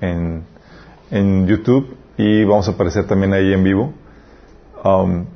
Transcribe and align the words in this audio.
en, 0.00 0.44
en 1.10 1.46
YouTube 1.46 1.96
y 2.16 2.44
vamos 2.44 2.68
a 2.68 2.72
aparecer 2.72 3.06
también 3.06 3.32
ahí 3.32 3.52
en 3.52 3.62
vivo. 3.62 3.92
Um, 4.84 5.26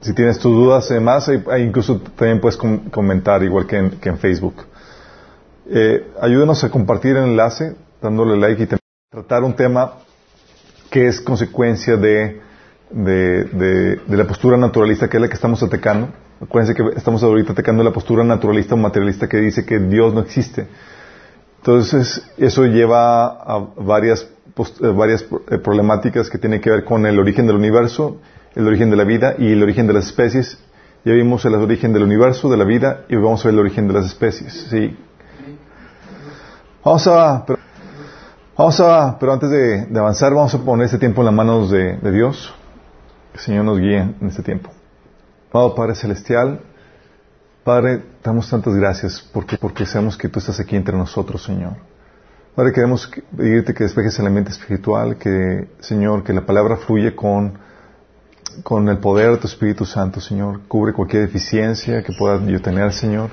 si 0.00 0.12
tienes 0.12 0.38
tus 0.38 0.52
dudas, 0.52 0.90
además, 0.90 1.30
incluso 1.58 2.00
también 2.00 2.40
puedes 2.40 2.58
comentar 2.58 3.42
igual 3.42 3.66
que 3.66 3.76
en, 3.76 3.90
que 3.92 4.08
en 4.10 4.18
Facebook. 4.18 4.66
Eh, 5.70 6.10
ayúdenos 6.20 6.62
a 6.62 6.70
compartir 6.70 7.16
el 7.16 7.24
enlace, 7.24 7.74
dándole 8.02 8.36
like 8.36 8.62
y 8.62 8.68
tratar 9.10 9.44
un 9.44 9.54
tema 9.54 9.94
que 10.90 11.06
es 11.06 11.20
consecuencia 11.20 11.96
de, 11.96 12.40
de, 12.90 13.44
de, 13.44 13.96
de, 13.96 14.16
la 14.16 14.24
postura 14.26 14.58
naturalista, 14.58 15.08
que 15.08 15.16
es 15.16 15.20
la 15.22 15.28
que 15.28 15.34
estamos 15.34 15.62
atacando. 15.62 16.08
Acuérdense 16.40 16.74
que 16.74 16.98
estamos 16.98 17.22
ahorita 17.22 17.52
atacando 17.52 17.82
la 17.82 17.92
postura 17.92 18.24
naturalista 18.24 18.74
o 18.74 18.78
materialista 18.78 19.26
que 19.26 19.38
dice 19.38 19.64
que 19.64 19.78
Dios 19.78 20.12
no 20.12 20.20
existe. 20.20 20.66
Entonces, 21.64 22.22
eso 22.36 22.66
lleva 22.66 23.24
a 23.24 23.58
varias, 23.78 24.28
eh, 24.54 24.86
varias 24.88 25.24
eh, 25.50 25.56
problemáticas 25.56 26.28
que 26.28 26.36
tienen 26.36 26.60
que 26.60 26.68
ver 26.68 26.84
con 26.84 27.06
el 27.06 27.18
origen 27.18 27.46
del 27.46 27.56
universo, 27.56 28.18
el 28.54 28.66
origen 28.66 28.90
de 28.90 28.96
la 28.96 29.04
vida 29.04 29.34
y 29.38 29.50
el 29.50 29.62
origen 29.62 29.86
de 29.86 29.94
las 29.94 30.04
especies. 30.04 30.58
Ya 31.06 31.14
vimos 31.14 31.42
el 31.46 31.54
origen 31.54 31.94
del 31.94 32.02
universo, 32.02 32.50
de 32.50 32.58
la 32.58 32.64
vida, 32.64 33.06
y 33.08 33.16
vamos 33.16 33.42
a 33.42 33.48
ver 33.48 33.54
el 33.54 33.60
origen 33.60 33.88
de 33.88 33.94
las 33.94 34.04
especies. 34.04 34.66
¿sí? 34.68 34.94
Vamos 36.84 37.06
a, 37.06 37.46
pero, 37.46 37.58
vamos 38.58 38.80
a, 38.80 39.18
pero 39.18 39.32
antes 39.32 39.48
de, 39.48 39.98
avanzar, 39.98 40.34
vamos 40.34 40.54
a 40.54 40.58
poner 40.58 40.84
este 40.84 40.98
tiempo 40.98 41.22
en 41.22 41.24
las 41.24 41.34
manos 41.34 41.70
de, 41.70 41.96
Dios. 42.12 42.52
Que 43.32 43.38
el 43.38 43.42
Señor 43.42 43.64
nos 43.64 43.78
guíe 43.78 44.00
en 44.00 44.28
este 44.28 44.42
tiempo. 44.42 44.68
Amado 45.50 45.74
Padre 45.74 45.94
Celestial, 45.94 46.60
Padre, 47.64 48.02
damos 48.22 48.50
tantas 48.50 48.74
gracias 48.74 49.26
porque, 49.32 49.56
porque 49.56 49.86
sabemos 49.86 50.18
que 50.18 50.28
tú 50.28 50.38
estás 50.38 50.60
aquí 50.60 50.76
entre 50.76 50.94
nosotros, 50.94 51.42
Señor. 51.42 51.72
Padre, 52.54 52.72
queremos 52.74 53.10
pedirte 53.34 53.72
que 53.72 53.84
despejes 53.84 54.18
el 54.18 54.26
ambiente 54.26 54.50
espiritual, 54.50 55.16
que, 55.16 55.68
Señor, 55.80 56.22
que 56.22 56.34
la 56.34 56.44
palabra 56.44 56.76
fluye 56.76 57.16
con, 57.16 57.54
con 58.62 58.86
el 58.90 58.98
poder 58.98 59.30
de 59.30 59.36
tu 59.38 59.46
Espíritu 59.46 59.86
Santo, 59.86 60.20
Señor. 60.20 60.60
Cubre 60.68 60.92
cualquier 60.92 61.22
deficiencia 61.22 62.02
que 62.02 62.12
pueda 62.12 62.38
yo 62.44 62.60
tener, 62.60 62.92
Señor, 62.92 63.30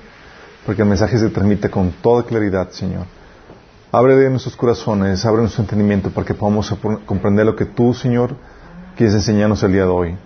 porque 0.66 0.84
el 0.84 0.88
mensaje 0.88 1.18
se 1.18 1.30
transmite 1.30 1.70
con 1.70 1.92
toda 2.02 2.23
claridad, 2.23 2.70
Señor. 2.70 3.08
Abre 3.92 4.30
nuestros 4.30 4.56
corazones, 4.56 5.26
abre 5.26 5.42
nuestro 5.42 5.64
entendimiento 5.64 6.10
para 6.10 6.26
que 6.26 6.34
podamos 6.34 6.73
comprender 7.06 7.45
lo 7.45 7.58
que 7.58 7.66
tú, 7.66 7.94
Señor, 7.94 8.34
quieres 8.95 9.14
enseñarnos 9.14 9.62
el 9.64 9.73
día 9.73 9.84
de 9.84 9.90
hoy. 9.90 10.18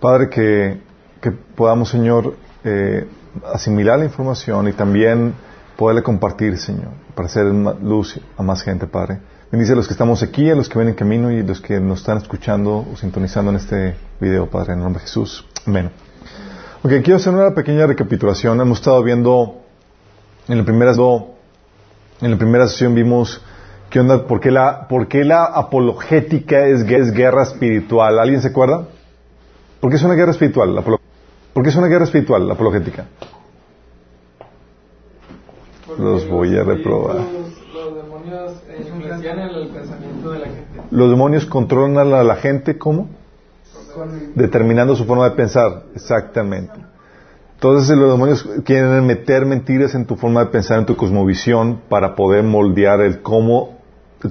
Padre, 0.00 0.30
que, 0.30 0.80
que 1.20 1.32
podamos, 1.32 1.90
Señor, 1.90 2.34
eh, 2.64 3.06
asimilar 3.52 3.98
la 3.98 4.06
información 4.06 4.68
y 4.68 4.72
también 4.72 5.34
poderle 5.76 6.02
compartir, 6.02 6.58
Señor, 6.58 6.92
para 7.14 7.26
hacer 7.26 7.46
luz 7.46 8.20
a 8.36 8.42
más 8.42 8.62
gente, 8.62 8.86
Padre. 8.86 9.18
Bendice 9.50 9.72
a 9.72 9.76
los 9.76 9.86
que 9.86 9.92
estamos 9.92 10.22
aquí, 10.22 10.50
a 10.50 10.54
los 10.54 10.68
que 10.68 10.78
ven 10.78 10.88
en 10.88 10.94
camino 10.94 11.30
y 11.30 11.40
a 11.40 11.42
los 11.42 11.60
que 11.60 11.78
nos 11.78 12.00
están 12.00 12.18
escuchando 12.18 12.86
o 12.92 12.96
sintonizando 12.96 13.50
en 13.50 13.56
este 13.58 13.94
video, 14.20 14.48
Padre, 14.48 14.72
en 14.72 14.78
el 14.78 14.84
nombre 14.84 15.00
de 15.00 15.06
Jesús. 15.06 15.46
Amén. 15.66 15.90
Ok, 16.82 16.90
quiero 17.02 17.16
hacer 17.16 17.32
una 17.32 17.54
pequeña 17.54 17.86
recapitulación. 17.86 18.60
Hemos 18.60 18.78
estado 18.78 19.02
viendo 19.02 19.62
en 20.48 20.58
la 20.58 20.64
primera, 20.64 20.92
sesión 22.68 22.94
vimos 22.94 23.40
qué 23.90 24.00
onda, 24.00 24.26
por 24.26 24.40
qué 24.40 24.50
la, 24.50 24.88
por 24.88 25.06
la 25.24 25.44
apologética 25.44 26.66
es, 26.66 26.84
guerra 26.84 27.42
espiritual. 27.44 28.18
¿Alguien 28.18 28.42
se 28.42 28.48
acuerda? 28.48 28.88
¿Por 29.80 29.90
qué 29.90 29.96
es 29.96 30.02
una 30.02 30.14
guerra 30.14 30.32
espiritual? 30.32 30.74
La 30.74 30.82
¿Por 30.82 31.03
qué 31.62 31.70
es 31.70 31.76
una 31.76 31.86
guerra 31.86 32.04
espiritual, 32.04 32.46
la 32.46 32.54
apologética? 32.54 33.06
los 35.98 36.28
voy 36.28 36.56
a 36.56 36.64
reprobar. 36.64 37.16
Los, 37.16 37.94
demonios 37.94 38.52
influencian 38.78 39.38
el 39.38 39.68
pensamiento 39.68 40.32
de 40.32 40.38
la 40.38 40.46
gente. 40.46 40.80
Los 40.90 41.10
demonios 41.10 41.46
controlan 41.46 42.12
a 42.12 42.24
la 42.24 42.36
gente, 42.36 42.78
¿cómo? 42.78 43.08
Determinando 44.34 44.96
su 44.96 45.04
forma 45.04 45.28
de 45.28 45.36
pensar, 45.36 45.84
exactamente. 45.94 46.74
Entonces 47.54 47.96
los 47.96 48.10
demonios 48.10 48.46
quieren 48.64 49.06
meter 49.06 49.46
mentiras 49.46 49.94
en 49.94 50.06
tu 50.06 50.16
forma 50.16 50.44
de 50.44 50.50
pensar, 50.50 50.80
en 50.80 50.86
tu 50.86 50.96
cosmovisión, 50.96 51.80
para 51.88 52.14
poder 52.14 52.42
moldear 52.42 53.00
el 53.00 53.22
cómo 53.22 53.73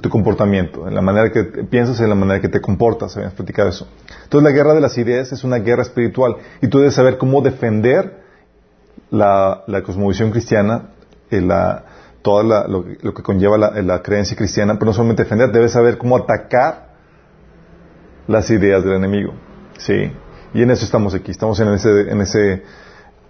tu 0.00 0.08
comportamiento, 0.08 0.88
en 0.88 0.94
la 0.94 1.00
manera 1.00 1.30
que 1.30 1.44
piensas 1.44 2.00
y 2.00 2.02
en 2.02 2.08
la 2.08 2.14
manera 2.14 2.40
que 2.40 2.48
te 2.48 2.60
comportas. 2.60 3.16
Habíamos 3.16 3.34
platicado 3.36 3.68
eso. 3.68 3.88
Entonces 4.24 4.42
la 4.42 4.56
guerra 4.56 4.74
de 4.74 4.80
las 4.80 4.98
ideas 4.98 5.30
es 5.32 5.44
una 5.44 5.58
guerra 5.58 5.82
espiritual 5.82 6.36
y 6.60 6.68
tú 6.68 6.78
debes 6.78 6.94
saber 6.94 7.18
cómo 7.18 7.42
defender 7.42 8.24
la, 9.10 9.62
la 9.66 9.82
cosmovisión 9.82 10.30
cristiana, 10.30 10.90
eh, 11.30 11.40
la, 11.40 11.84
todo 12.22 12.42
lo, 12.42 12.84
que 13.14 13.22
conlleva 13.22 13.58
la, 13.58 14.02
creencia 14.02 14.36
cristiana, 14.36 14.74
pero 14.74 14.86
no 14.86 14.92
solamente 14.94 15.24
defender, 15.24 15.52
debes 15.52 15.72
saber 15.72 15.98
cómo 15.98 16.16
atacar 16.16 16.88
las 18.26 18.50
ideas 18.50 18.82
del 18.82 18.94
enemigo. 18.94 19.34
¿sí? 19.76 20.10
Y 20.54 20.62
en 20.62 20.70
eso 20.70 20.86
estamos 20.86 21.14
aquí, 21.14 21.30
estamos 21.30 21.60
en 21.60 21.68
ese, 21.68 22.00
en 22.10 22.20
ese 22.22 22.62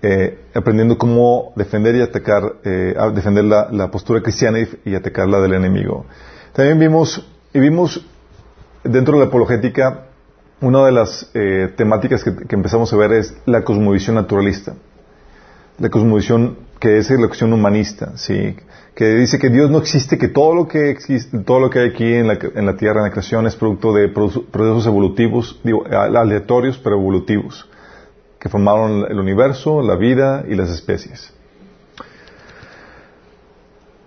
eh, 0.01 0.39
aprendiendo 0.55 0.97
cómo 0.97 1.53
defender 1.57 1.97
y 1.97 2.03
atacar, 2.03 2.55
eh, 2.65 2.95
defender 3.13 3.45
la, 3.45 3.91
postura 3.91 4.23
cristiana 4.23 4.59
y 4.85 4.95
atacar 4.95 5.29
la 5.29 5.41
del 5.41 5.55
enemigo. 5.55 6.07
También 6.55 6.79
vimos, 6.79 7.27
y 7.53 7.59
vimos 7.59 8.07
dentro 8.85 9.15
de 9.15 9.25
la 9.25 9.29
apologética, 9.29 10.07
una 10.61 10.85
de 10.87 10.93
las 10.93 11.29
eh, 11.35 11.75
temáticas 11.77 12.23
que, 12.23 12.31
empezamos 12.55 12.93
a 12.93 12.97
ver 12.97 13.13
es 13.13 13.37
la 13.45 13.65
cosmovisión 13.65 14.15
naturalista. 14.15 14.75
La 15.79 15.91
cosmovisión 15.91 16.59
que 16.79 16.99
es 16.99 17.11
la 17.11 17.27
cuestión 17.27 17.53
humanista, 17.53 18.17
¿sí? 18.17 18.55
que 18.95 19.07
dice 19.17 19.41
que 19.41 19.51
Dios 19.51 19.69
no 19.69 19.79
existe, 19.79 20.17
que 20.17 20.29
todo 20.29 20.55
lo 20.55 20.69
que 20.69 20.91
existe, 20.91 21.39
todo 21.41 21.59
lo 21.59 21.71
que 21.71 21.81
hay 21.81 21.89
aquí 21.89 22.15
en 22.15 22.29
la, 22.29 22.39
en 22.55 22.67
la 22.67 22.77
Tierra, 22.77 23.01
en 23.01 23.07
la 23.07 23.11
creación, 23.11 23.49
es 23.49 23.57
producto 23.57 23.93
de 23.93 24.09
procesos 24.09 24.87
evolutivos, 24.87 25.61
digo, 25.65 25.85
aleatorios 25.87 26.79
pero 26.79 26.95
evolutivos, 26.95 27.69
que 28.39 28.49
formaron 28.49 29.11
el 29.11 29.19
universo, 29.19 29.83
la 29.83 29.97
vida 29.97 30.45
y 30.49 30.55
las 30.55 30.71
especies. 30.71 31.33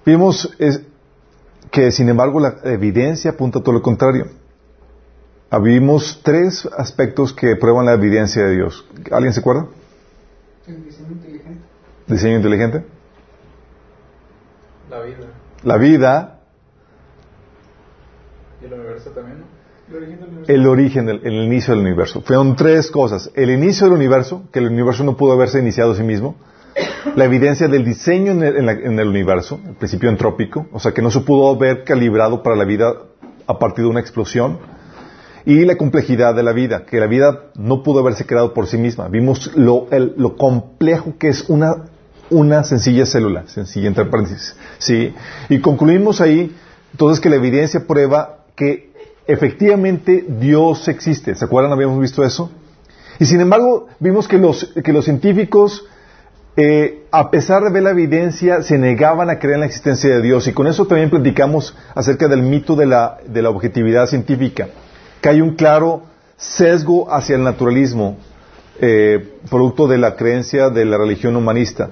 Vimos 0.06 0.56
que 1.72 1.92
sin 1.92 2.10
embargo 2.10 2.40
la 2.40 2.58
evidencia 2.64 3.32
apunta 3.32 3.60
a 3.60 3.64
todo 3.64 3.74
lo 3.74 3.82
contrario. 3.82 4.28
Vimos 5.62 6.20
tres 6.24 6.68
aspectos 6.78 7.34
que 7.34 7.56
prueban 7.56 7.86
la 7.86 7.94
evidencia 7.94 8.44
de 8.46 8.56
Dios. 8.56 8.86
¿Alguien 9.12 9.34
se 9.34 9.40
acuerda? 9.40 9.68
El 10.68 10.84
diseño 10.84 11.12
inteligente. 11.12 11.62
¿Diseño 12.08 12.36
inteligente? 12.38 12.86
La 14.90 15.02
vida. 15.02 15.28
La 15.64 15.78
vida. 15.78 16.40
¿Y 18.62 18.66
el 18.66 18.74
universo 18.74 19.12
también, 19.12 19.40
no? 19.40 19.46
El 19.88 19.96
origen 19.96 20.20
del 20.20 20.30
universo. 20.30 20.54
El 20.54 20.68
origen, 20.68 21.10
el, 21.10 21.34
inicio 21.34 21.74
del 21.74 21.84
universo. 21.86 22.22
Fueron 22.22 22.56
tres 22.58 22.92
cosas. 22.92 23.32
El 23.34 23.50
inicio 23.50 23.88
del 23.88 23.96
universo, 23.96 24.44
que 24.52 24.60
el 24.60 24.68
universo 24.68 25.06
no 25.06 25.16
pudo 25.16 25.32
haberse 25.34 25.60
iniciado 25.60 25.94
a 25.94 25.96
sí 25.96 26.04
mismo 26.04 26.36
la 27.16 27.26
evidencia 27.26 27.68
del 27.68 27.84
diseño 27.84 28.32
en 28.32 28.44
el, 29.00 29.08
universo, 29.08 29.60
el 29.66 29.76
principio 29.76 30.10
entrópico, 30.10 30.68
o 30.72 30.80
sea 30.80 30.94
que 30.94 31.02
no 31.02 31.12
se 31.12 31.22
pudo 31.22 31.50
haber 31.56 31.84
calibrado 31.84 32.44
para 32.44 32.56
la 32.56 32.66
vida 32.66 32.94
a 33.48 33.60
partir 33.60 33.86
de 33.86 33.90
una 33.90 34.00
explosión, 34.00 34.60
y 35.46 35.64
la 35.64 35.78
complejidad 35.78 36.36
de 36.36 36.44
la 36.44 36.52
vida, 36.52 36.86
que 36.86 37.00
la 37.00 37.08
vida 37.08 37.44
no 37.56 37.82
pudo 37.82 38.02
haberse 38.02 38.26
creado 38.26 38.54
por 38.54 38.68
sí 38.68 38.78
misma. 38.78 39.08
Vimos 39.08 39.50
lo, 39.56 39.88
complejo 40.36 41.14
que 41.18 41.30
es 41.30 41.50
una, 41.50 41.86
una 42.30 42.66
sencilla 42.66 43.06
célula, 43.06 43.48
sencilla 43.48 43.88
entre 43.88 44.04
paréntesis. 44.06 44.58
¿sí? 44.78 45.14
Y 45.48 45.60
concluimos 45.60 46.20
ahí, 46.20 46.54
entonces, 46.92 47.22
que 47.22 47.30
la 47.30 47.38
evidencia 47.38 47.88
prueba 47.88 48.40
que 48.58 48.92
efectivamente 49.26 50.26
Dios 50.28 50.86
existe. 50.90 51.34
¿Se 51.34 51.46
acuerdan? 51.46 51.72
Habíamos 51.72 52.02
visto 52.02 52.26
eso. 52.26 52.52
Y 53.18 53.26
sin 53.26 53.40
embargo, 53.40 53.88
vimos 54.00 54.28
que 54.28 54.38
los, 54.38 54.74
que 54.84 54.92
los 54.92 55.06
científicos 55.06 55.86
eh, 56.60 57.06
a 57.12 57.30
pesar 57.30 57.64
de 57.64 57.70
ver 57.70 57.84
la 57.84 57.92
evidencia, 57.92 58.64
se 58.64 58.80
negaban 58.80 59.30
a 59.30 59.38
creer 59.38 59.56
en 59.56 59.60
la 59.60 59.68
existencia 59.68 60.10
de 60.10 60.24
Dios. 60.24 60.48
Y 60.48 60.54
con 60.54 60.66
eso 60.66 60.88
también 60.88 61.12
platicamos 61.12 61.76
acerca 61.94 62.28
del 62.28 62.42
mito 62.42 62.76
de 62.76 62.88
la, 62.88 63.20
de 63.28 63.44
la 63.44 63.52
objetividad 63.52 64.08
científica, 64.08 64.68
que 65.22 65.30
hay 65.30 65.40
un 65.40 65.56
claro 65.56 66.02
sesgo 66.36 67.14
hacia 67.14 67.36
el 67.36 67.44
naturalismo, 67.44 68.18
eh, 68.82 69.36
producto 69.52 69.88
de 69.88 70.00
la 70.00 70.16
creencia 70.16 70.72
de 70.72 70.86
la 70.86 70.98
religión 70.98 71.36
humanista. 71.36 71.90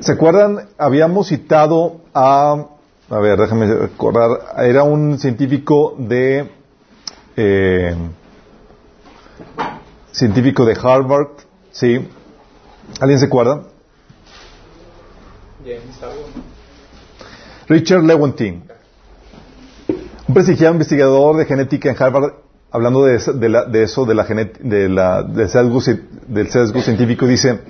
¿Se 0.00 0.12
acuerdan? 0.12 0.68
Habíamos 0.78 1.28
citado 1.28 2.00
a, 2.12 2.66
a 3.08 3.18
ver, 3.20 3.38
déjame 3.38 3.66
recordar, 3.72 4.30
era 4.58 4.82
un 4.82 5.16
científico 5.20 5.94
de, 5.96 6.50
eh, 7.36 7.94
científico 10.10 10.64
de 10.64 10.76
Harvard, 10.82 11.28
¿sí? 11.70 12.08
¿Alguien 13.00 13.20
se 13.20 13.26
acuerda? 13.26 13.62
Richard 17.68 18.02
Lewontin, 18.04 18.62
un 20.28 20.34
prestigiado 20.34 20.74
investigador 20.74 21.36
de 21.36 21.44
genética 21.46 21.90
en 21.90 21.96
Harvard, 22.00 22.34
hablando 22.70 23.04
de, 23.04 23.16
eso, 23.16 23.32
de, 23.32 23.48
la, 23.48 23.64
del, 23.64 25.48
sesgo, 25.48 25.80
del 26.28 26.48
sesgo 26.50 26.80
científico, 26.82 27.26
dice, 27.26 27.60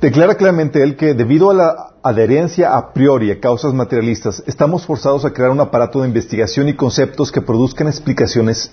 declara 0.00 0.36
claramente 0.36 0.82
él 0.82 0.96
que 0.96 1.14
debido 1.14 1.50
a 1.50 1.94
adherencia 2.02 2.76
a 2.76 2.92
priori 2.92 3.30
a 3.32 3.40
causas 3.40 3.74
materialistas, 3.74 4.42
estamos 4.46 4.86
forzados 4.86 5.24
a 5.24 5.32
crear 5.32 5.50
un 5.50 5.60
aparato 5.60 6.02
de 6.02 6.08
investigación 6.08 6.68
y 6.68 6.74
conceptos 6.74 7.32
que 7.32 7.40
produzcan 7.40 7.88
explicaciones 7.88 8.70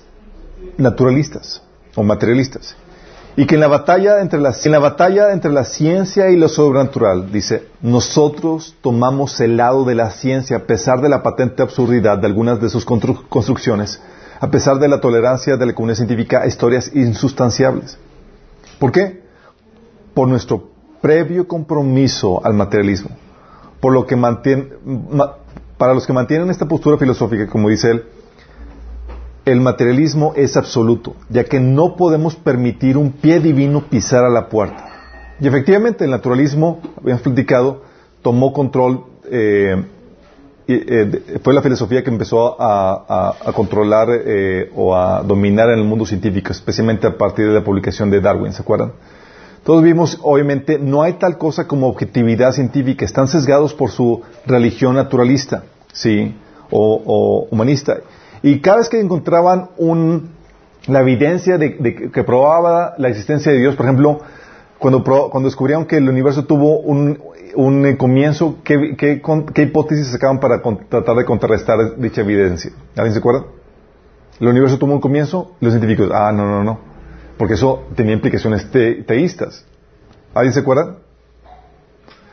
naturalistas 0.78 1.64
o 1.96 2.04
materialistas. 2.04 2.76
Y 3.36 3.48
que 3.48 3.56
en 3.56 3.62
la 3.62 3.68
batalla 3.68 4.22
entre 4.22 4.40
la, 4.40 4.54
en 4.64 4.72
la 4.72 4.80
batalla 4.80 5.32
entre 5.34 5.52
la 5.52 5.66
ciencia 5.66 6.30
y 6.30 6.36
lo 6.36 6.48
sobrenatural, 6.48 7.32
dice, 7.32 7.68
nosotros 7.82 8.76
tomamos 8.82 9.40
el 9.40 9.58
lado 9.58 9.86
de 9.86 9.96
la 9.96 10.12
ciencia 10.12 10.58
a 10.58 10.64
pesar 10.64 11.02
de 11.02 11.10
la 11.10 11.24
patente 11.24 11.64
absurdidad 11.64 12.20
de 12.20 12.28
algunas 12.28 12.62
de 12.62 12.70
sus 12.70 12.86
construcciones, 12.86 14.00
a 14.40 14.52
pesar 14.52 14.78
de 14.78 14.88
la 14.88 15.02
tolerancia 15.02 15.58
de 15.58 15.66
la 15.66 15.74
comunidad 15.74 15.98
científica 15.98 16.42
a 16.42 16.48
historias 16.48 16.92
insustanciables. 16.94 17.98
¿Por 18.78 18.92
qué? 18.92 19.24
Por 20.14 20.28
nuestro 20.28 20.70
previo 21.02 21.48
compromiso 21.48 22.46
al 22.46 22.54
materialismo. 22.54 23.10
Por 23.80 23.94
lo 23.94 24.06
que 24.06 24.16
para 25.78 25.94
los 25.94 26.06
que 26.06 26.14
mantienen 26.14 26.52
esta 26.52 26.68
postura 26.68 26.98
filosófica, 26.98 27.48
como 27.48 27.70
dice 27.70 27.92
él, 27.92 28.06
el 29.46 29.60
materialismo 29.60 30.34
es 30.36 30.56
absoluto, 30.56 31.16
ya 31.30 31.44
que 31.44 31.60
no 31.60 31.96
podemos 31.96 32.36
permitir 32.36 32.98
un 32.98 33.12
pie 33.12 33.40
divino 33.40 33.84
pisar 33.90 34.24
a 34.24 34.30
la 34.30 34.48
puerta. 34.48 34.90
Y 35.40 35.48
efectivamente 35.48 36.06
el 36.06 36.12
naturalismo, 36.12 36.80
habíamos 37.02 37.24
platicado, 37.24 37.84
tomó 38.22 38.54
control, 38.54 39.04
eh, 39.30 39.84
eh, 40.68 41.40
fue 41.44 41.54
la 41.54 41.62
filosofía 41.62 42.04
que 42.04 42.10
empezó 42.10 42.56
a, 42.58 43.36
controlar 43.54 44.08
eh, 44.12 44.72
o 44.76 44.96
a 44.96 45.22
dominar 45.24 45.70
en 45.72 45.80
el 45.80 45.86
mundo 45.86 46.06
científico, 46.06 46.52
especialmente 46.52 47.08
a 47.08 47.18
partir 47.18 47.48
de 47.48 47.54
la 47.54 47.64
publicación 47.64 48.10
de 48.10 48.22
Darwin, 48.22 48.54
¿se 48.54 48.62
acuerdan? 48.62 48.94
Todos 49.66 49.84
vimos, 49.84 50.20
obviamente, 50.22 50.80
no 50.80 51.04
hay 51.04 51.14
tal 51.14 51.38
cosa 51.38 51.68
como 51.68 51.88
objetividad 51.88 52.52
científica, 52.54 53.04
están 53.04 53.28
sesgados 53.28 53.74
por 53.74 53.92
su 53.92 54.22
religión 54.46 54.96
naturalista, 54.96 55.64
¿sí? 55.92 56.36
o 56.70 57.48
humanista. 57.52 57.98
Y 58.44 58.60
cada 58.60 58.78
vez 58.78 58.90
que 58.90 59.00
encontraban 59.00 59.70
un, 59.78 60.32
la 60.88 61.00
evidencia 61.00 61.58
de, 61.58 62.12
que 62.12 62.24
probaba 62.24 62.94
la 62.98 63.08
existencia 63.08 63.52
de 63.52 63.58
Dios, 63.58 63.76
por 63.76 63.86
ejemplo, 63.86 64.20
cuando, 64.78 65.02
cuando 65.04 65.48
descubrieron 65.48 65.86
que 65.86 65.96
el 65.96 66.10
universo 66.10 66.44
tuvo 66.44 66.80
un, 66.80 67.18
un 67.56 67.96
comienzo, 67.96 68.58
¿qué, 68.66 69.22
hipótesis 69.56 70.08
sacaban 70.08 70.42
para 70.42 70.62
tratar 70.62 71.16
de 71.16 71.24
contrarrestar 71.24 71.96
dicha 71.98 72.20
evidencia? 72.20 72.72
¿Alguien 72.98 73.14
se 73.14 73.20
acuerda? 73.20 73.46
El 74.42 74.48
universo 74.50 74.78
tuvo 74.78 74.92
un 74.92 75.00
comienzo, 75.00 75.56
los 75.62 75.72
científicos, 75.72 76.10
ah, 76.14 76.34
no, 76.34 76.46
no, 76.46 76.66
no, 76.66 76.80
porque 77.38 77.54
eso 77.54 77.86
tenía 77.96 78.14
implicaciones 78.14 78.70
teístas. 78.72 79.66
¿Alguien 80.34 80.54
se 80.54 80.60
acuerda? 80.60 80.98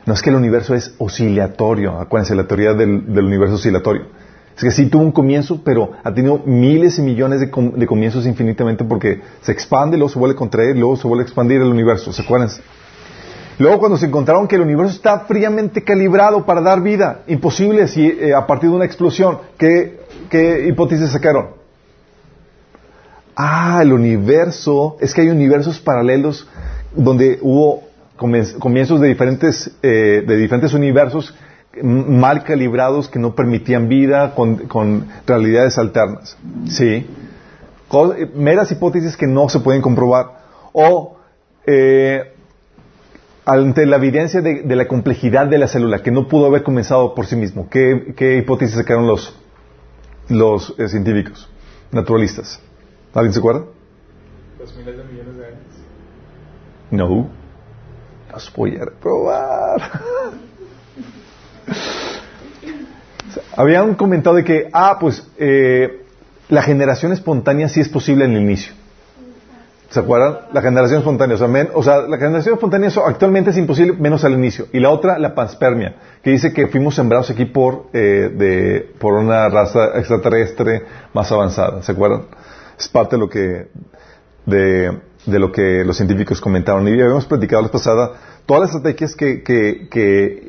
No 0.05 0.13
es 0.13 0.21
que 0.21 0.31
el 0.31 0.35
universo 0.35 0.75
es 0.75 0.93
oscilatorio, 0.97 1.99
acuérdense, 1.99 2.35
la 2.35 2.47
teoría 2.47 2.73
del 2.73 3.23
universo 3.23 3.55
oscilatorio. 3.55 4.07
Es 4.55 4.63
que 4.63 4.71
sí 4.71 4.87
tuvo 4.87 5.03
un 5.03 5.11
comienzo, 5.11 5.61
pero 5.63 5.93
ha 6.03 6.13
tenido 6.13 6.41
miles 6.45 6.99
y 6.99 7.01
millones 7.01 7.39
de, 7.39 7.49
comienzos 7.49 8.25
infinitamente 8.25 8.83
porque 8.83 9.21
se 9.41 9.51
expande, 9.51 9.97
luego 9.97 10.09
se 10.09 10.19
vuelve 10.19 10.35
a 10.35 10.37
contraer, 10.37 10.77
luego 10.77 10.97
se 10.97 11.07
vuelve 11.07 11.23
a 11.23 11.25
expandir 11.25 11.61
el 11.61 11.67
universo. 11.67 12.11
¿Se 12.11 12.21
acuerdan? 12.21 12.49
Luego 13.57 13.79
cuando 13.79 13.97
se 13.97 14.07
encontraron 14.07 14.47
que 14.47 14.55
el 14.55 14.61
universo 14.61 14.95
está 14.95 15.21
fríamente 15.21 15.83
calibrado 15.83 16.45
para 16.45 16.61
dar 16.61 16.81
vida, 16.81 17.21
imposible 17.27 17.87
si, 17.87 18.05
eh, 18.05 18.33
a 18.33 18.45
partir 18.47 18.69
de 18.69 18.75
una 18.75 18.85
explosión, 18.85 19.39
¿qué, 19.57 19.99
¿qué 20.29 20.67
hipótesis 20.67 21.09
sacaron? 21.11 21.61
Ah, 23.35 23.79
el 23.81 23.93
universo, 23.93 24.97
es 24.99 25.13
que 25.13 25.21
hay 25.21 25.29
universos 25.29 25.79
paralelos 25.79 26.47
donde 26.95 27.39
hubo 27.41 27.83
comienzos 28.59 28.99
de 28.99 29.07
diferentes, 29.07 29.71
eh, 29.81 30.23
de 30.25 30.37
diferentes 30.37 30.73
universos 30.73 31.33
mal 31.81 32.43
calibrados 32.43 33.07
que 33.07 33.19
no 33.19 33.35
permitían 33.35 33.87
vida 33.87 34.35
con, 34.35 35.07
realidades 35.25 35.77
alternas. 35.77 36.37
¿Sí? 36.67 37.07
meras 38.35 38.71
hipótesis 38.71 39.17
que 39.17 39.27
no 39.27 39.49
se 39.49 39.59
pueden 39.59 39.81
comprobar. 39.81 40.41
O 40.71 41.17
eh, 41.65 42.33
ante 43.45 43.85
la 43.85 43.97
evidencia 43.97 44.41
de, 44.41 44.63
la 44.75 44.87
complejidad 44.87 45.47
de 45.47 45.57
la 45.57 45.67
célula, 45.67 46.01
que 46.01 46.11
no 46.11 46.27
pudo 46.27 46.45
haber 46.47 46.63
comenzado 46.63 47.13
por 47.13 47.25
sí 47.25 47.35
mismo. 47.35 47.69
¿Qué, 47.69 48.37
hipótesis 48.37 48.75
sacaron 48.75 49.07
los, 49.07 49.35
los 50.29 50.73
eh, 50.77 50.87
científicos, 50.87 51.49
naturalistas? 51.91 52.61
¿Alguien 53.13 53.33
se 53.33 53.39
acuerda? 53.39 53.65
Los 54.57 54.75
miles 54.77 54.97
de 54.97 55.03
millones 55.03 55.35
de 55.37 55.45
años. 55.45 55.59
No. 56.91 57.29
Los 58.31 58.53
voy 58.53 58.77
a 58.77 58.85
reprobar. 58.85 60.01
Habían 63.55 63.95
comentado 63.95 64.35
de 64.35 64.43
que, 64.43 64.69
ah, 64.73 64.97
pues 64.99 65.27
eh, 65.37 66.03
la 66.49 66.61
generación 66.61 67.11
espontánea 67.13 67.69
sí 67.69 67.79
es 67.79 67.89
posible 67.89 68.25
en 68.25 68.35
el 68.35 68.41
inicio. 68.41 68.73
¿Se 69.89 69.99
acuerdan? 69.99 70.37
La 70.53 70.61
generación 70.61 70.99
espontánea. 70.99 71.37
O 71.73 71.83
sea, 71.83 72.01
la 72.03 72.17
generación 72.17 72.55
espontánea 72.55 72.89
actualmente 73.05 73.49
es 73.49 73.57
imposible 73.57 73.91
menos 73.93 74.23
al 74.23 74.31
inicio. 74.33 74.67
Y 74.71 74.79
la 74.79 74.89
otra, 74.89 75.19
la 75.19 75.35
panspermia, 75.35 75.95
que 76.23 76.29
dice 76.31 76.53
que 76.53 76.67
fuimos 76.67 76.95
sembrados 76.95 77.29
aquí 77.29 77.43
por, 77.43 77.87
eh, 77.91 78.31
de, 78.33 78.89
por 78.99 79.15
una 79.15 79.49
raza 79.49 79.97
extraterrestre 79.97 80.83
más 81.13 81.29
avanzada. 81.33 81.83
¿Se 81.83 81.91
acuerdan? 81.91 82.23
Es 82.79 82.87
parte 82.87 83.17
de 83.17 83.19
lo 83.19 83.29
que, 83.29 83.67
de, 84.45 84.97
de 85.25 85.39
lo 85.39 85.51
que 85.51 85.83
los 85.83 85.97
científicos 85.97 86.39
comentaron. 86.39 86.87
Y 86.87 86.93
habíamos 86.93 87.25
platicado 87.25 87.61
la 87.61 87.67
pasada 87.67 88.11
todas 88.45 88.61
las 88.61 88.75
estrategias 88.75 89.15
que, 89.15 89.43
que, 89.43 89.89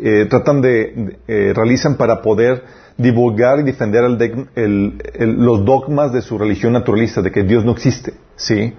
eh, 0.03 0.27
tratan 0.27 0.61
de, 0.61 1.19
eh, 1.29 1.53
realizan 1.55 1.97
para 1.97 2.23
poder 2.23 2.65
divulgar 2.97 3.61
y 3.61 3.63
defender 3.63 4.05
los 4.55 5.65
dogmas 5.65 6.13
de 6.13 6.23
su 6.23 6.39
religión 6.39 6.73
naturalista, 6.73 7.23
de 7.23 7.31
que 7.31 7.43
Dios 7.43 7.65
no 7.65 7.73
existe, 7.73 8.15
¿sí? 8.37 8.75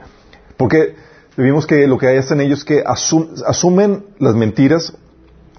Porque 0.56 0.95
vimos 1.36 1.65
que 1.65 1.88
lo 1.88 1.98
que 1.98 2.18
hacen 2.18 2.42
ellos 2.42 2.60
es 2.60 2.65
que 2.65 2.83
asumen 2.86 4.06
las 4.19 4.36
mentiras, 4.36 4.95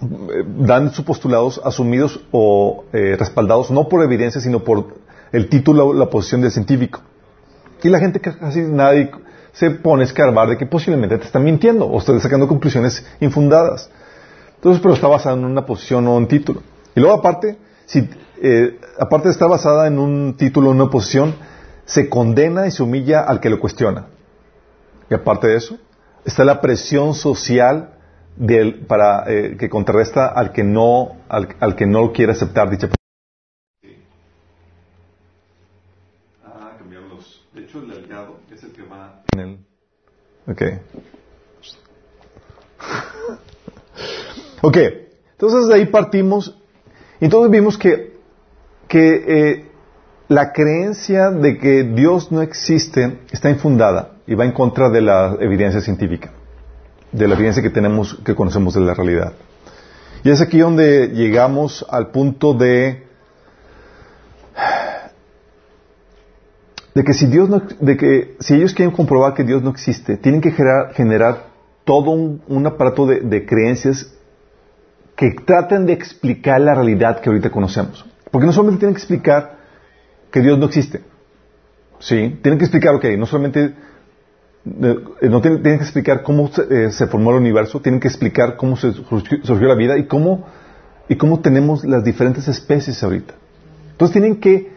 eh, 0.03 0.45
dan 0.59 0.93
sus 0.93 1.05
postulados 1.05 1.61
asumidos 1.65 2.21
o 2.31 2.85
respaldados 2.93 3.71
no 3.71 3.89
por 3.89 4.03
evidencia, 4.05 4.41
sino 4.41 4.63
por 4.63 4.95
el 5.33 5.49
título, 5.49 5.93
la 5.93 6.09
posición 6.11 6.43
del 6.43 6.53
científico. 6.53 7.01
Y 7.83 7.89
la 7.89 7.99
gente 7.99 8.21
casi 8.21 8.61
nadie 8.61 9.11
se 9.55 9.71
pone 9.71 10.05
escarbar 10.05 10.49
de 10.49 10.59
que 10.59 10.67
posiblemente 10.67 11.17
te 11.17 11.25
están 11.25 11.45
mintiendo 11.45 11.87
o 11.87 11.99
estás 11.99 12.21
sacando 12.21 12.49
conclusiones 12.49 13.07
infundadas. 13.21 13.89
Entonces, 14.57 14.83
pero 14.83 14.95
está 14.95 15.07
basada 15.07 15.37
en 15.37 15.45
una 15.45 15.65
posición 15.65 16.07
o 16.09 16.17
un 16.17 16.27
título. 16.27 16.63
Y 16.95 17.01
luego, 17.01 17.17
aparte, 17.17 17.57
si, 17.87 18.09
eh, 18.43 18.81
aparte 18.99 19.29
de 19.29 19.33
estar 19.33 19.49
basada 19.49 19.87
en 19.87 19.99
un 19.99 20.37
título 20.37 20.69
o 20.69 20.73
una 20.73 20.91
posición, 20.91 21.37
se 21.85 22.09
condena 22.09 22.67
y 22.67 22.73
se 22.73 22.83
humilla 22.83 23.21
al 23.21 23.41
que 23.41 23.49
lo 23.49 23.61
cuestiona. 23.61 24.07
Y 25.09 25.15
aparte 25.15 25.47
de 25.47 25.57
eso, 25.57 25.79
está 26.25 26.45
la 26.45 26.61
presión 26.61 27.15
social 27.15 27.91
para, 28.89 29.25
eh, 29.29 29.57
que 29.57 29.71
contrarresta 29.71 30.27
al 30.27 30.51
que 30.51 30.65
no, 30.65 31.17
al, 31.29 31.55
al 31.61 31.77
que 31.77 31.87
no 31.87 32.13
quiere 32.13 32.33
aceptar 32.33 32.71
dicha 32.71 32.89
Ok. 40.47 40.63
ok. 44.63 44.77
Entonces 45.33 45.69
de 45.69 45.75
ahí 45.75 45.87
partimos. 45.87 46.59
Entonces 47.21 47.51
vimos 47.51 47.79
que, 47.79 48.19
que 48.89 49.25
eh, 49.27 49.71
la 50.29 50.53
creencia 50.53 51.31
de 51.31 51.59
que 51.59 51.85
Dios 51.85 52.33
no 52.33 52.43
existe 52.43 53.19
está 53.31 53.51
infundada 53.51 54.13
y 54.27 54.35
va 54.35 54.45
en 54.45 54.53
contra 54.53 54.91
de 54.91 55.03
la 55.03 55.37
evidencia 55.41 55.81
científica, 55.81 56.33
de 57.13 57.29
la 57.29 57.35
evidencia 57.35 57.63
que 57.63 57.71
tenemos, 57.71 58.19
que 58.25 58.35
conocemos 58.35 58.75
de 58.75 58.81
la 58.81 58.95
realidad. 58.95 59.33
Y 60.23 60.31
es 60.31 60.41
aquí 60.41 60.59
donde 60.59 61.09
llegamos 61.09 61.85
al 61.91 62.11
punto 62.11 62.55
de 62.55 63.04
de 66.95 67.03
que 67.03 67.13
si 67.13 67.27
Dios 67.27 67.49
no, 67.49 67.63
de 67.81 67.97
que 67.97 68.37
si 68.39 68.55
ellos 68.55 68.73
quieren 68.73 68.95
comprobar 68.95 69.35
que 69.35 69.43
Dios 69.43 69.63
no 69.63 69.71
existe, 69.71 70.17
tienen 70.17 70.41
que 70.41 70.53
generar, 70.53 71.53
todo 71.85 72.13
un, 72.13 72.67
aparato 72.67 73.05
de, 73.05 73.45
creencias 73.45 74.11
que 75.17 75.33
traten 75.45 75.85
de 75.85 75.93
explicar 75.93 76.59
la 76.61 76.75
realidad 76.75 77.21
que 77.21 77.29
ahorita 77.29 77.51
conocemos. 77.51 78.07
Porque 78.31 78.47
no 78.47 78.53
solamente 78.53 78.81
tienen 78.81 78.95
que 78.95 79.01
explicar 79.01 79.59
que 80.31 80.41
Dios 80.41 80.59
no 80.59 80.65
existe, 80.65 81.03
¿sí? 81.99 82.39
Tienen 82.43 82.59
que 82.59 82.65
explicar, 82.65 82.95
ok, 82.95 83.05
no 83.19 83.27
solamente, 83.27 83.75
eh, 84.65 85.29
no 85.29 85.43
tienen, 85.43 85.63
que 85.63 85.75
explicar 85.75 86.23
cómo 86.23 86.49
se, 86.49 86.63
eh, 86.87 86.91
se, 86.91 87.07
formó 87.07 87.33
el 87.33 87.37
universo, 87.37 87.81
tienen 87.81 88.01
que 88.01 88.09
explicar 88.09 88.57
cómo 88.57 88.77
se 88.77 88.93
surgió 88.93 89.69
la 89.69 89.75
vida 89.75 89.99
y 89.99 90.07
cómo, 90.07 90.47
y 91.07 91.17
cómo 91.17 91.41
tenemos 91.41 91.85
las 91.85 92.03
diferentes 92.03 92.49
especies 92.49 93.03
ahorita. 93.03 93.35
Entonces 93.91 94.13
tienen 94.15 94.41
que 94.41 94.74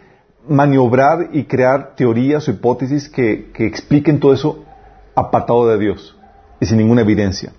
maniobrar 0.50 1.30
y 1.34 1.46
crear 1.46 1.96
teorías 1.96 2.48
o 2.48 2.52
hipótesis 2.52 3.10
que, 3.10 3.52
expliquen 3.58 4.20
todo 4.20 4.34
eso 4.34 4.64
apartado 5.16 5.68
de 5.68 5.78
Dios 5.78 6.16
y 6.60 6.66
sin 6.66 6.78
ninguna 6.78 7.02
evidencia. 7.02 7.54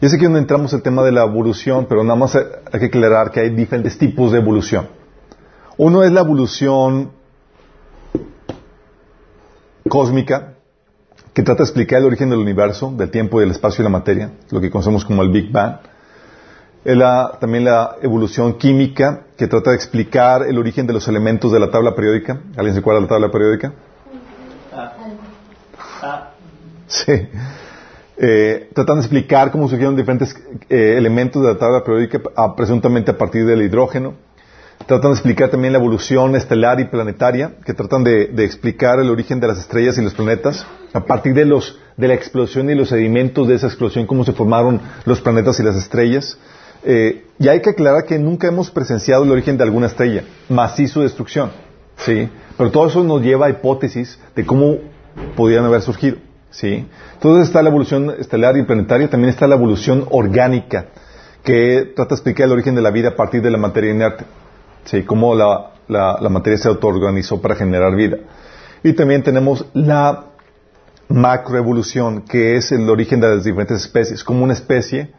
Yo 0.00 0.08
sé 0.08 0.18
que 0.18 0.24
donde 0.24 0.40
entramos 0.40 0.72
el 0.72 0.82
tema 0.82 1.02
de 1.02 1.12
la 1.12 1.22
evolución, 1.22 1.86
pero 1.88 2.02
nada 2.02 2.16
más 2.16 2.36
hay 2.36 2.80
que 2.80 2.86
aclarar 2.86 3.30
que 3.30 3.40
hay 3.40 3.50
diferentes 3.50 3.96
tipos 3.96 4.32
de 4.32 4.38
evolución. 4.38 4.88
Uno 5.76 6.02
es 6.04 6.12
la 6.12 6.20
evolución 6.20 7.10
cósmica, 9.88 10.54
que 11.32 11.42
trata 11.42 11.58
de 11.58 11.64
explicar 11.64 12.00
el 12.00 12.06
origen 12.06 12.30
del 12.30 12.38
universo, 12.38 12.92
del 12.96 13.10
tiempo, 13.10 13.40
del 13.40 13.50
espacio 13.50 13.82
y 13.82 13.84
la 13.84 13.90
materia, 13.90 14.30
lo 14.50 14.60
que 14.60 14.70
conocemos 14.70 15.04
como 15.04 15.22
el 15.22 15.30
Big 15.30 15.50
Bang. 15.50 15.78
Es 16.84 16.98
también 17.40 17.64
la 17.64 17.96
evolución 18.02 18.58
química, 18.58 19.22
que 19.38 19.46
trata 19.46 19.70
de 19.70 19.76
explicar 19.76 20.42
el 20.42 20.58
origen 20.58 20.86
de 20.86 20.92
los 20.92 21.08
elementos 21.08 21.50
de 21.50 21.58
la 21.58 21.70
tabla 21.70 21.94
periódica. 21.94 22.40
¿Alguien 22.56 22.74
se 22.74 22.80
acuerda 22.80 23.00
de 23.00 23.06
la 23.06 23.08
tabla 23.08 23.30
periódica? 23.30 23.72
Sí. 26.86 27.28
Eh, 28.16 28.68
tratando 28.74 29.00
de 29.00 29.06
explicar 29.06 29.50
cómo 29.50 29.66
surgieron 29.66 29.96
diferentes 29.96 30.36
eh, 30.68 30.94
elementos 30.96 31.42
de 31.42 31.48
la 31.48 31.58
tabla 31.58 31.82
periódica, 31.82 32.20
presuntamente 32.54 33.10
a 33.10 33.18
partir 33.18 33.46
del 33.46 33.62
hidrógeno. 33.62 34.14
Tratan 34.86 35.12
de 35.12 35.14
explicar 35.14 35.48
también 35.48 35.72
la 35.72 35.78
evolución 35.78 36.36
estelar 36.36 36.78
y 36.80 36.84
planetaria, 36.84 37.54
que 37.64 37.72
tratan 37.72 38.04
de, 38.04 38.24
explicar 38.44 39.00
el 39.00 39.08
origen 39.08 39.40
de 39.40 39.48
las 39.48 39.58
estrellas 39.58 39.96
y 39.96 40.02
los 40.02 40.12
planetas, 40.12 40.66
a 40.92 41.00
partir 41.00 41.32
de, 41.32 41.46
los, 41.46 41.78
de 41.96 42.08
la 42.08 42.14
explosión 42.14 42.68
y 42.68 42.74
los 42.74 42.90
sedimentos 42.90 43.48
de 43.48 43.54
esa 43.54 43.68
explosión, 43.68 44.06
cómo 44.06 44.24
se 44.24 44.32
formaron 44.32 44.80
los 45.06 45.22
planetas 45.22 45.58
y 45.60 45.62
las 45.62 45.76
estrellas. 45.76 46.36
Eh, 46.84 47.24
y 47.38 47.48
hay 47.48 47.60
que 47.60 47.70
aclarar 47.70 48.04
que 48.04 48.18
nunca 48.18 48.48
hemos 48.48 48.70
presenciado 48.70 49.24
el 49.24 49.30
origen 49.30 49.56
de 49.56 49.64
alguna 49.64 49.86
estrella, 49.86 50.24
más 50.48 50.76
sí 50.76 50.86
su 50.86 51.00
destrucción. 51.00 51.50
¿sí? 51.96 52.28
Pero 52.56 52.70
todo 52.70 52.86
eso 52.86 53.02
nos 53.02 53.22
lleva 53.22 53.46
a 53.46 53.50
hipótesis 53.50 54.18
de 54.36 54.44
cómo 54.46 54.76
podrían 55.36 55.64
haber 55.64 55.82
surgido. 55.82 56.16
¿sí? 56.50 56.86
Entonces 57.14 57.48
está 57.48 57.62
la 57.62 57.70
evolución 57.70 58.14
estelar 58.18 58.56
y 58.56 58.62
planetaria, 58.62 59.08
también 59.08 59.30
está 59.30 59.46
la 59.46 59.56
evolución 59.56 60.06
orgánica, 60.10 60.86
que 61.42 61.92
trata 61.96 62.10
de 62.10 62.14
explicar 62.14 62.46
el 62.46 62.52
origen 62.52 62.74
de 62.74 62.82
la 62.82 62.90
vida 62.90 63.10
a 63.10 63.16
partir 63.16 63.42
de 63.42 63.50
la 63.50 63.58
materia 63.58 63.90
inerte. 63.90 64.24
¿sí? 64.84 65.02
Cómo 65.02 65.34
la, 65.34 65.72
la, 65.88 66.28
materia 66.28 66.58
se 66.58 66.68
autoorganizó 66.68 67.40
para 67.40 67.54
generar 67.54 67.96
vida. 67.96 68.18
Y 68.82 68.92
también 68.92 69.22
tenemos 69.22 69.66
la 69.72 70.26
macroevolución, 71.08 72.22
que 72.22 72.56
es 72.56 72.72
el 72.72 72.88
origen 72.88 73.20
de 73.20 73.28
las 73.28 73.44
diferentes 73.44 73.78
especies, 73.78 74.22
como 74.22 74.44
una 74.44 74.52
especie 74.52 75.12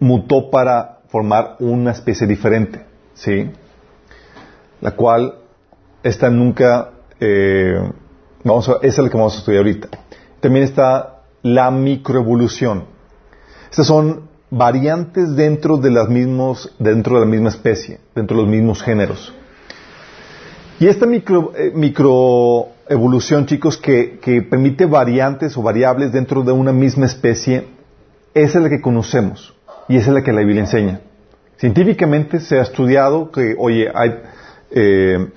mutó 0.00 0.50
para 0.50 0.98
formar 1.08 1.56
una 1.60 1.92
especie 1.92 2.26
diferente, 2.26 2.84
¿sí? 3.14 3.50
La 4.80 4.92
cual, 4.92 5.34
esta 6.02 6.30
nunca, 6.30 6.90
eh, 7.18 7.90
vamos 8.44 8.68
esa 8.68 8.78
es 8.82 8.98
la 8.98 9.10
que 9.10 9.16
vamos 9.16 9.34
a 9.34 9.38
estudiar 9.38 9.60
ahorita. 9.60 9.88
También 10.40 10.64
está 10.64 11.22
la 11.42 11.70
microevolución. 11.70 12.84
Estas 13.70 13.86
son 13.86 14.28
variantes 14.50 15.34
dentro 15.34 15.76
de 15.76 15.90
las 15.90 16.08
mismos, 16.08 16.74
dentro 16.78 17.14
de 17.14 17.20
la 17.20 17.30
misma 17.30 17.48
especie, 17.48 18.00
dentro 18.14 18.36
de 18.36 18.42
los 18.44 18.50
mismos 18.50 18.82
géneros. 18.82 19.34
Y 20.80 20.86
esta 20.86 21.06
micro, 21.06 21.52
eh, 21.56 21.72
microevolución, 21.74 23.46
chicos, 23.46 23.76
que, 23.76 24.46
permite 24.48 24.86
variantes 24.86 25.56
o 25.56 25.62
variables 25.62 26.12
dentro 26.12 26.42
de 26.44 26.52
una 26.52 26.72
misma 26.72 27.06
especie, 27.06 27.66
es 28.32 28.54
la 28.54 28.68
que 28.68 28.80
conocemos 28.80 29.57
y 29.88 29.96
esa 29.96 30.10
es 30.10 30.14
la 30.14 30.22
que 30.22 30.32
la 30.32 30.40
Biblia 30.40 30.60
enseña. 30.60 31.00
Científicamente 31.56 32.40
se 32.40 32.58
ha 32.58 32.62
estudiado 32.62 33.30
que, 33.32 33.56
oye, 33.58 33.90
hay 33.92 34.20
eh, 34.70 35.28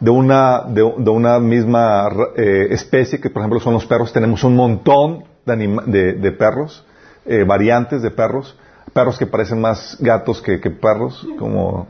de, 0.00 0.10
una, 0.10 0.62
de, 0.62 0.82
una 0.82 1.38
misma 1.38 2.08
eh, 2.36 2.68
especie, 2.70 3.20
que 3.20 3.30
por 3.30 3.40
ejemplo 3.40 3.60
son 3.60 3.74
los 3.74 3.86
perros, 3.86 4.12
tenemos 4.12 4.44
un 4.44 4.56
montón 4.56 5.24
de, 5.46 6.14
de, 6.14 6.32
perros, 6.32 6.84
eh, 7.24 7.44
variantes 7.44 8.02
de 8.02 8.10
perros, 8.10 8.56
perros 8.92 9.18
que 9.18 9.26
parecen 9.26 9.60
más 9.60 9.96
gatos 10.00 10.42
que, 10.42 10.58
perros, 10.58 11.26
como, 11.38 11.86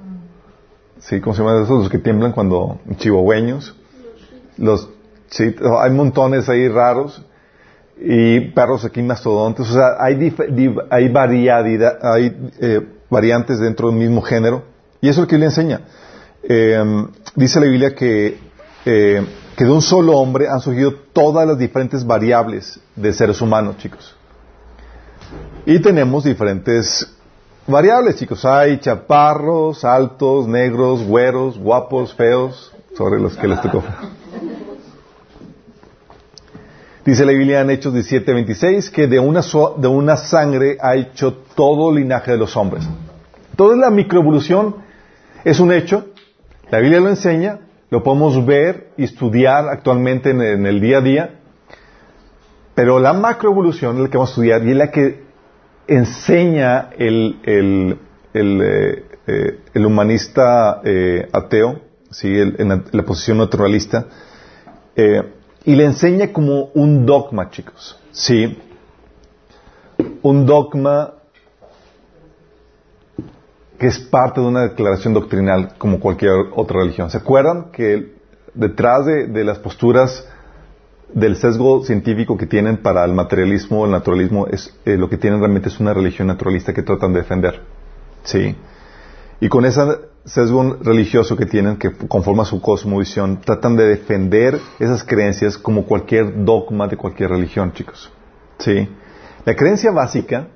sí, 0.99 1.21
¿cómo 1.21 1.35
se 1.35 1.43
llaman 1.43 1.63
esos? 1.63 1.81
Los 1.81 1.89
que 1.91 1.99
tiemblan 1.99 2.33
cuando, 2.33 2.81
chihuahueños. 2.97 3.77
Los, 4.57 4.89
sí, 5.31 5.55
hay 5.81 5.91
montones 5.91 6.49
ahí 6.49 6.69
raros 6.69 7.25
y 8.01 8.41
perros 8.53 8.85
aquí 8.85 9.03
mastodontes. 9.03 9.69
O 9.69 9.75
sea, 9.75 9.97
hay, 9.99 10.35
hay, 10.91 11.09
variedad, 11.09 11.99
hay 12.03 12.51
eh, 12.61 12.81
variantes 13.11 13.61
dentro 13.61 13.89
del 13.89 13.99
mismo 13.99 14.23
género. 14.23 14.65
Y 15.01 15.09
eso 15.09 15.21
es 15.21 15.27
lo 15.27 15.29
que 15.29 15.39
le 15.39 15.47
enseña. 15.47 15.83
Eh, 16.43 16.83
dice 17.35 17.61
la 17.61 17.67
Biblia 17.67 17.95
que, 17.95 18.39
eh, 18.85 19.27
que 19.57 19.65
de 19.65 19.71
un 19.71 19.83
solo 19.83 20.17
hombre 20.17 20.49
han 20.49 20.61
surgido 20.61 20.95
todas 21.13 21.47
las 21.47 21.59
diferentes 21.59 22.07
variables 22.07 22.81
de 22.97 23.13
seres 23.13 23.41
humanos, 23.41 23.77
chicos. 23.79 24.17
Y 25.67 25.79
tenemos 25.81 26.25
diferentes 26.25 27.15
variables, 27.67 28.17
chicos. 28.17 28.45
Hay 28.45 28.81
chaparros, 28.81 29.85
altos, 29.85 30.49
negros, 30.49 31.03
güeros, 31.03 31.59
guapos, 31.59 32.15
feos, 32.15 32.73
sobre 32.97 33.21
los 33.21 33.37
que 33.37 33.47
les 33.47 33.61
tocó. 33.61 33.83
Dice 37.11 37.27
la 37.27 37.33
Biblia 37.33 37.63
en 37.63 37.71
Hechos 37.71 37.93
17, 37.93 38.33
26 38.33 38.91
que 38.91 39.09
de 39.09 39.19
una, 39.19 39.41
de 39.79 39.89
una 39.89 40.17
sangre 40.17 40.79
ha 40.81 40.95
hecho 40.95 41.39
todo 41.57 41.93
linaje 41.93 42.31
de 42.31 42.39
los 42.39 42.57
hombres. 42.57 42.89
Toda 43.57 43.75
la 43.75 43.91
microevolución 43.91 44.77
es 45.43 45.59
un 45.59 45.73
hecho, 45.73 46.07
la 46.71 46.79
Biblia 46.79 47.01
lo 47.01 47.09
enseña, 47.09 47.63
lo 47.91 48.05
podemos 48.05 48.47
ver 48.47 48.93
y 48.97 49.03
estudiar 49.03 49.69
actualmente 49.69 50.31
en, 50.31 50.65
el 50.65 50.81
día 50.81 50.99
a 50.99 51.01
día, 51.01 51.41
pero 52.77 53.01
la 53.01 53.13
macroevolución 53.13 53.97
es 53.97 54.03
la 54.03 54.09
que 54.09 54.17
vamos 54.17 54.31
a 54.31 54.35
estudiar 54.35 54.65
y 54.65 54.71
es 54.71 54.77
la 54.77 54.91
que 54.93 55.25
enseña 55.89 56.91
el, 56.97 57.41
el, 57.43 57.99
el, 58.35 58.61
eh, 58.63 59.59
eh, 59.75 59.85
humanista 59.85 60.81
eh, 60.85 61.29
ateo, 61.33 61.81
¿sí? 62.13 62.39
en 62.39 62.69
la, 62.69 63.03
posición 63.03 63.39
naturalista, 63.39 64.07
y 65.65 65.75
le 65.75 65.85
enseña 65.85 66.33
como 66.33 66.71
un 66.75 67.07
dogma, 67.07 67.51
chicos. 67.51 67.99
¿Sí? 68.13 68.59
Un 70.23 70.47
dogma 70.47 71.15
que 73.79 73.87
es 73.87 73.99
parte 73.99 74.41
de 74.41 74.47
una 74.47 74.63
declaración 74.63 75.15
doctrinal 75.15 75.75
como 75.79 76.01
cualquier 76.01 76.33
otra 76.55 76.81
religión. 76.81 77.11
¿Se 77.11 77.17
acuerdan 77.17 77.71
que 77.73 78.13
detrás 78.53 79.07
de, 79.07 79.45
las 79.45 79.59
posturas 79.59 80.27
del 81.13 81.37
sesgo 81.37 81.83
científico 81.85 82.37
que 82.37 82.47
tienen 82.47 82.77
para 82.77 83.05
el 83.05 83.15
materialismo, 83.15 83.87
el 83.87 83.91
naturalismo, 83.91 84.47
es, 84.49 84.77
eh, 84.85 84.97
lo 84.97 85.09
que 85.09 85.17
tienen 85.17 85.41
realmente 85.41 85.71
es 85.71 85.81
una 85.81 85.95
religión 85.95 86.29
naturalista 86.29 86.75
que 86.75 86.83
tratan 86.83 87.15
de 87.15 87.21
defender? 87.21 87.63
¿Sí? 88.23 88.55
Y 89.41 89.49
con 89.49 89.65
ese 89.65 89.81
sesgo 90.25 90.77
religioso 90.83 91.37
que 91.37 91.47
tienen, 91.47 91.77
que 91.77 91.93
conforma 91.93 92.45
su 92.45 92.61
cosmovisión, 92.61 93.41
tratan 93.41 93.77
de 93.77 93.87
defender 93.87 94.61
esas 94.79 95.03
creencias 95.05 95.57
como 95.57 95.85
cualquier 95.85 96.45
dogma 96.45 96.89
de 96.89 96.97
cualquier 96.97 97.31
religión, 97.31 97.73
chicos. 97.73 98.11
¿Sí? 98.59 98.89
La 99.45 99.57
creencia 99.57 99.91
básica 99.91 100.49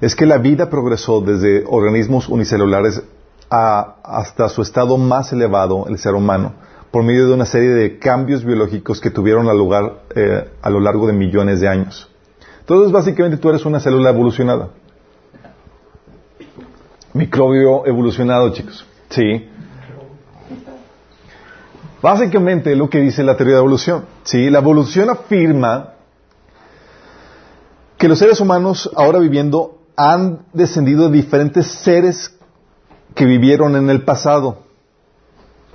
es 0.00 0.14
que 0.14 0.26
la 0.26 0.38
vida 0.38 0.68
progresó 0.68 1.20
desde 1.20 1.64
organismos 1.66 2.28
unicelulares 2.28 3.02
hasta 3.48 4.48
su 4.48 4.62
estado 4.62 4.98
más 4.98 5.32
elevado, 5.32 5.86
el 5.88 5.98
ser 5.98 6.14
humano, 6.14 6.54
por 6.90 7.04
medio 7.04 7.26
de 7.28 7.34
una 7.34 7.46
serie 7.46 7.70
de 7.70 7.98
cambios 7.98 8.44
biológicos 8.44 9.00
que 9.00 9.10
tuvieron 9.10 9.46
lugar 9.56 10.02
eh, 10.14 10.50
a 10.60 10.70
lo 10.70 10.80
largo 10.80 11.06
de 11.06 11.12
millones 11.12 11.60
de 11.60 11.68
años. 11.68 12.10
Entonces, 12.60 12.92
básicamente 12.92 13.38
tú 13.38 13.48
eres 13.48 13.64
una 13.64 13.80
célula 13.80 14.10
evolucionada 14.10 14.70
microbio 17.14 17.86
evolucionado, 17.86 18.52
chicos. 18.52 18.84
Sí. 19.08 19.48
Básicamente 22.02 22.76
lo 22.76 22.90
que 22.90 23.00
dice 23.00 23.22
la 23.22 23.36
teoría 23.36 23.54
de 23.54 23.60
evolución. 23.60 24.04
Sí, 24.24 24.50
la 24.50 24.58
evolución 24.58 25.08
afirma 25.08 25.94
que 27.96 28.08
los 28.08 28.18
seres 28.18 28.40
humanos 28.40 28.90
ahora 28.94 29.20
viviendo 29.20 29.78
han 29.96 30.40
descendido 30.52 31.08
de 31.08 31.16
diferentes 31.16 31.66
seres 31.66 32.36
que 33.14 33.24
vivieron 33.24 33.76
en 33.76 33.88
el 33.88 34.02
pasado. 34.02 34.58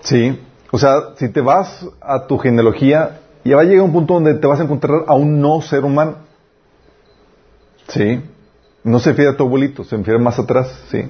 Sí. 0.01 0.39
O 0.71 0.77
sea, 0.77 1.15
si 1.17 1.29
te 1.29 1.41
vas 1.41 1.87
a 2.01 2.27
tu 2.27 2.37
genealogía, 2.37 3.21
ya 3.43 3.55
va 3.55 3.63
a 3.63 3.65
llegar 3.65 3.85
un 3.85 3.93
punto 3.93 4.13
donde 4.13 4.35
te 4.35 4.45
vas 4.45 4.59
a 4.59 4.63
encontrar 4.63 5.05
a 5.07 5.15
un 5.15 5.39
no 5.41 5.61
ser 5.61 5.83
humano. 5.85 6.17
Sí. 7.87 8.21
No 8.83 8.99
se 8.99 9.09
refiere 9.11 9.31
a 9.31 9.37
tu 9.37 9.45
abuelito, 9.45 9.83
se 9.83 9.97
refiere 9.97 10.19
más 10.19 10.37
atrás, 10.37 10.79
sí. 10.91 11.09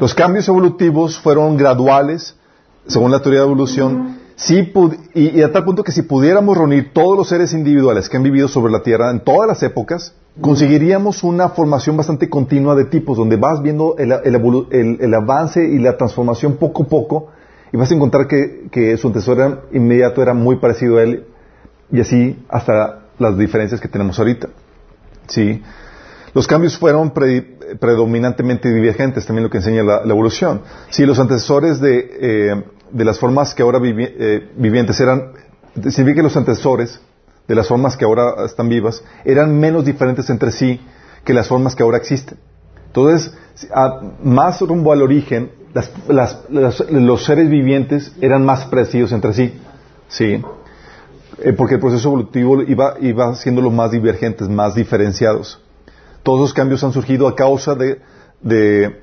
Los 0.00 0.14
cambios 0.14 0.48
evolutivos 0.48 1.18
fueron 1.18 1.56
graduales, 1.56 2.36
según 2.86 3.10
la 3.10 3.20
teoría 3.20 3.40
de 3.40 3.46
evolución, 3.46 4.18
y, 5.14 5.40
a 5.42 5.50
tal 5.50 5.64
punto 5.64 5.82
que 5.82 5.92
si 5.92 6.02
pudiéramos 6.02 6.56
reunir 6.56 6.92
todos 6.92 7.16
los 7.16 7.28
seres 7.28 7.54
individuales 7.54 8.08
que 8.08 8.18
han 8.18 8.22
vivido 8.22 8.48
sobre 8.48 8.70
la 8.70 8.82
Tierra 8.82 9.10
en 9.10 9.20
todas 9.20 9.48
las 9.48 9.62
épocas, 9.62 10.14
conseguiríamos 10.40 11.22
una 11.22 11.48
formación 11.48 11.96
bastante 11.96 12.28
continua 12.28 12.74
de 12.74 12.84
tipos, 12.84 13.16
donde 13.16 13.36
vas 13.36 13.62
viendo 13.62 13.96
el, 13.98 15.14
avance 15.14 15.66
y 15.66 15.78
la 15.78 15.96
transformación 15.96 16.56
poco 16.56 16.82
a 16.82 16.86
poco, 16.86 17.28
y 17.72 17.76
vas 17.78 17.90
a 17.90 17.94
encontrar 17.94 18.28
que, 18.28 18.96
su 18.98 19.06
antecesor 19.06 19.68
inmediato 19.72 20.20
era 20.20 20.34
muy 20.34 20.56
parecido 20.56 20.98
a 20.98 21.02
él, 21.02 21.24
y 21.90 22.00
así 22.00 22.38
hasta 22.48 23.06
las 23.18 23.38
diferencias 23.38 23.80
que 23.80 23.88
tenemos 23.88 24.18
ahorita. 24.18 24.48
¿sí? 25.28 25.62
Los 26.36 26.46
cambios 26.46 26.76
fueron 26.76 27.14
predominantemente 27.80 28.70
divergentes, 28.70 29.24
también 29.24 29.44
lo 29.44 29.48
que 29.48 29.56
enseña 29.56 29.82
la, 29.82 30.02
evolución. 30.02 30.60
Si 30.90 31.06
los 31.06 31.18
antecesores 31.18 31.80
de, 31.80 32.10
eh, 32.20 32.64
de 32.90 33.04
las 33.06 33.18
formas 33.18 33.54
que 33.54 33.62
ahora 33.62 33.80
eh, 33.82 34.50
vivientes 34.54 35.00
eran, 35.00 35.32
significa 35.88 36.16
que 36.16 36.24
los 36.24 36.36
antecesores 36.36 37.00
de 37.48 37.54
las 37.54 37.66
formas 37.66 37.96
que 37.96 38.04
ahora 38.04 38.44
están 38.44 38.68
vivas 38.68 39.02
eran 39.24 39.58
menos 39.58 39.86
diferentes 39.86 40.28
entre 40.28 40.50
sí 40.50 40.78
que 41.24 41.32
las 41.32 41.48
formas 41.48 41.74
que 41.74 41.82
ahora 41.82 41.96
existen. 41.96 42.36
Entonces, 42.88 43.32
más 44.22 44.60
rumbo 44.60 44.92
al 44.92 45.00
origen, 45.00 45.52
los 46.90 47.24
seres 47.24 47.48
vivientes 47.48 48.12
eran 48.20 48.44
más 48.44 48.66
parecidos 48.66 49.10
entre 49.12 49.32
sí. 49.32 49.54
¿sí? 50.08 50.42
Eh, 51.38 51.54
porque 51.54 51.76
el 51.76 51.80
proceso 51.80 52.08
evolutivo 52.08 52.60
iba, 52.60 52.96
iba 53.00 53.34
los 53.42 53.72
más 53.72 53.90
divergentes, 53.90 54.50
más 54.50 54.74
diferenciados. 54.74 55.62
Todos 56.26 56.40
los 56.40 56.52
cambios 56.52 56.82
han 56.82 56.92
surgido 56.92 57.28
a 57.28 57.36
causa 57.36 57.76
de, 57.76 58.00
eh, 58.42 59.00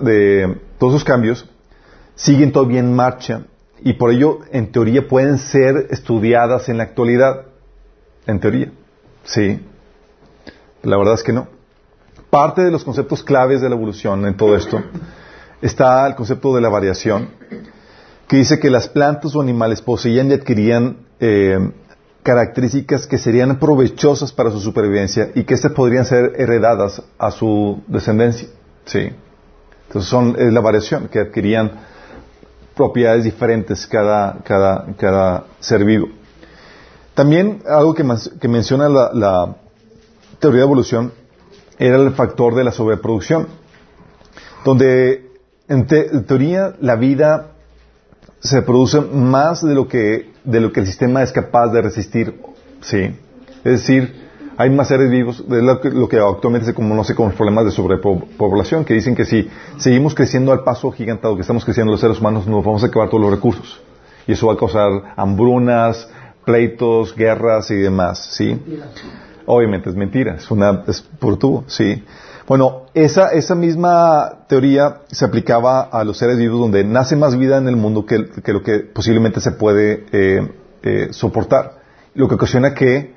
de 0.00 0.58
todos 0.78 0.94
esos 0.94 1.04
cambios 1.04 1.46
siguen 2.14 2.50
todavía 2.50 2.80
en 2.80 2.94
marcha 2.94 3.42
y 3.80 3.92
por 3.92 4.10
ello, 4.10 4.38
en 4.52 4.72
teoría, 4.72 5.06
pueden 5.06 5.36
ser 5.36 5.88
estudiadas 5.90 6.70
en 6.70 6.78
la 6.78 6.84
actualidad. 6.84 7.42
En 8.26 8.40
teoría. 8.40 8.72
Sí. 9.24 9.60
La 10.82 10.96
verdad 10.96 11.12
es 11.12 11.22
que 11.22 11.34
no. 11.34 11.46
Parte 12.30 12.62
de 12.62 12.70
los 12.70 12.82
conceptos 12.82 13.22
claves 13.22 13.60
de 13.60 13.68
la 13.68 13.74
evolución 13.74 14.24
en 14.24 14.34
todo 14.34 14.56
esto 14.56 14.82
está 15.60 16.06
el 16.06 16.14
concepto 16.14 16.54
de 16.54 16.62
la 16.62 16.70
variación, 16.70 17.28
que 18.26 18.38
dice 18.38 18.58
que 18.58 18.70
las 18.70 18.88
plantas 18.88 19.36
o 19.36 19.42
animales 19.42 19.82
poseían 19.82 20.30
y 20.30 20.32
adquirían 20.32 21.06
eh, 21.20 21.70
características 22.26 23.06
que 23.06 23.18
serían 23.18 23.56
provechosas 23.60 24.32
para 24.32 24.50
su 24.50 24.58
supervivencia 24.58 25.30
y 25.36 25.44
que 25.44 25.54
estas 25.54 25.70
podrían 25.70 26.04
ser 26.04 26.32
heredadas 26.36 27.00
a 27.18 27.30
su 27.30 27.84
descendencia. 27.86 28.48
Sí. 28.84 29.10
Entonces 29.86 30.10
son, 30.10 30.34
es 30.36 30.52
la 30.52 30.60
variación, 30.60 31.06
que 31.06 31.20
adquirían 31.20 31.70
propiedades 32.74 33.22
diferentes 33.22 33.86
cada, 33.86 34.38
cada, 34.42 34.86
cada 34.98 35.44
ser 35.60 35.84
vivo. 35.84 36.08
También 37.14 37.62
algo 37.64 37.94
que, 37.94 38.04
que 38.40 38.48
menciona 38.48 38.88
la, 38.88 39.56
teoría 40.40 40.62
de 40.62 40.66
evolución 40.66 41.12
era 41.78 41.94
el 41.94 42.10
factor 42.10 42.56
de 42.56 42.64
la 42.64 42.72
sobreproducción, 42.72 43.46
donde 44.64 45.30
en, 45.68 45.86
teoría 45.86 46.74
la 46.80 46.96
vida 46.96 47.52
se 48.40 48.62
produce 48.62 49.00
más 49.00 49.64
de 49.64 49.76
lo 49.76 49.86
que 49.86 50.34
de 50.46 50.60
lo 50.60 50.72
que 50.72 50.80
el 50.80 50.86
sistema 50.86 51.22
es 51.22 51.32
capaz 51.32 51.68
de 51.68 51.82
resistir, 51.82 52.40
sí. 52.80 53.14
Es 53.64 53.72
decir, 53.82 54.26
hay 54.56 54.70
más 54.70 54.88
seres 54.88 55.10
vivos, 55.10 55.40
es 55.40 55.62
lo 55.62 56.08
que, 56.08 56.18
actualmente 56.18 56.66
se 56.66 56.74
conoce 56.74 57.14
como 57.14 57.28
los 57.28 57.36
problemas 57.36 57.64
de 57.66 57.72
sobrepoblación, 57.72 58.84
que 58.84 58.94
dicen 58.94 59.14
que 59.14 59.24
si 59.24 59.50
seguimos 59.76 60.14
creciendo 60.14 60.52
al 60.52 60.62
paso 60.64 60.90
gigantado 60.92 61.34
que 61.34 61.42
estamos 61.42 61.64
creciendo 61.64 61.92
los 61.92 62.00
seres 62.00 62.20
humanos, 62.20 62.46
nos 62.46 62.64
vamos 62.64 62.82
a 62.82 62.86
acabar 62.86 63.10
todos 63.10 63.22
los 63.22 63.30
recursos. 63.30 63.80
Y 64.26 64.32
eso 64.32 64.46
va 64.46 64.54
a 64.54 64.56
causar 64.56 65.14
hambrunas, 65.16 66.08
pleitos, 66.44 67.14
guerras 67.14 67.70
y 67.70 67.76
demás, 67.76 68.24
¿sí? 68.32 68.58
Obviamente 69.44 69.90
es 69.90 69.96
mentira, 69.96 70.36
es 70.36 70.50
una, 70.50 70.84
es 70.86 71.02
por 71.02 71.36
tubo, 71.36 71.64
sí. 71.66 72.02
Bueno, 72.46 72.82
esa, 72.94 73.30
esa 73.32 73.54
misma 73.56 74.44
teoría 74.48 75.00
se 75.10 75.24
aplicaba 75.24 75.82
a 75.82 76.04
los 76.04 76.18
seres 76.18 76.38
vivos 76.38 76.60
donde 76.60 76.84
nace 76.84 77.16
más 77.16 77.36
vida 77.36 77.58
en 77.58 77.66
el 77.66 77.76
mundo 77.76 78.06
que, 78.06 78.18
lo 78.18 78.62
que 78.62 78.80
posiblemente 78.80 79.40
se 79.40 79.50
puede 79.50 80.06
eh, 80.12 80.52
eh, 80.82 81.08
soportar. 81.10 81.80
Lo 82.14 82.28
que 82.28 82.36
ocasiona 82.36 82.72
que 82.72 83.14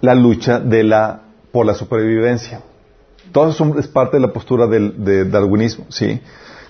la 0.00 0.14
lucha 0.14 0.58
de 0.58 0.82
la, 0.82 1.22
por 1.52 1.64
la 1.64 1.74
supervivencia. 1.74 2.60
Todo 3.30 3.50
eso 3.50 3.78
es 3.78 3.86
parte 3.86 4.16
de 4.16 4.26
la 4.26 4.32
postura 4.32 4.66
del, 4.66 5.04
de 5.04 5.24
darwinismo, 5.26 5.86
¿sí? 5.88 6.20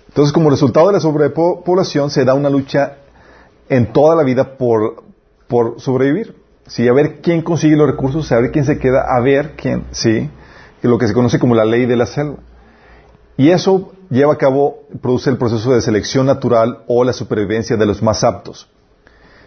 Entonces, 0.09 0.33
como 0.33 0.51
resultado 0.51 0.89
de 0.89 0.95
la 0.95 1.01
sobrepoblación, 1.01 2.11
se 2.11 2.25
da 2.25 2.35
una 2.35 2.51
lucha 2.51 2.97
en 3.69 3.93
toda 3.93 4.17
la 4.17 4.25
vida 4.25 4.59
por, 4.59 5.04
por 5.47 5.81
sobrevivir. 5.81 6.35
¿sí? 6.67 6.87
A 6.89 6.93
ver 6.93 7.21
quién 7.21 7.43
consigue 7.43 7.76
los 7.76 7.89
recursos, 7.89 8.31
a 8.33 8.41
ver 8.41 8.50
quién 8.50 8.65
se 8.65 8.78
queda, 8.78 9.04
a 9.09 9.21
ver 9.21 9.54
quién, 9.57 9.85
¿sí? 9.93 10.28
Lo 10.82 10.99
que 10.99 11.08
se 11.08 11.14
conoce 11.14 11.38
como 11.38 11.54
la 11.54 11.64
ley 11.64 11.86
de 11.86 11.97
la 11.97 12.06
selva. 12.06 12.38
Y 13.36 13.50
eso 13.50 13.93
lleva 14.10 14.34
a 14.34 14.38
cabo, 14.38 14.82
produce 15.00 15.30
el 15.30 15.38
proceso 15.38 15.73
de 15.73 15.80
selección 15.80 16.26
natural 16.26 16.84
o 16.86 17.04
la 17.04 17.12
supervivencia 17.12 17.76
de 17.76 17.86
los 17.86 18.02
más 18.02 18.25
aptos. 18.25 18.69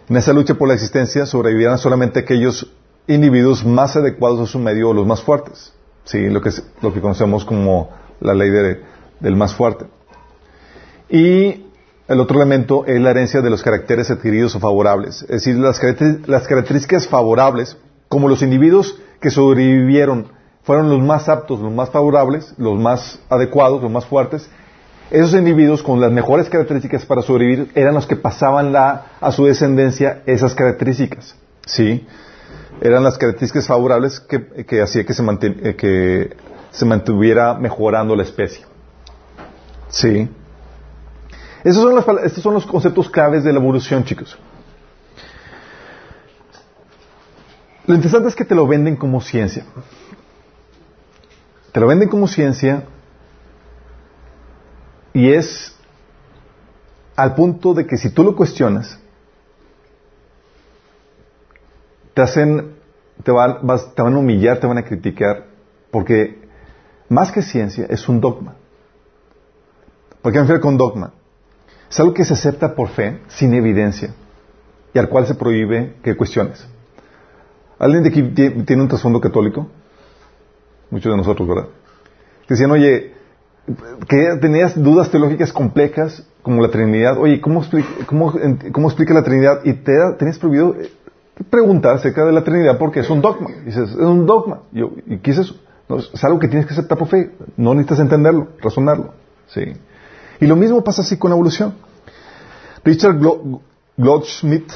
En 0.08 0.16
esa 0.16 0.32
lucha 0.32 0.54
por 0.54 0.68
la 0.68 0.74
existencia 0.74 1.26
sobrevivirán 1.26 1.78
solamente 1.78 2.20
aquellos 2.20 2.70
individuos 3.06 3.64
más 3.64 3.96
adecuados 3.96 4.40
a 4.40 4.50
su 4.50 4.58
medio 4.58 4.90
o 4.90 4.94
los 4.94 5.06
más 5.06 5.22
fuertes. 5.22 5.72
Sí, 6.04 6.28
lo 6.28 6.40
que, 6.40 6.50
lo 6.82 6.92
que 6.92 7.00
conocemos 7.00 7.44
como 7.44 7.90
la 8.20 8.34
ley 8.34 8.50
del 9.20 9.36
más 9.36 9.54
fuerte. 9.54 9.86
Y 11.08 11.66
el 12.08 12.20
otro 12.20 12.36
elemento 12.36 12.84
es 12.86 13.00
la 13.00 13.10
herencia 13.10 13.40
de 13.40 13.50
los 13.50 13.62
caracteres 13.62 14.10
adquiridos 14.10 14.54
o 14.54 14.60
favorables. 14.60 15.22
Es 15.22 15.44
decir, 15.44 15.56
las, 15.56 15.80
las 16.26 16.46
características 16.46 17.08
favorables, 17.08 17.78
como 18.08 18.28
los 18.28 18.42
individuos 18.42 18.98
que 19.20 19.30
sobrevivieron 19.30 20.28
fueron 20.64 20.90
los 20.90 21.00
más 21.00 21.28
aptos, 21.28 21.60
los 21.60 21.72
más 21.72 21.90
favorables, 21.90 22.54
los 22.58 22.78
más 22.78 23.20
adecuados, 23.30 23.80
los 23.82 23.90
más 23.90 24.04
fuertes, 24.06 24.48
esos 25.10 25.34
individuos 25.34 25.82
con 25.82 26.00
las 26.00 26.10
mejores 26.10 26.48
características 26.48 27.06
para 27.06 27.22
sobrevivir 27.22 27.70
eran 27.74 27.94
los 27.94 28.06
que 28.06 28.16
pasaban 28.16 28.72
la, 28.72 29.06
a 29.20 29.30
su 29.30 29.44
descendencia 29.44 30.22
esas 30.26 30.54
características. 30.54 31.36
¿Sí? 31.66 32.06
eran 32.80 33.02
las 33.02 33.18
características 33.18 33.66
favorables 33.66 34.20
que, 34.20 34.82
hacía 34.82 35.04
que 35.04 35.14
se, 35.14 35.22
eh, 35.22 35.76
que 35.76 36.36
se 36.70 36.84
mantuviera 36.84 37.54
mejorando 37.54 38.16
la 38.16 38.22
especie. 38.22 38.64
Sí. 39.88 40.28
Esos 41.62 41.82
son 41.82 41.94
los, 41.94 42.06
estos 42.24 42.42
son 42.42 42.54
los 42.54 42.66
conceptos 42.66 43.08
claves 43.08 43.44
de 43.44 43.52
la 43.52 43.58
evolución, 43.58 44.04
chicos. 44.04 44.36
Lo 47.86 47.94
interesante 47.94 48.28
es 48.28 48.34
que 48.34 48.44
te 48.44 48.54
lo 48.54 48.66
venden 48.66 48.96
como 48.96 49.20
ciencia. 49.20 49.64
Te 51.74 51.80
lo 51.80 51.88
venden 51.88 52.08
como 52.08 52.28
ciencia 52.28 52.84
y 55.12 55.32
es 55.32 55.76
al 57.16 57.34
punto 57.34 57.74
de 57.74 57.84
que 57.84 57.96
si 57.96 58.10
tú 58.10 58.22
lo 58.22 58.36
cuestionas, 58.36 58.96
te 62.14 62.22
hacen, 62.22 62.76
te 63.24 63.32
van, 63.32 63.58
van 63.62 64.14
a 64.14 64.18
humillar, 64.18 64.60
te 64.60 64.68
van 64.68 64.78
a 64.78 64.84
criticar, 64.84 65.46
porque 65.90 66.48
más 67.08 67.32
que 67.32 67.42
ciencia 67.42 67.86
es 67.90 68.08
un 68.08 68.20
dogma. 68.20 68.54
¿Por 70.22 70.30
qué 70.30 70.38
me 70.38 70.42
refiero 70.44 70.60
con 70.60 70.76
dogma? 70.76 71.12
Es 71.90 71.98
algo 71.98 72.14
que 72.14 72.24
se 72.24 72.34
acepta 72.34 72.76
por 72.76 72.90
fe, 72.90 73.20
sin 73.26 73.52
evidencia, 73.52 74.14
y 74.92 74.98
al 75.00 75.08
cual 75.08 75.26
se 75.26 75.34
prohíbe 75.34 75.96
que 76.04 76.16
cuestiones. 76.16 76.64
¿Alguien 77.80 78.04
de 78.04 78.10
aquí 78.10 78.22
tiene 78.64 78.82
un 78.82 78.88
trasfondo 78.88 79.20
católico? 79.20 79.68
Muchos 80.94 81.10
de 81.10 81.16
nosotros, 81.16 81.48
¿verdad? 81.48 81.66
Que 82.46 82.54
decían, 82.54 82.70
oye, 82.70 83.14
que 84.08 84.38
tenías 84.40 84.80
dudas 84.80 85.10
teológicas 85.10 85.52
complejas 85.52 86.24
como 86.40 86.62
la 86.62 86.68
Trinidad. 86.68 87.18
Oye, 87.18 87.40
¿cómo 87.40 87.58
explica, 87.58 87.88
cómo, 88.06 88.32
cómo 88.70 88.86
explica 88.86 89.12
la 89.12 89.24
Trinidad? 89.24 89.58
Y 89.64 89.72
te 89.72 89.92
tenías 90.20 90.38
prohibido 90.38 90.76
preguntar 91.50 91.96
acerca 91.96 92.24
de 92.24 92.30
la 92.30 92.44
Trinidad 92.44 92.78
porque 92.78 93.00
es 93.00 93.10
un 93.10 93.20
dogma. 93.20 93.50
dices, 93.64 93.90
es 93.90 93.96
un 93.96 94.24
dogma. 94.24 94.60
¿Y 94.72 95.18
qué 95.18 95.32
es 95.32 95.38
eso? 95.38 95.56
es 96.12 96.22
algo 96.22 96.38
que 96.38 96.46
tienes 96.46 96.64
que 96.64 96.74
aceptar 96.74 96.96
por 96.96 97.08
fe. 97.08 97.32
No 97.56 97.74
necesitas 97.74 97.98
entenderlo, 97.98 98.50
razonarlo. 98.62 99.14
¿sí? 99.48 99.72
Y 100.38 100.46
lo 100.46 100.54
mismo 100.54 100.84
pasa 100.84 101.02
así 101.02 101.16
con 101.16 101.32
la 101.32 101.34
evolución. 101.34 101.74
Richard 102.84 103.18
Goldschmidt 103.96 104.70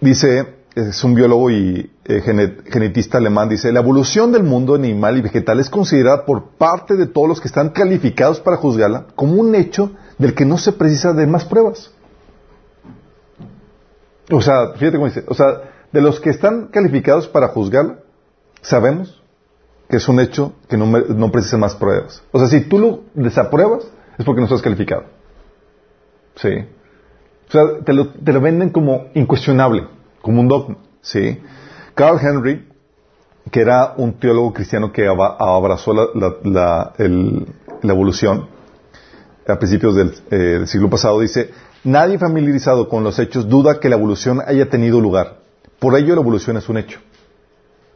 dice, 0.00 0.54
es 0.74 1.04
un 1.04 1.14
biólogo 1.14 1.50
y 1.50 1.90
eh, 2.04 2.20
genetista 2.66 3.18
alemán, 3.18 3.48
dice, 3.48 3.72
la 3.72 3.80
evolución 3.80 4.32
del 4.32 4.42
mundo 4.42 4.74
animal 4.74 5.16
y 5.16 5.22
vegetal 5.22 5.60
es 5.60 5.70
considerada 5.70 6.24
por 6.24 6.56
parte 6.56 6.96
de 6.96 7.06
todos 7.06 7.28
los 7.28 7.40
que 7.40 7.48
están 7.48 7.70
calificados 7.70 8.40
para 8.40 8.56
juzgarla 8.56 9.06
como 9.14 9.34
un 9.34 9.54
hecho 9.54 9.92
del 10.18 10.34
que 10.34 10.44
no 10.44 10.58
se 10.58 10.72
precisa 10.72 11.12
de 11.12 11.26
más 11.26 11.44
pruebas. 11.44 11.92
O 14.30 14.40
sea, 14.40 14.72
fíjate 14.76 14.96
cómo 14.96 15.06
dice, 15.06 15.24
o 15.28 15.34
sea, 15.34 15.62
de 15.92 16.00
los 16.00 16.18
que 16.18 16.30
están 16.30 16.68
calificados 16.68 17.28
para 17.28 17.48
juzgarla, 17.48 18.00
sabemos 18.62 19.22
que 19.88 19.98
es 19.98 20.08
un 20.08 20.18
hecho 20.18 20.54
que 20.68 20.76
no, 20.76 20.86
no 20.86 21.30
precisa 21.30 21.56
más 21.56 21.76
pruebas. 21.76 22.22
O 22.32 22.38
sea, 22.38 22.48
si 22.48 22.62
tú 22.62 22.78
lo 22.78 23.00
desapruebas, 23.14 23.86
es 24.18 24.24
porque 24.24 24.40
no 24.40 24.46
estás 24.46 24.62
calificado. 24.62 25.04
Sí. 26.36 26.50
O 27.48 27.52
sea, 27.52 27.62
te 27.84 27.92
lo, 27.92 28.08
te 28.08 28.32
lo 28.32 28.40
venden 28.40 28.70
como 28.70 29.06
incuestionable, 29.14 29.86
como 30.24 30.40
un 30.40 30.48
dogma. 30.48 30.76
Sí. 31.02 31.38
Carl 31.94 32.18
Henry, 32.18 32.66
que 33.50 33.60
era 33.60 33.92
un 33.98 34.14
teólogo 34.14 34.54
cristiano 34.54 34.90
que 34.90 35.06
abrazó 35.06 35.92
la, 35.92 36.92
evolución 37.82 38.48
a 39.46 39.56
principios 39.56 39.94
del, 39.94 40.14
eh, 40.30 40.36
del 40.36 40.66
siglo 40.66 40.88
pasado, 40.88 41.20
dice, 41.20 41.50
nadie 41.84 42.18
familiarizado 42.18 42.88
con 42.88 43.04
los 43.04 43.18
hechos 43.18 43.46
duda 43.46 43.78
que 43.78 43.90
la 43.90 43.96
evolución 43.96 44.40
haya 44.44 44.70
tenido 44.70 44.98
lugar. 44.98 45.40
Por 45.78 45.94
ello 45.94 46.14
la 46.14 46.22
evolución 46.22 46.56
es 46.56 46.66
un 46.70 46.78
hecho. 46.78 47.00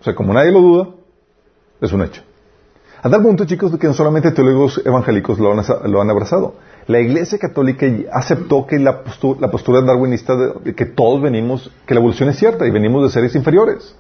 O 0.01 0.05
sea, 0.05 0.15
como 0.15 0.35
nadie 0.35 0.53
lo 0.53 0.61
duda, 0.61 0.89
Es 1.81 1.93
un 1.93 2.03
hecho. 2.03 2.23
A 3.03 3.09
tal 3.09 3.23
punto, 3.23 3.47
chicos, 3.47 3.75
que 3.79 3.87
no 3.87 3.95
solamente 3.95 4.33
teólogos 4.33 4.83
evangélicos 4.85 5.39
lo 5.39 5.53
han, 5.53 5.65
lo 5.91 6.03
han 6.03 6.11
abrazado. 6.11 6.57
La 6.89 7.01
Iglesia 7.01 7.39
Católica 7.39 7.87
aceptó 8.11 8.67
que 8.67 8.79
la 8.79 9.05
postura, 9.05 9.41
la 9.43 9.51
postura 9.51 9.83
darwinista 9.83 10.35
de 10.37 10.75
que 10.75 10.87
todos 10.87 11.21
venimos, 11.21 11.71
que 11.87 11.93
la 11.93 12.01
evolución 12.01 12.31
es 12.31 12.39
cierta 12.39 12.67
y 12.67 12.71
venimos 12.71 13.03
de 13.03 13.11
seres 13.11 13.35
inferiores. 13.35 13.95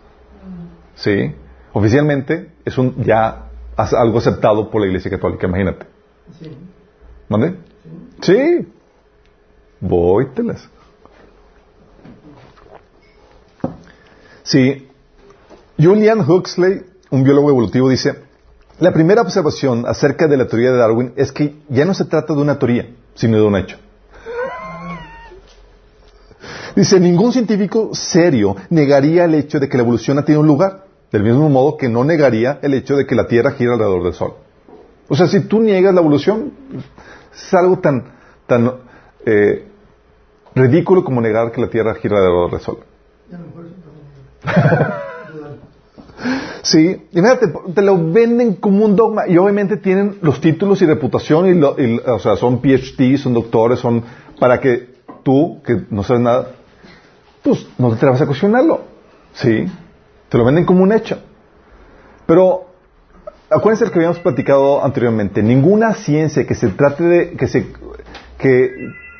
¿Sí? 0.94 1.34
Oficialmente 1.74 2.50
es 2.64 2.78
un 2.78 3.04
ya 3.04 3.50
algo 3.76 4.18
aceptado 4.18 4.70
por 4.70 4.80
la 4.80 4.86
Iglesia 4.86 5.10
Católica, 5.10 5.46
imagínate. 5.46 5.86
Sí. 6.40 6.56
¿Mande? 7.28 7.56
Sí. 8.22 8.34
sí. 8.34 8.68
Voy-telas. 9.80 10.66
Sí. 14.42 14.88
Julian 15.78 16.20
Huxley, 16.28 16.86
un 17.10 17.22
biólogo 17.22 17.50
evolutivo, 17.50 17.90
dice, 17.90 18.27
la 18.80 18.92
primera 18.92 19.22
observación 19.22 19.84
acerca 19.86 20.28
de 20.28 20.36
la 20.36 20.46
teoría 20.46 20.70
de 20.70 20.78
Darwin 20.78 21.12
es 21.16 21.32
que 21.32 21.56
ya 21.68 21.84
no 21.84 21.94
se 21.94 22.04
trata 22.04 22.32
de 22.34 22.40
una 22.40 22.58
teoría, 22.58 22.88
sino 23.14 23.36
de 23.36 23.42
un 23.42 23.56
hecho. 23.56 23.76
Dice, 26.76 27.00
ningún 27.00 27.32
científico 27.32 27.90
serio 27.92 28.54
negaría 28.70 29.24
el 29.24 29.34
hecho 29.34 29.58
de 29.58 29.68
que 29.68 29.76
la 29.76 29.82
evolución 29.82 30.18
ha 30.18 30.24
tenido 30.24 30.42
un 30.42 30.46
lugar, 30.46 30.84
del 31.10 31.24
mismo 31.24 31.48
modo 31.48 31.76
que 31.76 31.88
no 31.88 32.04
negaría 32.04 32.60
el 32.62 32.74
hecho 32.74 32.94
de 32.94 33.04
que 33.04 33.16
la 33.16 33.26
Tierra 33.26 33.50
gira 33.52 33.72
alrededor 33.72 34.04
del 34.04 34.14
Sol. 34.14 34.34
O 35.08 35.16
sea, 35.16 35.26
si 35.26 35.40
tú 35.40 35.60
niegas 35.60 35.92
la 35.92 36.00
evolución, 36.00 36.52
es 37.34 37.54
algo 37.54 37.78
tan, 37.80 38.04
tan 38.46 38.74
eh, 39.26 39.66
ridículo 40.54 41.02
como 41.02 41.20
negar 41.20 41.50
que 41.50 41.60
la 41.60 41.68
Tierra 41.68 41.94
gira 41.96 42.18
alrededor 42.18 42.50
del 42.52 42.60
Sol. 42.60 42.78
Sí, 46.62 47.06
y 47.12 47.20
fíjate, 47.20 47.52
te 47.74 47.82
lo 47.82 47.96
venden 48.12 48.54
como 48.54 48.84
un 48.84 48.96
dogma 48.96 49.28
y 49.28 49.38
obviamente 49.38 49.76
tienen 49.76 50.18
los 50.22 50.40
títulos 50.40 50.82
y 50.82 50.86
reputación 50.86 51.48
y, 51.48 52.00
o 52.08 52.18
sea, 52.18 52.36
son 52.36 52.60
PhD, 52.60 53.16
son 53.16 53.34
doctores, 53.34 53.78
son 53.78 54.02
para 54.38 54.60
que 54.60 54.88
tú, 55.22 55.62
que 55.64 55.82
no 55.90 56.02
sabes 56.02 56.22
nada, 56.22 56.48
pues 57.42 57.66
no 57.78 57.94
te 57.94 58.06
vas 58.06 58.20
a 58.20 58.26
cuestionarlo. 58.26 58.80
Sí, 59.32 59.66
te 60.28 60.38
lo 60.38 60.44
venden 60.44 60.64
como 60.64 60.82
un 60.82 60.92
hecho. 60.92 61.18
Pero 62.26 62.66
acuérdense 63.48 63.84
lo 63.86 63.92
que 63.92 63.98
habíamos 63.98 64.18
platicado 64.18 64.84
anteriormente, 64.84 65.42
ninguna 65.42 65.94
ciencia 65.94 66.46
que 66.46 66.54
se 66.54 66.68
trate 66.68 67.04
de 67.04 67.30
que 67.32 67.46
se 67.46 67.72
que 68.38 68.70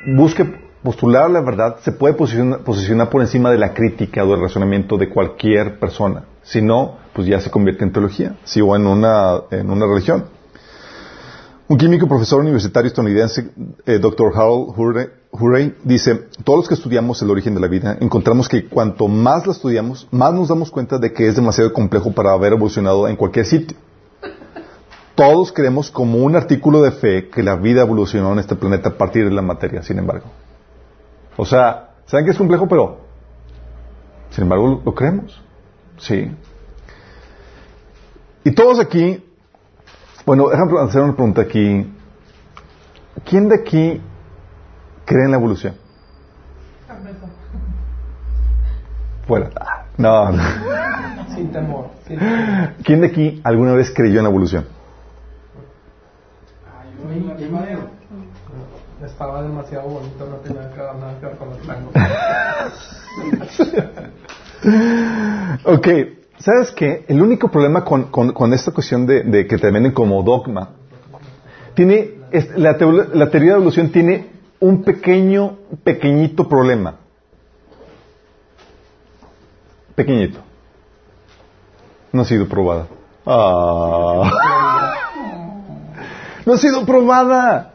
busque 0.05 0.45
postular 0.83 1.29
la 1.29 1.41
verdad 1.41 1.77
se 1.81 1.91
puede 1.91 2.13
posicionar, 2.13 3.09
por 3.09 3.21
encima 3.21 3.51
de 3.51 3.57
la 3.57 3.73
crítica 3.73 4.23
o 4.23 4.31
del 4.31 4.41
razonamiento 4.41 4.97
de 4.97 5.09
cualquier 5.09 5.79
persona. 5.79 6.23
Si 6.49 6.63
no, 6.63 6.97
pues 7.13 7.27
ya 7.27 7.39
se 7.39 7.51
convierte 7.51 7.83
en 7.83 7.93
teología, 7.93 8.35
si 8.43 8.59
o 8.59 8.75
en 8.75 8.87
una, 8.87 9.41
en 9.51 9.69
una 9.69 9.85
religión. 9.85 10.25
Un 11.67 11.77
químico 11.77 12.07
profesor 12.07 12.41
universitario 12.41 12.87
estadounidense, 12.87 13.51
eh, 13.85 13.99
Dr. 13.99 14.31
Harold 14.33 14.73
Hurray, 15.31 15.75
dice, 15.83 16.27
todos 16.43 16.61
los 16.61 16.67
que 16.67 16.73
estudiamos 16.73 17.21
el 17.21 17.29
origen 17.29 17.53
de 17.53 17.59
la 17.59 17.67
vida, 17.67 17.97
encontramos 18.01 18.49
que 18.49 18.65
cuanto 18.65 19.07
más 19.07 19.45
la 19.45 19.53
estudiamos, 19.53 20.07
más 20.09 20.33
nos 20.33 20.47
damos 20.47 20.71
cuenta 20.71 20.97
de 20.97 21.13
que 21.13 21.27
es 21.27 21.35
demasiado 21.35 21.71
complejo 21.71 22.11
para 22.13 22.31
haber 22.31 22.53
evolucionado 22.53 23.07
en 23.07 23.15
cualquier 23.15 23.45
sitio. 23.45 23.77
Todos 25.13 25.51
creemos 25.51 25.91
como 25.91 26.17
un 26.17 26.35
artículo 26.35 26.81
de 26.81 26.93
fe 26.93 27.29
que 27.29 27.43
la 27.43 27.57
vida 27.57 27.81
evolucionó 27.81 28.33
en 28.33 28.39
este 28.39 28.55
planeta 28.55 28.89
a 28.89 28.97
partir 28.97 29.25
de 29.25 29.31
la 29.35 29.43
materia, 29.43 29.83
sin 29.83 29.99
embargo. 29.99 30.25
O 31.37 31.45
sea, 31.45 31.91
saben 32.07 32.25
que 32.25 32.31
es 32.31 32.37
complejo, 32.39 32.67
pero 32.67 33.01
sin 34.31 34.45
embargo 34.45 34.81
lo, 34.83 34.95
creemos. 34.95 35.39
Sí. 35.99 36.35
Y 38.43 38.51
todos 38.51 38.79
aquí, 38.79 39.23
bueno, 40.25 40.49
déjame 40.49 40.79
hacer 40.81 41.01
una 41.01 41.13
pregunta 41.13 41.41
aquí. 41.41 41.93
¿Quién 43.25 43.49
de 43.49 43.55
aquí 43.55 44.01
cree 45.05 45.25
en 45.25 45.31
la 45.31 45.37
evolución? 45.37 45.75
Fuera. 49.27 49.49
No. 49.97 50.31
Sin 51.35 51.51
temor. 51.51 51.89
¿Quién 52.83 53.01
de 53.01 53.07
aquí 53.07 53.41
alguna 53.43 53.73
vez 53.73 53.91
creyó 53.93 54.19
en 54.19 54.23
la 54.23 54.29
evolución? 54.29 54.65
estaba 59.05 59.43
demasiado 59.43 59.89
bonito, 59.89 60.25
no 60.25 60.37
tenía 60.37 60.61
nada 60.61 61.19
que 61.19 61.25
ver 61.25 61.35
con 61.37 61.49
los 61.49 61.59
tangos. 61.61 61.93
ok, 65.63 65.87
¿sabes 66.39 66.71
qué? 66.75 67.05
El 67.07 67.21
único 67.21 67.49
problema 67.49 67.83
con, 67.85 68.53
esta 68.53 68.71
cuestión 68.71 69.05
de, 69.05 69.47
que 69.47 69.57
te 69.57 69.71
venden 69.71 69.91
como 69.91 70.21
dogma, 70.23 70.69
tiene, 71.73 72.15
la, 72.55 72.77
la 73.13 73.29
teoría 73.29 73.51
de 73.51 73.57
evolución 73.57 73.91
tiene 73.91 74.29
un 74.59 74.83
pequeño, 74.83 75.57
pequeñito 75.83 76.47
problema. 76.47 76.95
Pequeñito. 79.95 80.39
No 82.11 82.21
ha 82.21 82.25
sido 82.25 82.47
probada. 82.47 82.87
Ah. 83.25 84.31
No 86.45 86.53
ha 86.53 86.57
sido 86.57 86.85
probada. 86.85 87.73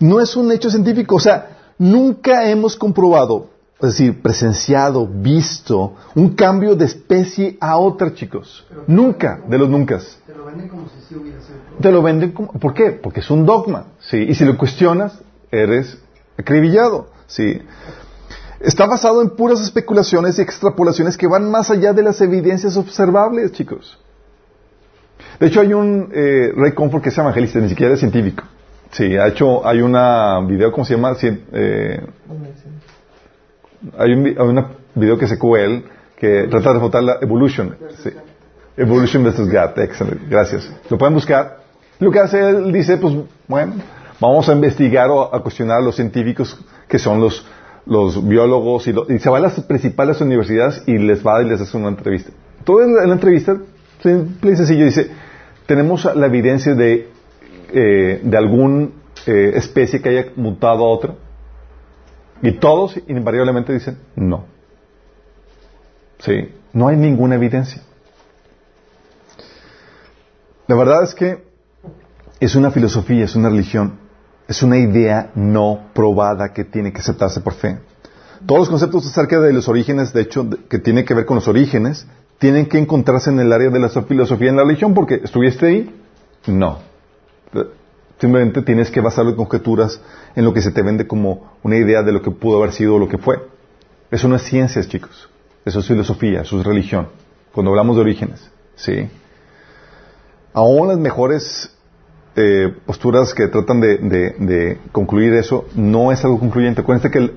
No 0.00 0.20
es 0.20 0.36
un 0.36 0.50
hecho 0.52 0.70
científico. 0.70 1.16
O 1.16 1.20
sea, 1.20 1.56
nunca 1.78 2.48
hemos 2.48 2.76
comprobado, 2.76 3.48
es 3.78 3.90
decir, 3.90 4.22
presenciado, 4.22 5.06
visto 5.06 5.96
un 6.14 6.34
cambio 6.34 6.74
de 6.74 6.86
especie 6.86 7.58
a 7.60 7.76
otra, 7.76 8.14
chicos. 8.14 8.66
nunca, 8.86 9.40
de 9.46 9.58
los 9.58 9.68
nunca. 9.68 10.00
Te 10.26 10.34
lo 10.34 10.46
venden 10.46 10.68
como 10.68 10.88
si 10.88 11.00
sí 11.06 11.14
hubiera 11.14 11.40
sido. 11.42 11.58
Te 11.80 11.92
lo 11.92 12.02
venden 12.02 12.32
como. 12.32 12.52
¿Por 12.52 12.72
qué? 12.72 12.92
Porque 12.92 13.20
es 13.20 13.30
un 13.30 13.44
dogma. 13.44 13.88
¿sí? 14.00 14.16
Y 14.16 14.34
si 14.34 14.46
lo 14.46 14.56
cuestionas, 14.56 15.20
eres 15.50 15.98
acribillado. 16.38 17.08
¿sí? 17.26 17.60
Está 18.60 18.86
basado 18.86 19.20
en 19.20 19.30
puras 19.30 19.60
especulaciones 19.60 20.38
y 20.38 20.42
extrapolaciones 20.42 21.18
que 21.18 21.26
van 21.26 21.50
más 21.50 21.70
allá 21.70 21.92
de 21.92 22.02
las 22.02 22.20
evidencias 22.22 22.78
observables, 22.78 23.52
chicos. 23.52 23.98
De 25.38 25.48
hecho, 25.48 25.60
hay 25.60 25.74
un 25.74 26.08
eh, 26.14 26.50
Ray 26.56 26.72
Comfort 26.72 27.02
que 27.02 27.10
es 27.10 27.18
evangelista, 27.18 27.58
ni 27.58 27.68
siquiera 27.68 27.92
es 27.92 28.00
científico. 28.00 28.42
Sí, 28.90 29.16
ha 29.16 29.28
hecho, 29.28 29.66
hay 29.66 29.82
una 29.82 30.40
video, 30.46 30.72
¿cómo 30.72 30.86
se 30.86 30.94
llama? 30.94 31.14
Eh, 31.20 32.00
hay 33.98 34.12
un 34.12 34.40
una 34.40 34.68
video 34.94 35.18
que 35.18 35.26
se 35.26 35.38
él 35.58 35.84
que 36.16 36.46
trata 36.48 36.72
de 36.72 36.78
votar 36.78 37.02
la 37.02 37.18
Evolution. 37.20 37.76
Sí. 38.02 38.10
Evolution 38.76 39.24
vs. 39.24 39.50
God, 39.50 39.78
excelente, 39.78 40.24
gracias. 40.28 40.70
Lo 40.90 40.98
pueden 40.98 41.14
buscar. 41.14 41.58
Lo 41.98 42.10
que 42.10 42.18
hace 42.18 42.40
él 42.40 42.72
dice, 42.72 42.96
pues, 42.96 43.14
bueno, 43.48 43.74
vamos 44.20 44.48
a 44.48 44.52
investigar 44.52 45.10
o 45.10 45.34
a 45.34 45.42
cuestionar 45.42 45.78
a 45.78 45.80
los 45.80 45.96
científicos 45.96 46.58
que 46.88 46.98
son 46.98 47.20
los, 47.20 47.46
los 47.86 48.26
biólogos 48.26 48.86
y, 48.86 49.18
se 49.18 49.30
va 49.30 49.38
a 49.38 49.40
las 49.40 49.60
principales 49.60 50.20
universidades 50.20 50.82
y 50.86 50.98
les 50.98 51.26
va 51.26 51.42
y 51.42 51.48
les 51.48 51.60
hace 51.60 51.76
una 51.76 51.88
entrevista. 51.88 52.30
Todo 52.64 52.82
en 52.82 53.08
la 53.08 53.14
entrevista, 53.14 53.56
simple 54.02 54.52
y 54.52 54.56
sencillo, 54.56 54.84
dice, 54.84 55.10
tenemos 55.66 56.04
la 56.14 56.26
evidencia 56.26 56.74
de 56.74 57.16
eh, 57.72 58.20
de 58.22 58.36
alguna 58.36 58.88
eh, 59.26 59.52
especie 59.56 60.00
que 60.00 60.08
haya 60.08 60.26
mutado 60.36 60.84
a 60.84 60.88
otra? 60.88 61.14
Y 62.42 62.52
todos 62.52 62.98
invariablemente 63.08 63.72
dicen 63.72 63.98
no. 64.14 64.44
Sí, 66.18 66.52
no 66.72 66.88
hay 66.88 66.96
ninguna 66.96 67.36
evidencia. 67.36 67.82
La 70.66 70.74
verdad 70.74 71.04
es 71.04 71.14
que 71.14 71.44
es 72.40 72.54
una 72.54 72.70
filosofía, 72.70 73.24
es 73.24 73.36
una 73.36 73.48
religión, 73.48 73.98
es 74.48 74.62
una 74.62 74.78
idea 74.78 75.30
no 75.34 75.88
probada 75.94 76.52
que 76.52 76.64
tiene 76.64 76.92
que 76.92 77.00
aceptarse 77.00 77.40
por 77.40 77.54
fe. 77.54 77.78
Todos 78.44 78.60
los 78.60 78.68
conceptos 78.68 79.06
acerca 79.06 79.40
de 79.40 79.52
los 79.52 79.68
orígenes, 79.68 80.12
de 80.12 80.22
hecho, 80.22 80.48
que 80.68 80.78
tienen 80.78 81.04
que 81.04 81.14
ver 81.14 81.24
con 81.24 81.36
los 81.36 81.48
orígenes, 81.48 82.06
tienen 82.38 82.66
que 82.66 82.78
encontrarse 82.78 83.30
en 83.30 83.40
el 83.40 83.52
área 83.52 83.70
de 83.70 83.78
la 83.78 83.88
filosofía 83.88 84.50
en 84.50 84.56
la 84.56 84.64
religión, 84.64 84.92
porque 84.92 85.20
¿estuviste 85.22 85.66
ahí? 85.66 86.02
No. 86.46 86.78
Simplemente 88.18 88.62
tienes 88.62 88.90
que 88.90 89.00
basarlo 89.00 89.30
en 89.30 89.36
conjeturas 89.36 90.00
en 90.34 90.44
lo 90.44 90.54
que 90.54 90.62
se 90.62 90.70
te 90.70 90.82
vende 90.82 91.06
como 91.06 91.52
una 91.62 91.76
idea 91.76 92.02
de 92.02 92.12
lo 92.12 92.22
que 92.22 92.30
pudo 92.30 92.58
haber 92.58 92.72
sido 92.72 92.94
o 92.94 92.98
lo 92.98 93.08
que 93.08 93.18
fue. 93.18 93.38
Eso 94.10 94.28
no 94.28 94.36
es 94.36 94.42
ciencias, 94.42 94.88
chicos. 94.88 95.28
Eso 95.64 95.80
es 95.80 95.86
filosofía, 95.86 96.42
eso 96.42 96.60
es 96.60 96.66
religión. 96.66 97.08
Cuando 97.52 97.70
hablamos 97.70 97.96
de 97.96 98.02
orígenes, 98.02 98.50
¿sí? 98.76 99.08
Aún 100.54 100.88
las 100.88 100.98
mejores 100.98 101.76
eh, 102.36 102.72
posturas 102.84 103.32
que 103.32 103.48
tratan 103.48 103.80
de, 103.80 104.78
concluir 104.92 105.32
eso 105.34 105.66
no 105.74 106.12
es 106.12 106.24
algo 106.24 106.38
concluyente. 106.38 106.82
Acuérdense 106.82 107.10
que 107.10 107.32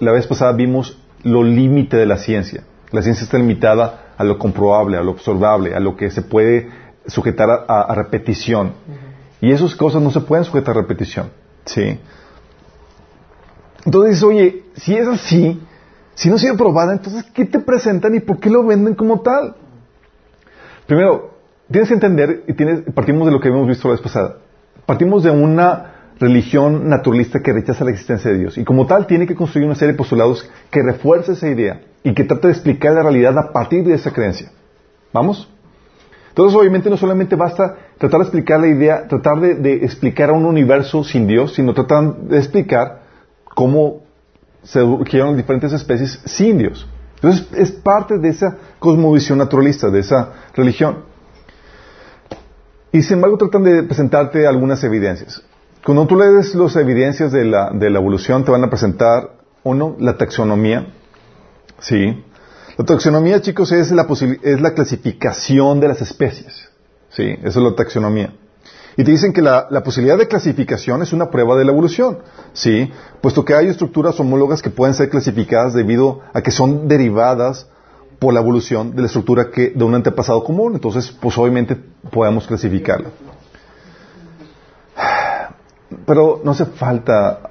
la 0.00 0.12
vez 0.12 0.26
pasada 0.26 0.52
vimos 0.52 0.98
lo 1.22 1.42
límite 1.42 1.96
de 1.96 2.06
la 2.06 2.16
ciencia. 2.16 2.62
La 2.92 3.02
ciencia 3.02 3.24
está 3.24 3.38
limitada 3.38 4.14
a 4.16 4.24
lo 4.24 4.38
comprobable, 4.38 4.96
a 4.96 5.02
lo 5.02 5.10
observable, 5.10 5.74
a 5.74 5.80
lo 5.80 5.96
que 5.96 6.10
se 6.10 6.22
puede 6.22 6.70
sujetar 7.06 7.66
a, 7.68 7.94
repetición. 7.94 8.72
Y 9.40 9.52
esas 9.52 9.74
cosas 9.74 10.02
no 10.02 10.10
se 10.10 10.20
pueden 10.20 10.44
sujetar 10.44 10.76
a 10.76 10.80
repetición. 10.80 11.30
¿Sí? 11.64 11.98
Entonces, 13.84 14.22
oye, 14.22 14.64
si 14.74 14.96
es 14.96 15.06
así, 15.06 15.60
si 16.14 16.28
no 16.28 16.36
ha 16.36 16.38
sido 16.38 16.56
probada, 16.56 16.92
entonces, 16.92 17.24
¿qué 17.32 17.44
te 17.44 17.60
presentan 17.60 18.14
y 18.14 18.20
por 18.20 18.40
qué 18.40 18.50
lo 18.50 18.64
venden 18.64 18.94
como 18.94 19.20
tal? 19.20 19.54
Primero, 20.86 21.36
tienes 21.70 21.88
que 21.88 21.94
entender, 21.94 22.44
y 22.48 22.54
tienes, 22.54 22.80
partimos 22.94 23.26
de 23.26 23.32
lo 23.32 23.40
que 23.40 23.48
hemos 23.48 23.66
visto 23.68 23.88
la 23.88 23.92
vez 23.92 24.00
pasada, 24.00 24.38
partimos 24.86 25.22
de 25.22 25.30
una 25.30 25.92
religión 26.18 26.88
naturalista 26.88 27.40
que 27.42 27.52
rechaza 27.52 27.84
la 27.84 27.90
existencia 27.90 28.30
de 28.30 28.38
Dios. 28.38 28.58
Y 28.58 28.64
como 28.64 28.86
tal, 28.86 29.06
tiene 29.06 29.26
que 29.26 29.34
construir 29.34 29.66
una 29.66 29.74
serie 29.74 29.92
de 29.92 29.98
postulados 29.98 30.48
que 30.70 30.82
refuerce 30.82 31.32
esa 31.32 31.48
idea 31.48 31.82
y 32.02 32.14
que 32.14 32.24
trate 32.24 32.48
de 32.48 32.54
explicar 32.54 32.94
la 32.94 33.02
realidad 33.02 33.36
a 33.38 33.52
partir 33.52 33.84
de 33.84 33.94
esa 33.94 34.12
creencia. 34.12 34.50
¿Vamos? 35.12 35.50
Entonces, 36.36 36.54
obviamente, 36.54 36.90
no 36.90 36.98
solamente 36.98 37.34
basta 37.34 37.76
tratar 37.96 38.20
de 38.20 38.24
explicar 38.24 38.60
la 38.60 38.66
idea, 38.66 39.08
tratar 39.08 39.40
de, 39.40 39.72
explicar 39.76 40.28
a 40.28 40.34
un 40.34 40.44
universo 40.44 41.02
sin 41.02 41.26
Dios, 41.26 41.54
sino 41.54 41.72
tratar 41.72 42.14
de 42.14 42.36
explicar 42.36 43.04
cómo 43.54 44.02
se 44.62 44.80
surgieron 44.80 45.34
diferentes 45.34 45.72
especies 45.72 46.20
sin 46.26 46.58
Dios. 46.58 46.86
Entonces, 47.14 47.48
es 47.54 47.72
parte 47.72 48.18
de 48.18 48.28
esa 48.28 48.54
cosmovisión 48.78 49.38
naturalista, 49.38 49.88
de 49.88 50.00
esa 50.00 50.34
religión. 50.54 51.04
Y 52.92 53.00
sin 53.00 53.14
embargo, 53.14 53.38
tratan 53.38 53.62
de 53.62 53.84
presentarte 53.84 54.46
algunas 54.46 54.84
evidencias. 54.84 55.42
Cuando 55.86 56.06
tú 56.06 56.16
lees 56.16 56.54
las 56.54 56.76
evidencias 56.76 57.32
de 57.32 57.46
la, 57.46 57.70
de 57.70 57.88
la 57.88 57.98
evolución, 57.98 58.44
te 58.44 58.50
van 58.50 58.62
a 58.62 58.68
presentar, 58.68 59.30
uno, 59.62 59.96
la 59.98 60.18
taxonomía. 60.18 60.86
Sí. 61.78 62.22
La 62.76 62.84
taxonomía, 62.84 63.40
chicos, 63.40 63.72
es 63.72 63.90
la, 63.90 64.06
es 64.42 64.60
la 64.60 64.74
clasificación 64.74 65.80
de 65.80 65.88
las 65.88 66.02
especies. 66.02 66.68
Sí, 67.10 67.34
eso 67.42 67.60
es 67.60 67.70
la 67.70 67.74
taxonomía. 67.74 68.34
Y 68.98 69.04
te 69.04 69.10
dicen 69.10 69.32
que 69.32 69.42
la, 69.42 69.66
la, 69.70 69.82
posibilidad 69.82 70.16
de 70.16 70.28
clasificación 70.28 71.02
es 71.02 71.12
una 71.12 71.30
prueba 71.30 71.56
de 71.56 71.64
la 71.64 71.72
evolución, 71.72 72.18
¿sí? 72.52 72.90
Puesto 73.20 73.44
que 73.44 73.54
hay 73.54 73.68
estructuras 73.68 74.18
homólogas 74.20 74.62
que 74.62 74.70
pueden 74.70 74.94
ser 74.94 75.10
clasificadas 75.10 75.74
debido 75.74 76.20
a 76.32 76.40
que 76.40 76.50
son 76.50 76.88
derivadas 76.88 77.66
por 78.18 78.32
la 78.32 78.40
evolución 78.40 78.94
de 78.94 79.02
la 79.02 79.06
estructura 79.06 79.50
que, 79.50 79.70
de 79.70 79.84
un 79.84 79.94
antepasado 79.94 80.42
común. 80.44 80.74
Entonces, 80.74 81.10
pues 81.10 81.36
obviamente 81.36 81.76
podemos 82.10 82.46
clasificarla. 82.46 83.10
Pero 86.06 86.40
no 86.42 86.50
hace 86.50 86.64
falta 86.64 87.50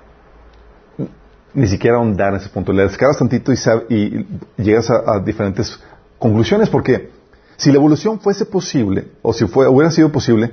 ni 1.56 1.68
siquiera 1.68 1.98
ahondar 1.98 2.34
en 2.34 2.40
ese 2.40 2.50
punto. 2.50 2.72
Le 2.74 2.84
descargas 2.84 3.18
tantito 3.18 3.52
y, 3.90 4.28
llegas 4.58 4.90
a, 4.90 5.20
diferentes 5.20 5.80
conclusiones, 6.20 6.70
porque 6.70 7.10
si 7.58 7.72
la 7.72 7.78
evolución 7.78 8.20
fuese 8.20 8.46
posible, 8.46 9.08
o 9.22 9.34
si 9.34 9.46
hubiera 9.46 9.90
sido 9.92 10.12
posible, 10.12 10.52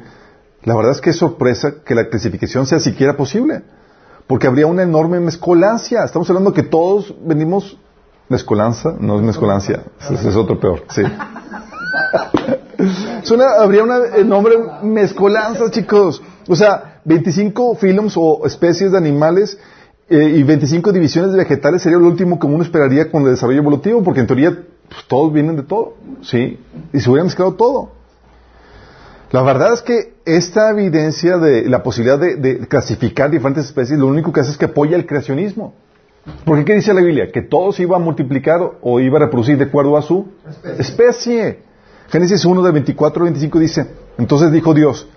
la 0.62 0.76
verdad 0.76 0.92
es 0.92 1.00
que 1.00 1.10
es 1.10 1.16
sorpresa 1.16 1.74
que 1.84 1.94
la 1.94 2.08
clasificación 2.08 2.66
sea 2.66 2.80
siquiera 2.80 3.16
posible, 3.16 3.62
porque 4.26 4.46
habría 4.46 4.66
una 4.66 4.84
enorme 4.84 5.18
mezcolancia. 5.20 6.04
Estamos 6.04 6.30
hablando 6.30 6.52
que 6.52 6.62
todos 6.62 7.14
venimos 7.24 7.76
mezcolanza, 8.28 8.94
no 8.98 9.16
es 9.16 9.22
mezcolancia, 9.22 9.82
es 10.08 10.36
otro 10.36 10.58
peor, 10.58 10.84
sí. 10.88 11.02
habría 13.58 13.82
una 13.82 14.16
enorme 14.16 14.50
mezcolanza, 14.82 15.70
chicos. 15.70 16.22
O 16.48 16.56
sea, 16.56 17.00
25 17.04 17.76
films 17.76 18.14
o 18.16 18.46
especies 18.46 18.92
de 18.92 18.98
animales 18.98 19.58
eh, 20.12 20.36
y 20.36 20.42
25 20.42 20.92
divisiones 20.92 21.32
de 21.32 21.38
vegetales 21.38 21.80
sería 21.80 21.98
lo 21.98 22.06
último 22.06 22.38
que 22.38 22.46
uno 22.46 22.62
esperaría 22.62 23.10
con 23.10 23.22
el 23.22 23.30
desarrollo 23.30 23.60
evolutivo, 23.60 24.02
porque 24.02 24.20
en 24.20 24.26
teoría 24.26 24.50
pues, 24.50 25.06
todos 25.08 25.32
vienen 25.32 25.56
de 25.56 25.62
todo, 25.62 25.94
¿sí? 26.20 26.58
Y 26.92 27.00
se 27.00 27.08
hubiera 27.08 27.24
mezclado 27.24 27.54
todo. 27.54 27.90
La 29.30 29.42
verdad 29.42 29.72
es 29.72 29.80
que 29.80 30.12
esta 30.26 30.70
evidencia 30.70 31.38
de 31.38 31.66
la 31.66 31.82
posibilidad 31.82 32.18
de, 32.18 32.66
clasificar 32.68 33.30
diferentes 33.30 33.64
especies, 33.64 33.98
lo 33.98 34.06
único 34.06 34.32
que 34.32 34.40
hace 34.40 34.50
es 34.50 34.58
que 34.58 34.66
apoya 34.66 34.96
el 34.96 35.06
creacionismo. 35.06 35.72
Porque 36.44 36.66
¿qué 36.66 36.74
dice 36.74 36.92
la 36.92 37.00
Biblia? 37.00 37.32
Que 37.32 37.40
todo 37.40 37.72
se 37.72 37.84
iba 37.84 37.96
a 37.96 37.98
multiplicar 37.98 38.60
o 38.82 39.00
iba 39.00 39.16
a 39.16 39.22
reproducir 39.22 39.56
de 39.56 39.64
acuerdo 39.64 39.96
a 39.96 40.02
su 40.02 40.26
especie. 40.44 40.80
especie. 40.80 41.58
Génesis 42.10 42.44
1 42.44 42.62
de 42.62 42.70
24 42.72 43.22
a 43.22 43.24
25 43.24 43.58
dice, 43.58 43.86
entonces 44.18 44.52
dijo 44.52 44.74
Dios, 44.74 45.08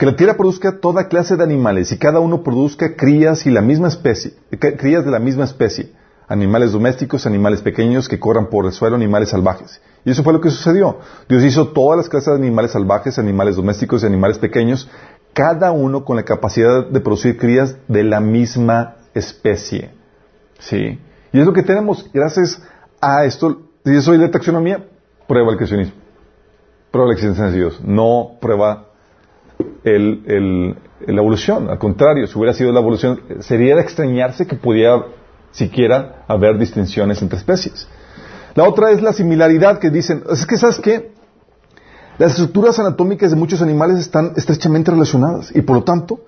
que 0.00 0.06
la 0.06 0.16
tierra 0.16 0.38
produzca 0.38 0.80
toda 0.80 1.08
clase 1.08 1.36
de 1.36 1.44
animales 1.44 1.92
y 1.92 1.98
cada 1.98 2.20
uno 2.20 2.42
produzca 2.42 2.96
crías 2.96 3.44
y 3.44 3.50
la 3.50 3.60
misma 3.60 3.88
especie, 3.88 4.32
crías 4.78 5.04
de 5.04 5.10
la 5.10 5.18
misma 5.18 5.44
especie, 5.44 5.92
animales 6.26 6.72
domésticos, 6.72 7.26
animales 7.26 7.60
pequeños 7.60 8.08
que 8.08 8.18
corran 8.18 8.46
por 8.46 8.64
el 8.64 8.72
suelo, 8.72 8.96
animales 8.96 9.28
salvajes. 9.28 9.82
Y 10.06 10.12
eso 10.12 10.24
fue 10.24 10.32
lo 10.32 10.40
que 10.40 10.48
sucedió. 10.48 11.00
Dios 11.28 11.44
hizo 11.44 11.68
todas 11.68 11.98
las 11.98 12.08
clases 12.08 12.28
de 12.28 12.36
animales 12.36 12.70
salvajes, 12.70 13.18
animales 13.18 13.56
domésticos 13.56 14.02
y 14.02 14.06
animales 14.06 14.38
pequeños, 14.38 14.88
cada 15.34 15.70
uno 15.70 16.02
con 16.02 16.16
la 16.16 16.22
capacidad 16.22 16.86
de 16.86 17.00
producir 17.00 17.36
crías 17.36 17.76
de 17.86 18.02
la 18.02 18.20
misma 18.20 18.96
especie. 19.12 19.90
¿Sí? 20.60 20.98
Y 21.30 21.40
es 21.40 21.44
lo 21.44 21.52
que 21.52 21.62
tenemos 21.62 22.10
gracias 22.10 22.62
a 23.02 23.26
esto. 23.26 23.64
Si 23.84 23.92
yo 23.92 24.00
soy 24.00 24.16
de 24.16 24.30
taxonomía, 24.30 24.82
prueba 25.28 25.50
el 25.50 25.58
creacionismo. 25.58 25.92
Prueba 26.90 27.08
la 27.08 27.12
existencia 27.12 27.50
de 27.50 27.52
Dios. 27.52 27.82
No 27.84 28.38
prueba 28.40 28.86
el, 29.84 30.76
la 31.06 31.20
evolución. 31.20 31.70
Al 31.70 31.78
contrario, 31.78 32.26
si 32.26 32.38
hubiera 32.38 32.54
sido 32.54 32.72
la 32.72 32.80
evolución, 32.80 33.20
sería 33.40 33.76
de 33.76 33.82
extrañarse 33.82 34.46
que 34.46 34.56
pudiera 34.56 35.04
siquiera 35.52 36.24
haber 36.28 36.58
distinciones 36.58 37.22
entre 37.22 37.38
especies. 37.38 37.88
La 38.54 38.68
otra 38.68 38.90
es 38.90 39.02
la 39.02 39.12
similaridad 39.12 39.78
que 39.78 39.90
dicen, 39.90 40.24
es 40.30 40.46
que 40.46 40.56
sabes 40.56 40.78
qué, 40.78 41.12
las 42.18 42.32
estructuras 42.32 42.78
anatómicas 42.78 43.30
de 43.30 43.36
muchos 43.36 43.62
animales 43.62 43.98
están 43.98 44.32
estrechamente 44.36 44.90
relacionadas 44.90 45.54
y 45.54 45.62
por 45.62 45.76
lo 45.76 45.84
tanto 45.84 46.20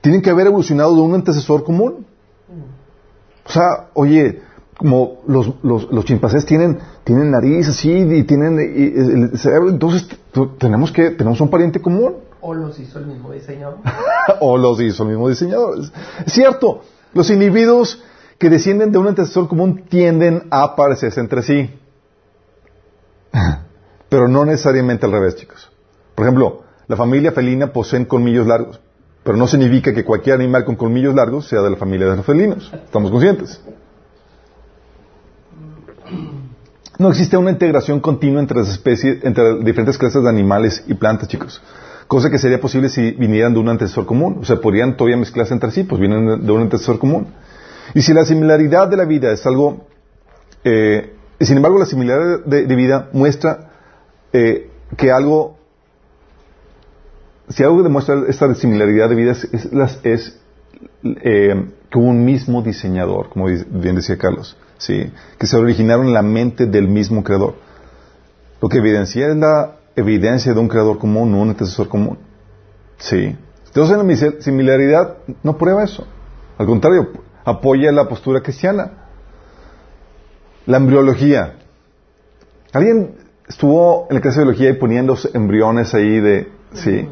tienen 0.00 0.22
que 0.22 0.30
haber 0.30 0.46
evolucionado 0.46 0.94
de 0.94 1.02
un 1.02 1.14
antecesor 1.14 1.64
común. 1.64 2.06
O 3.46 3.50
sea, 3.50 3.88
oye, 3.92 4.40
como 4.76 5.20
los, 5.26 5.52
los, 5.62 5.90
los 5.90 6.04
chimpancés 6.04 6.46
tienen, 6.46 6.78
tienen 7.04 7.30
nariz 7.30 7.68
así 7.68 7.90
y 7.90 8.22
tienen 8.24 8.58
el 8.58 9.38
cerebro, 9.38 9.68
entonces 9.68 10.08
tenemos 10.58 10.90
que, 10.90 11.10
tenemos 11.10 11.40
un 11.40 11.50
pariente 11.50 11.80
común. 11.80 12.16
O 12.46 12.52
los 12.52 12.78
hizo 12.78 12.98
el 12.98 13.06
mismo 13.06 13.32
diseñador. 13.32 13.78
o 14.40 14.58
los 14.58 14.78
hizo 14.78 15.04
el 15.04 15.08
mismo 15.08 15.30
diseñador. 15.30 15.78
Es 16.26 16.32
cierto, 16.32 16.82
los 17.14 17.30
individuos 17.30 18.02
que 18.38 18.50
descienden 18.50 18.92
de 18.92 18.98
un 18.98 19.08
antecesor 19.08 19.48
común 19.48 19.84
tienden 19.88 20.46
a 20.50 20.76
parecerse 20.76 21.20
entre 21.20 21.42
sí. 21.42 21.70
pero 24.10 24.28
no 24.28 24.44
necesariamente 24.44 25.06
al 25.06 25.12
revés, 25.12 25.36
chicos. 25.36 25.70
Por 26.14 26.26
ejemplo, 26.26 26.64
la 26.86 26.96
familia 26.96 27.32
felina 27.32 27.72
posee 27.72 28.06
colmillos 28.06 28.46
largos, 28.46 28.78
pero 29.22 29.38
no 29.38 29.46
significa 29.46 29.94
que 29.94 30.04
cualquier 30.04 30.34
animal 30.34 30.66
con 30.66 30.76
colmillos 30.76 31.14
largos 31.14 31.48
sea 31.48 31.62
de 31.62 31.70
la 31.70 31.76
familia 31.76 32.08
de 32.08 32.16
los 32.16 32.26
felinos. 32.26 32.70
¿Estamos 32.74 33.10
conscientes? 33.10 33.58
No 36.98 37.08
existe 37.08 37.38
una 37.38 37.50
integración 37.50 38.00
continua 38.00 38.40
entre 38.40 38.58
las 38.58 38.68
especies, 38.68 39.24
entre 39.24 39.60
diferentes 39.64 39.96
clases 39.96 40.22
de 40.22 40.28
animales 40.28 40.84
y 40.86 40.92
plantas, 40.92 41.28
chicos. 41.28 41.62
Cosa 42.06 42.30
que 42.30 42.38
sería 42.38 42.60
posible 42.60 42.88
si 42.88 43.12
vinieran 43.12 43.54
de 43.54 43.60
un 43.60 43.68
antecesor 43.68 44.06
común. 44.06 44.38
O 44.40 44.44
sea, 44.44 44.60
podrían 44.60 44.96
todavía 44.96 45.16
mezclarse 45.16 45.54
entre 45.54 45.70
sí, 45.70 45.84
pues 45.84 46.00
vienen 46.00 46.44
de 46.44 46.52
un 46.52 46.62
antecesor 46.62 46.98
común. 46.98 47.28
Y 47.94 48.02
si 48.02 48.12
la 48.12 48.24
similaridad 48.24 48.88
de 48.88 48.96
la 48.96 49.04
vida 49.04 49.32
es 49.32 49.46
algo, 49.46 49.86
eh, 50.64 51.12
sin 51.40 51.56
embargo, 51.56 51.78
la 51.78 51.86
similaridad 51.86 52.44
de, 52.44 52.76
vida 52.76 53.08
muestra 53.12 53.70
eh, 54.32 54.70
que 54.96 55.10
algo, 55.10 55.58
si 57.48 57.62
algo 57.62 57.82
demuestra 57.82 58.24
esta 58.28 58.54
similaridad 58.54 59.08
de 59.08 59.14
vida 59.14 59.32
es, 60.02 60.38
eh, 61.02 61.70
que 61.90 61.98
un 61.98 62.24
mismo 62.24 62.62
diseñador, 62.62 63.28
como 63.28 63.46
bien 63.46 63.96
decía 63.96 64.16
Carlos, 64.16 64.56
sí, 64.78 65.12
que 65.38 65.46
se 65.46 65.56
originaron 65.56 66.06
en 66.06 66.14
la 66.14 66.22
mente 66.22 66.66
del 66.66 66.88
mismo 66.88 67.22
creador. 67.22 67.54
Lo 68.60 68.68
que 68.68 68.78
evidencia 68.78 69.28
es 69.28 69.36
la 69.36 69.76
evidencia 69.96 70.52
de 70.52 70.60
un 70.60 70.68
creador 70.68 70.98
común, 70.98 71.34
un 71.34 71.50
antecesor 71.50 71.88
común. 71.88 72.18
Sí. 72.98 73.36
Entonces 73.66 73.96
la 73.96 74.40
similaridad 74.40 75.18
no 75.42 75.58
prueba 75.58 75.84
eso. 75.84 76.06
Al 76.58 76.66
contrario, 76.66 77.10
apoya 77.44 77.90
la 77.92 78.08
postura 78.08 78.40
cristiana. 78.40 78.92
La 80.66 80.76
embriología. 80.78 81.56
¿Alguien 82.72 83.16
estuvo 83.48 84.06
en 84.08 84.16
la 84.16 84.20
clase 84.20 84.40
de 84.40 84.46
biología 84.46 84.70
y 84.70 84.74
poniendo 84.74 85.16
embriones 85.32 85.94
ahí 85.94 86.20
de... 86.20 86.52
Sí. 86.72 87.08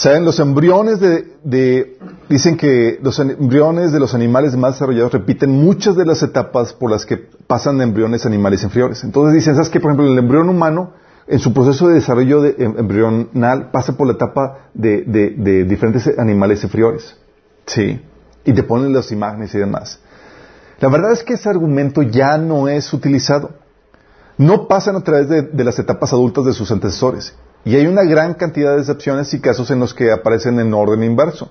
¿Saben? 0.00 0.24
Los 0.24 0.40
embriones 0.40 0.98
de, 0.98 1.98
Dicen 2.26 2.56
que 2.56 2.98
los 3.02 3.18
embriones 3.18 3.92
de 3.92 4.00
los 4.00 4.14
animales 4.14 4.56
más 4.56 4.76
desarrollados 4.76 5.12
repiten 5.12 5.50
muchas 5.50 5.94
de 5.94 6.06
las 6.06 6.22
etapas 6.22 6.72
por 6.72 6.90
las 6.90 7.04
que 7.04 7.18
pasan 7.46 7.76
de 7.76 7.84
embriones 7.84 8.24
animales 8.24 8.62
inferiores. 8.62 9.04
Entonces 9.04 9.34
dicen, 9.34 9.56
¿sabes 9.56 9.68
qué? 9.68 9.78
Por 9.78 9.90
ejemplo, 9.90 10.10
el 10.10 10.16
embrión 10.16 10.48
humano, 10.48 10.94
en 11.26 11.38
su 11.38 11.52
proceso 11.52 11.88
de 11.88 11.96
desarrollo 11.96 12.40
de, 12.40 12.54
em, 12.56 12.78
embrional, 12.78 13.70
pasa 13.72 13.94
por 13.94 14.06
la 14.06 14.14
etapa 14.14 14.70
de, 14.72 15.02
de 15.02 15.64
diferentes 15.64 16.10
animales 16.18 16.64
inferiores. 16.64 17.14
Sí. 17.66 18.00
Y 18.46 18.54
te 18.54 18.62
ponen 18.62 18.94
las 18.94 19.12
imágenes 19.12 19.54
y 19.54 19.58
demás. 19.58 20.00
La 20.80 20.88
verdad 20.88 21.12
es 21.12 21.22
que 21.22 21.34
ese 21.34 21.50
argumento 21.50 22.00
ya 22.00 22.38
no 22.38 22.68
es 22.68 22.90
utilizado. 22.94 23.50
No 24.38 24.66
pasan 24.66 24.96
a 24.96 25.02
través 25.02 25.28
de 25.28 25.62
las 25.62 25.78
etapas 25.78 26.10
adultas 26.14 26.46
de 26.46 26.54
sus 26.54 26.70
antecesores. 26.70 27.34
Y 27.64 27.76
hay 27.76 27.86
una 27.86 28.04
gran 28.04 28.34
cantidad 28.34 28.74
de 28.74 28.80
excepciones 28.80 29.32
y 29.34 29.40
casos 29.40 29.70
en 29.70 29.80
los 29.80 29.94
que 29.94 30.10
aparecen 30.10 30.58
en 30.60 30.72
orden 30.72 31.02
inverso. 31.02 31.50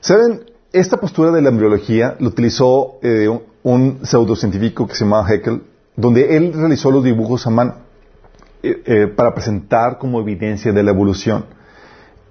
¿Saben? 0.00 0.44
Esta 0.72 0.98
postura 0.98 1.30
de 1.32 1.42
la 1.42 1.48
embriología 1.48 2.16
lo 2.20 2.28
utilizó 2.28 2.98
eh, 3.02 3.28
un 3.62 4.00
pseudocientífico 4.02 4.86
que 4.86 4.94
se 4.94 5.04
llamaba 5.04 5.26
Haeckel, 5.26 5.62
donde 5.96 6.36
él 6.36 6.52
realizó 6.54 6.90
los 6.90 7.02
dibujos 7.02 7.46
a 7.46 7.50
mano. 7.50 7.74
eh, 8.62 8.82
eh, 8.84 9.06
para 9.06 9.34
presentar 9.34 9.98
como 9.98 10.20
evidencia 10.20 10.72
de 10.72 10.82
la 10.82 10.90
evolución. 10.90 11.46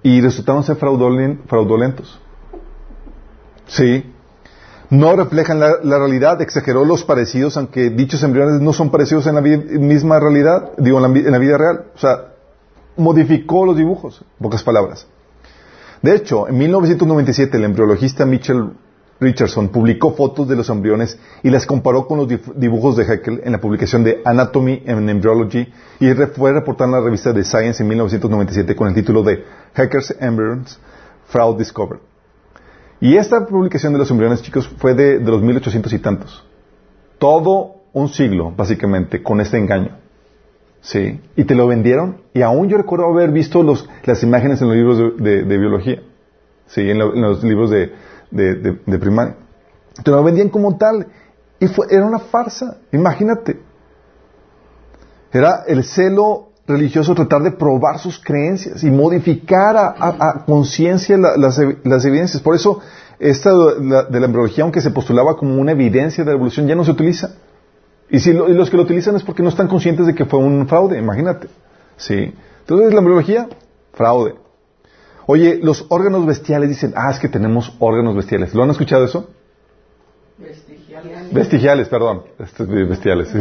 Y 0.02 0.20
resultaron 0.20 0.62
ser 0.62 0.76
fraudulentos. 0.76 2.20
Sí. 3.66 4.04
No 4.90 5.14
reflejan 5.14 5.60
la, 5.60 5.78
realidad, 5.82 6.42
exageró 6.42 6.84
los 6.84 7.04
parecidos, 7.04 7.56
aunque 7.56 7.90
dichos 7.90 8.22
embriones 8.24 8.60
no 8.60 8.72
son 8.72 8.90
parecidos 8.90 9.26
en 9.28 9.36
la 9.36 9.40
misma 9.40 10.18
realidad, 10.18 10.72
digo, 10.78 10.98
en 11.04 11.14
la, 11.14 11.36
en 11.36 11.40
vida 11.40 11.56
real. 11.56 11.84
O 11.94 11.98
sea, 11.98 12.32
modificó 12.96 13.64
los 13.64 13.76
dibujos, 13.76 14.24
pocas 14.40 14.64
palabras. 14.64 15.06
De 16.02 16.16
hecho, 16.16 16.48
en 16.48 16.58
1997 16.58 17.56
el 17.56 17.64
embriologista 17.64 18.26
Mitchell 18.26 18.70
Richardson 19.20 19.68
publicó 19.68 20.14
fotos 20.14 20.48
de 20.48 20.56
los 20.56 20.68
embriones 20.70 21.18
y 21.42 21.50
las 21.50 21.66
comparó 21.66 22.06
con 22.06 22.18
los 22.18 22.28
dibujos 22.56 22.96
de 22.96 23.04
Haeckel 23.04 23.42
en 23.44 23.52
la 23.52 23.60
publicación 23.60 24.02
de 24.02 24.22
Anatomy 24.24 24.82
and 24.88 25.08
Embryology 25.08 25.72
y 26.00 26.12
fue 26.34 26.52
reportada 26.52 26.88
en 26.88 26.92
la 26.92 27.00
revista 27.00 27.32
de 27.32 27.44
Science 27.44 27.82
en 27.82 27.88
1997 27.90 28.74
con 28.74 28.88
el 28.88 28.94
título 28.94 29.22
de 29.22 29.44
Haeckel's 29.74 30.16
Embryons 30.18 30.78
Fraud 31.28 31.58
Discovered. 31.58 32.09
Y 33.00 33.16
esta 33.16 33.46
publicación 33.46 33.92
de 33.92 33.98
los 33.98 34.10
embriones, 34.10 34.42
chicos, 34.42 34.68
fue 34.78 34.94
de, 34.94 35.18
de 35.18 35.30
los 35.30 35.42
1800 35.42 35.92
y 35.92 35.98
tantos. 35.98 36.44
Todo 37.18 37.76
un 37.92 38.08
siglo, 38.08 38.52
básicamente, 38.56 39.22
con 39.22 39.40
este 39.40 39.58
engaño. 39.58 39.96
Sí. 40.80 41.20
Y 41.36 41.44
te 41.44 41.54
lo 41.54 41.66
vendieron. 41.66 42.22
Y 42.32 42.42
aún 42.42 42.68
yo 42.68 42.76
recuerdo 42.76 43.06
haber 43.06 43.30
visto 43.30 43.62
los, 43.62 43.88
las 44.04 44.22
imágenes 44.22 44.60
en 44.62 44.68
los 44.68 44.76
libros 44.76 45.16
de, 45.18 45.58
biología. 45.58 46.02
Sí, 46.66 46.88
en, 46.88 46.98
los 46.98 47.42
libros 47.42 47.70
de, 47.70 47.92
de, 48.30 48.98
primaria. 48.98 49.36
Te 50.02 50.10
lo 50.10 50.22
vendían 50.22 50.48
como 50.48 50.76
tal. 50.76 51.06
Y 51.58 51.66
fue, 51.66 51.86
era 51.90 52.04
una 52.04 52.18
farsa. 52.18 52.78
Imagínate. 52.92 53.60
Era 55.32 55.64
el 55.66 55.84
celo 55.84 56.49
religioso 56.70 57.14
tratar 57.14 57.42
de 57.42 57.52
probar 57.52 57.98
sus 57.98 58.18
creencias 58.18 58.82
y 58.82 58.90
modificar 58.90 59.76
a, 59.76 60.44
conciencia 60.46 61.16
las, 61.18 61.60
las, 61.84 62.04
evidencias. 62.04 62.42
Por 62.42 62.54
eso, 62.54 62.80
esta 63.18 63.52
de 63.52 64.20
la 64.20 64.26
embriología, 64.26 64.64
aunque 64.64 64.80
se 64.80 64.90
postulaba 64.90 65.36
como 65.36 65.56
una 65.56 65.72
evidencia 65.72 66.24
de 66.24 66.30
la 66.30 66.36
evolución, 66.36 66.66
ya 66.66 66.74
no 66.74 66.84
se 66.84 66.92
utiliza. 66.92 67.34
Y 68.08 68.18
si 68.18 68.32
los 68.32 68.70
que 68.70 68.76
lo 68.76 68.82
utilizan 68.82 69.14
es 69.16 69.22
porque 69.22 69.42
no 69.42 69.48
están 69.48 69.68
conscientes 69.68 70.06
de 70.06 70.14
que 70.14 70.24
fue 70.24 70.40
un 70.40 70.66
fraude, 70.66 70.98
imagínate. 70.98 71.48
Sí. 71.96 72.34
Entonces, 72.60 72.92
la 72.92 72.98
embriología, 72.98 73.48
fraude. 73.92 74.34
Oye, 75.26 75.60
los 75.62 75.86
órganos 75.90 76.26
bestiales 76.26 76.68
dicen, 76.68 76.92
ah, 76.96 77.10
es 77.10 77.20
que 77.20 77.28
tenemos 77.28 77.76
órganos 77.78 78.16
bestiales. 78.16 78.52
¿Lo 78.54 78.64
han 78.64 78.70
escuchado 78.70 79.04
eso? 79.04 79.30
Vestigiales. 80.38 81.32
Vestigiales, 81.32 81.88
perdón. 81.88 82.22
Estos 82.38 82.66
bestiales. 82.68 83.32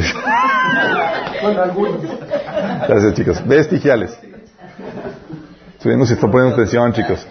Bueno, 1.42 1.62
algunos. 1.64 2.02
Gracias, 2.88 3.14
chicos. 3.14 3.48
Vestigiales. 3.48 4.18
Se 5.80 6.14
está 6.14 6.30
poniendo 6.30 6.56
atención, 6.56 6.92
chicos. 6.94 7.26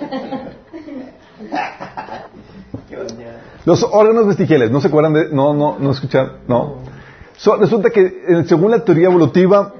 Los 3.64 3.82
órganos 3.82 4.26
vestigiales, 4.26 4.70
¿no 4.70 4.80
se 4.80 4.88
acuerdan 4.88 5.12
de...? 5.12 5.28
No, 5.30 5.52
no, 5.52 5.78
no 5.78 5.90
escuchan, 5.90 6.38
¿no? 6.48 6.76
resulta 7.60 7.90
que 7.90 8.00
eh, 8.00 8.44
según 8.46 8.70
la 8.70 8.84
teoría 8.84 9.08
evolutiva 9.08 9.74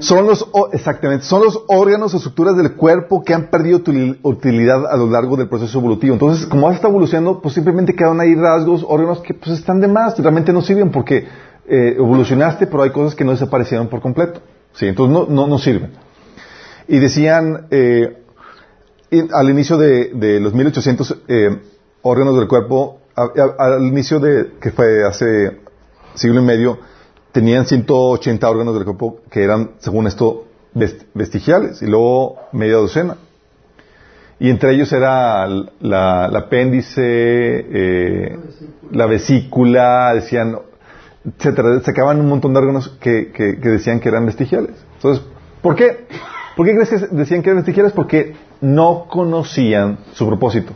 son 0.00 0.26
los 0.26 0.46
exactamente 0.72 1.24
son 1.24 1.44
los 1.44 1.62
órganos 1.68 2.12
o 2.12 2.16
estructuras 2.16 2.56
del 2.56 2.74
cuerpo 2.74 3.22
que 3.22 3.32
han 3.34 3.48
perdido 3.48 3.80
utilidad 4.22 4.86
a 4.86 4.96
lo 4.96 5.08
largo 5.08 5.36
del 5.36 5.48
proceso 5.48 5.78
evolutivo. 5.78 6.14
Entonces, 6.14 6.46
como 6.46 6.70
está 6.70 6.88
evolucionando, 6.88 7.40
pues 7.40 7.54
simplemente 7.54 7.94
quedan 7.94 8.20
ahí 8.20 8.34
rasgos, 8.34 8.84
órganos 8.86 9.20
que 9.20 9.34
pues 9.34 9.58
están 9.58 9.80
de 9.80 9.88
más, 9.88 10.18
realmente 10.18 10.52
no 10.52 10.62
sirven 10.62 10.90
porque 10.90 11.26
eh, 11.68 11.94
evolucionaste, 11.96 12.66
pero 12.66 12.82
hay 12.82 12.90
cosas 12.90 13.14
que 13.14 13.24
no 13.24 13.32
desaparecieron 13.32 13.88
por 13.88 14.00
completo. 14.00 14.40
Sí, 14.74 14.86
entonces 14.86 15.12
no 15.12 15.26
no, 15.26 15.46
no 15.46 15.58
sirven. 15.58 15.92
Y 16.88 16.98
decían 16.98 17.66
eh, 17.70 18.22
al 19.32 19.50
inicio 19.50 19.76
de, 19.76 20.10
de 20.14 20.40
los 20.40 20.54
1800 20.54 21.16
eh, 21.28 21.58
órganos 22.02 22.36
del 22.36 22.48
cuerpo, 22.48 23.00
al 23.14 23.82
inicio 23.82 24.20
de 24.20 24.52
que 24.60 24.70
fue 24.70 25.04
hace 25.04 25.58
siglo 26.14 26.40
y 26.40 26.44
medio, 26.44 26.78
tenían 27.32 27.66
180 27.66 28.48
órganos 28.48 28.74
del 28.74 28.84
cuerpo 28.84 29.20
que 29.30 29.42
eran, 29.42 29.72
según 29.78 30.06
esto, 30.06 30.46
vestigiales, 31.14 31.82
y 31.82 31.86
luego 31.86 32.36
media 32.52 32.76
docena. 32.76 33.16
Y 34.38 34.50
entre 34.50 34.74
ellos 34.74 34.92
era 34.92 35.46
la, 35.80 36.26
apéndice, 36.26 37.02
eh, 37.02 38.38
la 38.92 39.06
vesícula, 39.06 40.12
decían, 40.14 40.58
etcétera. 41.26 41.80
Sacaban 41.80 42.20
un 42.20 42.28
montón 42.28 42.52
de 42.52 42.60
órganos 42.60 42.88
que, 43.00 43.32
que, 43.32 43.68
decían 43.68 44.00
que 44.00 44.08
eran 44.08 44.26
vestigiales. 44.26 44.76
Entonces, 44.94 45.24
¿por 45.62 45.74
qué? 45.74 46.06
¿Por 46.56 46.66
qué 46.66 46.74
crees 46.74 46.88
que 46.88 47.14
decían 47.14 47.42
que 47.42 47.50
eran 47.50 47.58
vestigiales? 47.58 47.92
Porque 47.92 48.34
no 48.60 49.06
conocían 49.10 49.98
su 50.12 50.26
propósito. 50.26 50.72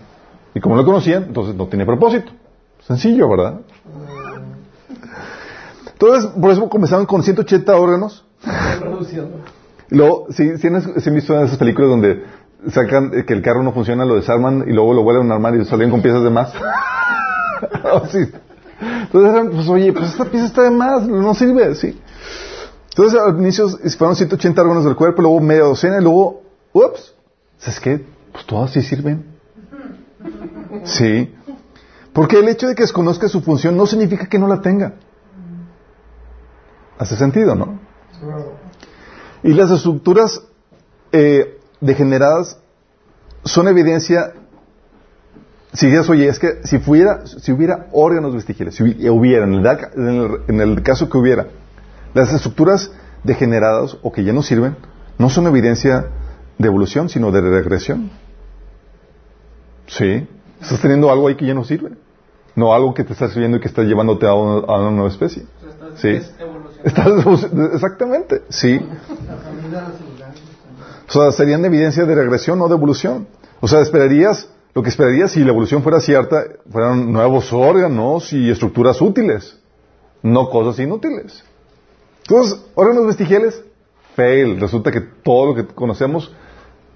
Y 0.54 0.60
como 0.60 0.76
no 0.76 0.84
conocían, 0.84 1.24
entonces 1.24 1.54
no 1.54 1.66
tiene 1.68 1.86
propósito. 1.86 2.32
Sencillo, 2.80 3.28
¿verdad? 3.28 3.60
Entonces, 5.92 6.30
por 6.40 6.50
eso 6.50 6.68
comenzaron 6.68 7.06
con 7.06 7.22
180 7.22 7.76
órganos. 7.76 8.24
luego, 9.90 10.26
si, 10.30 10.56
si, 10.58 10.66
han, 10.66 11.14
visto 11.14 11.42
esas 11.42 11.58
películas 11.58 11.90
donde 11.90 12.24
sacan 12.68 13.10
que 13.26 13.32
el 13.32 13.42
carro 13.42 13.62
no 13.62 13.72
funciona, 13.72 14.04
lo 14.04 14.16
desarman 14.16 14.64
y 14.66 14.72
luego 14.72 14.94
lo 14.94 15.02
vuelven 15.02 15.30
a 15.30 15.34
armar 15.34 15.54
y 15.56 15.64
salen 15.64 15.90
con 15.90 16.02
piezas 16.02 16.22
de 16.22 16.30
más. 16.30 16.52
Oh, 17.84 18.02
Entonces, 18.80 19.50
pues 19.54 19.68
oye, 19.68 19.92
pues 19.92 20.10
esta 20.10 20.24
pieza 20.24 20.46
está 20.46 20.62
de 20.62 20.70
más, 20.70 21.06
no 21.06 21.34
sirve, 21.34 21.74
sí. 21.74 22.00
Entonces, 22.90 23.20
al 23.20 23.38
inicio 23.38 23.68
fueron 23.98 24.16
180 24.16 24.60
órganos 24.60 24.84
del 24.84 24.96
cuerpo, 24.96 25.22
luego 25.22 25.40
media 25.40 25.64
docena 25.64 25.98
y 25.98 26.02
luego, 26.02 26.42
ups, 26.72 27.14
¿sabes 27.58 27.80
qué? 27.80 28.04
Pues 28.32 28.46
todas 28.46 28.72
sí 28.72 28.82
sirven. 28.82 29.24
Sí. 30.84 31.34
Porque 32.12 32.38
el 32.38 32.48
hecho 32.48 32.66
de 32.66 32.74
que 32.74 32.82
desconozca 32.82 33.28
su 33.28 33.40
función 33.40 33.76
no 33.76 33.86
significa 33.86 34.26
que 34.26 34.38
no 34.38 34.48
la 34.48 34.60
tenga. 34.60 34.94
Hace 36.98 37.16
sentido, 37.16 37.54
¿no? 37.54 37.78
Y 39.42 39.52
las 39.54 39.70
estructuras 39.70 40.42
eh, 41.12 41.58
degeneradas 41.80 42.58
son 43.44 43.68
evidencia. 43.68 44.34
Si 45.72 45.86
dices, 45.86 46.08
oye, 46.08 46.28
es 46.28 46.38
que 46.38 46.60
si, 46.64 46.78
fuera, 46.78 47.26
si 47.26 47.52
hubiera 47.52 47.86
órganos 47.92 48.34
vestigiales, 48.34 48.74
si 48.74 48.82
hubiera, 49.08 49.44
en 49.44 49.54
el, 49.54 50.40
en 50.48 50.60
el 50.60 50.82
caso 50.82 51.08
que 51.08 51.16
hubiera, 51.16 51.46
las 52.12 52.32
estructuras 52.32 52.90
degeneradas 53.22 53.96
o 54.02 54.10
que 54.12 54.24
ya 54.24 54.32
no 54.32 54.42
sirven, 54.42 54.76
no 55.18 55.30
son 55.30 55.46
evidencia 55.46 56.06
de 56.58 56.66
evolución, 56.66 57.08
sino 57.08 57.30
de 57.30 57.40
regresión. 57.40 58.10
Sí, 59.86 60.26
estás 60.60 60.80
teniendo 60.80 61.10
algo 61.10 61.28
ahí 61.28 61.36
que 61.36 61.46
ya 61.46 61.54
no 61.54 61.64
sirve. 61.64 61.90
No 62.56 62.74
algo 62.74 62.92
que 62.94 63.04
te 63.04 63.12
está 63.12 63.28
sirviendo 63.28 63.56
y 63.58 63.60
que 63.60 63.68
está 63.68 63.82
llevándote 63.82 64.26
a 64.26 64.34
una, 64.34 64.90
nueva 64.90 65.08
especie. 65.08 65.44
sí. 65.96 66.20
exactamente, 67.74 68.42
sí. 68.48 68.80
O 71.08 71.12
sea, 71.12 71.32
serían 71.32 71.64
evidencia 71.64 72.04
de 72.04 72.14
regresión, 72.14 72.58
no 72.58 72.68
de 72.68 72.74
evolución. 72.74 73.26
O 73.60 73.68
sea, 73.68 73.80
esperarías, 73.80 74.48
lo 74.74 74.82
que 74.82 74.88
esperarías 74.88 75.32
si 75.32 75.40
la 75.40 75.50
evolución 75.50 75.82
fuera 75.82 76.00
cierta, 76.00 76.44
fueran 76.70 77.12
nuevos 77.12 77.52
órganos 77.52 78.32
y 78.32 78.50
estructuras 78.50 79.00
útiles, 79.00 79.58
no 80.22 80.48
cosas 80.48 80.78
inútiles. 80.78 81.44
Entonces, 82.22 82.60
órganos 82.74 83.06
vestigiales, 83.06 83.64
fail. 84.14 84.60
Resulta 84.60 84.92
que 84.92 85.00
todo 85.00 85.46
lo 85.46 85.54
que 85.54 85.66
conocemos, 85.74 86.32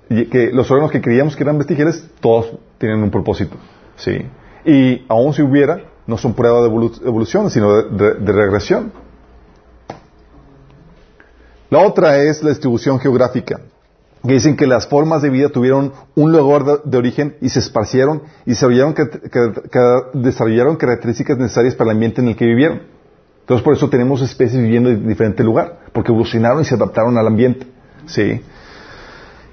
y 0.09 0.27
que 0.27 0.53
los 0.53 0.71
órganos 0.71 0.93
que 0.93 1.01
creíamos 1.01 1.35
que 1.35 1.43
eran 1.43 1.59
vestigiales, 1.59 2.09
todos 2.21 2.53
tienen 2.79 3.03
un 3.03 3.11
propósito. 3.11 3.57
Sí. 3.97 4.19
Y 4.65 5.05
aun 5.09 5.33
si 5.35 5.43
hubiera, 5.43 5.81
no 6.07 6.17
son 6.17 6.35
prueba 6.35 6.61
de 6.61 6.69
evolución, 6.69 7.51
sino 7.51 7.83
de 7.83 8.33
regresión. 8.33 8.93
La 11.71 11.81
otra 11.81 12.19
es 12.19 12.43
la 12.43 12.51
distribución 12.51 13.01
geográfica, 13.01 13.61
que 14.27 14.35
dicen 14.35 14.57
que 14.57 14.67
las 14.67 14.87
formas 14.87 15.23
de 15.23 15.31
vida 15.31 15.51
tuvieron 15.51 15.93
un 16.15 16.33
lugar 16.33 16.83
de, 16.85 16.99
origen 16.99 17.37
y 17.41 17.51
se 17.51 17.59
esparcieron 17.59 18.23
y 18.47 18.53
desarrollaron, 18.53 18.95
características 20.77 21.39
necesarias 21.39 21.75
para 21.75 21.91
el 21.91 21.97
ambiente 21.97 22.23
en 22.23 22.29
el 22.29 22.37
que 22.37 22.47
vivieron. 22.47 22.83
Entonces 23.41 23.63
por 23.63 23.75
eso 23.75 23.91
tenemos 23.91 24.23
especies 24.23 24.63
viviendo 24.63 24.89
en 24.89 25.07
diferente 25.07 25.45
lugar, 25.45 25.81
porque 25.93 26.11
evolucionaron 26.11 26.63
y 26.63 26.65
se 26.65 26.75
adaptaron 26.75 27.19
al 27.19 27.27
ambiente. 27.27 27.67
¿sí? 28.07 28.41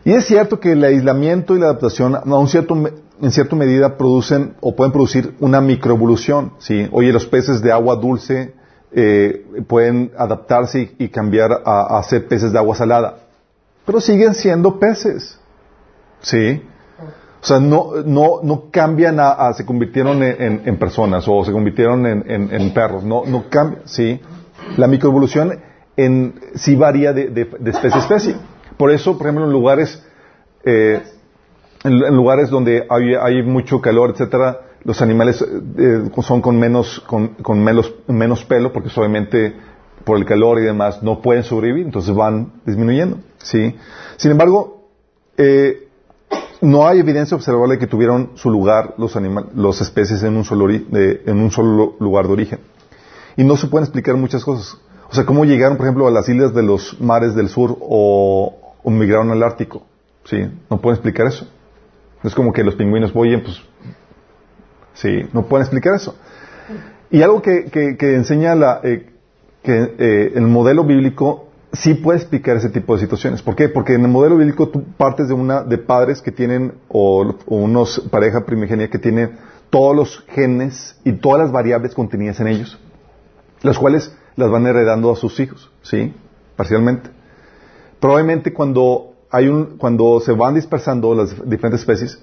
Y 0.05 0.13
es 0.13 0.26
cierto 0.26 0.59
que 0.59 0.72
el 0.72 0.84
aislamiento 0.84 1.55
y 1.55 1.59
la 1.59 1.65
adaptación 1.65 2.15
a 2.15 2.24
un 2.24 2.47
cierto, 2.47 2.76
en 3.22 3.32
cierta 3.32 3.55
medida 3.57 3.97
producen 3.97 4.55
o 4.61 4.76
pueden 4.76 4.93
producir 4.93 5.36
una 5.41 5.59
microevolución. 5.59 6.53
¿sí? 6.59 6.88
Oye, 6.91 7.11
los 7.11 7.26
peces 7.26 7.61
de 7.61 7.74
agua 7.74 7.97
dulce 7.97 8.53
eh, 8.93 9.45
pueden 9.67 10.11
adaptarse 10.17 10.95
y, 10.97 11.09
cambiar 11.09 11.61
a, 11.65 12.01
ser 12.03 12.28
peces 12.28 12.53
de 12.53 12.57
agua 12.57 12.76
salada. 12.76 13.17
Pero 13.86 14.00
siguen 14.02 14.34
siendo 14.34 14.80
peces. 14.80 15.40
¿Sí? 16.22 16.64
O 17.42 17.46
sea, 17.46 17.60
no, 17.60 17.94
no, 18.06 18.42
no 18.44 18.66
cambian 18.70 19.20
a, 19.20 19.52
se 19.54 19.66
convirtieron 19.66 20.22
en, 20.22 20.62
en, 20.64 20.78
personas 20.78 21.26
o 21.28 21.44
se 21.44 21.52
convirtieron 21.52 22.06
en, 22.06 22.24
en 22.30 22.74
perros. 22.74 23.04
No, 23.04 23.24
no 23.26 23.46
cambian. 23.50 23.82
¿Sí? 23.86 24.22
La 24.78 24.88
microevolución 24.88 25.60
en, 25.98 26.40
sí 26.56 26.76
varía 26.76 27.14
de, 27.14 27.30
de, 27.30 27.46
de 27.60 27.72
especie 27.72 28.00
a 28.00 28.02
especie. 28.04 28.36
Por 28.78 28.92
eso, 28.92 29.18
por 29.18 29.28
ejemplo, 29.28 29.46
en 29.46 29.52
lugares, 29.52 30.04
eh, 30.64 31.02
en 31.84 32.16
lugares 32.16 32.50
donde 32.50 32.86
hay, 32.90 33.16
hay 33.16 33.44
mucho 33.44 33.82
calor, 33.82 34.12
etcétera, 34.12 34.62
los 34.84 35.02
animales 35.02 35.44
eh, 35.78 36.10
son 36.22 36.42
con 36.42 36.58
menos, 36.60 37.00
con, 37.02 37.30
con 37.36 37.64
menos, 37.64 37.94
menos 38.08 38.44
pelo, 38.46 38.74
porque 38.74 38.90
obviamente 38.96 39.56
por 40.04 40.18
el 40.18 40.26
calor 40.26 40.60
y 40.60 40.64
demás 40.64 41.02
no 41.04 41.22
pueden 41.22 41.43
sobrevivir, 41.43 41.86
entonces 41.86 42.14
van 42.16 42.54
disminuyendo. 42.66 43.18
¿sí? 43.39 43.76
Sin 44.18 44.32
embargo, 44.32 44.88
eh, 45.38 45.88
no 46.62 46.88
hay 46.88 46.99
evidencia 46.99 47.36
observable 47.36 47.76
de 47.76 47.80
que 47.80 47.88
tuvieron 47.88 48.32
su 48.36 48.49
lugar 48.52 48.93
los, 48.97 49.16
los 49.56 49.82
especies 49.82 50.22
en 50.24 50.36
un, 50.38 50.43
solo 50.45 50.68
de- 50.68 51.22
en 51.26 51.39
un 51.39 51.52
solo 51.52 51.95
lugar 51.99 52.28
de 52.28 52.34
origen. 52.34 52.60
Y 53.38 53.43
no 53.43 53.58
se 53.58 53.68
pueden 53.68 53.86
explicar 53.86 54.16
muchas 54.16 54.43
cosas. 54.43 54.78
O 55.10 55.14
sea, 55.14 55.26
cómo 55.26 55.43
llegaron, 55.45 55.78
por 55.78 55.86
ejemplo, 55.88 56.08
a 56.08 56.12
las 56.12 56.30
islas 56.30 56.54
de 56.54 56.64
los 56.64 56.99
mares 57.02 57.34
del 57.36 57.49
sur 57.49 57.78
o, 57.82 58.76
o 58.84 58.89
migraron 58.91 59.32
al 59.32 59.41
Ártico. 59.43 59.84
¿Sí? 60.26 60.38
No 60.70 60.80
pueden 60.80 60.97
explicar 60.97 61.28
eso. 61.28 61.47
Es 62.24 62.36
como 62.36 62.54
que 62.54 62.64
los 62.64 62.76
pingüinos, 62.76 63.12
oye, 63.16 63.39
pues, 63.39 63.60
sí, 64.93 65.24
no 65.34 65.43
pueden 65.47 65.64
explicar 65.64 65.95
eso. 65.95 66.16
Y 67.10 67.22
algo 67.24 67.41
que, 67.41 67.66
que- 67.66 67.97
que 67.97 68.14
enseña 68.16 68.56
la, 68.56 68.80
eh, 68.84 69.11
que 69.64 69.95
eh, 69.97 70.32
el 70.36 70.43
modelo 70.43 70.84
bíblico 70.84 71.47
sí 71.74 71.93
puede 71.93 72.20
explicar 72.20 72.57
ese 72.57 72.70
tipo 72.70 72.95
de 72.95 73.01
situaciones. 73.01 73.41
¿Por 73.41 73.55
qué? 73.55 73.70
Porque 73.70 73.93
en 73.93 74.01
el 74.01 74.07
modelo 74.09 74.38
bíblico 74.38 74.70
tú 74.70 74.84
partes 74.97 75.28
de 75.28 75.34
una 75.34 75.64
de 75.64 75.78
padres 75.78 76.22
que 76.22 76.32
tienen 76.32 76.74
o, 76.89 77.36
o 77.45 77.55
unos 77.55 77.99
pareja 78.12 78.45
primigenia 78.45 78.89
que 78.89 78.99
tienen 78.99 79.38
todos 79.70 79.95
los 79.95 80.26
genes 80.28 80.99
y 81.03 81.14
todas 81.14 81.41
las 81.41 81.51
variables 81.51 81.95
contenidas 81.95 82.39
en 82.39 82.47
ellos, 82.47 82.78
las 83.62 83.78
cuales 83.78 84.16
las 84.36 84.49
van 84.49 84.68
heredando 84.68 85.12
a 85.12 85.16
sus 85.16 85.39
hijos, 85.39 85.72
¿sí? 85.82 86.14
Parcialmente. 86.55 87.09
Probablemente 87.99 88.53
cuando 88.53 89.14
hay 89.30 89.47
un 89.47 89.78
cuando 89.78 90.20
se 90.20 90.34
van 90.34 90.55
dispersando 90.55 91.16
las 91.16 91.36
diferentes 91.49 91.82
especies 91.82 92.22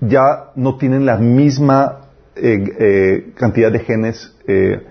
ya 0.00 0.50
no 0.54 0.76
tienen 0.76 1.06
la 1.06 1.18
misma 1.18 2.08
eh, 2.34 2.74
eh, 2.78 3.32
cantidad 3.34 3.70
de 3.70 3.78
genes 3.80 4.34
eh, 4.46 4.82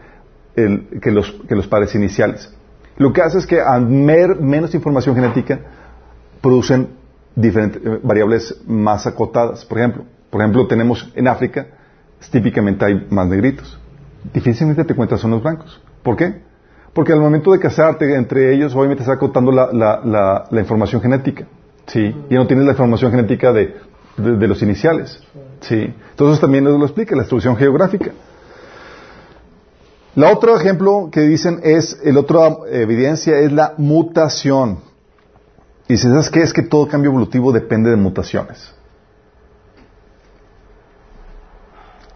el- 0.56 1.00
que, 1.02 1.12
los, 1.12 1.32
que 1.48 1.56
los 1.56 1.68
padres 1.68 1.94
iniciales. 1.96 2.54
Lo 2.98 3.12
que 3.12 3.22
hace 3.22 3.38
es 3.40 3.46
que 3.48 3.60
al 3.60 3.88
mer- 3.88 4.40
menos 4.40 4.74
información 4.76 5.16
genética 5.16 5.60
producen 6.42 6.90
diferentes 7.36 7.82
eh, 7.84 8.00
variables 8.04 8.62
más 8.68 9.08
acotadas. 9.08 9.66
Por 9.66 9.80
ejemplo, 9.80 10.04
por 10.30 10.42
ejemplo, 10.42 10.68
tenemos 10.68 11.12
en 11.16 11.28
África, 11.28 11.68
típicamente 12.32 12.86
hay 12.86 13.08
más 13.10 13.28
negritos. 13.28 13.80
Difícilmente 14.34 14.84
te 14.86 14.96
cuentas 14.96 15.24
unos 15.24 15.42
blancos. 15.44 15.82
¿Por 16.04 16.16
qué? 16.16 16.42
Porque 16.94 17.12
al 17.12 17.20
momento 17.20 17.52
de 17.52 17.60
casarte 17.60 18.16
entre 18.16 18.54
ellos, 18.54 18.76
obviamente 18.76 19.02
está 19.04 19.14
acotando 19.14 19.52
la, 19.52 19.72
la- 19.74 20.02
la- 20.06 20.46
la 20.50 20.60
información 20.60 21.02
genética. 21.02 21.46
¿Sí? 21.88 22.16
Y 22.30 22.36
no 22.36 22.48
tienes 22.48 22.66
la 22.66 22.72
información 22.72 23.12
genética 23.12 23.52
de, 23.52 23.76
de- 24.18 24.38
de 24.38 24.48
los 24.48 24.62
iniciales. 24.62 25.20
¿Sí? 25.62 25.94
Entonces 26.12 26.40
también 26.40 26.64
nos 26.64 26.78
lo 26.80 26.86
explica 26.86 27.16
la 27.16 27.24
distribución 27.24 27.58
geográfica. 27.58 28.12
La 30.16 30.32
otro 30.32 30.56
ejemplo 30.56 31.10
que 31.12 31.22
dicen 31.22 31.60
es, 31.64 32.00
el 32.04 32.18
otro 32.18 32.68
evidencia 32.68 33.40
es 33.40 33.52
la 33.52 33.74
mutación. 33.78 34.80
Y 35.88 35.98
si 35.98 36.08
sabes 36.08 36.30
qué 36.30 36.42
es 36.42 36.54
que 36.54 36.62
todo 36.62 36.88
cambio 36.88 37.10
evolutivo 37.10 37.52
depende 37.52 37.90
de 37.90 37.96
mutaciones. 37.96 38.74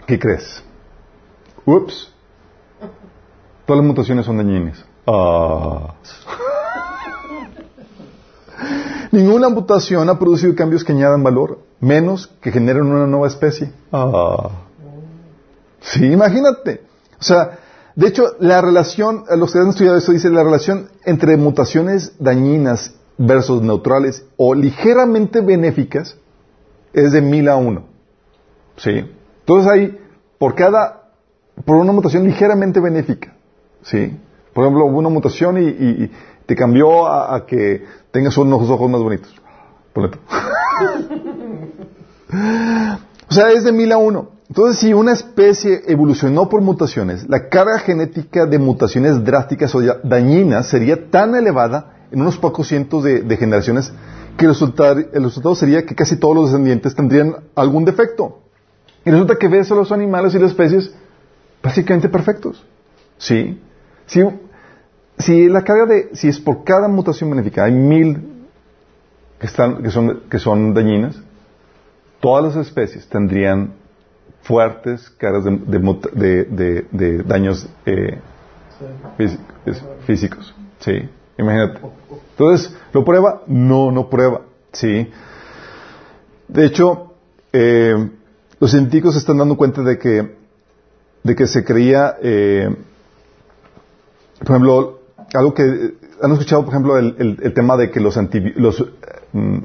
¿Qué 0.06 0.20
crees? 0.20 0.64
Ups. 1.66 2.12
Todas 3.66 3.80
las 3.82 3.88
mutaciones 3.88 4.26
son 4.26 4.38
dañinas. 4.38 4.86
Ah. 5.06 5.96
Ninguna 9.12 9.50
mutación 9.50 10.10
ha 10.10 10.20
producido 10.20 10.56
cambios 10.56 10.84
que 10.84 10.92
añadan 10.92 11.24
valor, 11.24 11.60
menos 11.80 12.28
que 12.42 12.52
generen 12.52 12.84
una 12.84 13.08
nueva 13.08 13.28
especie. 13.28 13.72
Ah. 13.92 14.50
Sí, 15.82 16.06
imagínate. 16.06 16.84
O 17.20 17.24
sea, 17.24 17.60
de 17.98 18.08
hecho, 18.08 18.36
la 18.40 18.62
relación, 18.62 19.24
los 19.38 19.52
que 19.52 19.58
han 19.58 19.70
estudiado 19.70 19.98
eso, 19.98 20.12
dice 20.12 20.30
la 20.30 20.44
relación 20.44 20.90
entre 21.04 21.36
mutaciones 21.36 22.14
dañinas 22.20 22.94
versus 23.18 23.64
neutrales 23.64 24.24
o 24.38 24.54
ligeramente 24.54 25.42
benéficas 25.42 26.16
es 26.94 27.12
de 27.12 27.22
mil 27.24 27.50
a 27.50 27.56
uno. 27.56 27.86
¿Sí? 28.76 29.04
Entonces 29.40 29.72
hay, 29.72 30.00
por 30.38 30.54
cada, 30.54 31.10
por 31.66 31.78
una 31.78 31.92
mutación 31.92 32.26
ligeramente 32.26 32.80
benéfica. 32.80 33.34
¿Sí? 33.82 34.16
Por 34.54 34.66
ejemplo, 34.66 34.86
hubo 34.86 35.00
una 35.00 35.10
mutación 35.10 35.58
y, 35.58 36.12
te 36.46 36.56
cambió 36.56 37.08
a, 37.08 37.48
que 37.48 37.84
tengas 38.12 38.38
unos 38.38 38.70
ojos 38.70 38.92
más 38.92 39.02
bonitos. 39.02 39.34
Tú. 39.94 40.02
O 43.30 43.34
sea, 43.34 43.52
es 43.52 43.64
de 43.66 43.74
mil 43.74 43.92
a 43.92 43.98
uno. 43.98 44.37
Entonces, 44.50 44.80
si 44.80 44.94
una 44.94 45.12
especie 45.12 45.82
evolucionó 45.88 46.48
por 46.48 46.62
mutaciones, 46.62 47.28
la 47.28 47.50
carga 47.50 47.80
genética 47.80 48.46
de 48.46 48.58
mutaciones 48.58 49.24
drásticas 49.24 49.76
o 49.76 49.82
dañinas 50.04 50.70
sería 50.70 51.10
tan 51.10 51.36
elevada 51.36 52.08
en 52.12 52.22
unos 52.22 52.38
pocos 52.38 52.68
cientos 52.68 53.04
de, 53.04 53.38
generaciones 53.38 53.92
que 54.38 54.46
el 54.46 54.52
resultado, 54.52 55.56
sería 55.56 55.86
que 55.86 55.96
casi 55.96 56.16
todos 56.18 56.36
los 56.36 56.46
descendientes 56.46 56.96
tendrían 56.96 57.36
algún 57.56 57.84
defecto. 57.84 58.40
Y 59.04 59.12
resulta 59.12 59.36
que 59.36 59.50
ves 59.50 59.70
a 59.72 59.76
los 59.76 59.92
animales 59.92 60.34
y 60.34 60.40
las 60.40 60.52
especies 60.52 60.94
básicamente 61.62 62.08
perfectos. 62.08 62.66
¿Sí? 63.18 63.60
Si, 64.06 64.22
si 65.18 65.50
la 65.50 65.64
carga 65.64 65.88
de, 65.88 66.10
si 66.14 66.30
es 66.30 66.40
por 66.40 66.64
cada 66.64 66.88
mutación 66.88 67.30
benéfica, 67.30 67.66
hay 67.66 67.74
mil 67.74 68.46
que, 69.40 69.48
están, 69.48 69.84
que 70.30 70.40
son 70.40 70.74
dañinas, 70.74 71.20
todas 72.22 72.56
las 72.56 72.68
especies 72.68 73.08
tendrían 73.10 73.74
fuertes 74.48 75.10
cargas 75.18 75.44
de, 75.44 76.46
de 76.46 76.88
de- 76.92 77.24
daños 77.24 77.68
eh, 77.86 78.20
físicos. 80.06 80.56
Sí, 80.80 81.10
imagínate. 81.38 81.80
Entonces, 82.32 82.76
¿lo 82.94 83.04
prueba? 83.04 83.44
No, 83.48 83.92
no 83.92 84.10
prueba. 84.10 84.42
Sí. 84.72 85.10
De 86.48 86.66
hecho, 86.66 87.14
eh, 87.52 88.10
los 88.60 88.72
científicos 88.72 89.14
se 89.14 89.20
están 89.20 89.38
dando 89.38 89.58
cuenta 89.58 89.82
de 89.82 89.98
que, 90.00 90.36
de 91.24 91.36
que 91.36 91.48
se 91.48 91.64
creía, 91.66 92.16
eh, 92.22 92.70
por 94.40 94.50
ejemplo, 94.52 95.00
algo 95.34 95.54
que 95.54 95.64
han 96.22 96.32
escuchado, 96.32 96.64
por 96.64 96.74
ejemplo, 96.74 96.98
el, 96.98 97.38
el- 97.42 97.54
tema 97.54 97.76
de 97.76 97.92
que 97.92 98.00
los, 98.00 98.18
antibi- 98.18 98.54
los, 98.56 98.84
mm, 99.34 99.58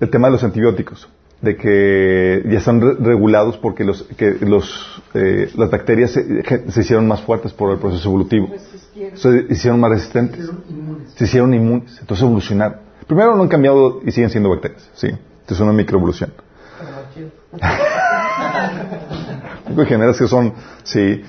el 0.00 0.10
tema 0.10 0.28
de 0.28 0.32
los 0.32 0.44
antibióticos, 0.44 1.08
de 1.40 1.56
que 1.56 2.42
ya 2.50 2.58
están 2.58 2.80
re- 2.80 2.94
regulados 2.98 3.56
porque 3.58 3.84
los, 3.84 4.02
que 4.16 4.32
los, 4.40 5.02
eh, 5.14 5.50
las 5.56 5.70
bacterias 5.70 6.10
se, 6.10 6.42
se 6.70 6.80
hicieron 6.80 7.06
más 7.06 7.22
fuertes 7.22 7.52
por 7.52 7.70
el 7.72 7.78
proceso 7.78 8.08
evolutivo, 8.08 8.48
se 9.14 9.46
hicieron. 9.48 9.78
Más 9.80 9.90
resistentes, 9.90 10.50
se 11.14 11.24
hicieron 11.24 11.54
inmunes, 11.54 11.96
entonces 12.00 12.24
evolucionaron. 12.24 12.78
Primero 13.06 13.36
no 13.36 13.42
han 13.42 13.48
cambiado 13.48 14.00
y 14.04 14.10
siguen 14.10 14.30
siendo 14.30 14.50
bacterias, 14.50 14.90
sí, 14.94 15.08
es 15.48 15.60
una 15.60 15.72
microevolución. 15.72 16.32
Generas 19.86 20.18
que 20.18 20.26
son, 20.26 20.52
sí, 20.82 21.22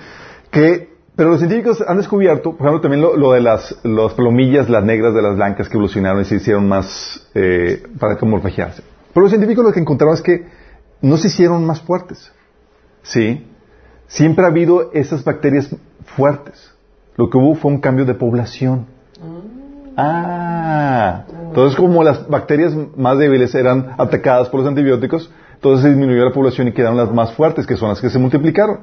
que, 0.51 0.89
pero 1.15 1.29
los 1.29 1.39
científicos 1.39 1.83
han 1.87 1.97
descubierto, 1.97 2.51
por 2.55 2.67
ejemplo, 2.67 2.81
también 2.81 3.01
lo, 3.01 3.15
lo 3.15 3.33
de 3.33 3.41
las, 3.41 3.77
las 3.83 4.13
plomillas, 4.13 4.69
las 4.69 4.83
negras 4.83 5.13
de 5.13 5.21
las 5.21 5.35
blancas 5.35 5.67
que 5.69 5.75
evolucionaron 5.75 6.21
y 6.21 6.25
se 6.25 6.35
hicieron 6.35 6.67
más, 6.67 7.29
eh, 7.35 7.83
para 7.99 8.17
camuflajearse. 8.17 8.81
Pero 9.13 9.23
los 9.23 9.31
científicos 9.31 9.65
lo 9.65 9.71
que 9.71 9.79
encontraron 9.79 10.15
es 10.15 10.21
que 10.21 10.45
no 11.01 11.17
se 11.17 11.27
hicieron 11.27 11.65
más 11.65 11.81
fuertes, 11.81 12.31
sí, 13.03 13.45
siempre 14.07 14.43
ha 14.45 14.47
habido 14.47 14.91
esas 14.93 15.23
bacterias 15.23 15.73
fuertes. 16.15 16.71
Lo 17.15 17.29
que 17.29 17.37
hubo 17.37 17.55
fue 17.55 17.71
un 17.71 17.79
cambio 17.79 18.05
de 18.05 18.13
población. 18.13 18.85
Ah, 19.97 21.25
entonces 21.47 21.75
como 21.77 22.03
las 22.03 22.27
bacterias 22.27 22.73
más 22.95 23.17
débiles 23.17 23.53
eran 23.55 23.95
atacadas 23.97 24.47
por 24.49 24.61
los 24.61 24.69
antibióticos, 24.69 25.29
entonces 25.55 25.83
se 25.83 25.89
disminuyó 25.89 26.23
la 26.23 26.31
población 26.31 26.69
y 26.69 26.71
quedaron 26.71 26.95
las 26.95 27.11
más 27.11 27.33
fuertes, 27.33 27.67
que 27.67 27.75
son 27.75 27.89
las 27.89 27.99
que 27.99 28.09
se 28.09 28.17
multiplicaron. 28.17 28.79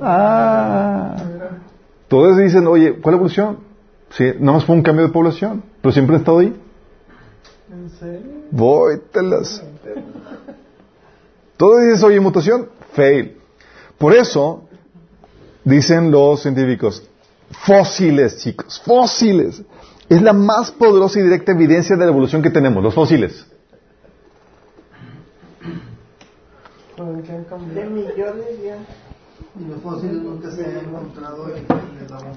Ah, 0.00 1.16
entonces 2.04 2.44
dicen, 2.44 2.66
oye, 2.66 3.00
¿cuál 3.00 3.16
evolución? 3.16 3.58
Sí, 4.10 4.32
nada 4.38 4.58
más 4.58 4.64
fue 4.64 4.76
un 4.76 4.82
cambio 4.82 5.06
de 5.06 5.12
población, 5.12 5.62
pero 5.80 5.90
siempre 5.92 6.14
han 6.14 6.20
estado 6.20 6.38
ahí. 6.38 6.54
¿En 7.72 7.90
serio? 7.90 8.41
Voy, 8.52 9.00
telas. 9.10 9.62
Todo 11.56 11.78
dices, 11.78 12.02
oye, 12.04 12.20
mutación, 12.20 12.68
fail. 12.92 13.38
Por 13.96 14.14
eso, 14.14 14.64
dicen 15.64 16.10
los 16.10 16.42
científicos, 16.42 17.02
fósiles, 17.50 18.36
chicos, 18.38 18.80
fósiles. 18.84 19.62
Es 20.08 20.20
la 20.20 20.34
más 20.34 20.70
poderosa 20.70 21.18
y 21.18 21.22
directa 21.22 21.52
evidencia 21.52 21.96
de 21.96 22.04
la 22.04 22.10
evolución 22.10 22.42
que 22.42 22.50
tenemos, 22.50 22.82
los 22.82 22.94
fósiles. 22.94 23.46
¿Por 26.94 27.22
qué 27.22 27.32
han 27.32 27.74
De 27.74 27.86
millones 27.86 28.62
ya. 28.62 28.76
Y 29.58 29.64
los 29.64 29.80
fósiles 29.80 30.16
nunca 30.16 30.50
se 30.50 30.64
han 30.64 30.76
encontrado 30.76 31.48
en 31.48 31.64
el 31.64 32.04
eslabón 32.04 32.32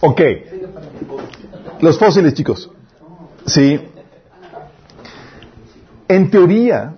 Ok. 0.00 0.20
Los 1.80 1.98
fósiles, 1.98 2.34
chicos. 2.34 2.70
Sí. 3.46 3.80
En 6.08 6.30
teoría, 6.30 6.94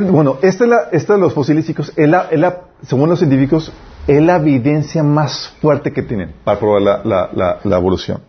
bueno, 0.00 0.38
esta, 0.42 0.64
es 0.64 0.70
la, 0.70 0.88
esta 0.92 1.14
de 1.14 1.20
los 1.20 1.34
fósiles, 1.34 1.68
es 1.68 2.08
la, 2.08 2.60
según 2.82 3.08
los 3.08 3.18
científicos, 3.18 3.72
es 4.06 4.22
la 4.22 4.36
evidencia 4.36 5.02
más 5.02 5.54
fuerte 5.60 5.92
que 5.92 6.02
tienen 6.02 6.34
para 6.44 6.58
probar 6.58 6.82
la, 7.04 7.58
la, 7.64 7.76
evolución. 7.76 8.20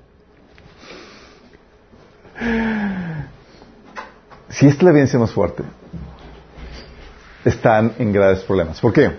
Si 4.50 4.68
es 4.68 4.82
la 4.84 4.92
evidencia 4.92 5.18
más 5.20 5.32
fuerte, 5.32 5.64
están 7.44 7.94
en 7.98 8.14
graves 8.14 8.42
problemas. 8.42 8.80
¿Por 8.80 8.94
qué? 8.94 9.12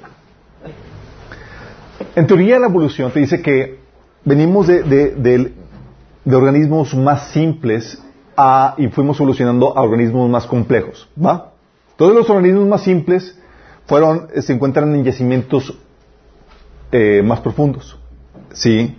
En 2.14 2.26
teoría 2.26 2.58
la 2.58 2.66
evolución 2.66 3.10
te 3.10 3.20
dice 3.20 3.42
que 3.42 3.80
venimos 4.24 4.66
de, 4.66 4.82
de, 4.82 5.52
organismos 6.34 6.94
más 6.94 7.28
simples 7.30 8.00
a, 8.36 8.74
y 8.78 8.88
fuimos 8.88 9.18
evolucionando 9.18 9.76
a 9.76 9.82
organismos 9.82 10.28
más 10.28 10.46
complejos. 10.46 11.08
¿Va? 11.22 11.52
Todos 11.96 12.14
los 12.14 12.28
organismos 12.30 12.66
más 12.66 12.82
simples 12.82 13.38
fueron, 13.86 14.28
se 14.40 14.52
encuentran 14.52 14.94
en 14.94 15.04
yacimientos 15.04 15.74
eh, 16.92 17.22
más 17.24 17.40
profundos. 17.40 17.98
¿Sí? 18.52 18.96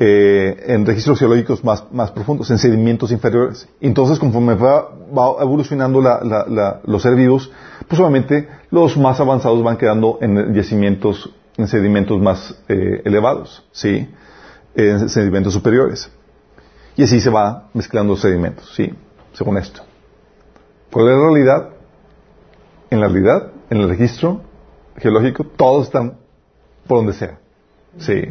Eh, 0.00 0.64
en 0.68 0.86
registros 0.86 1.18
geológicos 1.18 1.64
más, 1.64 1.84
más, 1.90 2.12
profundos, 2.12 2.48
en 2.52 2.58
sedimentos 2.58 3.10
inferiores. 3.10 3.68
Entonces, 3.80 4.20
conforme 4.20 4.54
va, 4.54 4.90
va 4.90 5.42
evolucionando 5.42 6.00
los 6.84 7.02
seres 7.02 7.50
pues 7.88 8.00
obviamente 8.00 8.48
los 8.70 8.96
más 8.96 9.18
avanzados 9.18 9.60
van 9.64 9.76
quedando 9.76 10.18
en 10.20 10.54
yacimientos, 10.54 11.30
en 11.56 11.66
sedimentos 11.66 12.20
más 12.20 12.54
eh, 12.68 13.02
elevados, 13.04 13.64
¿sí? 13.72 14.08
En 14.76 15.08
sedimentos 15.08 15.52
superiores. 15.52 16.08
Y 16.98 17.04
así 17.04 17.20
se 17.20 17.30
va 17.30 17.68
mezclando 17.74 18.16
sedimentos, 18.16 18.74
¿sí? 18.74 18.92
Según 19.32 19.56
esto. 19.56 19.82
¿Cuál 20.90 21.06
es 21.06 21.14
la 21.14 21.20
realidad? 21.20 21.68
En 22.90 23.00
la 23.00 23.06
realidad, 23.06 23.52
en 23.70 23.78
el 23.78 23.88
registro 23.88 24.40
geológico, 24.96 25.44
todos 25.44 25.86
están 25.86 26.18
por 26.88 26.98
donde 26.98 27.12
sea. 27.12 27.38
Sí. 27.98 28.24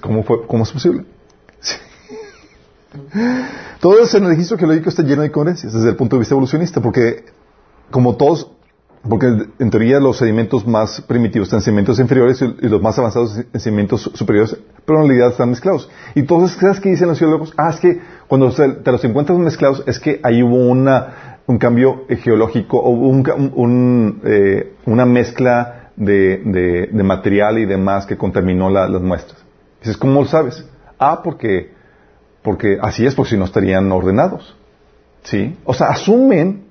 ¿Cómo, 0.00 0.22
fue, 0.22 0.46
¿Cómo 0.46 0.62
es 0.62 0.70
posible? 0.70 1.04
Todo 3.80 3.98
ese 4.04 4.20
registro 4.20 4.56
geológico 4.56 4.90
está 4.90 5.02
lleno 5.02 5.22
de 5.22 5.28
incoherencias 5.28 5.72
desde 5.72 5.88
el 5.88 5.96
punto 5.96 6.14
de 6.14 6.20
vista 6.20 6.34
evolucionista, 6.34 6.80
porque 6.80 7.24
como 7.90 8.14
todos, 8.14 8.52
porque 9.08 9.26
en 9.58 9.70
teoría 9.70 9.98
los 9.98 10.18
sedimentos 10.18 10.66
más 10.66 11.00
primitivos 11.00 11.46
están 11.48 11.58
en 11.58 11.62
sedimentos 11.62 11.98
inferiores 11.98 12.42
y 12.42 12.68
los 12.68 12.82
más 12.82 12.98
avanzados 12.98 13.38
en 13.52 13.60
sedimentos 13.60 14.10
superiores, 14.14 14.56
pero 14.84 15.00
en 15.00 15.08
realidad 15.08 15.30
están 15.30 15.50
mezclados. 15.50 15.88
Y 16.14 16.20
entonces, 16.20 16.58
¿sabes 16.58 16.80
qué 16.80 16.90
dicen 16.90 17.08
los 17.08 17.18
geólogos? 17.18 17.54
Ah, 17.56 17.70
es 17.70 17.80
que 17.80 18.00
cuando 18.28 18.50
te 18.52 18.92
los 18.92 19.04
encuentras 19.04 19.38
mezclados 19.38 19.82
es 19.86 19.98
que 19.98 20.20
ahí 20.22 20.42
hubo 20.42 20.56
una, 20.56 21.38
un 21.46 21.56
cambio 21.56 22.04
geológico 22.08 22.78
o 22.78 22.90
un, 22.90 24.20
eh, 24.24 24.74
una 24.84 25.06
mezcla 25.06 25.92
de, 25.96 26.88
de, 26.92 27.02
material 27.02 27.58
y 27.58 27.64
demás 27.64 28.04
que 28.04 28.18
contaminó 28.18 28.68
las 28.68 28.90
muestras. 29.00 29.42
Dices, 29.80 29.96
¿cómo 29.96 30.20
lo 30.20 30.26
sabes? 30.26 30.64
Ah, 30.98 31.22
porque, 31.22 31.72
porque 32.42 32.78
así 32.80 33.06
es, 33.06 33.14
porque 33.14 33.30
si 33.30 33.36
no 33.38 33.46
estarían 33.46 33.90
ordenados. 33.90 34.56
¿Sí? 35.22 35.58
O 35.64 35.74
sea, 35.74 35.88
asumen 35.88 36.64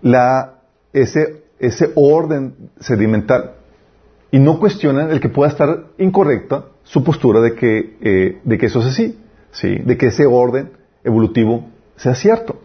la, 0.00 0.53
ese, 0.94 1.42
ese 1.58 1.90
orden 1.94 2.70
sedimental 2.80 3.56
y 4.30 4.38
no 4.38 4.58
cuestionan 4.58 5.10
el 5.10 5.20
que 5.20 5.28
pueda 5.28 5.50
estar 5.50 5.88
incorrecta 5.98 6.64
su 6.82 7.04
postura 7.04 7.40
de 7.40 7.54
que, 7.54 7.96
eh, 8.00 8.40
de 8.42 8.58
que 8.58 8.66
eso 8.66 8.80
es 8.80 8.86
así, 8.86 9.18
¿sí? 9.52 9.76
de 9.76 9.96
que 9.98 10.06
ese 10.06 10.24
orden 10.26 10.70
evolutivo 11.04 11.66
sea 11.96 12.14
cierto. 12.14 12.60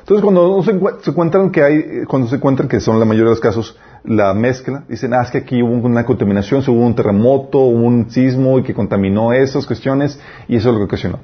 Entonces, 0.00 0.22
cuando 0.22 0.62
se, 0.62 1.10
encuentran 1.10 1.50
que 1.50 1.62
hay, 1.62 2.04
cuando 2.06 2.28
se 2.28 2.36
encuentran 2.36 2.68
que 2.68 2.78
son 2.80 2.98
la 2.98 3.06
mayoría 3.06 3.30
de 3.30 3.30
los 3.30 3.40
casos 3.40 3.78
la 4.04 4.34
mezcla, 4.34 4.84
dicen, 4.86 5.14
ah, 5.14 5.22
es 5.22 5.30
que 5.30 5.38
aquí 5.38 5.62
hubo 5.62 5.72
una 5.72 6.04
contaminación, 6.04 6.62
hubo 6.66 6.84
un 6.84 6.94
terremoto, 6.94 7.58
hubo 7.60 7.86
un 7.86 8.10
sismo 8.10 8.58
y 8.58 8.62
que 8.62 8.74
contaminó 8.74 9.32
esas 9.32 9.66
cuestiones 9.66 10.20
y 10.46 10.56
eso 10.56 10.68
es 10.68 10.74
lo 10.74 10.80
que 10.80 10.84
ocasionó. 10.84 11.20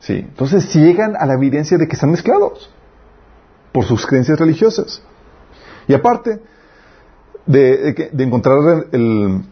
Sí. 0.00 0.14
Entonces 0.14 0.74
llegan 0.74 1.14
a 1.14 1.24
la 1.26 1.34
evidencia 1.34 1.78
de 1.78 1.86
que 1.86 1.94
están 1.94 2.10
mezclados 2.10 2.70
por 3.70 3.84
sus 3.84 4.04
creencias 4.06 4.40
religiosas. 4.40 5.02
Y 5.90 5.94
aparte 5.94 6.40
de, 7.46 8.10
encontrar 8.16 8.86
el, 8.92 9.42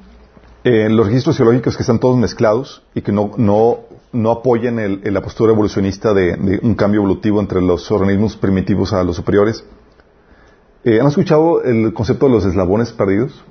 eh, 0.62 0.88
los 0.88 1.06
registros 1.08 1.36
geológicos 1.36 1.76
que 1.76 1.82
están 1.82 1.98
todos 1.98 2.16
mezclados 2.16 2.84
y 2.94 3.02
que 3.02 3.10
no, 3.10 3.32
no, 3.36 3.80
no 4.12 4.30
apoyan 4.30 4.78
el, 4.78 5.02
la 5.02 5.20
postura 5.20 5.52
evolucionista 5.52 6.14
de, 6.14 6.60
un 6.62 6.76
cambio 6.76 7.00
evolutivo 7.00 7.40
entre 7.40 7.60
los 7.60 7.90
organismos 7.90 8.36
primitivos 8.36 8.92
a 8.92 9.02
los 9.02 9.16
superiores, 9.16 9.64
eh, 10.84 11.00
¿Han 11.00 11.08
escuchado 11.08 11.60
el 11.64 11.92
concepto 11.92 12.26
de 12.26 12.32
los 12.32 12.44
eslabones 12.44 12.92
perdidos? 12.92 13.44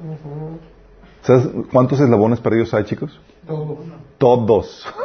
¿Sabes 1.24 1.50
cuántos 1.74 2.00
eslabones 2.00 2.40
perdidos 2.40 2.74
hay, 2.74 2.86
chicos? 2.86 3.20
Todos. 3.46 3.80
Todos. 4.18 4.88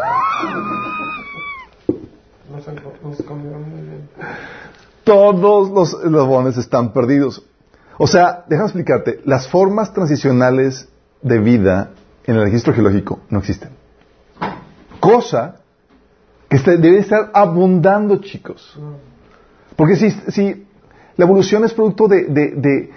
Todos 5.04 5.70
los 5.70 5.94
eslabones 5.94 6.56
están 6.56 6.92
perdidos. 6.92 7.42
O 7.98 8.06
sea, 8.06 8.44
déjame 8.48 8.68
explicarte, 8.68 9.20
las 9.24 9.48
formas 9.48 9.92
transicionales 9.92 10.88
de 11.20 11.38
vida 11.38 11.90
en 12.24 12.36
el 12.36 12.42
registro 12.42 12.72
geológico 12.72 13.20
no 13.30 13.38
existen. 13.38 13.70
Cosa 15.00 15.56
que 16.48 16.58
debe 16.76 16.98
estar 16.98 17.30
abundando, 17.32 18.18
chicos. 18.18 18.78
Porque 19.76 19.96
si, 19.96 20.10
si 20.28 20.66
la 21.16 21.24
evolución 21.24 21.64
es 21.64 21.72
producto 21.72 22.08
de, 22.08 22.24
de, 22.26 22.90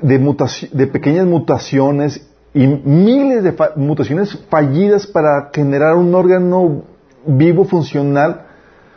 de, 0.00 0.86
pequeñas 0.86 1.26
mutaciones 1.26 2.28
y 2.54 2.66
miles 2.66 3.44
de 3.44 3.54
mutaciones 3.76 4.38
fallidas 4.48 5.06
para 5.06 5.50
generar 5.52 5.94
un 5.94 6.14
órgano 6.14 6.84
vivo 7.26 7.64
funcional. 7.64 8.46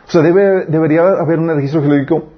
O 0.06 0.10
sea, 0.10 0.22
debe, 0.22 0.66
debería 0.66 1.02
haber 1.02 1.38
un 1.38 1.48
registro 1.48 1.80
geológico, 1.80 2.28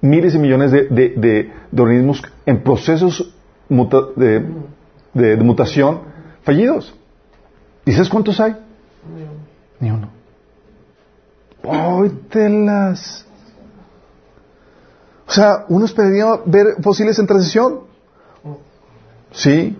miles 0.00 0.34
y 0.34 0.38
millones 0.38 0.72
de, 0.72 1.52
organismos 1.76 2.22
en 2.46 2.62
procesos 2.62 3.34
de, 3.68 5.36
mutación 5.42 6.00
fallidos. 6.42 6.94
¿Y 7.84 7.92
sabes 7.92 8.08
cuántos 8.08 8.40
hay? 8.40 8.56
Ni 9.80 9.90
uno. 9.90 10.10
¡Ay, 11.64 12.10
telas! 12.30 13.26
O 15.26 15.30
sea, 15.30 15.66
uno 15.68 15.84
esperaría 15.84 16.40
ver 16.46 16.76
fósiles 16.82 17.18
en 17.18 17.26
transición. 17.26 17.80
Sí. 19.30 19.76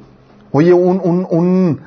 Oye, 0.52 0.72
un, 0.72 1.00
un, 1.02 1.26
un, 1.30 1.80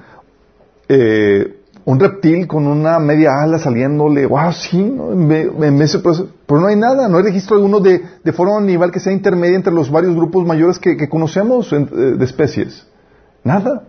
eh, 0.90 1.61
un 1.86 2.00
reptil 2.00 2.48
con 2.48 2.68
una 2.68 3.00
media 3.00 3.42
ala 3.42 3.58
saliéndole, 3.58 4.26
wow, 4.26 4.52
sí, 4.52 4.82
¿no? 4.82 5.10
pero 5.28 6.60
no 6.60 6.68
hay 6.68 6.76
nada, 6.76 7.08
no 7.08 7.18
hay 7.18 7.24
registro 7.24 7.56
alguno 7.56 7.80
de, 7.80 8.04
de 8.24 8.32
forma 8.32 8.58
animal 8.58 8.92
que 8.92 9.00
sea 9.00 9.14
intermedia 9.14 9.56
entre 9.56 9.74
los 9.74 9.90
varios 9.90 10.16
grupos 10.16 10.46
mayores 10.46 10.78
que, 10.78 10.96
que 10.96 11.10
conocemos 11.10 11.72
eh, 11.74 11.80
de 11.80 12.26
especies. 12.26 12.88
Nada. 13.44 13.84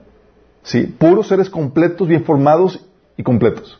Sí, 0.62 0.82
puros 0.82 1.28
seres 1.28 1.51
completos, 1.51 2.07
bien 2.09 2.24
formados 2.24 2.84
y 3.16 3.22
completos. 3.22 3.78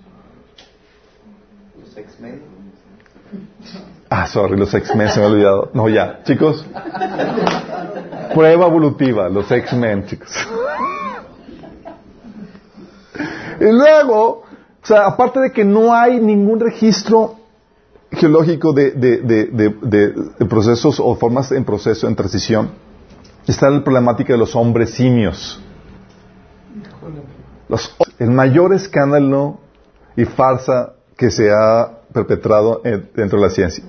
Ah, 4.11 4.27
sorry, 4.27 4.59
los 4.59 4.75
X-Men 4.75 5.09
se 5.09 5.21
me 5.21 5.27
ha 5.27 5.29
olvidado. 5.29 5.71
No, 5.73 5.89
ya, 5.89 6.23
chicos. 6.25 6.67
Prueba 8.35 8.67
evolutiva, 8.67 9.29
los 9.31 9.51
X-Men, 9.51 10.05
chicos. 10.07 10.31
Y 13.63 13.73
luego, 13.73 14.43
o 14.83 14.87
sea, 14.87 15.07
aparte 15.07 15.39
de 15.39 15.53
que 15.53 15.65
no 15.65 15.95
hay 15.95 16.19
ningún 16.19 16.59
registro 16.59 17.37
geológico 18.11 18.73
de, 18.73 18.91
de, 18.91 20.47
procesos 20.47 20.99
o 20.99 21.15
formas 21.15 21.53
en 21.53 21.65
proceso, 21.65 22.09
en 22.09 22.17
transición, 22.17 22.71
está 23.47 23.71
la 23.71 23.85
problemática 23.85 24.33
de 24.33 24.39
los 24.41 24.57
hombres 24.57 24.91
simios. 24.91 25.63
el 28.19 28.31
mayor 28.33 28.75
escándalo 28.75 29.61
y 30.17 30.25
farsa 30.25 30.95
que 31.17 31.31
se 31.31 31.51
ha 31.53 32.01
perpetrado 32.13 32.83
dentro 33.15 33.39
de 33.39 33.47
la 33.47 33.51
ciencia. 33.51 33.85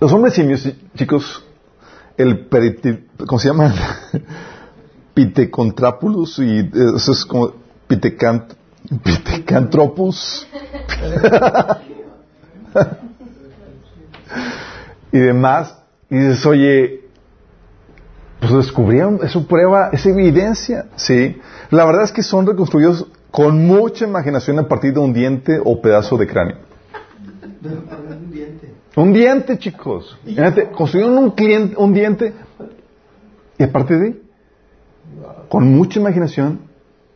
Los 0.00 0.12
hombres 0.12 0.32
simios, 0.32 0.66
chicos, 0.96 1.44
el 2.16 2.48
¿cómo 3.26 3.38
se 3.38 3.48
llama? 3.48 3.74
Pitecontrapulus 5.18 6.38
y 6.38 6.70
eso 6.96 7.10
es 7.10 7.24
como 7.24 7.52
pitecant, 7.88 8.52
pitecantropus 9.02 10.46
y 15.10 15.18
demás. 15.18 15.76
Y 16.08 16.18
dices, 16.18 16.46
oye, 16.46 17.00
Pues 18.38 18.52
descubrieron, 18.52 19.18
es 19.24 19.32
su 19.32 19.48
prueba, 19.48 19.90
es 19.92 20.06
evidencia, 20.06 20.86
¿sí? 20.94 21.36
La 21.72 21.84
verdad 21.84 22.04
es 22.04 22.12
que 22.12 22.22
son 22.22 22.46
reconstruidos 22.46 23.04
con 23.32 23.66
mucha 23.66 24.04
imaginación 24.04 24.60
a 24.60 24.68
partir 24.68 24.94
de 24.94 25.00
un 25.00 25.12
diente 25.12 25.60
o 25.64 25.82
pedazo 25.82 26.16
de 26.16 26.28
cráneo. 26.28 26.58
Un 27.64 28.30
diente. 28.30 28.72
Un 28.94 29.12
diente, 29.12 29.58
chicos. 29.58 30.16
Imagínate, 30.24 30.68
construyeron 30.68 31.18
un, 31.18 31.32
cliente, 31.32 31.74
un 31.76 31.92
diente 31.92 32.34
y 33.58 33.64
aparte 33.64 33.96
de 33.96 34.06
ahí, 34.06 34.27
con 35.48 35.72
mucha 35.74 36.00
imaginación, 36.00 36.60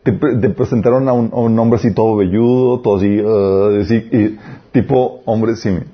te, 0.03 0.12
te 0.12 0.51
presentaron 0.51 1.09
a 1.09 1.12
un, 1.12 1.59
hombre 1.59 1.78
así 1.78 1.95
todo 1.95 2.16
velludo, 2.16 2.80
todo 2.80 2.97
así, 2.97 3.20
así, 3.82 3.95
y- 4.11 4.38
tipo 4.72 5.20
hombre 5.26 5.55
simio. 5.57 5.84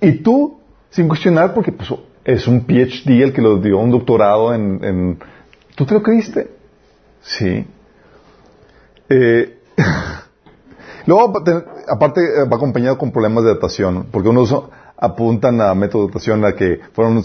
Y 0.00 0.12
tú, 0.22 0.58
sin 0.90 1.06
cuestionar, 1.08 1.54
porque 1.54 1.72
pues, 1.72 1.92
es 2.24 2.46
un 2.48 2.62
PhD 2.66 3.22
el 3.22 3.32
que 3.32 3.42
lo 3.42 3.58
dio, 3.58 3.78
un 3.78 3.90
doctorado 3.90 4.54
en... 4.54 4.82
en- 4.84 5.18
¿Tú 5.76 5.84
te 5.86 5.94
lo 5.94 6.02
creíste? 6.02 6.50
Sí. 7.22 7.64
Eh, 9.08 9.58
luego, 11.06 11.32
pa- 11.32 11.44
te- 11.44 11.64
aparte, 11.88 12.20
eh, 12.20 12.48
va 12.50 12.56
acompañado 12.56 12.98
con 12.98 13.12
problemas 13.12 13.44
de 13.44 13.54
datación, 13.54 14.06
porque 14.10 14.28
unos 14.28 14.54
apuntan 14.96 15.60
a 15.60 15.74
método 15.74 16.02
de 16.02 16.08
datación 16.08 16.44
a 16.44 16.54
que 16.54 16.80
fueron, 16.92 17.22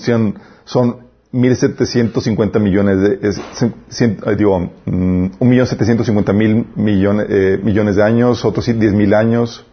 son 0.65 1.02
1.750 1.33 2.59
millones 2.59 2.99
de, 3.01 3.27
es, 3.27 3.41
cien- 3.89 4.35
digo, 4.37 4.59
mm, 4.85 5.25
1.750.000 5.39 6.65
millones, 6.75 7.25
eh, 7.29 7.59
millones 7.63 7.95
de 7.95 8.03
años, 8.03 8.45
otros 8.45 8.63
sí, 8.65 8.73
10.000 8.73 9.13
años, 9.15 9.65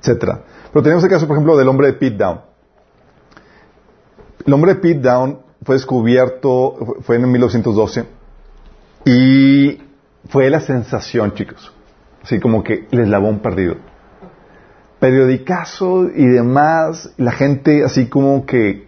etcétera. 0.00 0.42
Pero 0.72 0.82
tenemos 0.82 1.02
el 1.04 1.10
caso, 1.10 1.26
por 1.26 1.36
ejemplo, 1.36 1.56
del 1.56 1.68
hombre 1.68 1.88
de 1.88 1.92
Pete 1.94 2.16
Down. 2.16 2.40
El 4.46 4.52
hombre 4.52 4.74
de 4.74 4.80
Pete 4.80 5.00
Down 5.00 5.40
fue 5.64 5.74
descubierto, 5.74 6.96
fue 7.02 7.16
en 7.16 7.30
1912, 7.32 8.04
y 9.04 9.80
fue 10.28 10.48
la 10.50 10.60
sensación, 10.60 11.34
chicos. 11.34 11.72
Así 12.22 12.38
como 12.38 12.62
que 12.62 12.86
el 12.92 13.00
eslabón 13.00 13.40
perdido. 13.40 13.76
Periodicazo 15.00 16.08
y 16.14 16.26
demás, 16.26 17.12
la 17.16 17.32
gente 17.32 17.84
así 17.84 18.06
como 18.08 18.46
que 18.46 18.86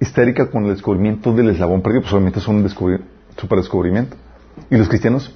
histérica 0.00 0.50
con 0.50 0.64
el 0.64 0.70
descubrimiento 0.70 1.32
del 1.32 1.50
eslabón 1.50 1.82
perdido, 1.82 2.02
pues 2.02 2.12
obviamente 2.14 2.38
es 2.38 2.48
un 2.48 2.64
descubri- 2.66 3.02
super 3.36 3.58
descubrimiento. 3.58 4.16
Y 4.70 4.76
los 4.76 4.88
cristianos 4.88 5.32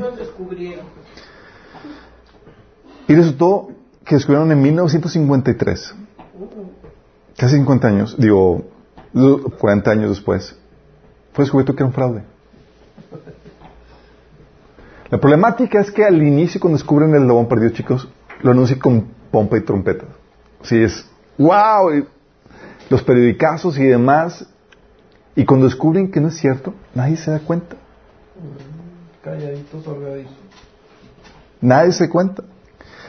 Y 3.08 3.14
resultó 3.14 3.68
que 4.04 4.16
descubrieron 4.16 4.50
en 4.52 4.60
1953, 4.62 5.94
casi 7.36 7.56
50 7.56 7.88
años, 7.88 8.16
digo, 8.18 8.64
40 9.58 9.90
años 9.90 10.10
después, 10.10 10.56
fue 11.32 11.44
descubierto 11.44 11.74
que 11.74 11.82
era 11.82 11.86
un 11.86 11.92
fraude. 11.92 12.22
La 15.10 15.18
problemática 15.18 15.80
es 15.80 15.90
que 15.92 16.04
al 16.04 16.20
inicio, 16.22 16.60
cuando 16.60 16.76
descubren 16.78 17.14
el 17.14 17.24
lobón 17.26 17.46
perdido, 17.48 17.70
chicos, 17.70 18.08
lo 18.42 18.50
anuncian 18.50 18.80
con 18.80 19.06
pompa 19.30 19.56
y 19.56 19.60
trompeta. 19.60 20.04
Sí, 20.68 20.82
es 20.82 21.06
wow, 21.38 21.92
y 21.94 22.06
los 22.90 23.02
periodicazos 23.02 23.78
y 23.78 23.84
demás. 23.84 24.46
Y 25.34 25.44
cuando 25.44 25.66
descubren 25.66 26.10
que 26.10 26.20
no 26.20 26.28
es 26.28 26.36
cierto, 26.38 26.72
nadie 26.94 27.16
se 27.16 27.30
da 27.30 27.40
cuenta. 27.40 27.76
Calladitos, 29.22 29.86
holgaditos. 29.86 30.32
Nadie 31.60 31.92
se 31.92 32.04
da 32.06 32.10
cuenta. 32.10 32.42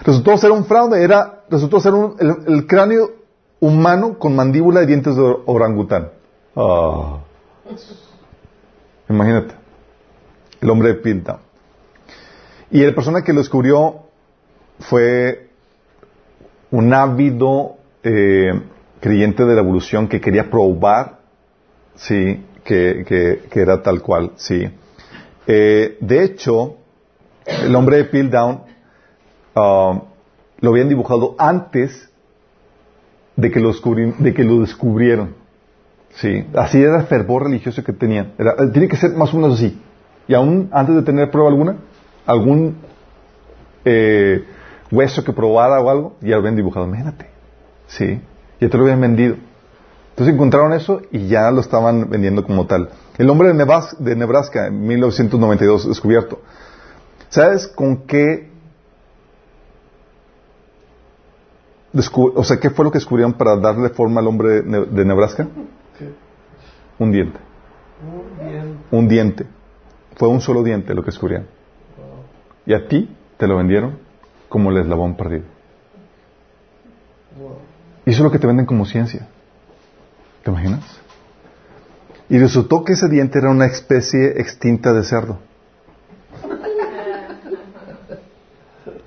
Resultó 0.04 0.38
ser 0.38 0.52
un 0.52 0.66
fraude, 0.66 1.02
era, 1.04 1.44
resultó 1.50 1.80
ser 1.80 1.94
un- 1.94 2.16
el, 2.20 2.54
el 2.54 2.68
cráneo 2.68 3.12
humano 3.60 4.20
con 4.20 4.36
mandíbula 4.36 4.84
y 4.84 4.88
dientes 4.88 5.16
de 5.16 5.22
or- 5.22 5.44
orangután. 5.46 6.10
Ah. 6.56 7.20
Imagínate. 9.10 9.54
El 10.62 10.70
hombre 10.70 10.90
de 10.90 10.96
Piltdown. 10.96 11.40
Y 12.72 12.84
la 12.86 12.94
persona 12.94 13.22
que 13.24 13.32
lo 13.34 13.40
descubrió 13.40 14.02
fue 14.80 15.47
un 16.72 16.94
ávido 16.94 17.78
eh, 18.04 18.62
creyente 19.00 19.46
de 19.46 19.56
la 19.56 19.62
evolución 19.62 20.08
que 20.08 20.20
quería 20.22 20.50
probar, 20.50 21.20
sí, 21.96 22.44
que, 22.64 23.06
que- 23.50 23.60
era 23.62 23.82
tal 23.82 24.02
cual, 24.02 24.32
sí. 24.36 24.70
Eh, 25.48 25.98
de 26.02 26.24
hecho, 26.24 26.78
el 27.46 27.74
hombre 27.76 27.98
de 27.98 28.04
Piltdown 28.06 28.62
ah, 29.56 30.02
lo 30.60 30.70
habían 30.70 30.90
dibujado 30.90 31.36
antes 31.38 32.10
de 33.36 33.52
que 33.52 33.60
lo, 33.60 33.72
de 33.74 34.34
que 34.34 34.44
lo 34.44 34.60
descubrieron. 34.62 35.36
Sí, 36.16 36.46
así 36.56 36.82
era 36.82 37.02
el 37.02 37.06
fervor 37.08 37.44
religioso 37.44 37.84
que 37.84 37.94
tenían. 37.94 38.34
Era- 38.38 38.56
eh, 38.60 38.68
tiene 38.74 38.88
que 38.88 38.98
ser 38.98 39.12
más 39.12 39.34
o 39.34 39.38
menos 39.38 39.56
así. 39.58 39.80
Y 40.28 40.34
aún 40.34 40.70
antes 40.72 40.96
de 40.96 41.04
tener 41.04 41.30
prueba 41.32 41.50
alguna, 41.50 41.78
algún 42.26 42.78
eh, 43.86 44.44
hueso 44.92 45.24
que 45.24 45.34
probara 45.34 45.80
o 45.82 45.90
algo, 45.90 46.16
ya 46.22 46.32
lo 46.32 46.38
habían 46.38 46.56
dibujado. 46.56 46.86
Imagínate. 46.86 47.30
Sí, 47.88 48.22
ya 48.60 48.70
te 48.70 48.78
lo 48.78 48.84
habían 48.84 49.02
vendido. 49.02 49.36
Entonces 50.12 50.34
encontraron 50.34 50.74
eso 50.74 51.02
y 51.12 51.28
ya 51.28 51.52
lo 51.52 51.62
estaban 51.62 52.10
vendiendo 52.10 52.44
como 52.44 52.66
tal. 52.66 52.90
El 53.18 53.30
hombre 53.30 53.50
de 53.50 53.54
Nebraska, 53.54 53.98
de 54.00 54.16
Nebraska 54.16 54.68
en 54.68 54.88
1992 54.88 55.88
descubierto. 55.88 56.42
¿Sabes 57.30 57.68
con 57.68 57.98
qué? 58.08 58.50
o 62.14 62.44
sea, 62.44 62.58
¿qué 62.60 62.70
fue 62.70 62.86
lo 62.86 62.92
que 62.92 62.98
descubrieron 63.00 63.34
para 63.34 63.56
darle 63.58 63.90
forma 63.90 64.20
al 64.22 64.28
hombre 64.28 64.62
de 64.62 64.64
Ne- 64.64 64.86
de 64.86 65.06
Nebraska? 65.06 65.48
¿Qué? 65.98 66.10
Un 67.00 67.12
diente. 67.12 67.40
Muy 68.04 68.50
bien. 68.50 68.78
Un 68.92 69.08
diente. 69.08 69.46
Fue 70.16 70.28
un 70.28 70.42
solo 70.42 70.64
diente 70.64 70.94
lo 70.94 71.02
que 71.02 71.08
descubrieron. 71.08 71.48
Y 72.66 72.74
a 72.74 72.88
ti 72.88 73.16
te 73.38 73.48
lo 73.48 73.58
vendieron 73.58 73.98
como 74.50 74.72
el 74.72 74.78
eslabón 74.78 75.16
perdido. 75.16 75.46
Y 78.06 78.12
eso 78.12 78.20
es 78.20 78.24
lo 78.24 78.32
que 78.32 78.40
te 78.40 78.48
venden 78.48 78.66
como 78.66 78.86
ciencia. 78.86 79.28
¿Te 80.44 80.52
imaginas? 80.52 80.84
Y 82.30 82.40
resultó 82.40 82.84
que 82.84 82.94
ese 82.94 83.10
diente 83.10 83.40
era 83.40 83.50
una 83.50 83.66
especie 83.66 84.40
extinta 84.40 84.94
de 84.94 85.04
cerdo. 85.04 85.40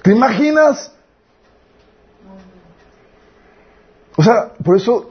¿Te 0.03 0.12
imaginas? 0.12 0.93
O 4.16 4.22
sea, 4.22 4.53
por 4.62 4.76
eso, 4.76 5.09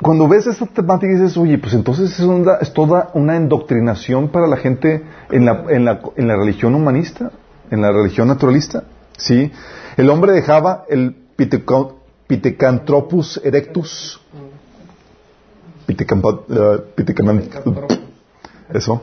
cuando 0.00 0.28
ves 0.28 0.46
esta 0.46 0.66
temática 0.66 1.12
dices, 1.12 1.36
oye, 1.36 1.58
pues 1.58 1.74
entonces 1.74 2.18
es, 2.18 2.26
es 2.60 2.72
toda 2.72 3.10
una 3.14 3.36
endoctrinación 3.36 4.28
para 4.30 4.46
la 4.46 4.56
gente 4.56 5.04
en 5.30 5.44
la, 5.44 5.64
en, 5.68 5.84
la, 5.84 6.00
en 6.16 6.28
la 6.28 6.36
religión 6.36 6.74
humanista, 6.74 7.30
en 7.70 7.82
la 7.82 7.92
religión 7.92 8.28
naturalista. 8.28 8.84
¿Sí? 9.18 9.52
El 9.96 10.08
hombre 10.10 10.32
dejaba 10.32 10.84
el 10.88 11.14
Pitheca- 11.36 11.92
Pithecanthropus 12.26 13.40
erectus. 13.44 14.20
Pitecampa- 15.86 16.44
eh, 16.48 16.94
Eso. 18.74 19.02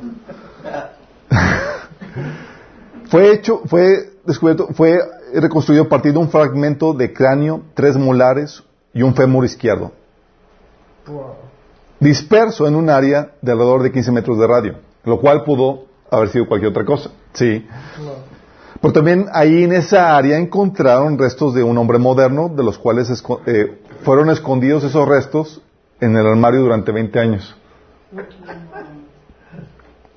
fue 3.09 3.31
hecho, 3.33 3.61
fue 3.65 4.11
descubierto, 4.25 4.67
fue 4.73 4.99
reconstruido 5.33 5.83
a 5.83 5.89
partir 5.89 6.13
de 6.13 6.19
un 6.19 6.29
fragmento 6.29 6.93
de 6.93 7.11
cráneo, 7.13 7.61
tres 7.73 7.95
molares 7.97 8.63
y 8.93 9.01
un 9.01 9.15
fémur 9.15 9.43
izquierdo, 9.45 9.91
disperso 11.99 12.67
en 12.67 12.75
un 12.75 12.89
área 12.89 13.31
de 13.41 13.51
alrededor 13.51 13.83
de 13.83 13.91
15 13.91 14.11
metros 14.11 14.39
de 14.39 14.47
radio, 14.47 14.75
lo 15.03 15.19
cual 15.19 15.43
pudo 15.43 15.85
haber 16.09 16.29
sido 16.29 16.47
cualquier 16.47 16.71
otra 16.71 16.85
cosa. 16.85 17.09
Sí. 17.33 17.65
Pero 18.85 18.93
también 18.93 19.25
ahí 19.33 19.63
en 19.63 19.73
esa 19.73 20.15
área 20.15 20.37
encontraron 20.37 21.17
restos 21.17 21.55
de 21.55 21.63
un 21.63 21.75
hombre 21.75 21.97
moderno, 21.97 22.49
de 22.55 22.63
los 22.63 22.77
cuales 22.77 23.09
eh, 23.47 23.79
fueron 24.03 24.29
escondidos 24.29 24.83
esos 24.83 25.07
restos 25.07 25.63
en 25.99 26.15
el 26.15 26.27
armario 26.27 26.61
durante 26.61 26.91
20 26.91 27.19
años. 27.19 27.57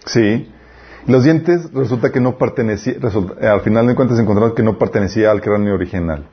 Sí. 0.04 0.52
Los 1.06 1.24
dientes 1.24 1.72
resulta 1.72 2.12
que 2.12 2.20
no 2.20 2.36
pertenecía, 2.36 2.92
eh, 3.40 3.46
al 3.46 3.62
final 3.62 3.86
de 3.86 3.94
cuentas 3.94 4.18
encontraron 4.18 4.54
que 4.54 4.62
no 4.62 4.76
pertenecía 4.76 5.30
al 5.30 5.40
cráneo 5.40 5.74
original. 5.74 6.26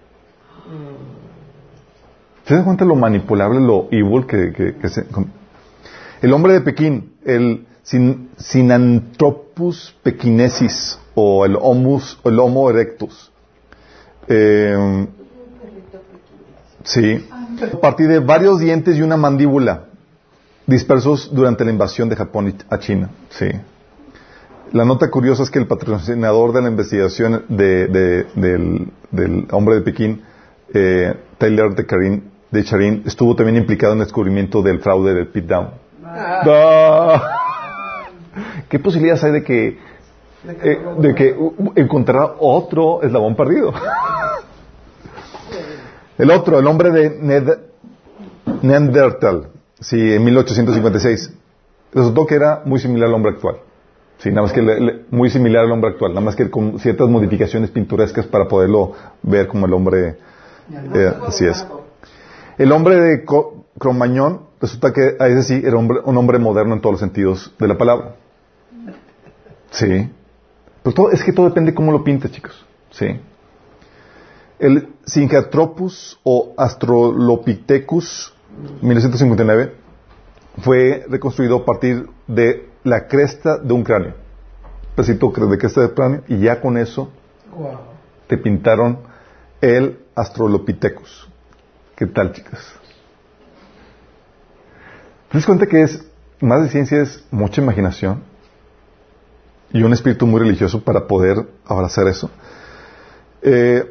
¿Se 2.45 2.53
dan 2.53 2.65
cuenta 2.65 2.83
lo 2.83 2.95
manipulable, 2.95 3.61
lo 3.61 3.88
evil 3.91 4.25
que, 4.25 4.89
se... 4.89 5.05
El 6.21 6.33
hombre 6.33 6.51
de 6.51 6.59
Pekín, 6.59 7.13
el 7.23 7.65
sin, 7.81 8.31
Sinanthropus 8.36 9.95
pekinesis 10.03 10.99
o 11.16 11.45
el 11.45 11.57
Homus, 11.59 12.20
el 12.24 12.39
Homo 12.39 12.70
erectus. 12.70 13.32
Eh, 14.28 15.07
sí. 16.84 17.28
A 17.74 17.78
partir 17.80 18.07
de 18.07 18.20
varios 18.20 18.59
dientes 18.59 18.97
y 18.97 19.01
una 19.01 19.18
mandíbula 19.18 19.86
dispersos 20.68 21.30
durante 21.34 21.63
la 21.63 21.72
invasión 21.72 22.09
de 22.09 22.16
Japón 22.16 22.53
a 22.70 22.80
China. 22.80 23.09
Sí. 23.30 23.47
La 24.74 24.84
nota 24.84 25.09
curiosa 25.09 25.43
es 25.43 25.51
que 25.51 25.59
el 25.59 25.68
patrocinador 25.68 26.51
de 26.53 26.61
la 26.63 26.70
investigación 26.70 27.45
de- 27.49 27.88
de- 27.88 28.26
del, 28.36 28.88
del 29.11 29.47
hombre 29.51 29.76
de 29.76 29.82
Pekín, 29.82 30.24
eh, 30.74 31.13
Taylor 31.38 31.76
de 31.76 31.86
Karin, 31.86 32.32
de 32.51 32.63
Charín 32.63 33.03
estuvo 33.05 33.36
también 33.36 33.57
implicado 33.57 33.93
en 33.93 33.99
el 33.99 34.05
descubrimiento 34.05 34.61
del 34.63 34.80
fraude 34.80 35.13
del 35.13 35.28
pit 35.28 35.45
down. 35.45 35.70
Ah. 36.03 37.22
¿Qué 38.70 38.80
posibilidades 38.80 39.24
hay 39.24 39.32
de 39.34 39.43
que, 39.43 39.78
eh, 40.64 40.80
de 40.98 41.16
que 41.16 41.36
encontrara 41.76 42.36
otro 42.39 43.02
eslabón 43.02 43.36
perdido? 43.36 43.74
el 46.18 46.32
otro, 46.32 46.60
el 46.60 46.68
hombre 46.68 46.91
de 46.91 47.18
Ned 47.20 47.58
Neandertal, 48.62 49.48
sí, 49.80 50.14
en 50.14 50.24
1856. 50.24 51.34
Resultó 51.93 52.26
que 52.26 52.36
era 52.36 52.62
muy 52.66 52.80
similar 52.80 53.08
al 53.08 53.16
hombre 53.16 53.34
actual. 53.34 53.58
Sí, 54.18 54.30
nada 54.30 54.43
más 54.43 54.54
que 54.54 55.04
muy 55.12 55.30
similar 55.30 55.66
al 55.66 55.72
hombre 55.72 55.91
actual, 55.91 56.12
nada 56.12 56.22
más 56.22 56.36
que 56.36 56.50
con 56.50 56.80
ciertas 56.80 57.10
modificaciones 57.10 57.70
pintorescas 57.70 58.26
para 58.26 58.48
poderlo 58.48 58.93
ver 59.24 59.48
como 59.48 59.66
el 59.66 59.74
hombre. 59.74 60.18
Eh, 60.93 61.14
así 61.28 61.46
es. 61.46 61.66
El 62.58 62.72
hombre 62.72 63.00
de 63.00 63.26
Cromañón 63.78 64.41
resulta 64.62 64.93
que 64.93 65.18
a 65.20 65.28
ese 65.28 65.43
sí 65.43 65.62
era 65.64 65.78
un 65.78 66.18
hombre 66.18 66.39
moderno 66.39 66.76
en 66.76 66.82
todos 66.82 66.93
los 66.93 67.00
sentidos 67.02 67.54
de 67.60 67.68
la 67.68 67.78
palabra. 67.78 68.16
Sí. 69.72 70.10
Pero 70.86 70.93
todo, 70.93 71.11
es 71.11 71.23
que 71.23 71.33
todo 71.33 71.47
depende 71.47 71.71
de 71.71 71.75
cómo 71.75 71.91
lo 71.91 72.03
pintes, 72.03 72.31
chicos. 72.31 72.63
Sí. 72.91 73.19
El 74.59 74.89
Synchatropus 75.03 76.19
o 76.21 76.53
Astrolopithecus 76.55 78.36
1959 78.81 79.73
fue 80.61 81.03
reconstruido 81.09 81.57
a 81.57 81.65
partir 81.65 82.07
de 82.27 82.69
la 82.83 83.07
cresta 83.07 83.57
de 83.57 83.73
un 83.73 83.83
cráneo. 83.83 84.13
Un 84.89 84.95
pedacito 84.95 85.33
de 85.47 85.57
cresta 85.57 85.81
de 85.81 85.91
cráneo 85.91 86.21
y 86.27 86.38
ya 86.41 86.61
con 86.61 86.77
eso 86.77 87.09
te 88.27 88.38
pintaron 88.38 88.99
el 89.61 90.01
Astrolopithecus. 90.13 91.27
¿Qué 91.95 92.05
tal, 92.05 92.31
chicas? 92.31 92.61
¿Te 95.31 95.39
das 95.39 95.47
cuenta 95.47 95.65
que 95.65 95.81
es 95.81 96.05
más 96.41 96.61
de 96.61 96.69
ciencia 96.69 97.01
es 97.01 97.25
mucha 97.31 97.59
imaginación 97.59 98.34
y 99.76 99.84
un 99.84 99.91
espíritu 99.91 100.26
muy 100.26 100.39
religioso 100.39 100.82
para 100.82 101.05
poder 101.05 101.45
abrazar 101.65 102.07
eso? 102.07 102.30
Eh, 103.41 103.84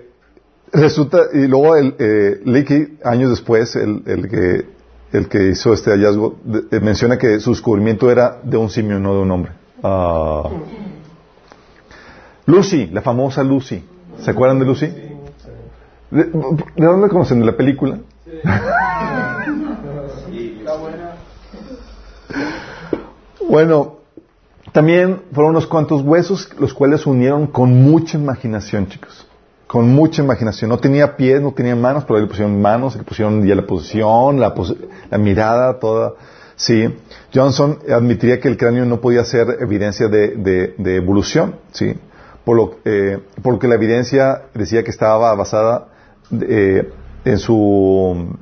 resulta, 0.73 1.25
y 1.35 1.47
luego 1.47 1.77
el 1.77 1.95
eh, 1.99 2.41
Leakey, 2.43 2.99
años 3.05 3.29
después, 3.29 3.77
el, 3.77 4.03
el, 4.07 4.29
que, 4.31 4.67
el 5.13 5.29
que 5.29 5.49
hizo 5.49 5.75
este 5.75 5.91
hallazgo, 5.91 6.37
eh, 6.71 6.81
menciona 6.81 7.19
que 7.19 7.39
su 7.39 7.51
descubrimiento 7.51 8.11
era 8.11 8.41
de 8.43 8.57
un 8.57 8.71
simio, 8.71 8.99
no 8.99 9.15
de 9.15 9.21
un 9.21 9.31
hombre. 9.31 9.53
Ah. 9.83 10.49
Lucy, 12.47 12.87
la 12.87 13.03
famosa 13.03 13.43
Lucy. 13.43 13.85
¿Se 14.23 14.31
acuerdan 14.31 14.59
de 14.61 14.65
Lucy? 14.65 14.87
¿De, 16.11 16.25
dónde 16.31 16.65
la 16.77 17.09
conocen? 17.11 17.41
¿De 17.41 17.47
la 17.47 17.57
película? 17.59 17.99
bueno, 23.47 24.04
también 24.75 25.23
fueron 25.33 25.53
unos 25.53 25.69
cuantos 25.69 26.03
huesos 26.03 26.51
los 26.59 26.75
cuales 26.75 27.07
unieron 27.07 27.47
con 27.47 27.73
mucha 27.73 28.19
imaginación, 28.19 28.89
chicos. 28.89 29.25
Con 29.69 29.89
mucha 29.89 30.21
imaginación. 30.21 30.69
No 30.69 30.79
tenía 30.79 31.17
pies, 31.17 31.41
no 31.41 31.53
tenía 31.53 31.77
manos, 31.77 32.03
pero 32.05 32.19
le 32.19 32.27
pusieron 32.27 32.61
manos, 32.61 32.97
le 32.97 33.05
pusieron 33.05 33.47
ya 33.47 33.55
la 33.55 33.65
posición, 33.65 34.41
la, 34.41 34.53
la 35.13 35.19
mirada, 35.19 35.79
toda. 35.79 36.15
Sí. 36.57 36.93
Johnson 37.33 37.79
admitiría 37.89 38.41
que 38.41 38.49
el 38.49 38.57
cráneo 38.57 38.85
no 38.85 39.01
podía 39.01 39.25
ser 39.25 39.59
evidencia 39.61 40.09
de, 40.09 40.75
evolución, 40.97 41.55
sí. 41.71 41.95
Por 42.45 42.57
lo, 42.57 42.79
eh, 42.85 43.21
porque 43.45 43.69
la 43.69 43.77
evidencia 43.77 44.47
decía 44.55 44.83
que 44.83 44.91
estaba 44.91 45.37
basada 45.37 45.87
eh, 46.33 46.91
en, 47.25 47.39
su, 47.39 48.37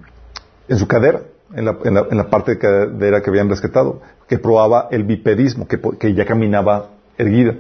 en 0.67 0.79
su 0.79 0.89
cadera, 0.89 1.25
en 1.55 1.67
la, 1.67 1.77
en, 1.85 2.17
la, 2.17 2.31
parte 2.31 2.53
de 2.53 2.59
cadera 2.59 3.21
que 3.21 3.29
habían 3.29 3.51
rescatado, 3.51 4.01
que 4.33 4.39
probaba 4.39 4.89
el 4.91 5.05
bipedismo, 5.05 5.69
que, 5.69 6.15
ya 6.15 6.25
caminaba 6.25 6.89
erguida. 7.19 7.55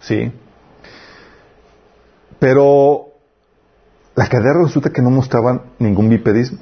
¿Sí? 0.00 0.30
Pero 2.38 3.06
la 4.14 4.28
cadera 4.28 4.62
resulta 4.62 4.90
que 4.90 5.00
no 5.00 5.08
mostraba 5.08 5.64
ningún 5.78 6.10
bipedismo. 6.10 6.58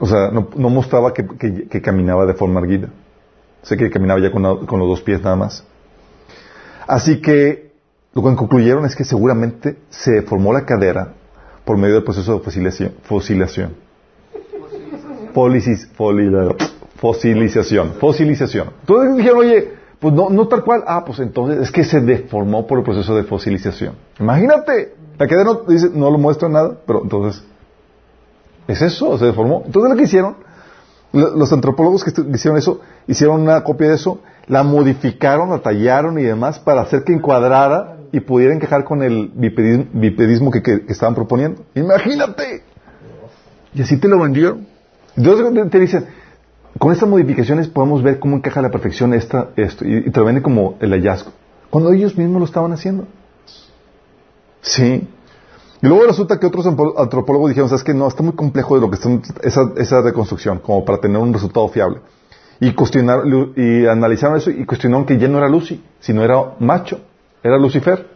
O 0.00 0.08
sea, 0.08 0.32
no, 0.32 0.68
mostraba 0.68 1.14
que, 1.14 1.80
caminaba 1.80 2.26
de 2.26 2.34
forma 2.34 2.58
erguida. 2.58 2.88
Sé 3.62 3.76
que 3.76 3.88
caminaba 3.88 4.18
ya 4.18 4.32
con, 4.32 4.42
los 4.42 4.66
dos 4.66 5.00
pies 5.02 5.22
nada 5.22 5.36
más. 5.36 5.64
Así 6.88 7.22
que 7.22 7.70
lo 8.14 8.22
que 8.24 8.34
concluyeron 8.34 8.84
es 8.84 8.96
que 8.96 9.04
seguramente 9.04 9.78
se 9.90 10.22
formó 10.22 10.52
la 10.52 10.66
cadera 10.66 11.12
por 11.64 11.76
medio 11.78 11.94
del 11.94 12.02
proceso 12.02 12.32
de 12.32 12.40
fosilización. 12.40 12.94
Fosilización. 13.04 13.76
Fosilización. 17.04 17.96
Fosilización. 18.00 18.70
Entonces 18.80 19.16
dijeron, 19.18 19.38
oye, 19.40 19.74
pues 20.00 20.14
no, 20.14 20.30
no 20.30 20.48
tal 20.48 20.64
cual. 20.64 20.84
Ah, 20.86 21.04
pues 21.04 21.18
entonces 21.18 21.60
es 21.60 21.70
que 21.70 21.84
se 21.84 22.00
deformó 22.00 22.66
por 22.66 22.78
el 22.78 22.84
proceso 22.84 23.14
de 23.14 23.24
fosilización. 23.24 23.94
Imagínate. 24.18 24.94
La 25.18 25.28
cadera 25.28 25.50
no, 25.50 25.54
dice, 25.68 25.90
no 25.92 26.10
lo 26.10 26.16
muestra 26.16 26.48
nada, 26.48 26.78
pero 26.86 27.02
entonces, 27.02 27.44
es 28.66 28.80
eso, 28.80 29.18
se 29.18 29.26
deformó. 29.26 29.64
Entonces 29.66 29.90
lo 29.90 29.96
que 29.98 30.04
hicieron, 30.04 30.36
los 31.12 31.52
antropólogos 31.52 32.04
que 32.04 32.10
hicieron 32.32 32.56
eso, 32.56 32.80
hicieron 33.06 33.42
una 33.42 33.62
copia 33.64 33.88
de 33.88 33.96
eso, 33.96 34.20
la 34.46 34.62
modificaron, 34.62 35.50
la 35.50 35.58
tallaron 35.58 36.18
y 36.18 36.22
demás 36.22 36.58
para 36.58 36.80
hacer 36.80 37.04
que 37.04 37.12
encuadrara 37.12 37.98
y 38.12 38.20
pudiera 38.20 38.54
encajar 38.54 38.84
con 38.84 39.02
el 39.02 39.30
bipedismo, 39.34 40.50
que, 40.50 40.86
estaban 40.88 41.14
proponiendo. 41.14 41.66
Imagínate. 41.74 42.62
Y 43.74 43.82
así 43.82 43.98
te 43.98 44.08
lo 44.08 44.18
vendieron. 44.18 44.66
Entonces 45.16 45.70
te 45.70 45.78
dicen, 45.78 46.06
con 46.78 46.92
estas 46.92 47.08
modificaciones 47.08 47.68
podemos 47.68 48.02
ver 48.02 48.18
cómo 48.18 48.36
encaja 48.36 48.60
a 48.60 48.62
la 48.62 48.70
perfección 48.70 49.14
esta, 49.14 49.50
esto, 49.56 49.84
y, 49.84 50.10
te 50.10 50.20
lo 50.20 50.26
venden 50.26 50.42
como 50.42 50.76
el 50.80 50.90
hallazgo. 50.90 51.32
Cuando 51.70 51.92
ellos 51.92 52.16
mismos 52.16 52.40
lo 52.40 52.46
estaban 52.46 52.72
haciendo. 52.72 53.06
Sí. 54.60 55.08
Y 55.82 55.86
luego 55.86 56.06
resulta 56.06 56.38
que 56.38 56.46
otros 56.46 56.66
antropólogos 56.66 57.50
dijeron, 57.50 57.68
sabes 57.68 57.84
que 57.84 57.94
no, 57.94 58.08
está 58.08 58.22
muy 58.22 58.34
complejo 58.34 58.74
de 58.74 58.80
lo 58.80 58.90
que 58.90 58.96
está 58.96 59.10
esa, 59.42 59.72
esa 59.76 60.00
reconstrucción, 60.02 60.58
como 60.58 60.84
para 60.84 60.98
tener 60.98 61.18
un 61.18 61.32
resultado 61.32 61.68
fiable. 61.68 62.00
Y 62.60 62.72
cuestionaron, 62.72 63.52
y 63.56 63.86
analizaron 63.86 64.38
eso 64.38 64.50
y 64.50 64.64
cuestionaron 64.64 65.04
que 65.04 65.18
ya 65.18 65.28
no 65.28 65.38
era 65.38 65.48
Lucy, 65.48 65.82
sino 66.00 66.22
era 66.22 66.54
macho. 66.60 67.00
Era 67.42 67.58
Lucifer. 67.58 68.06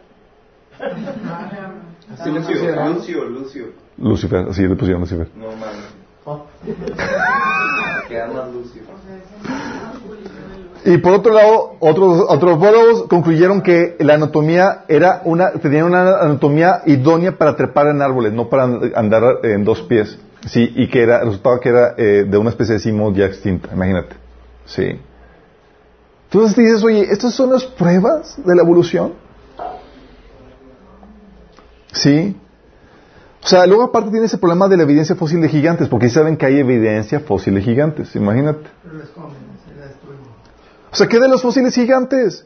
Lucio, 2.25 3.25
Lucio. 3.25 3.65
Lucifer, 3.99 4.47
así 4.49 4.63
le 4.67 4.77
pusieron 4.77 5.03
Lucifer. 5.03 5.29
No, 5.37 5.49
man. 8.11 8.53
Lucio. 8.53 8.83
Y 10.85 10.99
por 10.99 11.13
otro 11.15 11.35
lado, 11.35 11.77
otros 11.81 12.31
antropólogos 12.31 13.05
concluyeron 13.09 13.63
que 13.63 13.97
la 13.99 14.15
anatomía 14.15 14.85
era 14.89 15.23
una, 15.25 15.53
tenía 15.53 15.85
una 15.85 16.19
anatomía 16.21 16.83
idónea 16.87 17.37
para 17.37 17.57
trepar 17.57 17.89
en 17.89 18.01
árboles, 18.01 18.33
no 18.33 18.49
para 18.49 18.65
andar 18.95 19.45
en 19.45 19.65
dos 19.65 19.83
pies. 19.83 20.19
Sí, 20.47 20.73
y 20.77 20.89
que 20.89 21.03
era, 21.03 21.25
resultaba 21.25 21.59
que 21.61 21.69
era 21.69 21.95
eh, 21.97 22.25
de 22.29 22.39
una 22.39 22.51
especie 22.51 22.75
de 22.75 22.81
simo 22.81 23.13
ya 23.13 23.27
extinta, 23.27 23.71
imagínate. 23.73 24.15
Sí. 24.67 25.01
Entonces 26.31 26.57
dices, 26.57 26.85
oye, 26.85 27.07
¿estas 27.11 27.35
son 27.35 27.51
las 27.51 27.65
pruebas 27.65 28.37
de 28.45 28.55
la 28.55 28.63
evolución? 28.63 29.15
Sí. 31.93 32.37
O 33.43 33.47
sea, 33.47 33.66
luego 33.66 33.84
aparte 33.84 34.11
tiene 34.11 34.26
ese 34.26 34.39
problema 34.39 34.68
de 34.68 34.76
la 34.76 34.82
evidencia 34.82 35.14
fósil 35.14 35.41
de 35.41 35.49
gigantes, 35.49 35.89
porque 35.89 36.11
saben 36.11 36.36
que 36.36 36.47
hay 36.47 36.59
evidencia 36.59 37.20
fósil 37.20 37.55
de 37.55 37.62
gigantes, 37.62 38.14
imagínate. 38.16 38.68
O 40.91 40.97
sea, 40.97 41.07
¿qué 41.07 41.20
de 41.20 41.28
los 41.28 41.43
fósiles 41.43 41.74
gigantes? 41.74 42.45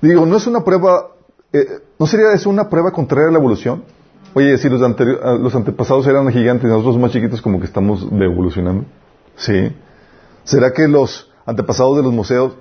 Digo, 0.00 0.24
¿no 0.26 0.36
es 0.36 0.46
una 0.46 0.64
prueba, 0.64 1.08
eh, 1.52 1.80
no 1.98 2.06
sería 2.06 2.32
eso 2.32 2.50
una 2.50 2.68
prueba 2.68 2.92
contraria 2.92 3.28
a 3.28 3.32
la 3.32 3.38
evolución? 3.38 3.84
Oye, 4.34 4.56
si 4.58 4.68
los, 4.68 4.80
los 4.80 5.54
antepasados 5.54 6.06
eran 6.06 6.30
gigantes 6.32 6.64
y 6.64 6.68
nosotros 6.68 6.98
más 6.98 7.12
chiquitos 7.12 7.42
como 7.42 7.58
que 7.58 7.66
estamos 7.66 8.06
evolucionando. 8.10 8.84
Sí. 9.36 9.74
¿Será 10.44 10.72
que 10.72 10.88
los 10.88 11.30
antepasados 11.44 11.96
de 11.96 12.02
los 12.02 12.12
museos 12.12 12.54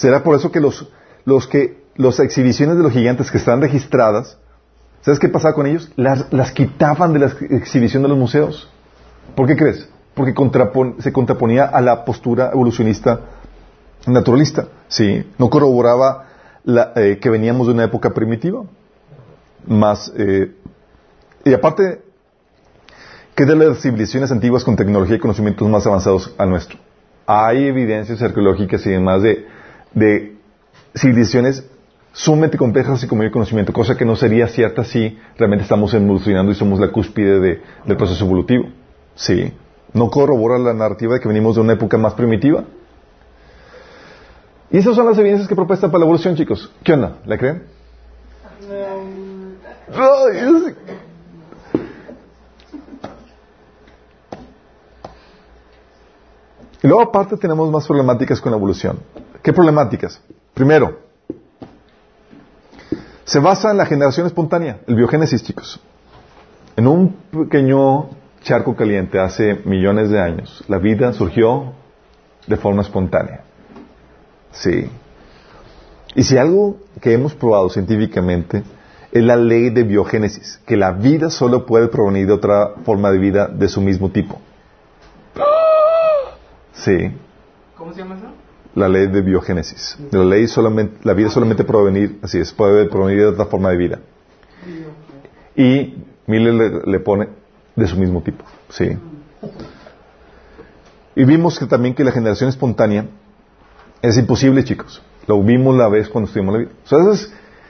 ¿Será 0.00 0.22
por 0.22 0.34
eso 0.34 0.50
que 0.50 0.60
los, 0.60 0.88
los 1.26 1.46
que, 1.46 1.84
las 1.96 2.20
exhibiciones 2.20 2.78
de 2.78 2.82
los 2.82 2.92
gigantes 2.92 3.30
que 3.30 3.36
están 3.36 3.60
registradas, 3.60 4.38
¿sabes 5.02 5.18
qué 5.18 5.28
pasaba 5.28 5.54
con 5.54 5.66
ellos? 5.66 5.90
Las, 5.96 6.32
las 6.32 6.52
quitaban 6.52 7.12
de 7.12 7.18
la 7.20 7.32
exhibición 7.50 8.02
de 8.02 8.08
los 8.08 8.18
museos. 8.18 8.68
¿Por 9.34 9.46
qué 9.46 9.56
crees? 9.56 9.88
Porque 10.14 10.34
se 10.98 11.12
contraponía 11.12 11.64
a 11.64 11.80
la 11.80 12.04
postura 12.04 12.50
evolucionista 12.52 13.20
naturalista. 14.06 14.68
Sí, 14.88 15.24
no 15.38 15.48
corroboraba 15.48 16.26
eh, 16.96 17.18
que 17.20 17.30
veníamos 17.30 17.66
de 17.66 17.74
una 17.74 17.84
época 17.84 18.10
primitiva. 18.10 18.64
Más, 19.66 20.12
eh, 20.16 20.54
y 21.44 21.54
aparte, 21.54 22.02
¿qué 23.34 23.44
de 23.44 23.56
las 23.56 23.80
civilizaciones 23.80 24.30
antiguas 24.32 24.64
con 24.64 24.76
tecnología 24.76 25.16
y 25.16 25.20
conocimientos 25.20 25.68
más 25.68 25.86
avanzados 25.86 26.34
al 26.38 26.50
nuestro? 26.50 26.78
Hay 27.26 27.66
evidencias 27.66 28.20
arqueológicas 28.22 28.84
y 28.86 28.90
demás 28.90 29.22
de 29.22 29.46
de 29.94 30.36
civilizaciones 30.94 31.64
sumamente 32.12 32.58
complejas 32.58 33.02
y 33.02 33.06
con 33.06 33.18
mayor 33.18 33.32
conocimiento, 33.32 33.72
cosa 33.72 33.96
que 33.96 34.04
no 34.04 34.16
sería 34.16 34.48
cierta 34.48 34.84
si 34.84 35.18
realmente 35.36 35.62
estamos 35.62 35.92
evolucionando 35.94 36.52
y 36.52 36.54
somos 36.54 36.80
la 36.80 36.90
cúspide 36.90 37.40
del 37.40 37.96
proceso 37.96 38.24
evolutivo. 38.24 38.64
Sí. 39.14 39.52
No 39.92 40.08
corrobora 40.08 40.58
la 40.58 40.72
narrativa 40.72 41.14
de 41.14 41.20
que 41.20 41.28
venimos 41.28 41.56
de 41.56 41.62
una 41.62 41.72
época 41.72 41.98
más 41.98 42.14
primitiva. 42.14 42.64
Y 44.70 44.78
esas 44.78 44.94
son 44.94 45.06
las 45.06 45.18
evidencias 45.18 45.48
que 45.48 45.56
propuesta 45.56 45.88
para 45.88 45.98
la 45.98 46.04
evolución, 46.04 46.36
chicos. 46.36 46.70
¿Qué 46.84 46.92
onda? 46.92 47.18
¿La 47.26 47.36
creen? 47.36 47.64
Ay, 49.92 50.74
Y 56.82 56.86
luego 56.86 57.02
aparte 57.02 57.36
tenemos 57.36 57.70
más 57.70 57.86
problemáticas 57.86 58.40
con 58.40 58.52
la 58.52 58.56
evolución. 58.56 59.00
¿Qué 59.42 59.52
problemáticas? 59.52 60.22
Primero, 60.54 61.09
se 63.30 63.38
basa 63.38 63.70
en 63.70 63.76
la 63.76 63.86
generación 63.86 64.26
espontánea, 64.26 64.80
el 64.88 64.96
biogénesis, 64.96 65.44
chicos. 65.44 65.80
En 66.74 66.88
un 66.88 67.12
pequeño 67.30 68.10
charco 68.42 68.74
caliente 68.74 69.20
hace 69.20 69.60
millones 69.66 70.10
de 70.10 70.20
años, 70.20 70.64
la 70.66 70.78
vida 70.78 71.12
surgió 71.12 71.72
de 72.48 72.56
forma 72.56 72.82
espontánea. 72.82 73.44
Sí. 74.50 74.90
Y 76.16 76.24
si 76.24 76.38
algo 76.38 76.78
que 77.00 77.12
hemos 77.12 77.32
probado 77.34 77.68
científicamente 77.68 78.64
es 79.12 79.22
la 79.22 79.36
ley 79.36 79.70
de 79.70 79.84
biogénesis, 79.84 80.60
que 80.66 80.76
la 80.76 80.90
vida 80.90 81.30
solo 81.30 81.66
puede 81.66 81.86
provenir 81.86 82.26
de 82.26 82.32
otra 82.32 82.70
forma 82.84 83.12
de 83.12 83.18
vida 83.18 83.46
de 83.46 83.68
su 83.68 83.80
mismo 83.80 84.10
tipo. 84.10 84.40
Sí. 86.72 87.12
¿Cómo 87.76 87.92
se 87.92 88.00
llama 88.00 88.16
eso? 88.16 88.49
La 88.74 88.88
ley 88.88 89.08
de 89.08 89.20
biogénesis. 89.22 89.98
La 90.12 90.24
ley 90.24 90.46
solamente, 90.46 90.98
la 91.02 91.12
vida 91.12 91.28
solamente 91.28 91.64
puede 91.64 91.78
provenir, 91.78 92.18
así 92.22 92.38
es, 92.38 92.52
puede 92.52 92.86
provenir 92.86 93.18
de 93.20 93.26
otra 93.26 93.46
forma 93.46 93.70
de 93.70 93.76
vida. 93.76 93.98
Y 95.56 95.94
Miller 96.26 96.86
le, 96.86 97.00
pone 97.00 97.28
de 97.74 97.86
su 97.86 97.96
mismo 97.96 98.22
tipo. 98.22 98.44
Sí. 98.68 98.96
Y 101.16 101.24
vimos 101.24 101.58
que 101.58 101.66
también 101.66 101.94
que 101.94 102.04
la 102.04 102.12
generación 102.12 102.48
espontánea 102.48 103.06
es 104.00 104.16
imposible, 104.16 104.62
chicos. 104.64 105.02
Lo 105.26 105.42
vimos 105.42 105.76
la 105.76 105.88
vez 105.88 106.08
cuando 106.08 106.28
estuvimos 106.28 106.54
la 106.54 106.60
vida. 106.60 106.70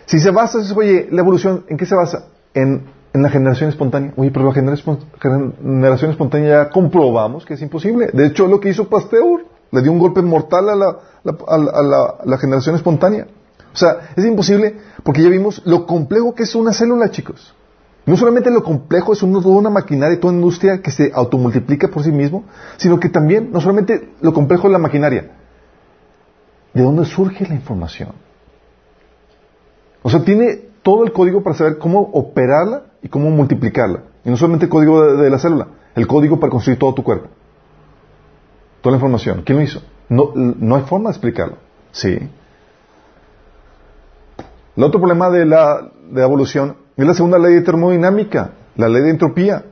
Si 0.07 0.19
se 0.19 0.31
basa, 0.31 0.59
oye, 0.77 1.09
la 1.11 1.21
evolución, 1.21 1.65
¿en 1.69 1.77
qué 1.77 1.87
se 1.87 1.95
basa? 1.95 2.27
En, 2.53 2.85
en 3.13 3.23
la 3.23 3.31
generación 3.31 3.71
espontánea. 3.71 4.13
Oye, 4.17 4.31
pero 4.31 4.47
la 4.47 4.53
generación, 4.53 6.11
espontánea 6.11 6.65
ya 6.65 6.71
comprobamos 6.71 7.45
que 7.45 7.55
es 7.55 7.63
imposible. 7.63 8.11
De 8.13 8.27
hecho, 8.27 8.47
lo 8.47 8.61
que 8.61 8.69
hizo 8.71 8.89
Pasteur. 8.89 9.47
Le 9.73 9.83
dio 9.83 9.93
un 9.93 9.99
golpe 9.99 10.23
mortal 10.23 10.69
a 10.71 10.77
la, 12.25 12.39
generación 12.39 12.75
espontánea. 12.75 13.27
O 13.73 13.77
sea, 13.77 14.11
es 14.17 14.25
imposible 14.25 14.77
porque 15.05 15.23
ya 15.23 15.29
vimos 15.29 15.63
lo 15.65 15.87
complejo 15.87 16.35
que 16.35 16.43
es 16.43 16.55
una 16.55 16.73
célula, 16.73 17.11
chicos. 17.11 17.55
No 18.07 18.17
solamente 18.17 18.51
lo 18.51 18.65
complejo 18.65 19.13
es 19.13 19.23
una, 19.23 19.41
toda 19.41 19.57
una 19.57 19.71
maquinaria, 19.71 20.19
toda 20.19 20.35
industria 20.35 20.81
que 20.83 20.91
se 20.91 21.13
automultiplica 21.15 21.89
por 21.89 22.03
sí 22.03 22.11
mismo, 22.11 22.45
sino 22.77 22.99
que 22.99 23.09
también, 23.09 23.53
no 23.53 23.61
solamente 23.61 24.11
lo 24.21 24.33
complejo 24.33 24.67
es 24.67 24.73
la 24.73 24.79
maquinaria, 24.79 25.31
¿de 26.75 26.83
dónde 26.83 27.05
surge 27.05 27.47
la 27.47 27.55
información? 27.55 28.13
O 30.03 30.11
sea, 30.11 30.25
tiene 30.25 30.71
todo 30.83 31.05
el 31.05 31.13
código 31.13 31.43
para 31.43 31.57
saber 31.57 31.79
cómo 31.79 32.01
operarla 32.01 32.85
y 33.03 33.09
cómo 33.09 33.31
multiplicarla. 33.31 34.03
Y 34.25 34.31
no 34.31 34.37
solamente 34.37 34.67
el 34.67 34.71
código 34.71 35.17
de 35.17 35.31
la 35.31 35.39
célula, 35.39 35.69
el 35.95 36.07
código 36.07 36.41
para 36.41 36.51
construir 36.51 36.79
todo 36.79 36.95
tu 36.95 37.03
cuerpo. 37.03 37.29
Toda 38.81 38.93
la 38.93 38.97
información. 38.97 39.43
¿Quién 39.45 39.59
lo 39.59 39.65
hizo? 39.65 39.83
No, 40.09 40.33
no 40.35 40.77
hay 40.77 40.83
forma 40.83 41.11
de 41.11 41.13
explicarlo. 41.13 41.57
Sí. 41.93 42.19
El 44.77 44.85
otro 44.85 45.01
problema 45.01 45.31
de 45.31 45.45
la, 45.45 45.91
de 46.11 46.23
evolución 46.23 46.77
es 46.97 47.07
la 47.07 47.15
segunda 47.15 47.39
ley 47.39 47.55
de 47.55 47.63
termodinámica, 47.63 48.53
la 48.77 48.89
ley 48.89 49.03
de 49.03 49.11
entropía, 49.11 49.65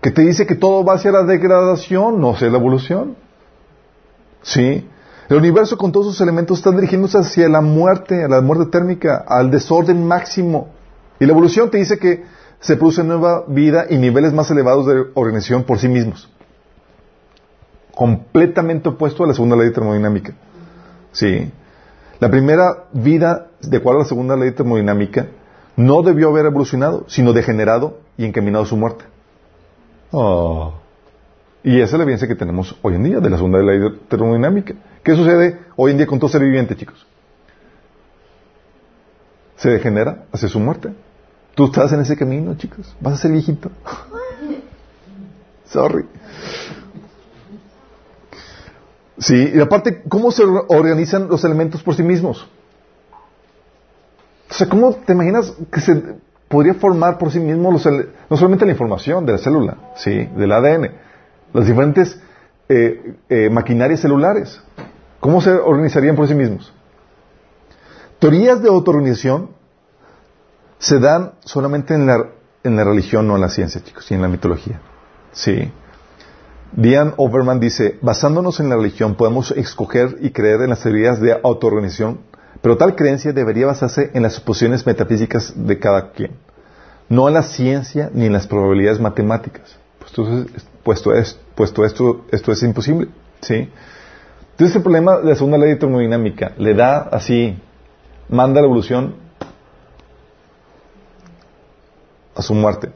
que 0.00 0.10
te 0.10 0.22
dice 0.22 0.46
que 0.46 0.54
todo 0.54 0.84
va 0.84 0.94
hacia 0.94 1.12
la 1.12 1.24
degradación, 1.24 2.20
no 2.20 2.32
hacia 2.32 2.50
la 2.50 2.58
evolución. 2.58 3.16
Sí. 4.42 4.88
El 5.28 5.36
universo 5.38 5.78
con 5.78 5.92
todos 5.92 6.06
sus 6.06 6.20
elementos 6.20 6.58
está 6.58 6.70
dirigiéndose 6.70 7.18
hacia 7.18 7.48
la 7.48 7.62
muerte, 7.62 8.24
a 8.24 8.28
la 8.28 8.40
muerte 8.42 8.66
térmica, 8.66 9.24
al 9.26 9.50
desorden 9.50 10.06
máximo. 10.06 10.68
Y 11.18 11.24
la 11.24 11.32
evolución 11.32 11.70
te 11.70 11.78
dice 11.78 11.98
que 11.98 12.24
se 12.60 12.76
produce 12.76 13.02
nueva 13.02 13.44
vida 13.48 13.86
y 13.88 13.96
niveles 13.96 14.32
más 14.32 14.50
elevados 14.50 14.86
de 14.86 15.04
organización 15.14 15.64
por 15.64 15.78
sí 15.78 15.88
mismos. 15.88 16.30
Completamente 17.94 18.88
opuesto 18.88 19.24
a 19.24 19.26
la 19.26 19.34
segunda 19.34 19.56
ley 19.56 19.72
termodinámica. 19.72 20.34
Sí. 21.12 21.50
La 22.20 22.30
primera 22.30 22.84
vida, 22.92 23.48
de 23.60 23.76
acuerdo 23.76 24.00
a 24.00 24.02
la 24.02 24.08
segunda 24.08 24.36
ley 24.36 24.52
termodinámica, 24.52 25.26
no 25.76 26.02
debió 26.02 26.30
haber 26.30 26.46
evolucionado, 26.46 27.04
sino 27.08 27.32
degenerado 27.32 27.98
y 28.16 28.24
encaminado 28.24 28.64
a 28.64 28.66
su 28.66 28.76
muerte. 28.76 29.04
Oh. 30.10 30.74
Y 31.62 31.80
esa 31.80 31.96
es 31.96 31.98
la 31.98 32.02
evidencia 32.02 32.28
que 32.28 32.34
tenemos 32.34 32.76
hoy 32.82 32.94
en 32.94 33.04
día 33.04 33.20
de 33.20 33.30
la 33.30 33.36
segunda 33.36 33.58
ley 33.60 33.80
termodinámica. 34.08 34.74
¿Qué 35.02 35.16
sucede 35.16 35.60
hoy 35.76 35.92
en 35.92 35.96
día 35.96 36.06
con 36.06 36.18
todo 36.18 36.28
ser 36.28 36.42
viviente, 36.42 36.76
chicos? 36.76 37.06
Se 39.56 39.70
degenera 39.70 40.26
hacia 40.32 40.48
su 40.48 40.60
muerte. 40.60 40.92
Tú 41.54 41.66
estás 41.66 41.92
en 41.92 42.00
ese 42.00 42.16
camino, 42.16 42.54
chicos. 42.56 42.94
Vas 43.00 43.14
a 43.14 43.16
ser 43.16 43.32
viejito. 43.32 43.70
Sorry. 45.66 46.04
Sí, 49.18 49.52
y 49.54 49.60
aparte, 49.60 50.02
¿cómo 50.08 50.32
se 50.32 50.42
organizan 50.44 51.28
los 51.28 51.44
elementos 51.44 51.82
por 51.82 51.94
sí 51.94 52.02
mismos? 52.02 52.48
O 54.50 54.54
sea, 54.54 54.68
¿cómo 54.68 54.92
te 54.94 55.12
imaginas 55.12 55.54
que 55.72 55.80
se 55.80 56.02
podría 56.48 56.74
formar 56.74 57.18
por 57.18 57.30
sí 57.30 57.40
mismo 57.40 57.72
los 57.72 57.86
no 57.86 58.36
solamente 58.36 58.64
la 58.64 58.72
información 58.72 59.24
de 59.24 59.32
la 59.32 59.38
célula, 59.38 59.76
sí, 59.96 60.28
del 60.36 60.52
ADN, 60.52 60.90
las 61.52 61.66
diferentes 61.66 62.20
eh, 62.68 63.14
eh, 63.28 63.50
maquinarias 63.50 64.00
celulares? 64.00 64.60
¿Cómo 65.20 65.40
se 65.40 65.50
organizarían 65.52 66.16
por 66.16 66.28
sí 66.28 66.34
mismos? 66.34 66.72
Teorías 68.18 68.62
de 68.62 68.68
autoorganización 68.68 69.50
se 70.78 70.98
dan 70.98 71.32
solamente 71.44 71.94
en 71.94 72.06
la, 72.06 72.26
en 72.62 72.76
la 72.76 72.84
religión, 72.84 73.26
no 73.26 73.36
en 73.36 73.40
la 73.40 73.48
ciencia, 73.48 73.82
chicos, 73.82 74.10
y 74.10 74.14
en 74.14 74.22
la 74.22 74.28
mitología. 74.28 74.80
Sí. 75.32 75.72
Diane 76.76 77.12
Overman 77.16 77.60
dice, 77.60 77.98
basándonos 78.02 78.58
en 78.60 78.68
la 78.68 78.76
religión 78.76 79.14
podemos 79.14 79.50
escoger 79.52 80.16
y 80.20 80.30
creer 80.30 80.62
en 80.62 80.70
las 80.70 80.82
teorías 80.82 81.20
de 81.20 81.38
autoorganización, 81.42 82.20
pero 82.62 82.76
tal 82.76 82.96
creencia 82.96 83.32
debería 83.32 83.66
basarse 83.66 84.10
en 84.14 84.22
las 84.22 84.34
suposiciones 84.34 84.84
metafísicas 84.86 85.52
de 85.54 85.78
cada 85.78 86.10
quien, 86.12 86.32
no 87.08 87.28
en 87.28 87.34
la 87.34 87.42
ciencia 87.42 88.10
ni 88.12 88.26
en 88.26 88.32
las 88.32 88.46
probabilidades 88.46 88.98
matemáticas, 89.00 89.76
puesto, 90.00 90.22
es- 90.26 90.66
puesto, 90.82 91.14
es- 91.14 91.38
puesto 91.54 91.84
esto, 91.84 92.24
esto 92.32 92.50
es 92.52 92.62
imposible. 92.62 93.08
¿sí? 93.40 93.70
Entonces 94.52 94.76
el 94.76 94.82
problema 94.82 95.18
de 95.18 95.24
la 95.30 95.34
segunda 95.36 95.58
ley 95.58 95.70
de 95.70 95.76
termodinámica 95.76 96.52
le 96.58 96.74
da 96.74 96.98
así, 97.02 97.56
manda 98.28 98.60
la 98.60 98.66
evolución 98.66 99.14
a 102.34 102.42
su 102.42 102.54
muerte. 102.54 102.90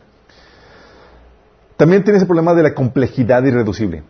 También 1.78 2.02
tiene 2.02 2.16
ese 2.16 2.26
problema 2.26 2.54
de 2.54 2.64
la 2.64 2.74
complejidad 2.74 3.44
irreducible. 3.44 4.02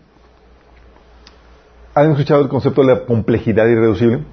¿Han 1.95 2.13
escuchado 2.13 2.41
el 2.41 2.49
concepto 2.49 2.81
de 2.81 2.95
la 2.95 3.05
complejidad 3.05 3.67
irreducible? 3.67 4.25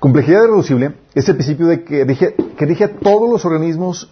Complejidad 0.00 0.44
irreducible 0.44 0.94
es 1.14 1.28
el 1.28 1.36
principio 1.36 1.66
de 1.66 1.84
que 1.84 2.04
rige, 2.04 2.34
que 2.34 2.84
a 2.84 2.96
todos 2.96 3.28
los 3.28 3.44
organismos 3.44 4.10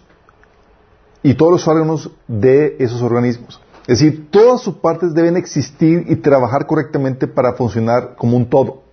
y 1.23 1.33
todos 1.33 1.53
los 1.53 1.67
órganos 1.67 2.11
de 2.27 2.75
esos 2.77 3.01
organismos. 3.01 3.59
Es 3.87 3.99
decir, 3.99 4.29
todas 4.29 4.61
sus 4.61 4.75
partes 4.75 5.15
deben 5.15 5.35
existir 5.35 6.05
y 6.07 6.17
trabajar 6.17 6.67
correctamente 6.67 7.27
para 7.27 7.53
funcionar 7.53 8.15
como 8.15 8.37
un 8.37 8.47
todo. 8.47 8.83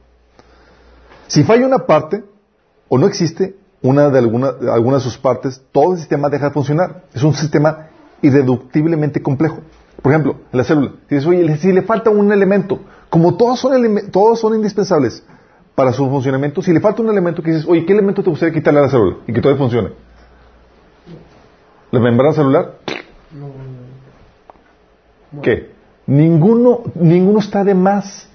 Si 1.26 1.44
falla 1.44 1.66
una 1.66 1.80
parte 1.80 2.24
o 2.88 2.96
no 2.96 3.06
existe 3.06 3.56
una 3.82 4.08
de 4.08 4.18
alguna, 4.18 4.54
alguna 4.72 4.96
de 4.96 5.02
sus 5.02 5.18
partes, 5.18 5.60
todo 5.72 5.92
el 5.92 5.98
sistema 5.98 6.30
deja 6.30 6.46
de 6.46 6.52
funcionar. 6.52 7.04
Es 7.12 7.22
un 7.22 7.34
sistema 7.34 7.89
irreductiblemente 8.22 9.22
complejo. 9.22 9.58
Por 10.02 10.12
ejemplo, 10.12 10.36
en 10.52 10.56
la 10.58 10.64
célula, 10.64 10.92
si 11.08 11.14
dices, 11.16 11.26
oye, 11.28 11.56
si 11.58 11.72
le 11.72 11.82
falta 11.82 12.10
un 12.10 12.32
elemento, 12.32 12.80
como 13.10 13.36
todos 13.36 13.60
son, 13.60 13.72
eleme- 13.74 14.10
todos 14.10 14.40
son 14.40 14.54
indispensables 14.54 15.22
para 15.74 15.92
su 15.92 16.08
funcionamiento, 16.08 16.62
si 16.62 16.72
le 16.72 16.80
falta 16.80 17.02
un 17.02 17.10
elemento 17.10 17.42
que 17.42 17.50
dices, 17.52 17.66
oye, 17.68 17.84
¿qué 17.84 17.92
elemento 17.92 18.22
te 18.22 18.30
gustaría 18.30 18.54
quitarle 18.54 18.80
a 18.80 18.82
la 18.84 18.88
célula 18.88 19.16
y 19.26 19.32
que 19.32 19.40
todavía 19.40 19.58
funcione? 19.62 19.90
¿La 21.90 22.00
membrana 22.00 22.32
celular? 22.34 22.76
¿Qué? 25.42 25.70
Ninguno, 26.06 26.80
ninguno 26.94 27.38
está 27.38 27.62
de 27.64 27.74
más. 27.74 28.28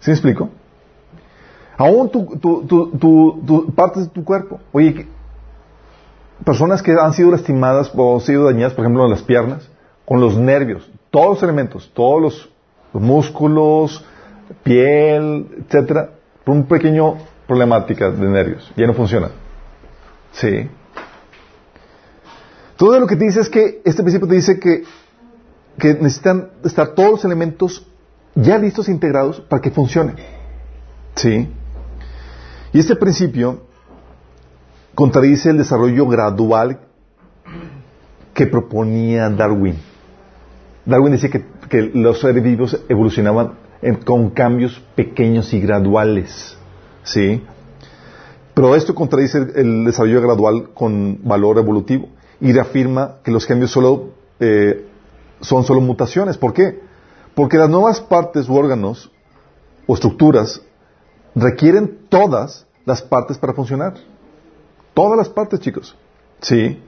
¿Sí 0.00 0.10
me 0.10 0.12
explico? 0.12 0.50
Aún 1.76 2.08
tu, 2.10 2.24
tu, 2.38 2.62
tu, 2.66 2.90
tu- 2.98 3.42
tu- 3.46 3.72
partes 3.74 4.04
de 4.04 4.08
tu 4.10 4.24
cuerpo. 4.24 4.60
Oye, 4.72 5.06
personas 6.44 6.82
que 6.82 6.92
han 6.92 7.12
sido 7.12 7.30
lastimadas 7.30 7.90
o 7.94 8.20
sido 8.20 8.44
dañadas, 8.44 8.74
por 8.74 8.84
ejemplo, 8.84 9.04
en 9.04 9.10
las 9.10 9.22
piernas, 9.22 9.68
con 10.04 10.20
los 10.20 10.36
nervios, 10.36 10.90
todos 11.10 11.28
los 11.28 11.42
elementos, 11.42 11.90
todos 11.94 12.22
los, 12.22 12.48
los 12.92 13.02
músculos, 13.02 14.04
piel, 14.62 15.48
etcétera, 15.66 16.10
por 16.44 16.54
un 16.54 16.64
pequeño 16.64 17.16
problemática 17.46 18.10
de 18.10 18.28
nervios, 18.28 18.70
ya 18.76 18.86
no 18.86 18.94
funciona. 18.94 19.30
Sí. 20.32 20.68
Todo 22.76 23.00
lo 23.00 23.06
que 23.06 23.16
te 23.16 23.24
dice 23.24 23.40
es 23.40 23.48
que 23.48 23.82
este 23.84 24.02
principio 24.02 24.28
te 24.28 24.34
dice 24.34 24.60
que 24.60 24.84
que 25.78 25.94
necesitan 25.94 26.50
estar 26.64 26.88
todos 26.88 27.10
los 27.12 27.24
elementos 27.24 27.86
ya 28.34 28.58
listos 28.58 28.88
e 28.88 28.92
integrados 28.92 29.40
para 29.40 29.62
que 29.62 29.70
funcione. 29.70 30.14
¿Sí? 31.14 31.48
Y 32.72 32.78
este 32.78 32.96
principio 32.96 33.62
contradice 34.98 35.50
el 35.50 35.58
desarrollo 35.58 36.08
gradual 36.08 36.80
que 38.34 38.48
proponía 38.48 39.30
Darwin. 39.30 39.76
Darwin 40.84 41.12
decía 41.12 41.30
que, 41.30 41.92
los 41.94 42.18
seres 42.18 42.42
vivos 42.42 42.76
evolucionaban 42.88 43.52
con 44.04 44.30
cambios 44.30 44.82
pequeños 44.96 45.54
y 45.54 45.60
graduales. 45.60 46.58
¿Sí? 47.04 47.44
Pero 48.54 48.74
esto 48.74 48.92
contradice 48.92 49.38
el, 49.38 49.52
el 49.54 49.84
desarrollo 49.84 50.20
gradual 50.20 50.70
con 50.74 51.20
valor 51.22 51.58
evolutivo 51.58 52.08
y 52.40 52.52
reafirma 52.52 53.18
que 53.22 53.30
los 53.30 53.46
cambios 53.46 53.70
solo, 53.70 54.14
eh, 54.40 54.84
son 55.40 55.62
solo 55.62 55.80
mutaciones. 55.80 56.36
¿Por 56.36 56.52
qué? 56.52 56.80
Porque 57.36 57.56
las 57.56 57.70
nuevas 57.70 58.00
partes 58.00 58.48
u 58.48 58.56
órganos 58.56 59.12
o 59.86 59.94
estructuras 59.94 60.60
requieren 61.36 61.98
todas 62.08 62.66
las 62.84 63.00
partes 63.00 63.38
para 63.38 63.52
funcionar. 63.52 63.94
Todas 64.98 65.16
las 65.16 65.28
partes, 65.28 65.60
chicos. 65.60 65.94
Sí. 66.40 66.82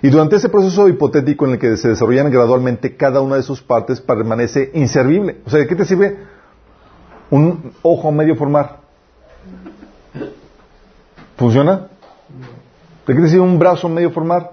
Y 0.00 0.10
durante 0.10 0.36
ese 0.36 0.48
proceso 0.48 0.86
hipotético 0.88 1.44
en 1.44 1.54
el 1.54 1.58
que 1.58 1.76
se 1.76 1.88
desarrollan 1.88 2.30
gradualmente, 2.30 2.96
cada 2.96 3.20
una 3.20 3.34
de 3.34 3.42
sus 3.42 3.60
partes 3.62 4.00
permanece 4.00 4.70
inservible. 4.74 5.40
O 5.44 5.50
sea, 5.50 5.58
¿de 5.58 5.66
qué 5.66 5.74
te 5.74 5.84
sirve 5.84 6.18
un 7.32 7.72
ojo 7.82 8.12
medio 8.12 8.36
formar? 8.36 8.76
¿Funciona? 11.36 11.88
¿De 13.08 13.14
qué 13.16 13.20
te 13.22 13.26
sirve 13.28 13.42
un 13.42 13.58
brazo 13.58 13.88
medio 13.88 14.12
formar? 14.12 14.52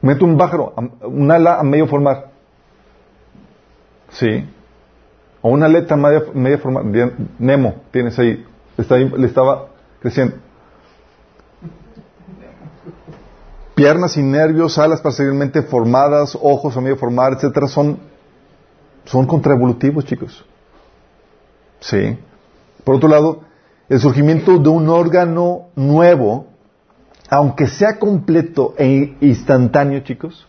Mete 0.00 0.22
un 0.22 0.38
pájaro, 0.38 0.74
un 1.02 1.28
ala 1.28 1.58
a 1.58 1.64
medio 1.64 1.88
formar. 1.88 2.28
Sí. 4.10 4.48
O 5.42 5.50
una 5.50 5.66
aleta 5.66 5.94
a 5.94 5.96
medio, 5.96 6.26
medio 6.34 6.58
formar. 6.60 6.84
Nemo, 7.40 7.82
tienes 7.90 8.16
ahí. 8.20 8.46
Está 8.78 8.94
ahí- 8.94 9.10
le 9.10 9.26
estaba 9.26 9.69
creciendo. 10.00 10.36
Piernas 13.74 14.16
y 14.16 14.22
nervios, 14.22 14.76
alas 14.78 15.00
parcialmente 15.00 15.62
formadas, 15.62 16.36
ojos 16.40 16.76
a 16.76 16.80
medio 16.80 16.96
formar, 16.96 17.32
etcétera, 17.32 17.66
son, 17.66 17.98
son 19.06 19.26
contraevolutivos, 19.26 20.04
chicos. 20.04 20.44
Sí. 21.80 22.18
Por 22.84 22.96
otro 22.96 23.08
lado, 23.08 23.40
el 23.88 23.98
surgimiento 23.98 24.58
de 24.58 24.68
un 24.68 24.88
órgano 24.88 25.68
nuevo, 25.76 26.46
aunque 27.30 27.68
sea 27.68 27.98
completo 27.98 28.74
e 28.76 29.16
instantáneo, 29.20 30.00
chicos, 30.00 30.46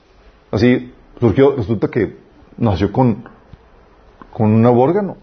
así 0.51 0.93
surgió, 1.19 1.55
resulta 1.55 1.87
que 1.87 2.17
nació 2.57 2.91
con, 2.91 3.23
con 4.33 4.51
un 4.51 4.61
nuevo 4.61 4.81
órgano. 4.81 5.17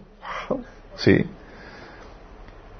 Sí. 0.95 1.25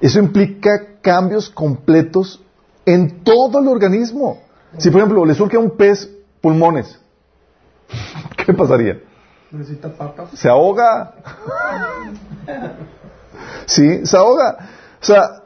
Eso 0.00 0.18
implica 0.18 1.00
cambios 1.02 1.50
completos 1.50 2.40
en 2.86 3.22
todo 3.22 3.58
el 3.60 3.68
organismo. 3.68 4.40
Si, 4.78 4.90
por 4.90 5.00
ejemplo, 5.00 5.24
le 5.24 5.34
surge 5.34 5.56
a 5.56 5.60
un 5.60 5.76
pez 5.76 6.08
pulmones, 6.40 6.98
¿qué 8.36 8.54
pasaría? 8.54 9.00
Necesita 9.50 9.88
patas. 9.88 10.30
se 10.32 10.48
ahoga. 10.48 11.14
Sí, 13.66 14.06
se 14.06 14.16
ahoga. 14.16 14.68
O 15.02 15.04
sea, 15.04 15.42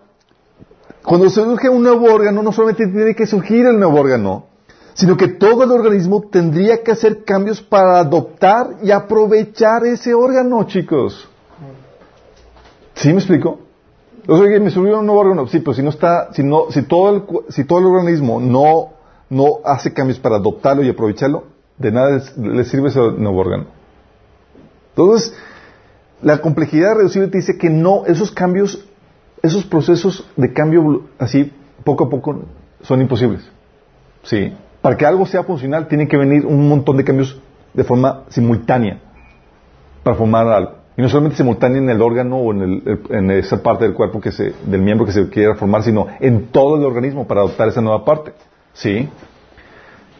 cuando 1.03 1.29
se 1.29 1.43
surge 1.43 1.69
un 1.69 1.83
nuevo 1.83 2.13
órgano, 2.13 2.43
no 2.43 2.53
solamente 2.53 2.87
tiene 2.87 3.15
que 3.15 3.27
surgir 3.27 3.67
el 3.67 3.79
nuevo 3.79 3.99
órgano, 3.99 4.47
sino 4.93 5.17
que 5.17 5.29
todo 5.29 5.65
el 5.65 5.73
organismo 5.73 6.29
tendría 6.31 6.83
que 6.83 6.93
hacer 6.93 7.25
cambios 7.25 7.61
para 7.61 7.99
adoptar 7.99 8.77
y 8.83 8.91
aprovechar 8.91 9.85
ese 9.87 10.15
órgano, 10.15 10.65
chicos. 10.65 11.29
¿Sí 12.95 13.09
me 13.09 13.17
explico? 13.17 13.64
Que 14.27 14.61
me 14.61 14.71
surgió 14.71 15.01
un 15.01 15.07
nuevo 15.07 15.21
órgano, 15.21 15.47
sí, 15.47 15.59
pero 15.61 15.75
si 15.75 15.83
no 15.83 15.91
está, 15.91 16.33
si 16.33 16.43
todo 16.85 17.11
el, 17.15 17.23
si 17.51 17.65
todo 17.65 17.79
el 17.81 17.87
organismo 17.87 18.41
no, 18.41 18.95
no 19.29 19.59
hace 19.65 19.93
cambios 19.93 20.19
para 20.19 20.37
adoptarlo 20.37 20.83
y 20.83 20.89
aprovecharlo, 20.89 21.45
de 21.77 21.93
nada 21.93 22.23
le 22.37 22.65
sirve 22.65 22.89
ese 22.89 23.01
nuevo 23.01 23.39
órgano. 23.39 23.67
Entonces, 24.91 25.35
la 26.23 26.39
complejidad 26.39 26.95
reducible 26.95 27.29
te 27.29 27.39
dice 27.39 27.59
que 27.59 27.69
no, 27.69 28.05
esos 28.07 28.31
cambios, 28.31 28.87
esos 29.43 29.65
procesos 29.65 30.27
de 30.37 30.53
cambio 30.55 31.03
así, 31.19 31.53
poco 31.85 32.05
a 32.05 32.11
poco, 32.11 32.45
son 32.81 33.01
imposibles. 33.03 33.47
Sí. 34.23 34.55
Para 34.81 34.97
que 34.97 35.05
algo 35.05 35.27
sea 35.27 35.45
funcional, 35.45 35.87
tiene 35.89 36.09
que 36.09 36.17
venir 36.17 36.47
un 36.47 36.67
montón 36.69 36.97
de 36.97 37.05
cambios 37.05 37.39
de 37.75 37.85
forma 37.85 38.25
simultánea 38.29 39.01
para 40.03 40.17
formar 40.17 40.47
algo. 40.49 40.84
Y 40.97 41.03
no 41.03 41.09
solamente 41.09 41.37
simultánea 41.37 41.79
en 41.79 41.91
el 41.91 42.01
órgano 42.01 42.37
o 42.37 42.53
en, 42.53 42.63
el- 42.63 43.01
en 43.11 43.31
esa 43.33 43.63
parte 43.63 43.85
del 43.85 43.95
cuerpo 43.95 44.21
que 44.21 44.31
se, 44.31 44.53
del 44.65 44.81
miembro 44.81 45.05
que 45.07 45.13
se 45.13 45.29
quiera 45.29 45.55
formar, 45.57 45.83
sino 45.83 46.07
en 46.21 46.47
todo 46.49 46.77
el 46.77 46.85
organismo 46.85 47.27
para 47.27 47.41
adoptar 47.41 47.69
esa 47.69 47.81
nueva 47.81 48.05
parte. 48.05 48.33
¿Sí? 48.73 49.09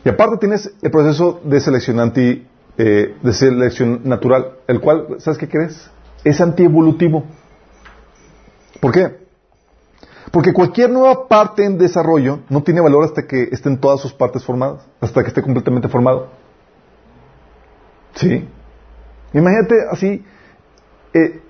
Y 0.05 0.09
aparte 0.09 0.37
tienes 0.39 0.73
el 0.83 0.91
proceso 0.91 1.41
de 1.45 1.61
selección 1.61 1.99
anti, 2.01 2.47
eh, 2.77 3.15
de 3.23 3.33
selección 3.33 4.01
natural, 4.05 4.49
el 4.67 4.81
cual, 4.81 5.07
¿sabes 5.19 5.39
qué 5.39 5.49
crees? 5.49 5.91
Es 6.25 6.41
antievolutivo. 6.41 7.25
¿Por 8.81 8.93
qué? 8.93 9.25
Porque 10.33 10.53
cualquier 10.53 10.91
nueva 10.91 11.29
parte 11.29 11.65
en 11.65 11.79
desarrollo 11.79 12.41
no 12.49 12.63
tiene 12.65 12.81
valor 12.81 13.05
hasta 13.05 13.27
que 13.27 13.45
estén 13.53 13.79
todas 13.79 14.01
sus 14.01 14.13
partes 14.13 14.45
formadas, 14.45 14.85
hasta 15.01 15.23
que 15.23 15.29
esté 15.29 15.41
completamente 15.43 15.87
formado. 15.89 16.29
¿Sí? 18.15 18.47
Imagínate 19.33 19.75
así, 19.91 20.25
eh, 21.15 21.41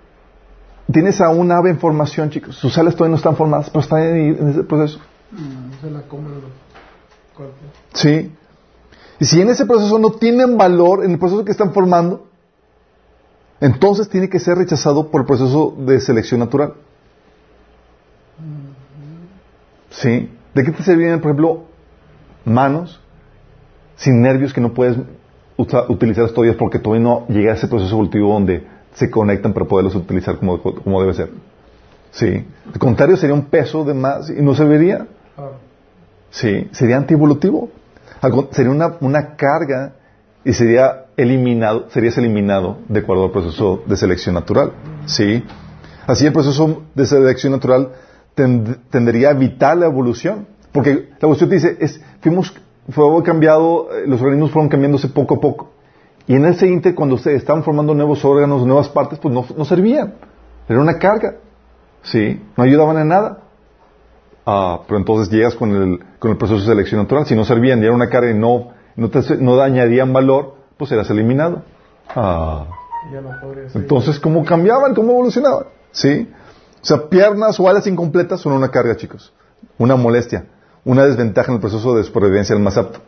tienes 0.93 1.21
a 1.21 1.31
un 1.31 1.51
ave 1.51 1.71
en 1.71 1.79
formación, 1.79 2.31
chicos, 2.31 2.57
sus 2.57 2.77
alas 2.79 2.95
todavía 2.95 3.13
no 3.13 3.17
están 3.17 3.37
formadas, 3.37 3.71
pero 3.71 3.81
están 3.81 4.03
en, 4.03 4.39
en 4.39 4.49
ese 4.51 4.63
proceso. 4.63 5.01
Se 5.81 5.91
la 5.91 6.03
comen 6.03 6.33
los 6.35 6.43
cuerpos. 7.35 7.59
Sí. 7.95 8.33
Y 9.19 9.25
si 9.25 9.41
en 9.41 9.49
ese 9.49 9.67
proceso 9.67 9.99
no 9.99 10.13
tienen 10.13 10.57
valor, 10.57 11.05
en 11.05 11.13
el 11.13 11.19
proceso 11.19 11.45
que 11.45 11.53
están 11.53 11.73
formando, 11.73 12.27
entonces 13.61 14.09
tiene 14.09 14.29
que 14.29 14.39
ser 14.39 14.59
rechazado 14.59 15.11
por 15.11 15.23
el 15.23 15.27
proceso 15.27 15.75
de 15.79 16.01
selección 16.01 16.41
natural. 16.41 16.75
Sí. 19.91 20.31
¿De 20.55 20.65
qué 20.65 20.71
te 20.71 20.83
servirían, 20.83 21.21
por 21.21 21.31
ejemplo, 21.31 21.65
manos 22.45 23.01
sin 23.97 24.21
nervios 24.21 24.53
que 24.53 24.61
no 24.61 24.75
puedes 24.75 24.99
utilizar 25.57 26.29
todavía 26.31 26.57
porque 26.59 26.79
todavía 26.79 27.05
no 27.05 27.27
llega 27.29 27.53
a 27.53 27.55
ese 27.55 27.69
proceso 27.69 27.95
evolutivo 27.95 28.33
donde 28.33 28.67
se 28.95 29.11
conectan 29.11 29.53
para 29.53 29.67
poderlos 29.67 29.95
utilizar 29.95 30.39
como, 30.39 30.61
como 30.63 31.01
debe 31.03 31.15
ser? 31.15 31.31
Sí. 32.13 32.47
Al 32.73 32.79
contrario, 32.79 33.17
sería 33.17 33.35
un 33.35 33.47
peso 33.47 33.85
de 33.85 33.95
más 33.95 34.31
y 34.31 34.41
no 34.41 34.55
serviría. 34.55 35.07
Ah, 35.37 35.51
Sí, 36.31 36.69
sería 36.73 36.97
antievolutivo. 36.97 37.71
Sería 38.53 38.71
una, 38.73 38.95
una 39.01 39.37
carga 39.37 39.93
y 40.45 40.53
sería 40.53 41.05
eliminado, 41.17 41.91
serías 41.91 42.17
eliminado 42.19 42.79
de 42.89 43.01
acuerdo 43.01 43.25
al 43.27 43.31
proceso 43.31 43.83
de 43.87 43.97
selección 43.97 44.35
natural. 44.35 44.73
Sí. 45.07 45.45
Así 46.07 46.27
el 46.27 46.33
proceso 46.33 46.83
de 46.95 47.07
selección 47.07 47.53
natural 47.53 47.91
tend- 48.37 48.79
tendería 48.91 49.29
a 49.29 49.33
evitar 49.33 49.77
la 49.77 49.87
evolución. 49.87 50.47
Porque 50.73 50.95
la 50.95 51.17
evolución 51.21 51.51
te 51.51 51.55
dice, 51.57 51.77
es, 51.81 52.01
fuimos, 52.21 52.53
fue 52.91 53.23
cambiado, 53.23 53.89
eh, 53.93 54.05
los 54.07 54.21
organismos 54.21 54.51
fueron 54.51 54.69
cambiándose 54.69 55.09
poco 55.09 55.37
a 55.37 55.41
poco. 55.41 55.71
Y 56.27 56.35
en 56.37 56.45
el 56.45 56.57
siguiente, 56.57 56.95
cuando 56.95 57.19
se 57.19 57.35
estaban 57.35 57.63
formando 57.63 57.95
nuevos 57.95 58.25
órganos, 58.25 58.67
nuevas 58.67 58.89
partes, 58.89 59.19
pues 59.19 59.35
no, 59.35 59.45
no 59.57 59.65
servían. 59.65 60.15
Era 60.69 60.81
una 60.81 60.99
carga. 60.99 61.37
Sí. 62.03 62.43
No 62.57 62.65
ayudaban 62.65 62.99
en 62.99 63.09
nada. 63.09 63.39
Ah, 64.47 64.81
pero 64.87 64.99
entonces 64.99 65.33
llegas 65.33 65.55
con 65.55 65.71
el, 65.71 66.01
con 66.19 66.31
el 66.31 66.37
proceso 66.37 66.61
de 66.61 66.67
selección 66.67 67.01
natural. 67.01 67.27
Si 67.27 67.35
no 67.35 67.45
servían 67.45 67.83
y 67.83 67.85
era 67.85 67.95
una 67.95 68.09
carga 68.09 68.31
y 68.31 68.35
no, 68.35 68.71
no, 68.97 69.11
te, 69.11 69.37
no 69.39 69.61
añadían 69.61 70.13
valor, 70.13 70.55
pues 70.79 70.93
eras 70.93 71.11
eliminado. 71.11 71.63
Ah, 72.09 72.67
entonces, 73.75 74.19
¿cómo 74.19 74.45
cambiaban? 74.45 74.95
¿Cómo 74.95 75.13
evolucionaban? 75.13 75.67
¿Sí? 75.93 76.29
O 76.83 76.85
sea, 76.85 77.09
piernas 77.09 77.59
o 77.61 77.69
alas 77.69 77.87
incompletas 77.87 78.41
son 78.41 78.53
una 78.53 78.71
carga, 78.71 78.97
chicos. 78.97 79.33
Una 79.79 79.97
molestia. 79.97 80.47
Una 80.85 81.05
desventaja 81.05 81.51
en 81.51 81.57
el 81.57 81.61
proceso 81.61 81.95
de 81.95 82.05
supervivencia 82.05 82.55
del 82.55 82.65
más 82.65 82.77
apto. 82.77 83.01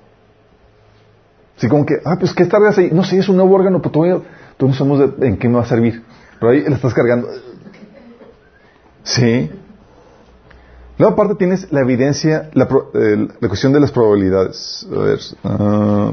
Así 1.57 1.69
como 1.69 1.87
que, 1.87 1.95
ah, 2.05 2.17
pues, 2.19 2.35
¿qué 2.35 2.47
cargas 2.49 2.77
ahí? 2.79 2.91
No 2.93 3.03
sé, 3.05 3.19
es 3.19 3.29
un 3.29 3.37
nuevo 3.37 3.55
órgano, 3.55 3.81
pero 3.81 3.91
todavía, 3.93 4.15
todavía 4.57 4.79
no 4.79 4.87
sabemos 4.87 5.23
en 5.23 5.37
qué 5.39 5.49
me 5.49 5.57
va 5.57 5.63
a 5.63 5.67
servir. 5.67 6.03
Pero 6.39 6.53
ahí 6.53 6.61
le 6.63 6.75
estás 6.75 6.93
cargando. 6.93 7.29
Sí. 9.03 9.51
Luego, 10.99 11.15
aparte, 11.15 11.35
tienes 11.37 11.71
la 11.73 11.81
evidencia, 11.81 12.51
la, 12.55 12.69
pro- 12.69 12.91
la 12.95 13.49
cuestión 13.49 13.73
de 13.73 13.81
las 13.81 13.91
probabilidades. 13.91 14.87
A 14.95 14.99
ver. 14.99 15.19
ah, 15.45 16.11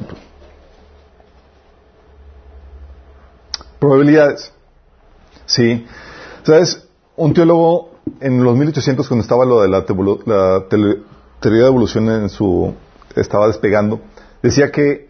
probabilidades. 3.80 4.52
Sí. 5.46 5.86
¿Sabes? 6.44 6.88
Un 7.16 7.34
teólogo 7.34 7.92
en 8.20 8.44
los 8.44 8.56
1800, 8.58 9.08
cuando 9.08 9.22
estaba 9.24 9.46
lo 9.46 9.62
de 9.62 9.68
la, 9.70 9.80
la 10.26 10.64
teoría 10.70 11.62
de 11.64 11.68
evolución 11.68 12.10
en 12.10 12.30
su, 12.30 12.74
estaba 13.16 13.48
despegando, 13.48 14.02
decía 14.42 14.72
que 14.72 15.08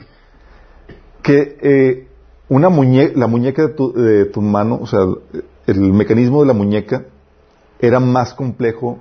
que 1.23 1.57
eh, 1.61 2.07
una 2.49 2.69
muñe 2.69 3.13
la 3.15 3.27
muñeca 3.27 3.63
de 3.63 3.69
tu, 3.69 3.93
de 3.93 4.25
tu 4.25 4.41
mano, 4.41 4.79
o 4.81 4.85
sea, 4.85 4.99
el 5.65 5.93
mecanismo 5.93 6.41
de 6.41 6.47
la 6.47 6.53
muñeca 6.53 7.05
era 7.79 7.99
más 7.99 8.33
complejo 8.33 8.99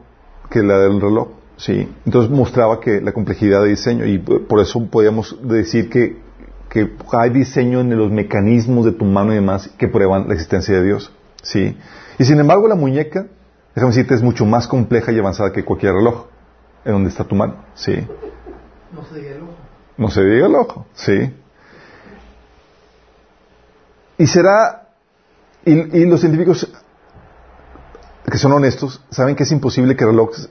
que 0.48 0.62
la 0.62 0.78
del 0.78 1.00
reloj. 1.00 1.28
Sí, 1.56 1.88
entonces 2.06 2.30
mostraba 2.30 2.80
que 2.80 3.00
la 3.00 3.12
complejidad 3.12 3.62
de 3.62 3.68
diseño 3.68 4.06
y 4.06 4.18
por 4.18 4.60
eso 4.60 4.84
podíamos 4.86 5.38
decir 5.42 5.90
que, 5.90 6.16
que 6.70 6.90
hay 7.12 7.30
diseño 7.30 7.80
en 7.80 7.96
los 7.96 8.10
mecanismos 8.10 8.84
de 8.84 8.92
tu 8.92 9.04
mano 9.04 9.32
y 9.32 9.36
demás 9.36 9.68
que 9.78 9.86
prueban 9.86 10.28
la 10.28 10.34
existencia 10.34 10.76
de 10.76 10.84
Dios. 10.84 11.12
Sí, 11.42 11.76
y 12.18 12.24
sin 12.24 12.38
embargo 12.40 12.68
la 12.68 12.74
muñeca, 12.74 13.26
déjame 13.74 13.92
decirte, 13.92 14.14
es 14.14 14.22
mucho 14.22 14.46
más 14.46 14.66
compleja 14.66 15.12
y 15.12 15.18
avanzada 15.18 15.52
que 15.52 15.64
cualquier 15.64 15.92
reloj 15.94 16.26
en 16.84 16.92
donde 16.92 17.10
está 17.10 17.24
tu 17.24 17.34
mano. 17.34 17.56
Sí. 17.74 17.94
No 18.92 19.04
se 19.04 19.20
diga 19.20 19.30
el 19.30 19.42
ojo. 19.42 19.52
No 19.98 20.10
se 20.10 20.24
diga 20.24 20.46
el 20.46 20.54
ojo. 20.54 20.86
Sí. 20.94 21.32
Y 24.18 24.26
será, 24.26 24.88
y, 25.64 25.72
y 25.72 26.06
los 26.06 26.20
científicos 26.20 26.70
que 28.30 28.38
son 28.38 28.52
honestos 28.52 29.04
saben 29.10 29.34
que 29.34 29.42
es 29.42 29.52
imposible 29.52 29.96
que 29.96 30.04
relojes 30.04 30.48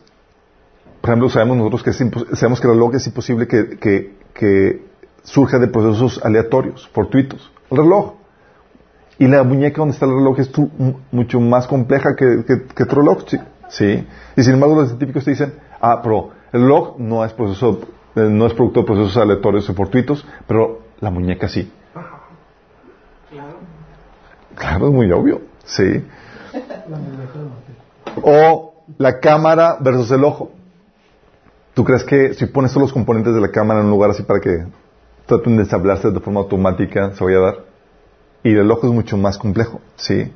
por 1.02 1.10
ejemplo, 1.10 1.30
sabemos 1.30 1.58
nosotros 1.58 1.82
que 1.82 1.94
sabemos 1.94 2.62
que 2.62 2.68
el 2.68 2.74
reloj 2.74 2.96
es 2.96 3.08
imposible 3.08 3.48
que, 3.48 3.78
que, 3.80 4.14
que, 4.34 4.92
surja 5.24 5.60
de 5.60 5.68
procesos 5.68 6.20
aleatorios, 6.24 6.88
fortuitos. 6.94 7.52
El 7.70 7.78
reloj. 7.78 8.14
Y 9.20 9.28
la 9.28 9.44
muñeca 9.44 9.78
donde 9.78 9.94
está 9.94 10.06
el 10.06 10.14
reloj 10.14 10.40
es 10.40 10.52
mucho 11.12 11.40
más 11.40 11.68
compleja 11.68 12.16
que, 12.16 12.44
que, 12.76 12.86
tu 12.86 12.96
reloj. 12.96 13.24
¿sí? 13.70 14.08
Y 14.36 14.44
sin 14.44 14.54
embargo, 14.54 14.76
los 14.76 14.88
científicos 14.88 15.26
te 15.26 15.32
dicen, 15.32 15.54
ah, 15.80 16.02
pero 16.02 16.30
el 16.54 16.62
reloj 16.62 16.98
no 16.98 17.24
es, 17.24 17.34
proceso, 17.34 17.82
no 18.16 18.48
es 18.48 18.54
producto 18.54 18.82
de 18.82 18.86
procesos 18.88 19.18
aleatorios 19.18 19.70
o 19.70 19.74
fortuitos, 19.74 20.26
pero 20.48 20.82
la 21.00 21.12
muñeca 21.12 21.48
sí. 21.48 21.72
Claro. 24.62 24.88
Es 24.88 24.94
muy 24.94 25.12
obvio. 25.12 25.42
Sí. 25.66 26.06
O 28.22 28.74
la 28.98 29.20
cámara 29.20 29.78
versus 29.80 30.12
el 30.12 30.24
ojo. 30.24 30.52
¿Tú 31.74 31.84
crees 31.84 32.04
que 32.04 32.34
si 32.36 32.46
pones 32.46 32.72
todos 32.72 32.84
los 32.84 32.94
componentes 32.94 33.34
de 33.34 33.42
la 33.42 33.50
cámara 33.50 33.80
en 33.80 33.88
un 33.88 33.92
lugar 33.92 34.12
así 34.12 34.22
para 34.24 34.40
que 34.40 34.66
traten 35.26 35.56
de 35.56 35.64
ensamblarse 35.64 36.12
de 36.12 36.20
forma 36.20 36.42
automática, 36.42 37.12
se 37.16 37.24
vaya 37.24 37.38
a 37.38 37.42
dar? 37.42 37.56
Y 38.44 38.54
el 38.54 38.70
ojo 38.70 38.88
es 38.88 38.94
mucho 38.94 39.18
más 39.18 39.38
complejo, 39.38 39.82
¿sí? 39.96 40.32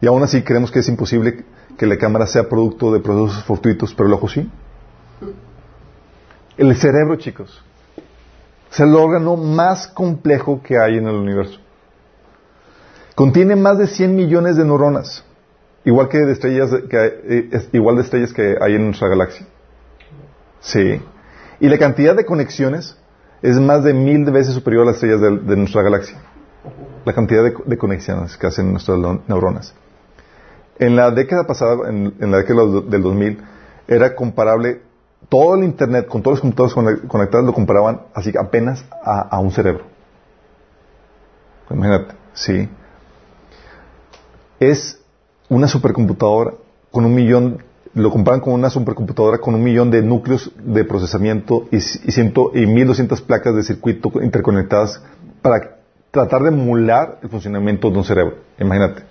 Y 0.00 0.06
aún 0.06 0.22
así 0.22 0.42
creemos 0.42 0.70
que 0.70 0.78
es 0.78 0.88
imposible 0.88 1.44
que 1.76 1.86
la 1.86 1.96
cámara 1.96 2.26
sea 2.26 2.48
producto 2.48 2.92
de 2.92 3.00
procesos 3.00 3.42
fortuitos, 3.44 3.94
pero 3.94 4.06
el 4.08 4.12
ojo 4.12 4.28
sí. 4.28 4.48
El 6.58 6.76
cerebro, 6.76 7.16
chicos, 7.16 7.64
es 8.70 8.80
el 8.80 8.94
órgano 8.94 9.36
más 9.36 9.88
complejo 9.88 10.60
que 10.62 10.78
hay 10.78 10.98
en 10.98 11.08
el 11.08 11.14
universo. 11.14 11.58
Contiene 13.20 13.54
más 13.54 13.76
de 13.76 13.86
100 13.86 14.16
millones 14.16 14.56
de 14.56 14.64
neuronas, 14.64 15.22
igual 15.84 16.08
que 16.08 16.16
de 16.16 16.32
estrellas 16.32 16.70
que, 16.88 17.50
eh, 17.52 17.68
igual 17.72 17.96
de 17.96 18.00
estrellas 18.00 18.32
que 18.32 18.56
hay 18.58 18.76
en 18.76 18.86
nuestra 18.86 19.08
galaxia. 19.08 19.46
Sí. 20.60 21.02
Y 21.60 21.68
la 21.68 21.76
cantidad 21.76 22.16
de 22.16 22.24
conexiones 22.24 22.96
es 23.42 23.60
más 23.60 23.84
de 23.84 23.92
mil 23.92 24.24
veces 24.30 24.54
superior 24.54 24.84
a 24.84 24.86
las 24.86 24.94
estrellas 24.94 25.20
de, 25.20 25.54
nuestra 25.58 25.82
galaxia. 25.82 26.16
La 27.04 27.12
cantidad 27.12 27.44
de, 27.44 27.76
conexiones 27.76 28.38
que 28.38 28.46
hacen 28.46 28.72
nuestras 28.72 28.98
neuronas. 29.28 29.74
En 30.78 30.96
la 30.96 31.10
década 31.10 31.46
pasada, 31.46 31.90
en, 31.90 32.14
la 32.18 32.38
década 32.38 32.62
del 32.88 33.02
2000, 33.02 33.38
era 33.86 34.14
comparable, 34.14 34.80
todo 35.28 35.56
el 35.56 35.64
Internet, 35.64 36.06
con 36.06 36.22
todos 36.22 36.36
los 36.36 36.40
computadores 36.40 37.02
conectados, 37.06 37.44
lo 37.44 37.52
comparaban 37.52 38.00
así 38.14 38.32
apenas 38.34 38.82
a 39.04 39.38
un 39.40 39.50
cerebro. 39.50 39.84
Imagínate, 41.68 42.14
sí. 42.32 42.66
Es 44.60 45.00
una 45.48 45.66
supercomputadora 45.66 46.52
con 46.92 47.04
un 47.04 47.14
millón 47.14 47.64
lo 47.94 48.10
comparan 48.10 48.40
con 48.40 48.52
una 48.52 48.70
supercomputadora 48.70 49.38
con 49.38 49.54
un 49.54 49.64
millón 49.64 49.90
de 49.90 50.02
núcleos 50.02 50.52
de 50.62 50.84
procesamiento 50.84 51.66
y, 51.72 51.80
ciento, 51.80 52.52
y 52.54 52.66
1200 52.66 53.20
placas 53.22 53.56
de 53.56 53.64
circuito 53.64 54.12
interconectadas 54.22 55.02
para 55.42 55.78
tratar 56.10 56.42
de 56.42 56.48
emular 56.48 57.18
el 57.22 57.28
funcionamiento 57.28 57.90
de 57.90 57.98
un 57.98 58.04
cerebro. 58.04 58.36
Imagínate. 58.58 59.02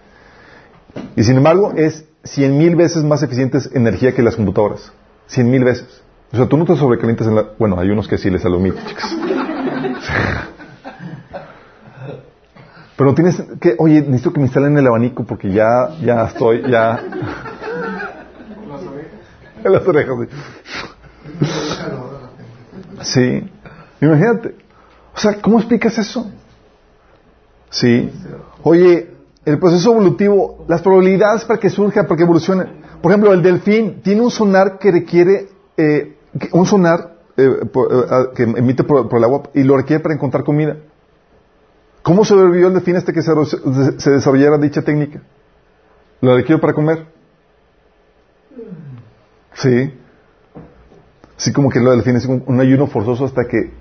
Y 1.15 1.23
sin 1.23 1.37
embargo, 1.37 1.73
es 1.75 2.05
100 2.23 2.57
mil 2.57 2.75
veces 2.75 3.03
más 3.03 3.21
eficiente 3.23 3.57
en 3.73 3.81
energía 3.81 4.13
que 4.13 4.21
las 4.21 4.35
computadoras. 4.35 4.91
100 5.27 5.49
mil 5.49 5.63
veces. 5.63 6.01
O 6.31 6.37
sea, 6.37 6.47
tú 6.47 6.57
no 6.57 6.65
te 6.65 6.75
sobrecalientas 6.75 7.27
en 7.27 7.35
la... 7.35 7.49
Bueno, 7.57 7.79
hay 7.79 7.89
unos 7.89 8.07
que 8.07 8.17
sí 8.17 8.29
les 8.29 8.41
sale 8.41 8.57
chicos. 8.85 9.17
Pero 12.99 13.15
tienes 13.15 13.41
que... 13.61 13.75
Oye, 13.77 14.01
necesito 14.01 14.33
que 14.33 14.41
me 14.41 14.47
instalen 14.47 14.77
el 14.77 14.85
abanico 14.85 15.23
porque 15.23 15.49
ya, 15.49 15.95
ya 16.03 16.25
estoy, 16.25 16.69
ya... 16.69 17.01
en 19.63 19.71
las 19.71 19.87
orejas. 19.87 20.27
Sí. 23.03 23.49
Imagínate. 24.01 24.53
O 25.15 25.17
sea, 25.17 25.41
¿cómo 25.41 25.59
explicas 25.59 25.97
eso? 25.97 26.29
Sí. 27.69 28.11
Oye, 28.63 29.15
el 29.45 29.59
proceso 29.59 29.91
evolutivo, 29.91 30.65
las 30.67 30.81
probabilidades 30.81 31.45
para 31.45 31.57
que 31.57 31.69
surja, 31.69 32.03
para 32.03 32.17
que 32.17 32.23
evolucione. 32.23 32.65
Por 33.01 33.13
ejemplo, 33.13 33.31
el 33.31 33.41
delfín 33.41 34.01
tiene 34.01 34.19
un 34.19 34.29
sonar 34.29 34.77
que 34.77 34.91
requiere, 34.91 35.47
eh, 35.77 36.17
un 36.51 36.65
sonar 36.65 37.13
eh, 37.37 37.47
eh, 37.63 38.25
que 38.35 38.43
emite 38.43 38.83
por, 38.83 39.07
el 39.09 39.23
agua 39.23 39.43
y 39.53 39.63
lo 39.63 39.77
requiere 39.77 40.03
para 40.03 40.13
encontrar 40.13 40.43
comida. 40.43 40.75
¿Cómo 42.01 42.23
sobrevivió 42.23 42.67
el 42.67 42.73
delfín 42.73 42.95
hasta 42.95 43.11
que 43.11 43.21
se, 43.21 43.31
desarrollara 44.11 44.57
dicha 44.57 44.81
técnica? 44.81 45.21
Lo 46.21 46.35
requiere 46.35 46.61
para 46.61 46.73
comer. 46.73 47.05
Sí. 49.53 49.93
Sí, 51.37 51.53
como 51.53 51.69
que 51.69 51.79
lo 51.79 51.95
define 51.95 52.21
como 52.21 52.43
un 52.45 52.59
ayuno 52.59 52.87
forzoso 52.87 53.25
hasta 53.25 53.45
que, 53.45 53.71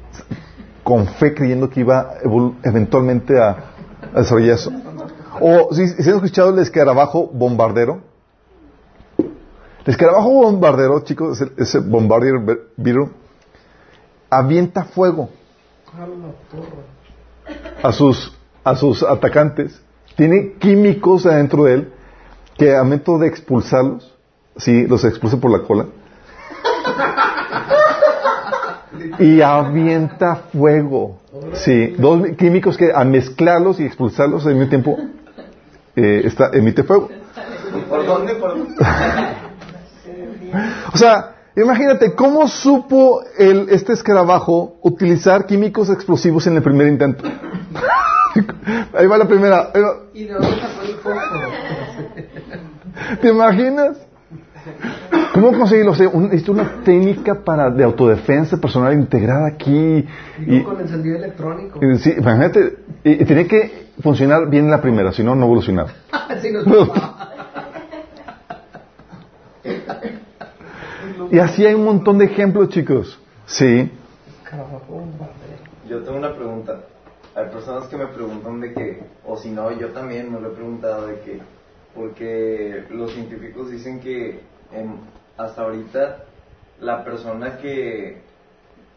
con 0.85 1.07
fe 1.07 1.35
creyendo 1.35 1.71
que 1.71 1.81
iba 1.81 2.15
eventualmente 2.63 3.41
a, 3.41 3.73
desarrollar 4.15 4.55
eso. 4.55 4.73
O 5.41 5.73
si, 5.73 5.87
si 5.87 6.09
han 6.09 6.17
escuchado 6.17 6.51
el 6.51 6.59
escarabajo 6.59 7.29
bombardero. 7.29 8.03
El 9.19 9.93
escarabajo 9.93 10.31
bombardero, 10.31 11.01
chicos, 11.01 11.41
ese, 11.57 11.79
bombardier 11.79 12.35
beetle, 12.77 13.11
avienta 14.29 14.85
fuego 14.85 15.31
a 17.83 17.93
sus, 17.93 18.35
a 18.65 18.77
sus 18.77 19.03
atacantes. 19.03 19.81
Tiene 20.17 20.55
químicos 20.59 21.27
adentro 21.27 21.65
de 21.65 21.75
él 21.75 21.93
que 22.57 22.75
a 22.75 22.85
método 22.85 23.21
de 23.21 23.29
expulsarlos 23.29 24.19
Sí, 24.59 24.87
los 24.89 25.05
expulsa 25.05 25.39
por 25.39 25.53
la 25.53 25.67
cola. 25.67 25.87
y 29.21 29.41
avienta 29.41 30.35
fuego. 30.53 31.21
Sí, 31.53 31.95
dos 31.97 32.27
químicos 32.37 32.77
que 32.77 32.91
al 32.91 33.09
mezclarlos 33.09 33.79
y 33.79 33.85
expulsarlos 33.85 34.45
al 34.47 34.57
mismo 34.57 34.69
tiempo 34.69 34.99
eh, 35.95 36.23
está, 36.25 36.51
emite 36.53 36.83
fuego. 36.83 37.09
¿Por 37.89 38.05
dónde? 38.05 38.35
¿Por 38.35 38.59
dónde? 38.59 38.75
o 40.93 40.97
sea, 40.97 41.37
imagínate 41.63 42.15
cómo 42.15 42.47
supo 42.49 43.23
el, 43.37 43.69
este 43.71 43.93
escarabajo 43.93 44.79
utilizar 44.83 45.47
químicos 45.47 45.91
explosivos 45.91 46.47
en 46.47 46.57
el 46.57 46.63
primer 46.63 46.89
intento. 46.89 47.25
Ahí 48.95 49.07
va 49.07 49.19
la 49.19 49.27
primera. 49.27 49.73
¿Te 53.21 53.29
imaginas? 53.29 53.99
¿Cómo 55.33 55.53
conseguirlo? 55.57 55.95
es 55.95 56.49
una 56.49 56.83
técnica 56.85 57.43
para 57.43 57.71
de 57.71 57.85
autodefensa 57.85 58.59
personal 58.59 58.93
integrada 58.93 59.47
aquí. 59.49 60.07
Y, 60.47 60.63
con 60.63 60.81
encendido 60.81 61.17
electrónico. 61.17 61.81
sí, 61.99 62.15
imagínate, 62.19 62.79
y, 63.05 63.25
tiene 63.25 63.47
que 63.47 63.89
funcionar 64.03 64.49
bien 64.49 64.71
la 64.71 64.81
primera, 64.81 65.13
si 65.13 65.23
no, 65.23 65.35
no 65.35 65.47
evolucionar. 65.47 65.87
y 71.31 71.39
así 71.39 71.67
hay 71.67 71.75
un 71.75 71.85
montón 71.85 72.19
de 72.19 72.27
ejemplos, 72.27 72.69
chicos. 72.69 73.19
Sí. 73.47 73.91
Yo 75.89 76.03
tengo 76.03 76.19
una 76.19 76.35
pregunta. 76.35 76.81
Hay 77.35 77.47
personas 77.47 77.89
que 77.89 77.97
me 77.97 78.07
preguntan 78.09 78.61
de 78.61 78.73
que, 78.73 79.03
o 79.25 79.37
si 79.37 79.51
no, 79.51 79.71
yo 79.79 79.91
también 79.91 80.33
me 80.33 80.41
lo 80.41 80.53
he 80.53 80.55
preguntado 80.55 81.07
de 81.07 81.21
que, 81.21 81.41
porque 81.95 82.85
los 82.91 83.13
científicos 83.13 83.71
dicen 83.71 84.01
que 84.01 84.41
hasta 85.37 85.63
ahorita 85.63 86.25
la 86.81 87.05
persona 87.05 87.59
que, 87.59 88.23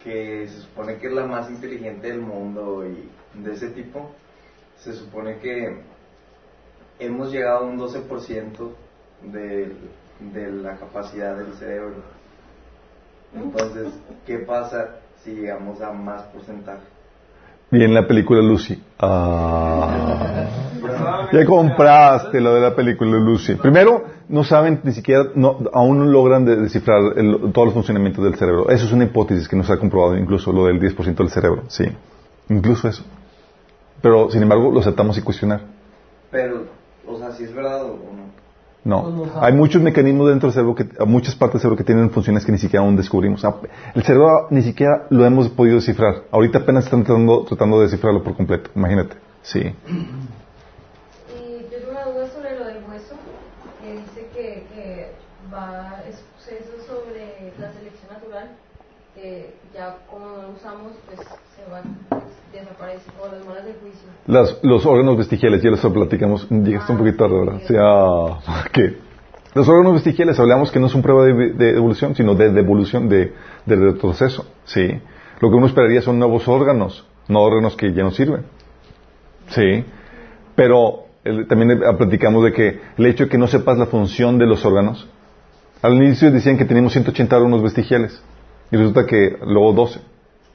que 0.04 0.48
se 0.48 0.62
supone 0.62 0.98
que 0.98 1.08
es 1.08 1.14
la 1.14 1.26
más 1.26 1.50
inteligente 1.50 2.08
del 2.08 2.22
mundo 2.22 2.86
y 2.86 3.10
de 3.42 3.54
ese 3.54 3.70
tipo, 3.70 4.12
se 4.78 4.94
supone 4.94 5.38
que 5.38 5.82
hemos 7.00 7.32
llegado 7.32 7.60
a 7.60 7.68
un 7.68 7.80
12% 7.80 8.72
de, 9.24 9.72
de 10.34 10.52
la 10.52 10.78
capacidad 10.78 11.38
del 11.38 11.54
cerebro. 11.54 12.21
Entonces, 13.36 13.88
¿qué 14.26 14.40
pasa 14.40 14.96
si 15.24 15.32
llegamos 15.32 15.82
a 15.82 15.92
más 15.92 16.24
porcentaje? 16.24 16.82
Y 17.72 17.82
en 17.84 17.94
la 17.94 18.06
película 18.06 18.42
Lucy. 18.42 18.82
Ah. 19.00 20.46
Ya 21.32 21.46
compraste 21.46 22.42
lo 22.42 22.54
de 22.56 22.62
la 22.62 22.76
película 22.76 23.12
Lucy. 23.18 23.56
Primero, 23.56 24.04
no 24.28 24.44
saben 24.44 24.82
ni 24.84 24.92
siquiera, 24.92 25.28
no, 25.36 25.58
aún 25.74 26.00
no 26.00 26.06
logran 26.06 26.44
de- 26.44 26.58
descifrar 26.58 27.00
el- 27.18 27.52
todos 27.54 27.68
los 27.68 27.74
funcionamientos 27.74 28.24
del 28.26 28.36
cerebro. 28.36 28.70
Eso 28.70 28.86
es 28.86 28.92
una 28.92 29.06
hipótesis 29.06 29.48
que 29.48 29.56
no 29.56 29.64
se 29.64 29.72
ha 29.72 29.78
comprobado, 29.78 30.18
incluso 30.18 30.52
lo 30.52 30.66
del 30.66 30.80
10% 30.82 31.24
del 31.24 31.32
cerebro. 31.32 31.64
Sí. 31.68 31.86
Incluso 32.50 32.90
eso. 32.90 33.04
Pero, 34.02 34.30
sin 34.32 34.42
embargo, 34.44 34.70
lo 34.72 34.82
aceptamos 34.82 35.16
sin 35.16 35.24
cuestionar. 35.24 35.62
Pero, 36.30 36.66
o 37.08 37.18
sea, 37.18 37.32
si 37.32 37.46
es 37.46 37.54
verdad 37.56 37.84
o 37.86 37.88
no. 37.96 38.21
No. 38.84 39.26
Hay 39.40 39.54
muchos 39.54 39.82
mecanismos 39.82 40.30
dentro 40.30 40.48
del 40.50 40.54
cerebro, 40.54 40.76
que, 40.76 41.06
muchas 41.06 41.36
partes 41.36 41.54
del 41.54 41.62
cerebro 41.62 41.78
que 41.78 41.84
tienen 41.84 42.10
funciones 42.10 42.44
que 42.44 42.52
ni 42.52 42.58
siquiera 42.58 42.84
aún 42.84 42.96
descubrimos. 42.96 43.46
Ah, 43.46 43.56
El 43.94 44.04
cerebro 44.04 44.48
ni 44.50 44.64
siquiera 44.64 45.06
lo 45.12 45.24
hemos 45.26 45.50
podido 45.50 45.76
descifrar. 45.76 46.24
Ahorita 46.32 46.60
apenas 46.60 46.86
están 46.86 47.04
tratando, 47.04 47.46
tratando 47.46 47.78
de 47.78 47.84
descifrarlo 47.84 48.24
por 48.24 48.36
completo. 48.36 48.72
Imagínate. 48.76 49.18
Sí. 49.44 49.60
Y 49.60 49.74
yo 51.72 51.78
tengo 51.78 51.92
una 51.92 52.06
duda 52.06 52.28
sobre 52.30 52.58
lo 52.58 52.66
del 52.66 52.84
hueso, 52.90 53.16
que 53.82 53.94
dice 53.94 54.28
que, 54.34 54.66
que 54.74 55.12
va, 55.54 56.02
es 56.10 56.16
suceso 56.40 56.72
sobre 56.88 57.54
la 57.60 57.72
selección 57.74 58.12
natural, 58.12 58.50
que 59.16 59.54
ya 59.74 59.98
como 60.10 60.26
no 60.28 60.42
lo 60.44 60.50
usamos, 60.50 60.94
pues 61.06 61.20
se 61.20 61.72
va, 61.72 61.82
pues, 62.10 62.24
desaparece, 62.54 63.10
o 63.22 63.28
las 63.34 63.46
malas 63.46 63.66
de 63.66 63.74
juicio. 63.74 64.08
Las- 64.28 64.58
los 64.64 64.86
órganos 64.86 65.18
vestigiales, 65.18 65.62
ya 65.62 65.70
los 65.70 65.80
platicamos, 65.82 66.50
llegaste 66.50 66.92
un 66.92 66.98
poquito 66.98 67.18
tarde, 67.18 67.40
¿verdad? 67.40 67.62
O 67.64 68.42
sea, 68.42 68.64
¿qué? 68.74 68.98
Los 69.54 69.68
órganos 69.68 69.94
vestigiales 69.96 70.40
hablamos 70.40 70.72
que 70.72 70.80
no 70.80 70.88
son 70.88 71.02
prueba 71.02 71.26
de, 71.26 71.54
de 71.54 71.70
evolución, 71.76 72.16
sino 72.16 72.36
de 72.36 72.52
devolución, 72.52 73.10
de, 73.10 73.34
de 73.66 73.76
retroceso, 73.76 74.46
¿sí? 74.66 74.88
Lo 75.42 75.50
que 75.50 75.56
uno 75.56 75.66
esperaría 75.66 76.02
son 76.02 76.20
nuevos 76.20 76.48
órganos, 76.48 77.06
no 77.28 77.42
órganos 77.42 77.76
que 77.76 77.92
ya 77.94 78.04
no 78.04 78.12
sirven, 78.12 78.46
¿sí? 79.50 79.84
Pero 80.56 81.06
el- 81.24 81.48
también 81.48 81.72
eh, 81.72 81.94
platicamos 81.98 82.44
de 82.46 82.54
que 82.54 82.80
el 82.98 83.06
hecho 83.06 83.26
de 83.26 83.30
que 83.30 83.38
no 83.38 83.48
sepas 83.48 83.78
la 83.78 83.88
función 83.88 84.38
de 84.38 84.46
los 84.46 84.64
órganos, 84.66 85.08
al 85.82 85.96
inicio 85.96 86.32
decían 86.32 86.58
que 86.58 86.66
teníamos 86.66 86.94
180 86.94 87.36
órganos 87.36 87.62
vestigiales, 87.64 88.22
y 88.72 88.78
resulta 88.78 89.06
que 89.06 89.38
luego 89.46 89.74
12. 89.74 90.00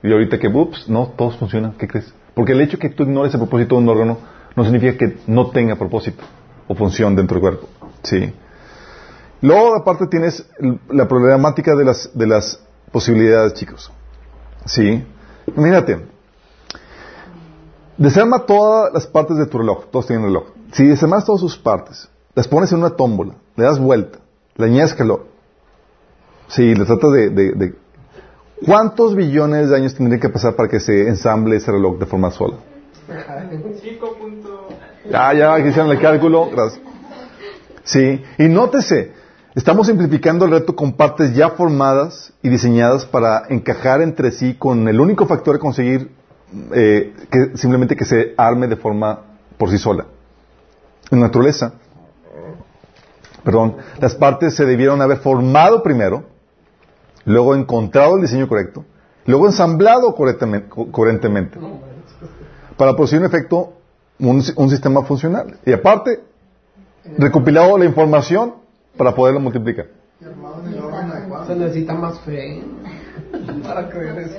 Y 0.02 0.12
ahorita 0.12 0.38
que, 0.38 0.48
ups, 0.48 0.88
no, 0.88 1.08
todos 1.16 1.36
funcionan, 1.36 1.72
¿qué 1.72 1.86
crees? 1.88 2.12
Porque 2.34 2.52
el 2.52 2.60
hecho 2.60 2.78
que 2.78 2.90
tú 2.90 3.02
ignores 3.04 3.32
el 3.34 3.40
propósito 3.40 3.74
de 3.76 3.82
un 3.82 3.88
órgano 3.88 4.18
no 4.54 4.64
significa 4.64 4.96
que 4.96 5.18
no 5.26 5.50
tenga 5.50 5.76
propósito 5.76 6.22
o 6.68 6.74
función 6.74 7.14
dentro 7.16 7.34
del 7.36 7.40
cuerpo. 7.42 7.68
Sí. 8.02 8.32
Luego, 9.42 9.74
aparte, 9.76 10.06
tienes 10.06 10.46
la 10.90 11.06
problemática 11.08 11.74
de 11.74 11.84
las, 11.84 12.10
de 12.16 12.26
las 12.26 12.60
posibilidades, 12.92 13.54
chicos. 13.54 13.90
Sí. 14.64 15.04
Imagínate. 15.56 16.06
Desarma 17.96 18.40
todas 18.44 18.92
las 18.92 19.06
partes 19.06 19.36
de 19.38 19.46
tu 19.46 19.58
reloj. 19.58 19.86
Todos 19.90 20.06
tienen 20.06 20.26
reloj. 20.26 20.48
Si 20.72 20.86
desarmas 20.86 21.24
todas 21.24 21.40
sus 21.40 21.56
partes, 21.56 22.08
las 22.34 22.46
pones 22.48 22.70
en 22.72 22.78
una 22.80 22.90
tómbola, 22.90 23.34
le 23.56 23.64
das 23.64 23.78
vuelta, 23.78 24.18
le 24.56 24.66
añades 24.66 24.94
calor. 24.94 25.26
Sí, 26.48 26.74
le 26.74 26.84
tratas 26.84 27.12
de, 27.12 27.30
de- 27.30 27.52
de- 27.52 27.74
¿Cuántos 28.64 29.14
billones 29.14 29.68
de 29.68 29.76
años 29.76 29.94
tendría 29.94 30.18
que 30.18 30.28
pasar 30.28 30.56
para 30.56 30.68
que 30.68 30.80
se 30.80 31.08
ensamble 31.08 31.56
ese 31.56 31.70
reloj 31.70 31.98
de 31.98 32.06
forma 32.06 32.30
sola? 32.30 32.56
5 33.82 34.16
punto... 34.18 34.68
Ya, 35.10 35.32
ya, 35.34 35.58
hicieron 35.58 35.90
el 35.90 36.00
cálculo. 36.00 36.50
Gracias. 36.50 36.82
Sí, 37.84 38.22
y 38.38 38.48
nótese, 38.48 39.12
estamos 39.54 39.86
simplificando 39.86 40.44
el 40.46 40.50
reto 40.50 40.74
con 40.74 40.94
partes 40.94 41.34
ya 41.34 41.50
formadas 41.50 42.32
y 42.42 42.48
diseñadas 42.48 43.04
para 43.04 43.44
encajar 43.48 44.00
entre 44.00 44.32
sí 44.32 44.54
con 44.54 44.88
el 44.88 45.00
único 45.00 45.26
factor 45.26 45.54
de 45.54 45.60
conseguir 45.60 46.10
eh, 46.72 47.14
que 47.30 47.56
simplemente 47.56 47.94
que 47.94 48.04
se 48.04 48.34
arme 48.36 48.66
de 48.66 48.76
forma 48.76 49.20
por 49.56 49.70
sí 49.70 49.78
sola. 49.78 50.06
En 51.10 51.20
naturaleza, 51.20 51.74
perdón, 53.44 53.76
las 54.00 54.16
partes 54.16 54.54
se 54.56 54.64
debieron 54.64 55.00
haber 55.00 55.18
formado 55.18 55.82
primero, 55.82 56.24
luego 57.26 57.54
encontrado 57.54 58.16
el 58.16 58.22
diseño 58.22 58.48
correcto, 58.48 58.84
luego 59.26 59.46
ensamblado 59.46 60.14
correctamente, 60.14 60.68
co- 60.68 60.90
coherentemente, 60.90 61.58
para 62.76 62.94
producir 62.94 63.18
un 63.18 63.26
efecto, 63.26 63.74
un, 64.18 64.42
un 64.56 64.70
sistema 64.70 65.02
funcional. 65.02 65.58
Y 65.66 65.72
aparte, 65.72 66.20
recopilado 67.18 67.76
la 67.78 67.84
información 67.84 68.54
para 68.96 69.14
poderlo 69.14 69.40
multiplicar. 69.40 69.86
Se 71.46 71.54
necesita 71.54 71.94
más 71.94 72.18
fe 72.20 72.62
para 73.62 73.88
creer 73.90 74.18
eso. 74.18 74.36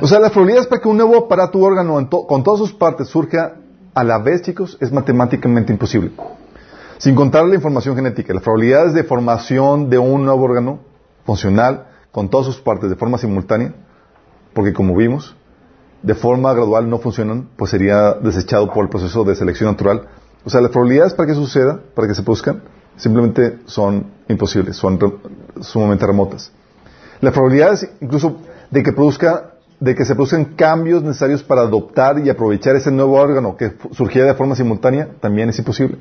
O 0.00 0.06
sea, 0.06 0.18
las 0.20 0.30
probabilidades 0.30 0.66
para 0.68 0.80
que 0.82 0.88
un 0.88 0.96
nuevo 0.98 1.16
aparato 1.16 1.58
u 1.58 1.64
órgano 1.64 1.98
en 1.98 2.08
to- 2.08 2.26
con 2.26 2.42
todas 2.42 2.60
sus 2.60 2.72
partes 2.72 3.08
surja 3.08 3.54
a 3.94 4.04
la 4.04 4.18
vez, 4.18 4.42
chicos, 4.42 4.76
es 4.80 4.92
matemáticamente 4.92 5.72
imposible. 5.72 6.12
Sin 6.98 7.14
contar 7.14 7.46
la 7.46 7.54
información 7.54 7.96
genética, 7.96 8.34
las 8.34 8.42
probabilidades 8.42 8.92
de 8.94 9.02
formación 9.04 9.88
de 9.88 9.98
un 9.98 10.24
nuevo 10.24 10.42
órgano 10.44 10.80
funcional 11.24 11.86
con 12.18 12.28
todas 12.28 12.46
sus 12.46 12.60
partes 12.60 12.90
de 12.90 12.96
forma 12.96 13.16
simultánea, 13.16 13.74
porque 14.52 14.72
como 14.72 14.96
vimos, 14.96 15.36
de 16.02 16.16
forma 16.16 16.52
gradual 16.52 16.90
no 16.90 16.98
funcionan, 16.98 17.48
pues 17.56 17.70
sería 17.70 18.14
desechado 18.14 18.72
por 18.72 18.82
el 18.82 18.90
proceso 18.90 19.22
de 19.22 19.36
selección 19.36 19.70
natural. 19.70 20.08
O 20.44 20.50
sea, 20.50 20.60
las 20.60 20.72
probabilidades 20.72 21.14
para 21.14 21.28
que 21.28 21.34
suceda, 21.36 21.78
para 21.94 22.08
que 22.08 22.16
se 22.16 22.24
produzcan, 22.24 22.64
simplemente 22.96 23.60
son 23.66 24.10
imposibles, 24.28 24.74
son 24.74 24.98
re- 24.98 25.12
sumamente 25.60 26.04
remotas. 26.08 26.50
Las 27.20 27.32
probabilidades 27.32 27.88
incluso 28.00 28.38
de 28.68 28.82
que 28.82 28.92
produzca, 28.92 29.52
de 29.78 29.94
que 29.94 30.04
se 30.04 30.16
produzcan 30.16 30.44
cambios 30.56 31.04
necesarios 31.04 31.44
para 31.44 31.60
adoptar 31.60 32.18
y 32.18 32.30
aprovechar 32.30 32.74
ese 32.74 32.90
nuevo 32.90 33.14
órgano 33.14 33.56
que 33.56 33.74
surgiera 33.92 34.26
de 34.26 34.34
forma 34.34 34.56
simultánea 34.56 35.08
también 35.20 35.50
es 35.50 35.58
imposible. 35.60 35.98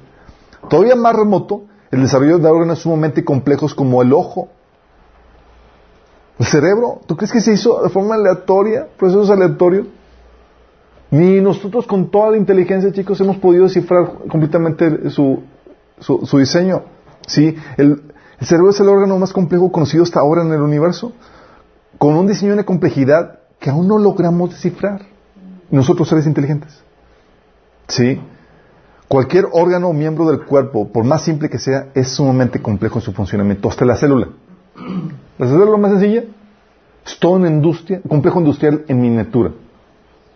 Todavía 0.67 0.95
más 0.95 1.15
remoto, 1.15 1.65
el 1.91 2.01
desarrollo 2.01 2.39
de 2.39 2.49
órganos 2.49 2.79
sumamente 2.79 3.23
complejos 3.23 3.75
como 3.75 4.01
el 4.01 4.13
ojo, 4.13 4.49
el 6.39 6.45
cerebro. 6.45 7.01
¿Tú 7.05 7.15
crees 7.15 7.31
que 7.31 7.41
se 7.41 7.53
hizo 7.53 7.81
de 7.83 7.89
forma 7.89 8.15
aleatoria, 8.15 8.87
procesos 8.97 9.29
aleatorios? 9.29 9.87
Ni 11.09 11.39
nosotros 11.39 11.87
con 11.87 12.11
toda 12.11 12.31
la 12.31 12.37
inteligencia, 12.37 12.91
chicos, 12.91 13.19
hemos 13.21 13.37
podido 13.37 13.63
descifrar 13.63 14.11
completamente 14.29 15.09
su, 15.09 15.41
su, 15.99 16.37
diseño. 16.37 16.83
Sí, 17.25 17.55
el, 17.77 18.03
el 18.39 18.47
cerebro 18.47 18.71
es 18.71 18.79
el 18.79 18.89
órgano 18.89 19.17
más 19.17 19.31
complejo 19.31 19.71
conocido 19.71 20.03
hasta 20.03 20.19
ahora 20.19 20.41
en 20.41 20.51
el 20.51 20.61
universo, 20.61 21.13
con 21.97 22.13
un 22.15 22.27
diseño 22.27 22.51
y 22.51 22.53
una 22.53 22.65
complejidad 22.65 23.39
que 23.59 23.69
aún 23.69 23.87
no 23.87 23.97
logramos 23.97 24.49
descifrar. 24.49 25.01
Nosotros 25.69 26.07
seres 26.07 26.25
inteligentes. 26.25 26.81
Sí. 27.87 28.21
Cualquier 29.07 29.47
órgano 29.51 29.89
o 29.89 29.93
miembro 29.93 30.25
del 30.25 30.45
cuerpo, 30.45 30.89
por 30.89 31.03
más 31.05 31.23
simple 31.23 31.49
que 31.49 31.59
sea, 31.59 31.87
es 31.93 32.09
sumamente 32.09 32.61
complejo 32.61 32.99
en 32.99 33.05
su 33.05 33.13
funcionamiento, 33.13 33.69
hasta 33.69 33.85
la 33.85 33.95
célula. 33.95 34.29
La 35.37 35.47
célula 35.47 35.77
más 35.77 35.91
sencilla 35.91 36.23
es 37.05 37.19
toda 37.19 37.35
una 37.37 37.47
industria, 37.49 38.01
un 38.03 38.09
complejo 38.09 38.39
industrial 38.39 38.83
en 38.87 39.01
miniatura, 39.01 39.51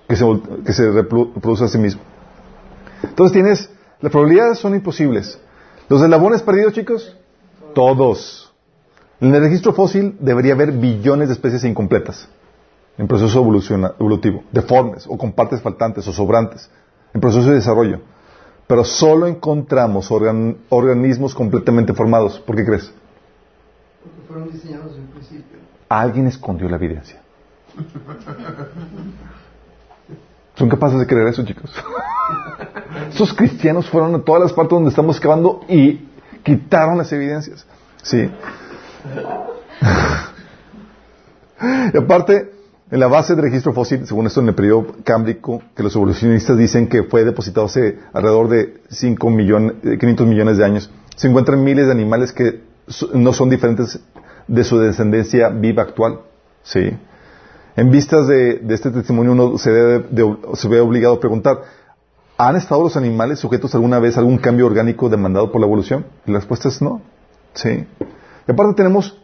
que 0.07 0.15
se, 0.15 0.91
reproduce 0.91 1.63
a 1.63 1.67
sí 1.67 1.77
mismo. 1.77 2.01
Entonces 3.03 3.33
tienes, 3.33 3.69
las 3.99 4.11
probabilidades 4.11 4.59
son 4.59 4.75
imposibles. 4.75 5.39
Los 5.89 6.01
eslabones 6.01 6.41
perdidos, 6.41 6.73
chicos, 6.73 7.17
todos. 7.73 8.53
En 9.19 9.33
el 9.33 9.41
registro 9.41 9.73
fósil 9.73 10.15
debería 10.19 10.53
haber 10.53 10.71
billones 10.71 11.27
de 11.29 11.33
especies 11.33 11.63
incompletas 11.63 12.27
en 12.97 13.07
proceso 13.07 13.39
evolutivo, 13.39 14.43
deformes 14.51 15.05
o 15.07 15.17
con 15.17 15.31
partes 15.31 15.61
faltantes 15.61 16.07
o 16.07 16.13
sobrantes, 16.13 16.69
en 17.13 17.21
proceso 17.21 17.49
de 17.49 17.55
desarrollo. 17.55 18.01
Pero 18.67 18.83
solo 18.83 19.27
encontramos 19.27 20.11
organ- 20.11 20.57
organismos 20.69 21.33
completamente 21.35 21.93
formados. 21.93 22.39
¿Por 22.39 22.55
qué 22.55 22.65
crees? 22.65 22.93
Fueron 24.31 24.49
diseñados 24.49 24.91
desde 24.91 25.01
el 25.01 25.09
principio. 25.09 25.57
Alguien 25.89 26.25
escondió 26.27 26.69
la 26.69 26.77
evidencia. 26.77 27.19
¿Son 30.55 30.69
capaces 30.69 30.97
de 30.99 31.05
creer 31.05 31.27
eso, 31.27 31.43
chicos? 31.43 31.69
Esos 33.13 33.33
cristianos 33.33 33.89
fueron 33.89 34.15
a 34.15 34.19
todas 34.19 34.41
las 34.41 34.53
partes 34.53 34.71
donde 34.71 34.89
estamos 34.89 35.17
excavando 35.17 35.65
y 35.67 36.07
quitaron 36.43 36.97
las 36.97 37.11
evidencias. 37.11 37.65
Sí. 38.03 38.31
y 41.93 41.97
aparte, 41.97 42.53
en 42.89 42.99
la 43.01 43.07
base 43.07 43.35
del 43.35 43.43
registro 43.43 43.73
fósil, 43.73 44.07
según 44.07 44.27
esto 44.27 44.39
en 44.39 44.47
el 44.47 44.55
periodo 44.55 44.95
cámbrico, 45.03 45.61
que 45.75 45.83
los 45.83 45.93
evolucionistas 45.93 46.57
dicen 46.57 46.87
que 46.87 47.03
fue 47.03 47.25
depositado 47.25 47.65
hace 47.65 47.99
alrededor 48.13 48.47
de 48.47 48.81
5 48.91 49.29
millones, 49.29 49.73
eh, 49.83 49.97
500 49.97 50.25
millones 50.25 50.57
de 50.57 50.63
años, 50.63 50.89
se 51.17 51.27
encuentran 51.27 51.61
miles 51.61 51.87
de 51.87 51.91
animales 51.91 52.31
que 52.31 52.70
no 53.13 53.33
son 53.33 53.49
diferentes 53.49 53.99
de 54.47 54.63
su 54.63 54.79
descendencia 54.79 55.49
viva 55.49 55.83
actual. 55.83 56.21
Sí. 56.63 56.91
En 57.75 57.89
vistas 57.89 58.27
de, 58.27 58.61
este 58.69 58.91
testimonio 58.91 59.31
uno 59.31 59.57
se, 59.57 59.71
ve 59.71 60.79
obligado 60.79 61.15
a 61.15 61.19
preguntar, 61.19 61.61
¿han 62.37 62.55
estado 62.55 62.83
los 62.83 62.97
animales 62.97 63.39
sujetos 63.39 63.73
alguna 63.75 63.99
vez 63.99 64.17
a 64.17 64.19
algún 64.19 64.37
cambio 64.37 64.65
orgánico 64.65 65.09
demandado 65.09 65.51
por 65.51 65.61
la 65.61 65.67
evolución? 65.67 66.05
Y 66.25 66.31
la 66.31 66.39
respuesta 66.39 66.67
es 66.67 66.81
no. 66.81 67.01
Sí. 67.53 67.85
Y 68.47 68.51
aparte 68.51 68.73
tenemos 68.75 69.17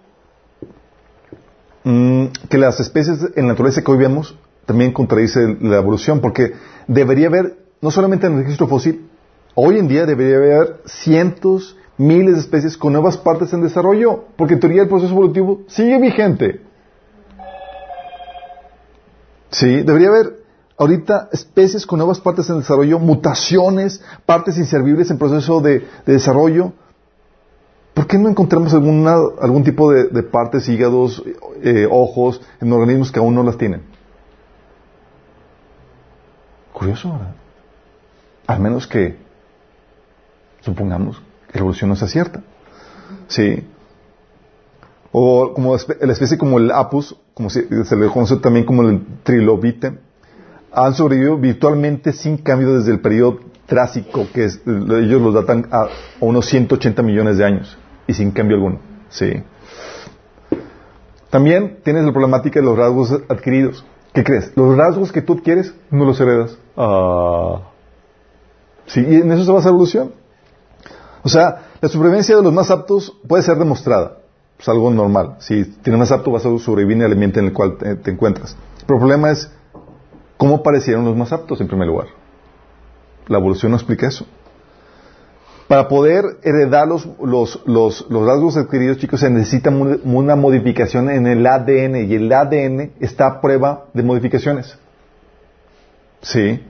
mm, 1.83 2.25
que 2.49 2.57
las 2.57 2.79
especies 2.79 3.19
en 3.35 3.47
naturaleza 3.47 3.81
que 3.81 3.91
hoy 3.91 3.97
vemos 3.97 4.37
también 4.65 4.91
contradice 4.91 5.57
la 5.61 5.77
evolución, 5.77 6.19
porque 6.19 6.53
debería 6.87 7.27
haber, 7.27 7.57
no 7.81 7.89
solamente 7.89 8.27
en 8.27 8.33
el 8.33 8.39
registro 8.39 8.67
fósil, 8.67 9.09
hoy 9.55 9.79
en 9.79 9.87
día 9.87 10.05
debería 10.05 10.37
haber 10.37 10.81
cientos, 10.85 11.77
miles 11.97 12.35
de 12.35 12.41
especies 12.41 12.77
con 12.77 12.93
nuevas 12.93 13.17
partes 13.17 13.51
en 13.53 13.61
desarrollo, 13.61 14.25
porque 14.35 14.53
en 14.53 14.59
teoría 14.59 14.83
el 14.83 14.87
proceso 14.87 15.11
evolutivo 15.11 15.61
sigue 15.67 15.99
vigente. 15.99 16.61
Sí, 19.49 19.81
debería 19.81 20.09
haber 20.09 20.43
ahorita 20.77 21.29
especies 21.31 21.85
con 21.85 21.97
nuevas 21.97 22.19
partes 22.19 22.49
en 22.49 22.59
desarrollo, 22.59 22.99
mutaciones, 22.99 24.03
partes 24.25 24.57
inservibles 24.57 25.09
en 25.09 25.17
proceso 25.17 25.59
de, 25.61 25.87
desarrollo. 26.05 26.73
¿Por 27.93 28.05
qué 28.05 28.19
no 28.19 28.29
encontramos 28.29 28.73
alguna, 28.73 29.15
algún 29.41 29.63
tipo 29.63 29.91
de, 29.91 30.23
partes, 30.23 30.69
hígados, 30.69 31.23
eh, 31.63 31.87
ojos, 31.89 32.41
en 32.61 32.71
organismos 32.71 33.11
que 33.11 33.19
aún 33.19 33.33
no 33.33 33.41
las 33.41 33.57
tienen? 33.57 33.81
Curioso, 36.73 37.11
¿verdad? 37.11 37.33
Al 38.45 38.59
menos 38.59 38.85
que 38.85 39.17
supongamos 40.61 41.21
la 41.53 41.59
evolución 41.59 41.89
no 41.89 41.95
sea 41.95 42.07
cierta. 42.07 42.41
Sí. 43.27 43.65
O 45.11 45.53
como 45.53 45.75
la 45.75 46.13
especie 46.13 46.37
como 46.37 46.59
el 46.59 46.71
apus, 46.71 47.15
como 47.33 47.49
se, 47.49 47.67
le 47.69 48.07
conoce 48.07 48.37
también 48.37 48.65
como 48.65 48.83
el 48.83 49.01
trilobite, 49.23 49.99
han 50.71 50.93
sobrevivido 50.93 51.37
virtualmente 51.37 52.13
sin 52.13 52.37
cambio 52.37 52.77
desde 52.77 52.91
el 52.91 52.99
periodo 52.99 53.39
trásico, 53.65 54.27
que 54.33 54.45
es, 54.45 54.61
ellos 54.65 55.21
los 55.21 55.33
datan 55.33 55.67
a, 55.71 55.87
unos 56.19 56.45
180 56.47 57.01
millones 57.03 57.37
de 57.37 57.45
años, 57.45 57.77
y 58.07 58.13
sin 58.13 58.31
cambio 58.31 58.57
alguno. 58.57 58.79
Sí. 59.09 59.43
También 61.29 61.79
tienes 61.83 62.05
la 62.05 62.11
problemática 62.11 62.59
de 62.59 62.65
los 62.65 62.77
rasgos 62.77 63.11
adquiridos. 63.27 63.85
¿Qué 64.13 64.23
crees? 64.23 64.51
Los 64.55 64.75
rasgos 64.77 65.11
que 65.11 65.21
tú 65.21 65.33
adquieres 65.33 65.73
no 65.91 66.05
los 66.05 66.19
heredas. 66.19 66.57
Ah. 66.75 67.61
Sí, 68.87 69.05
y 69.07 69.15
en 69.15 69.31
eso 69.31 69.43
se 69.43 69.51
basa 69.51 69.65
la 69.67 69.71
evolución. 69.71 70.13
O 71.27 71.29
sea, 71.29 71.73
la 71.81 71.89
supervivencia 71.89 72.37
de 72.37 72.41
los 72.41 72.53
más 72.53 72.71
aptos 72.71 73.13
puede 73.27 73.43
ser 73.43 73.57
demostrada. 73.57 74.19
Es 74.57 74.69
algo 74.69 74.89
normal. 74.89 75.35
Si 75.39 75.65
tienes 75.65 75.99
más 75.99 76.11
apto, 76.11 76.31
vas 76.31 76.45
a 76.45 76.57
sobrevivir 76.57 76.97
en 76.97 77.03
el 77.03 77.11
ambiente 77.11 77.39
en 77.41 77.47
el 77.47 77.53
cual 77.53 77.77
te 77.77 78.09
encuentras. 78.09 78.55
Pero 78.85 78.95
el 78.95 78.99
problema 79.01 79.31
es 79.31 79.51
¿Cómo 80.37 80.57
aparecieron 80.57 81.03
los 81.03 81.15
más 81.15 81.33
aptos 81.33 81.59
en 81.61 81.67
primer 81.67 81.87
lugar? 81.87 82.07
La 83.27 83.39
evolución 83.39 83.71
no 83.71 83.77
explica 83.77 84.07
eso. 84.07 84.25
Para 85.67 85.89
poder 85.89 86.23
heredar 86.43 86.87
los, 86.87 87.05
los, 87.21 87.61
los, 87.65 88.05
rasgos 88.09 88.55
adquiridos, 88.55 88.99
chicos, 88.99 89.19
se 89.19 89.29
necesita 89.29 89.69
una 89.69 90.35
modificación 90.37 91.09
en 91.09 91.27
el 91.27 91.45
ADN 91.45 92.09
y 92.09 92.15
el 92.15 92.31
ADN 92.31 92.93
está 93.01 93.27
a 93.27 93.41
prueba 93.41 93.87
de 93.93 94.03
modificaciones. 94.03 94.77
Sí. 96.21 96.63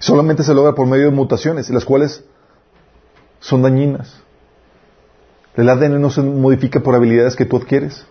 Solamente 0.00 0.42
se 0.42 0.54
logra 0.54 0.74
por 0.74 0.88
medio 0.88 1.04
de 1.04 1.12
mutaciones, 1.12 1.70
las 1.70 1.84
cuales 1.84 2.24
son 3.40 3.62
dañinas. 3.62 4.22
El 5.56 5.68
ADN 5.68 6.00
no 6.00 6.10
se 6.10 6.22
modifica 6.22 6.80
por 6.80 6.94
habilidades 6.94 7.34
que 7.34 7.44
tú 7.44 7.56
adquieres. 7.56 8.06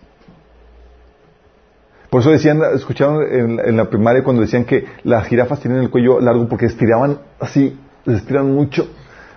Por 2.10 2.22
eso 2.22 2.30
decían, 2.30 2.62
escucharon 2.74 3.22
en, 3.30 3.76
la 3.76 3.90
primaria 3.90 4.24
cuando 4.24 4.42
decían 4.42 4.64
que 4.64 4.86
las 5.04 5.26
jirafas 5.26 5.60
tienen 5.60 5.80
el 5.80 5.90
cuello 5.90 6.20
largo 6.20 6.48
porque 6.48 6.66
estiraban 6.66 7.18
así, 7.38 7.78
se 8.04 8.14
estiran 8.14 8.50
mucho 8.50 8.88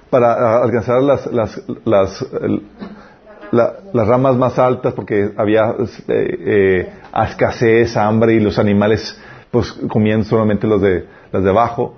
para 0.09 0.61
alcanzar 0.61 1.01
las, 1.01 1.25
las, 1.27 1.61
las, 1.83 2.25
las 3.51 4.07
ramas 4.07 4.37
más 4.37 4.57
altas 4.57 4.93
porque 4.93 5.31
había 5.35 5.75
eh, 6.07 6.07
eh, 6.07 6.93
escasez, 7.13 7.95
hambre 7.97 8.35
y 8.35 8.39
los 8.39 8.57
animales 8.57 9.19
pues 9.51 9.73
comían 9.89 10.23
solamente 10.23 10.65
los 10.65 10.81
de, 10.81 11.05
las 11.31 11.43
de 11.43 11.49
abajo. 11.49 11.97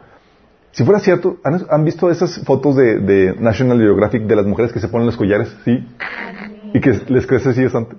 Si 0.74 0.84
fuera 0.84 1.00
cierto, 1.00 1.38
¿han, 1.44 1.86
visto 1.86 2.10
esas 2.10 2.44
fotos 2.44 2.76
de, 2.76 3.36
National 3.40 3.80
Geographic 3.80 4.24
de 4.24 4.36
las 4.36 4.46
mujeres 4.46 4.74
que 4.74 4.80
se 4.80 4.90
ponen 4.90 5.06
los 5.06 5.16
collares? 5.16 5.56
¿Sí? 5.64 5.88
Y 6.74 6.82
que 6.82 7.00
les 7.08 7.26
crece 7.26 7.50
así 7.50 7.64
bastante. 7.64 7.96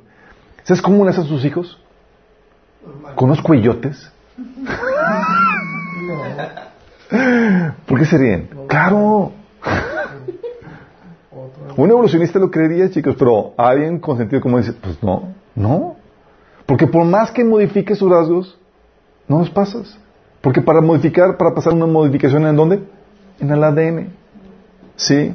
¿Sabes 0.65 0.83
cómo 0.83 1.05
nacen 1.05 1.25
sus 1.25 1.45
hijos? 1.45 1.81
con 3.15 3.31
unos 3.31 3.43
cuellotes. 3.43 4.11
¿Por 7.87 7.99
qué 7.99 8.05
se 8.05 8.19
ríen? 8.19 8.49
Claro. 8.69 9.33
Un 11.77 11.91
evolucionista 11.91 12.39
lo 12.39 12.51
creería, 12.51 12.91
chicos, 12.91 13.17
pero 13.19 13.53
alguien 13.57 13.99
con 13.99 14.17
sentido 14.17 14.41
como 14.41 14.59
dice, 14.59 14.73
pues 14.73 15.03
no, 15.03 15.35
no. 15.55 15.97
Porque 16.67 16.87
por 16.87 17.05
más 17.05 17.31
que 17.31 17.45
modifique 17.45 17.95
sus 17.95 18.11
rasgos, 18.11 18.59
no 19.29 19.39
los 19.39 19.51
pasas. 19.51 19.99
Porque 20.45 20.61
para 20.61 20.83
modificar, 20.83 21.39
para 21.39 21.55
pasar 21.55 21.73
una 21.73 21.87
modificación 21.87 22.47
en 22.47 22.55
dónde? 22.55 22.83
En 23.41 23.51
el 23.51 23.65
ADN. 23.65 24.11
¿Sí? 24.95 25.35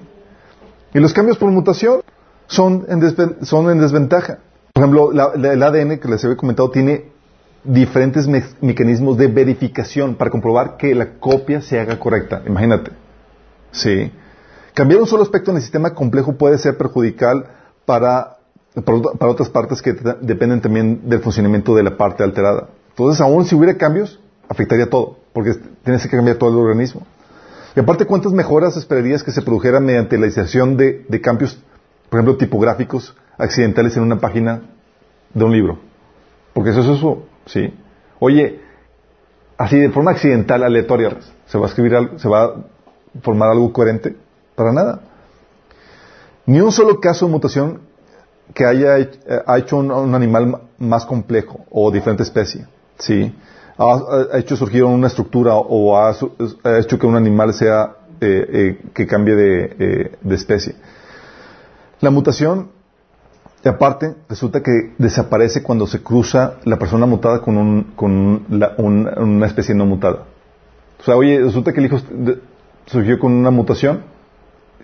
Y 0.94 1.00
los 1.00 1.14
cambios 1.14 1.36
por 1.40 1.50
mutación 1.50 2.02
son 2.46 2.86
en, 2.88 3.00
desventaja. 3.00 4.38
Por 4.72 4.84
ejemplo, 4.84 5.12
el 5.12 5.64
ADN 5.64 5.98
que 5.98 6.08
les 6.08 6.24
había 6.24 6.38
comentado 6.38 6.70
tiene 6.70 7.06
diferentes 7.64 8.28
mecanismos 8.62 9.18
de 9.18 9.28
verificación 9.28 10.14
para 10.14 10.30
comprobar 10.30 10.78
que 10.78 10.94
la 10.94 11.14
copia 11.14 11.60
se 11.62 11.80
haga 11.80 11.98
correcta. 11.98 12.44
Imagínate. 12.46 12.92
Sí. 13.72 14.12
Cambiar 14.76 15.02
un 15.02 15.08
solo 15.08 15.24
aspecto 15.24 15.50
en 15.50 15.58
el 15.58 15.64
sistema 15.64 15.96
complejo 15.96 16.34
puede 16.34 16.60
ser 16.60 16.78
perjudicial 16.78 17.48
para, 17.84 18.38
para 18.86 19.32
otras 19.32 19.50
partes 19.50 19.82
que 19.82 19.96
dependen 20.22 20.62
también 20.62 21.10
del 21.10 21.20
funcionamiento 21.22 21.74
de 21.74 21.82
la 21.82 21.98
parte 21.98 22.24
alterada. 22.24 22.68
Entonces, 22.90 23.20
aún 23.22 23.46
si 23.46 23.56
hubiera 23.56 23.76
cambios, 23.76 24.20
afectaría 24.50 24.90
todo, 24.90 25.18
porque 25.32 25.54
tienes 25.84 26.04
que 26.04 26.10
cambiar 26.10 26.38
todo 26.38 26.50
el 26.50 26.58
organismo. 26.58 27.06
Y 27.76 27.80
aparte, 27.80 28.06
¿cuántas 28.06 28.34
mejoras 28.34 28.76
esperarías 28.76 29.24
que 29.24 29.32
se 29.32 29.44
produjeran 29.44 29.86
mediante 29.86 30.18
la 30.18 30.26
inserción 30.26 30.76
de, 30.76 31.22
cambios, 31.22 31.64
por 32.10 32.20
ejemplo, 32.20 32.36
tipográficos 32.36 33.16
accidentales 33.38 33.96
en 33.96 34.04
una 34.04 34.20
página 34.20 34.64
de 35.34 35.44
un 35.44 35.52
libro? 35.52 35.80
Porque 36.54 36.72
eso 36.72 36.82
es 36.82 36.98
eso. 36.98 37.24
¿Sí? 37.46 37.74
Oye, 38.20 38.60
así 39.58 39.80
de 39.80 39.90
forma 39.90 40.12
accidental, 40.12 40.64
aleatoria, 40.64 41.18
¿se 41.46 41.58
va 41.58 41.66
a 41.66 41.70
escribir 41.70 41.96
algo, 41.96 42.20
se 42.20 42.28
va 42.28 42.44
a 42.44 42.56
formar 43.22 43.50
algo 43.50 43.72
coherente? 43.72 44.16
Para 44.56 44.74
nada. 44.74 45.02
Ni 46.46 46.60
un 46.60 46.72
solo 46.72 47.00
caso 47.00 47.28
de 47.28 47.32
mutación 47.32 47.82
que 48.54 48.66
haya 48.66 48.96
ha 49.46 49.58
hecho 49.60 49.78
un, 49.78 50.16
animal 50.16 50.64
más 50.80 51.06
complejo 51.06 51.66
o 51.70 51.92
diferente 51.92 52.24
especie. 52.24 52.66
¿Sí? 52.98 53.34
Ha, 53.82 54.38
hecho 54.38 54.58
surgir 54.58 54.84
una 54.84 55.08
estructura 55.08 55.56
o 55.56 55.98
ha, 55.98 56.14
hecho 56.80 57.00
que 57.00 57.08
un 57.08 57.16
animal 57.16 57.54
sea 57.54 57.96
eh, 58.20 58.50
eh, 58.52 58.82
que 58.94 59.08
cambie 59.08 59.36
de, 59.36 59.76
eh, 59.80 60.34
especie. 60.34 60.76
La 62.02 62.10
mutación 62.10 62.72
aparte, 63.68 64.16
resulta 64.28 64.62
que 64.62 64.94
desaparece 64.98 65.64
cuando 65.64 65.88
se 65.88 66.02
cruza 66.02 66.56
la 66.64 66.78
persona 66.78 67.06
mutada 67.06 67.42
con, 67.42 67.58
un, 67.58 67.84
con 67.96 68.46
una 68.50 69.46
especie 69.46 69.76
no 69.76 69.86
mutada. 69.86 70.26
O 71.00 71.04
sea, 71.04 71.16
oye, 71.16 71.40
resulta 71.40 71.74
que 71.74 71.80
el 71.80 71.86
hijo 71.86 72.00
surgió 72.86 73.20
con 73.20 73.34
una 73.34 73.52
mutación. 73.52 74.04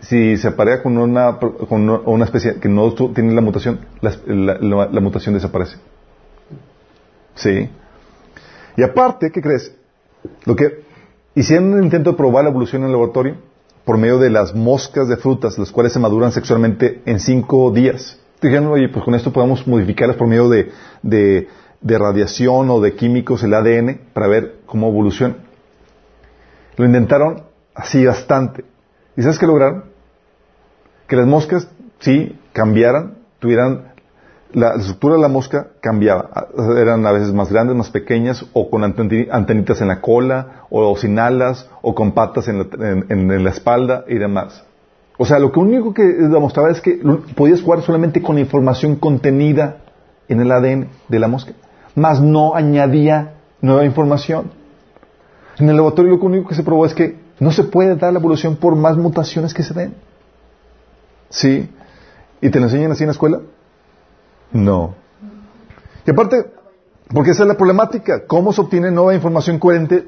Si 0.01 0.37
se 0.37 0.49
aparea 0.49 0.83
con 0.83 0.97
una, 0.97 1.37
con 1.37 1.89
una 1.89 2.25
especie 2.25 2.59
que 2.59 2.69
no 2.69 2.93
tiene 2.93 3.33
la 3.33 3.41
mutación, 3.41 3.79
la, 4.01 4.99
mutación 5.01 5.35
desaparece. 5.35 5.77
Sí. 7.35 7.69
Y 8.77 8.83
aparte, 8.83 9.31
¿qué 9.31 9.41
crees? 9.41 9.73
Lo 10.45 10.55
que 10.55 10.83
hicieron 11.35 11.73
un 11.73 11.83
intento 11.83 12.11
de 12.11 12.17
probar 12.17 12.43
la 12.43 12.49
evolución 12.49 12.81
en 12.81 12.87
el 12.87 12.93
laboratorio 12.93 13.37
por 13.83 13.97
medio 13.97 14.17
de 14.17 14.29
las 14.29 14.55
moscas 14.55 15.07
de 15.07 15.17
frutas, 15.17 15.57
las 15.57 15.71
cuales 15.71 15.93
se 15.93 15.99
maduran 15.99 16.31
sexualmente 16.31 17.01
en 17.05 17.19
cinco 17.19 17.71
días 17.71 18.19
dijeron, 18.45 18.67
oye, 18.67 18.89
pues 18.89 19.03
con 19.03 19.15
esto 19.15 19.31
podemos 19.31 19.65
modificarlas 19.67 20.17
por 20.17 20.27
medio 20.27 20.49
de, 20.49 20.71
de, 21.01 21.47
radiación 21.97 22.69
o 22.69 22.79
de 22.79 22.95
químicos 22.95 23.43
el 23.43 23.53
ADN 23.53 23.99
para 24.13 24.27
ver 24.27 24.59
cómo 24.65 24.89
evoluciona. 24.89 25.35
Lo 26.77 26.85
intentaron 26.85 27.43
así 27.73 28.05
bastante. 28.05 28.65
¿Y 29.15 29.21
sabes 29.21 29.39
qué 29.39 29.47
lograron? 29.47 29.85
Que 31.07 31.15
las 31.15 31.27
moscas, 31.27 31.67
sí, 31.99 32.37
cambiaran, 32.53 33.17
tuvieran, 33.39 33.93
la, 34.53 34.75
estructura 34.75 35.15
de 35.15 35.21
la 35.21 35.27
mosca 35.27 35.67
cambiaba. 35.81 36.47
Eran 36.77 37.05
a 37.05 37.11
veces 37.11 37.33
más 37.33 37.51
grandes, 37.51 37.75
más 37.75 37.89
pequeñas, 37.89 38.45
o 38.53 38.69
con 38.69 38.83
antenitas 38.83 39.81
en 39.81 39.87
la 39.87 40.01
cola, 40.01 40.65
o 40.69 40.95
sin 40.97 41.19
alas, 41.19 41.69
o 41.81 41.93
con 41.95 42.13
patas 42.13 42.47
en 42.47 42.65
en 43.09 43.43
la 43.43 43.49
espalda 43.49 44.05
y 44.07 44.15
demás. 44.15 44.63
O 45.17 45.25
sea, 45.25 45.39
lo 45.39 45.51
que 45.51 45.59
único 45.59 45.93
que 45.93 46.03
demostraba 46.03 46.69
es 46.71 46.81
que 46.81 46.99
podías 47.35 47.61
jugar 47.61 47.81
solamente 47.81 48.21
con 48.21 48.37
información 48.37 48.97
contenida 48.97 49.77
en 50.27 50.41
el 50.41 50.51
ADN 50.51 50.89
de 51.07 51.19
la 51.19 51.27
mosca, 51.27 51.53
más 51.95 52.21
no 52.21 52.55
añadía 52.55 53.35
nueva 53.61 53.85
información. 53.85 54.51
En 55.57 55.69
el 55.69 55.77
laboratorio 55.77 56.17
lo 56.17 56.23
único 56.23 56.49
que 56.49 56.55
se 56.55 56.63
probó 56.63 56.85
es 56.85 56.93
que 56.93 57.17
no 57.39 57.51
se 57.51 57.63
puede 57.63 57.95
dar 57.95 58.11
la 58.11 58.19
evolución 58.19 58.57
por 58.57 58.75
más 58.75 58.97
mutaciones 58.97 59.53
que 59.53 59.63
se 59.63 59.73
den. 59.73 59.95
¿Sí? 61.29 61.69
¿Y 62.41 62.49
te 62.49 62.59
lo 62.59 62.65
enseñan 62.65 62.91
así 62.91 63.03
en 63.03 63.07
la 63.07 63.13
escuela? 63.13 63.39
No. 64.55 64.95
Y 66.07 66.11
aparte, 66.11 66.45
Porque 67.13 67.31
esa 67.31 67.43
es 67.43 67.47
la 67.47 67.55
problemática. 67.55 68.25
¿Cómo 68.25 68.51
se 68.51 68.61
obtiene 68.61 68.89
nueva 68.89 69.13
información 69.13 69.59
coherente? 69.59 70.07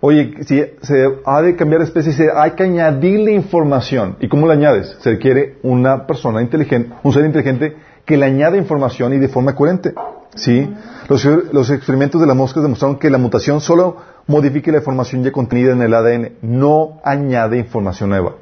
Oye, 0.00 0.34
si 0.44 0.62
se 0.82 1.20
ha 1.24 1.40
de 1.40 1.56
cambiar 1.56 1.80
de 1.80 1.86
especie, 1.86 2.28
hay 2.34 2.50
que 2.50 2.64
añadirle 2.64 3.32
información. 3.32 4.16
¿Y 4.20 4.28
cómo 4.28 4.46
le 4.46 4.54
añades? 4.54 4.96
Se 5.00 5.10
requiere 5.12 5.58
una 5.62 6.06
persona 6.06 6.42
inteligente, 6.42 6.92
un 7.02 7.12
ser 7.12 7.24
inteligente 7.24 7.76
que 8.04 8.16
le 8.16 8.26
añade 8.26 8.58
información 8.58 9.14
y 9.14 9.18
de 9.18 9.28
forma 9.28 9.54
coherente. 9.54 9.94
¿Sí? 10.34 10.68
Los, 11.08 11.24
los 11.24 11.70
experimentos 11.70 12.20
de 12.20 12.26
las 12.26 12.36
moscas 12.36 12.62
demostraron 12.62 12.98
que 12.98 13.08
la 13.10 13.18
mutación 13.18 13.60
solo 13.60 13.96
modifica 14.26 14.72
la 14.72 14.78
información 14.78 15.22
ya 15.22 15.30
contenida 15.30 15.72
en 15.72 15.82
el 15.82 15.94
ADN, 15.94 16.32
no 16.42 17.00
añade 17.04 17.58
información 17.58 18.10
nueva. 18.10 18.34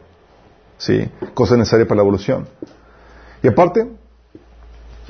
¿Sí? 0.78 1.10
Cosa 1.35 1.56
necesaria 1.56 1.86
para 1.86 1.97
la 1.97 2.02
evolución. 2.02 2.48
Y 3.43 3.49
aparte, 3.49 3.89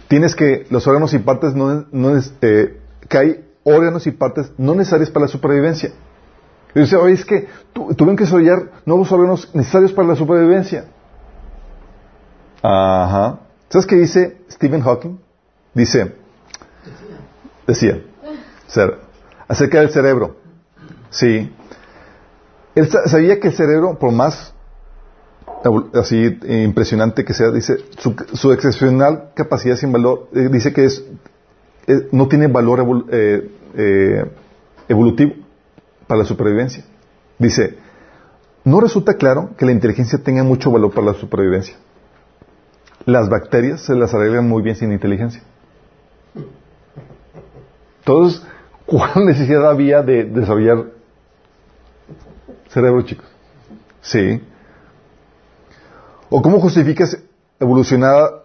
tienes 0.08 0.34
que 0.34 0.66
los 0.70 0.86
órganos 0.86 1.12
y 1.14 1.18
partes 1.18 1.54
no, 1.54 1.84
eh, 2.42 2.80
que 3.08 3.18
hay 3.18 3.44
órganos 3.64 4.06
y 4.06 4.10
partes 4.12 4.52
no 4.56 4.74
necesarios 4.74 5.10
para 5.10 5.26
la 5.26 5.32
supervivencia. 5.32 5.92
Y 6.74 6.80
dice, 6.80 6.96
oye, 6.96 7.14
es 7.14 7.24
que 7.24 7.48
tuvieron 7.72 8.16
que 8.16 8.24
desarrollar 8.24 8.70
nuevos 8.86 9.10
órganos 9.10 9.52
necesarios 9.54 9.92
para 9.92 10.08
la 10.08 10.16
supervivencia. 10.16 10.86
Ajá. 12.62 13.40
¿Sabes 13.68 13.86
qué 13.86 13.96
dice 13.96 14.38
Stephen 14.50 14.80
Hawking? 14.80 15.18
Dice, 15.74 16.14
decía, 17.66 18.02
acerca 19.48 19.80
del 19.80 19.90
cerebro. 19.90 20.36
Sí. 21.10 21.52
Él 22.74 22.88
sabía 23.06 23.40
que 23.40 23.48
el 23.48 23.54
cerebro, 23.54 23.98
por 23.98 24.12
más 24.12 24.54
así 25.94 26.38
impresionante 26.46 27.24
que 27.24 27.34
sea, 27.34 27.50
dice, 27.50 27.76
su, 27.98 28.52
excepcional 28.52 29.30
capacidad 29.34 29.76
sin 29.76 29.92
valor, 29.92 30.28
eh, 30.32 30.48
dice 30.50 30.72
que 30.72 30.84
es, 30.84 31.04
eh, 31.86 32.08
no 32.12 32.28
tiene 32.28 32.46
valor 32.46 33.06
eh, 33.10 34.24
evolutivo 34.88 35.34
para 36.06 36.20
la 36.20 36.24
supervivencia. 36.24 36.84
Dice, 37.38 37.76
no 38.64 38.80
resulta 38.80 39.14
claro 39.14 39.50
que 39.56 39.66
la 39.66 39.72
inteligencia 39.72 40.18
tenga 40.18 40.42
mucho 40.44 40.70
valor 40.70 40.92
para 40.92 41.08
la 41.08 41.14
supervivencia. 41.14 41.76
Las 43.06 43.28
bacterias 43.28 43.82
se 43.82 43.94
las 43.94 44.12
arreglan 44.14 44.48
muy 44.48 44.62
bien 44.62 44.76
sin 44.76 44.92
inteligencia. 44.92 45.42
Entonces, 48.00 48.42
¿cuál 48.86 49.26
necesidad 49.26 49.68
había 49.68 50.02
de 50.02 50.24
desarrollar 50.24 50.86
cerebro, 52.68 53.02
chicos? 53.02 53.26
Sí. 54.00 54.40
¿O 56.32 56.42
cómo 56.42 56.60
justificas 56.60 57.18
evolucionada, 57.58 58.44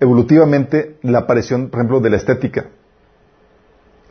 evolutivamente 0.00 0.98
la 1.00 1.20
aparición, 1.20 1.70
por 1.70 1.80
ejemplo, 1.80 2.00
de 2.00 2.10
la 2.10 2.18
estética, 2.18 2.66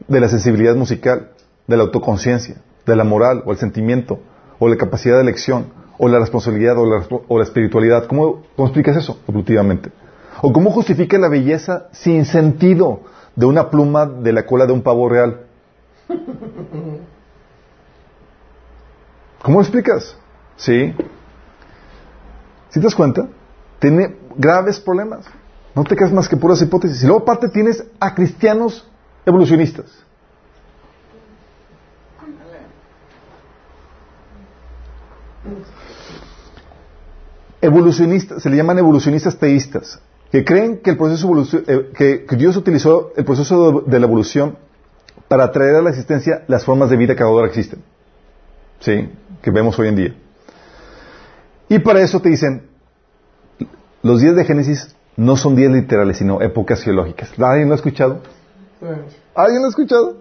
de 0.07 0.19
la 0.19 0.27
sensibilidad 0.27 0.75
musical, 0.75 1.29
de 1.67 1.77
la 1.77 1.83
autoconciencia, 1.83 2.55
de 2.83 2.95
la 2.95 3.03
moral 3.03 3.43
o 3.45 3.51
el 3.51 3.59
sentimiento, 3.59 4.19
o 4.57 4.67
la 4.67 4.75
capacidad 4.75 5.17
de 5.17 5.21
elección, 5.21 5.67
o 5.99 6.07
la 6.07 6.17
responsabilidad 6.17 6.75
o 6.79 7.37
la, 7.37 7.43
espiritualidad? 7.43 8.07
¿Cómo, 8.07 8.41
¿Cómo, 8.55 8.67
explicas 8.67 8.97
eso 8.97 9.19
evolutivamente? 9.27 9.91
¿O 10.41 10.51
cómo 10.51 10.71
justifica 10.71 11.19
la 11.19 11.29
belleza 11.29 11.89
sin 11.91 12.25
sentido 12.25 13.01
de 13.35 13.45
una 13.45 13.69
pluma 13.69 14.07
de 14.07 14.33
la 14.33 14.47
cola 14.47 14.65
de 14.65 14.73
un 14.73 14.81
pavo 14.81 15.07
real? 15.07 15.41
¿Cómo 19.43 19.61
explicas? 19.61 20.17
¿Sí? 20.55 20.95
¿Sí 22.71 22.79
te 22.79 22.85
das 22.85 22.95
cuenta? 22.95 23.27
Tiene 23.79 24.17
graves 24.35 24.79
problemas. 24.79 25.25
No 25.75 25.83
te 25.83 25.95
quedas 25.95 26.11
más 26.11 26.27
que 26.27 26.37
puras 26.37 26.61
hipótesis. 26.61 27.03
Y 27.03 27.05
luego 27.05 27.21
aparte 27.21 27.49
tienes 27.49 27.83
a 27.99 28.15
cristianos 28.15 28.89
evolucionistas. 29.25 29.85
Evolucionistas, 37.61 38.41
se 38.41 38.49
le 38.49 38.57
llaman 38.57 38.79
evolucionistas 38.79 39.37
teístas, 39.37 40.01
que 40.31 40.43
creen 40.43 40.79
que 40.79 40.91
el 40.91 40.97
proceso 40.97 41.29
eh, 41.67 42.25
que, 42.27 42.35
Dios 42.35 42.57
utilizó 42.57 43.11
el 43.15 43.23
proceso 43.23 43.83
de, 43.85 43.99
la 43.99 44.07
evolución 44.07 44.57
para 45.27 45.51
traer 45.51 45.75
a 45.75 45.81
la 45.83 45.91
existencia 45.91 46.43
las 46.47 46.65
formas 46.65 46.89
de 46.89 46.97
vida 46.97 47.15
que 47.15 47.21
ahora 47.21 47.45
existen. 47.45 47.83
Sí, 48.79 49.09
que 49.43 49.51
vemos 49.51 49.77
hoy 49.77 49.89
en 49.89 49.95
día. 49.95 50.15
Y 51.71 51.79
para 51.79 52.01
eso 52.01 52.19
te 52.19 52.27
dicen, 52.27 52.63
los 54.03 54.19
días 54.19 54.35
de 54.35 54.43
Génesis 54.43 54.93
no 55.15 55.37
son 55.37 55.55
días 55.55 55.71
literales, 55.71 56.17
sino 56.17 56.41
épocas 56.41 56.83
geológicas. 56.83 57.31
¿Alguien 57.39 57.69
lo 57.69 57.75
ha 57.75 57.77
escuchado? 57.77 58.19
¿Alguien 59.33 59.61
lo 59.61 59.67
ha 59.67 59.69
escuchado? 59.69 60.17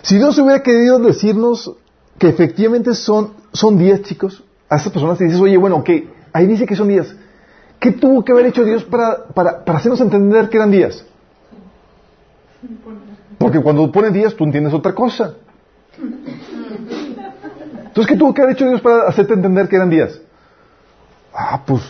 Si 0.00 0.16
Dios 0.16 0.38
hubiera 0.38 0.62
querido 0.62 0.98
decirnos 0.98 1.76
que 2.18 2.28
efectivamente 2.28 2.94
son, 2.94 3.34
son 3.52 3.76
días, 3.76 4.00
chicos, 4.00 4.42
a 4.70 4.76
estas 4.76 4.94
personas 4.94 5.18
te 5.18 5.24
dices, 5.24 5.38
oye, 5.38 5.58
bueno, 5.58 5.76
ok, 5.76 5.90
ahí 6.32 6.46
dice 6.46 6.64
que 6.64 6.74
son 6.74 6.88
días. 6.88 7.14
¿Qué 7.78 7.92
tuvo 7.92 8.24
que 8.24 8.32
haber 8.32 8.46
hecho 8.46 8.64
Dios 8.64 8.82
para, 8.82 9.26
para, 9.26 9.62
para 9.62 9.78
hacernos 9.78 10.00
entender 10.00 10.48
que 10.48 10.56
eran 10.56 10.70
días? 10.70 11.04
Porque 13.36 13.60
cuando 13.60 13.92
pone 13.92 14.08
días 14.08 14.34
tú 14.34 14.44
entiendes 14.44 14.72
otra 14.72 14.94
cosa. 14.94 15.34
Entonces, 17.94 18.12
¿qué 18.12 18.18
tuvo 18.18 18.34
que 18.34 18.42
haber 18.42 18.56
hecho 18.56 18.66
Dios 18.66 18.80
para 18.80 19.04
hacerte 19.04 19.34
entender 19.34 19.68
que 19.68 19.76
eran 19.76 19.88
días? 19.88 20.20
Ah, 21.32 21.62
pues. 21.64 21.80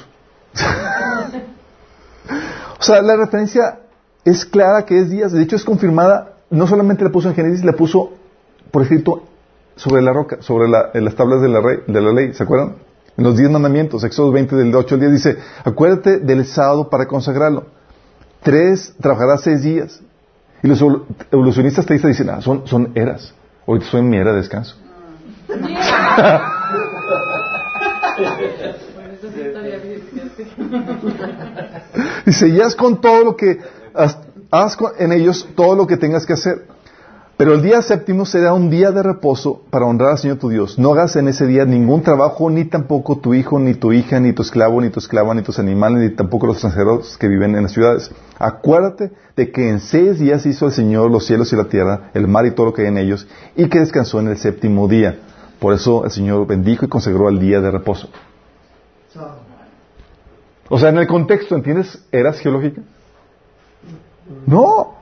o 2.79 2.83
sea, 2.83 3.01
la 3.01 3.17
referencia 3.17 3.79
es 4.23 4.45
clara 4.45 4.85
que 4.85 4.99
es 4.99 5.09
días. 5.09 5.33
De 5.33 5.41
hecho, 5.41 5.57
es 5.57 5.65
confirmada. 5.65 6.35
No 6.51 6.67
solamente 6.67 7.05
la 7.05 7.11
puso 7.11 7.31
en 7.31 7.35
Génesis, 7.35 7.65
la 7.65 7.73
puso 7.73 8.13
por 8.71 8.83
escrito 8.83 9.23
sobre 9.77 10.03
la 10.03 10.13
roca, 10.13 10.43
sobre 10.43 10.69
las 10.69 11.15
tablas 11.15 11.41
de 11.41 11.49
la, 11.49 12.13
ley. 12.13 12.35
¿Se 12.35 12.43
acuerdan? 12.43 12.75
En 13.17 13.25
los 13.25 13.39
diez 13.39 13.49
mandamientos, 13.49 14.05
Éxodo 14.05 14.31
20 14.31 14.57
del 14.57 14.75
8 14.75 14.97
al 14.97 15.01
10 15.01 15.13
dice, 15.13 15.39
acuérdate 15.65 16.19
del 16.19 16.45
sábado 16.45 16.91
para 16.91 17.07
consagrarlo. 17.07 17.65
Tres, 18.43 18.95
trabajarás 19.01 19.41
seis 19.41 19.63
días. 19.63 20.03
Y 20.63 20.69
los 20.69 20.85
evolucionistas 21.33 21.87
te 21.87 21.95
dicen, 21.95 22.29
ah, 22.29 22.43
son, 22.43 22.93
eras. 22.95 23.33
Ahorita 23.67 23.87
soy 23.87 24.01
en 24.01 24.11
mi 24.11 24.19
era 24.19 24.33
de 24.33 24.37
descanso. 24.37 24.84
Dice, 32.27 32.49
y 32.49 32.61
haz 32.61 32.75
con 32.75 33.01
todo 33.01 33.25
lo 33.25 33.37
que, 33.37 33.61
haz, 33.95 34.19
en 34.99 35.13
ellos 35.13 35.49
todo 35.55 35.77
lo 35.77 35.87
que 35.87 35.97
tengas 35.97 36.27
que 36.27 36.33
hacer. 36.33 36.67
Pero 37.37 37.55
el 37.55 37.63
día 37.63 37.83
séptimo 37.83 38.27
será 38.27 38.55
un 38.55 38.71
día 38.71 38.93
de 38.93 39.03
reposo 39.03 39.63
para 39.71 39.87
honrar 39.87 40.13
al 40.13 40.19
Señor 40.19 40.39
tu 40.39 40.51
Dios. 40.51 40.79
No 40.79 40.93
hagas 40.93 41.17
en 41.17 41.27
ese 41.27 41.49
día 41.49 41.65
ningún 41.65 42.03
trabajo, 42.03 42.49
ni 42.49 42.65
tampoco 42.65 43.19
tu 43.19 43.35
hijo, 43.35 43.59
ni 43.59 43.75
tu 43.75 43.93
hija, 43.93 44.21
ni 44.21 44.33
tu 44.33 44.43
esclavo, 44.43 44.81
ni 44.81 44.91
tu 44.91 45.01
esclava, 45.01 45.35
ni 45.35 45.43
tus 45.43 45.59
animales, 45.59 46.01
ni 46.01 46.11
tampoco 46.15 46.47
los 46.47 46.55
extranjeros 46.57 47.19
que 47.19 47.27
viven 47.27 47.57
en 47.57 47.65
las 47.65 47.73
ciudades. 47.73 48.13
Acuérdate 48.39 49.11
de 49.37 49.51
que 49.51 49.69
en 49.69 49.81
seis 49.81 50.21
días 50.21 50.47
hizo 50.47 50.67
el 50.67 50.73
Señor 50.73 51.11
los 51.11 51.27
cielos 51.27 51.53
y 51.53 51.57
la 51.57 51.65
tierra, 51.65 52.11
el 52.15 52.29
mar 52.29 52.47
y 52.47 52.53
todo 52.53 52.67
lo 52.67 52.73
que 52.73 52.83
hay 52.83 52.89
en 52.89 52.99
ellos, 52.99 53.27
y 53.57 53.69
que 53.69 53.81
descansó 53.81 54.21
en 54.21 54.29
el 54.29 54.39
séptimo 54.39 54.87
día. 54.87 55.19
Por 55.65 55.73
eso 55.73 56.05
el 56.05 56.11
Señor 56.11 56.47
bendijo 56.47 56.85
y 56.85 56.89
consagró 56.91 57.31
el 57.31 57.39
día 57.39 57.59
de 57.59 57.71
reposo. 57.71 58.11
O 60.69 60.79
sea, 60.79 60.91
en 60.91 60.99
el 60.99 61.07
contexto, 61.07 61.55
¿entiendes? 61.55 62.05
¿Eras 62.13 62.39
geológica? 62.39 62.83
No. 64.45 64.93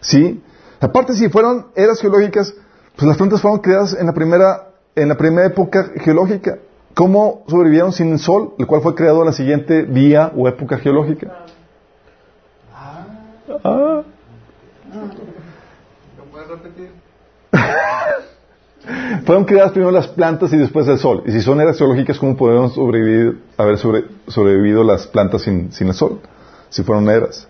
Sí. 0.00 0.40
Aparte, 0.78 1.14
si 1.14 1.28
fueron 1.28 1.66
eras 1.74 2.00
geológicas, 2.00 2.54
pues 2.94 3.08
las 3.08 3.16
plantas 3.16 3.42
fueron 3.42 3.58
creadas 3.58 3.94
en 3.94 4.06
la 4.06 4.12
primera, 4.12 4.68
en 4.94 5.08
la 5.08 5.16
primera 5.16 5.48
época 5.48 5.90
geológica. 5.96 6.58
¿Cómo 6.94 7.42
sobrevivieron 7.48 7.92
sin 7.92 8.12
el 8.12 8.20
sol, 8.20 8.54
el 8.60 8.68
cual 8.68 8.80
fue 8.80 8.94
creado 8.94 9.22
en 9.22 9.26
la 9.26 9.32
siguiente 9.32 9.86
día 9.86 10.30
o 10.36 10.46
época 10.46 10.78
geológica? 10.78 11.46
Ah. 12.72 13.06
ah. 13.64 14.02
¿Lo 16.16 16.24
puedes 16.26 16.46
repetir? 16.46 16.92
Fueron 19.24 19.44
creadas 19.44 19.72
primero 19.72 19.92
las 19.92 20.08
plantas 20.08 20.52
y 20.52 20.56
después 20.56 20.88
el 20.88 20.98
sol. 20.98 21.22
Y 21.26 21.32
si 21.32 21.40
son 21.40 21.60
eras 21.60 21.78
geológicas, 21.78 22.18
¿cómo 22.18 22.36
podemos 22.36 22.74
sobrevivir, 22.74 23.40
haber 23.56 23.78
sobrevivido 23.78 24.82
las 24.82 25.06
plantas 25.06 25.42
sin, 25.42 25.70
el 25.78 25.94
sol? 25.94 26.20
Si 26.68 26.82
fueron 26.82 27.08
eras. 27.08 27.46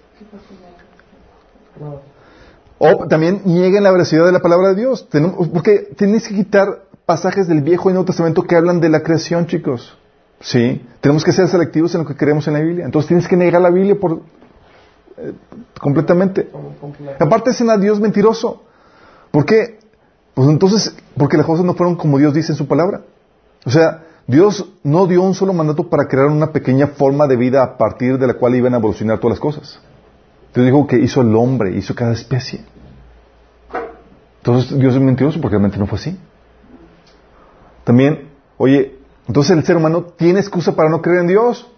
O 2.79 3.07
también 3.09 3.43
nieguen 3.45 3.83
la 3.83 3.93
veracidad 3.93 4.27
de 4.27 4.33
la 4.33 4.41
palabra 4.41 4.69
de 4.71 4.75
Dios. 4.75 5.09
porque 5.53 5.89
tenéis 5.97 6.29
que 6.29 6.35
quitar 6.35 6.83
pasajes 7.07 7.49
del 7.49 7.63
Viejo 7.63 7.89
y 7.89 7.93
Nuevo 7.93 8.07
Testamento 8.07 8.43
que 8.43 8.57
hablan 8.57 8.81
de 8.81 8.91
la 8.91 9.03
creación, 9.03 9.47
chicos. 9.47 9.97
Sí. 10.41 10.85
Tenemos 11.01 11.25
que 11.25 11.33
ser 11.33 11.49
selectivos 11.49 11.95
en 11.95 12.03
lo 12.03 12.07
que 12.07 12.17
creemos 12.17 12.47
en 12.49 12.55
la 12.55 12.61
Biblia. 12.61 12.85
Entonces 12.85 13.09
tienes 13.09 13.27
que 13.27 13.37
negar 13.37 13.63
la 13.63 13.71
Biblia 13.71 13.99
por 13.99 14.21
eh, 15.17 15.33
completamente. 15.81 16.51
Aparte 17.19 17.51
es 17.51 17.61
a 17.63 17.79
Dios 17.79 18.01
mentiroso. 18.01 18.63
¿Por 19.31 19.47
qué? 19.47 19.82
Pues 20.35 20.49
entonces, 20.49 20.97
porque 21.17 21.37
las 21.37 21.47
cosas 21.47 21.65
no 21.65 21.75
fueron 21.75 21.97
como 21.97 22.19
Dios 22.19 22.33
dice 22.33 22.53
en 22.53 22.59
su 22.59 22.67
palabra. 22.67 23.03
O 23.65 23.71
sea, 23.71 24.05
Dios 24.27 24.67
no 24.83 25.07
dio 25.07 25.23
un 25.23 25.35
solo 25.35 25.53
mandato 25.53 25.89
para 25.89 26.09
crear 26.09 26.27
una 26.27 26.53
pequeña 26.53 26.89
forma 26.89 27.27
de 27.27 27.37
vida 27.37 27.63
a 27.63 27.77
partir 27.77 28.19
de 28.19 28.27
la 28.27 28.35
cual 28.35 28.55
iban 28.55 28.75
a 28.75 28.79
evolucionar 28.79 29.19
todas 29.19 29.37
las 29.37 29.41
cosas. 29.41 29.81
Dios 30.55 30.67
dijo 30.67 30.87
que 30.87 30.99
hizo 30.99 31.21
el 31.21 31.35
hombre, 31.35 31.77
hizo 31.77 31.95
cada 31.95 32.13
especie. 32.13 32.65
Entonces 34.39 34.79
Dios 34.79 34.95
es 34.95 35.01
mentiroso 35.01 35.41
porque 35.41 35.57
realmente 35.57 35.79
no 35.79 35.87
fue 35.87 35.99
así. 35.99 36.19
También, 37.85 38.31
oye, 38.59 38.99
entonces 39.27 39.57
el 39.57 39.65
ser 39.65 39.77
humano 39.77 40.03
tiene 40.17 40.41
excusa 40.41 40.75
para 40.75 40.89
no 40.89 41.03
creer 41.03 41.21
en 41.21 41.29
Dios. 41.29 41.69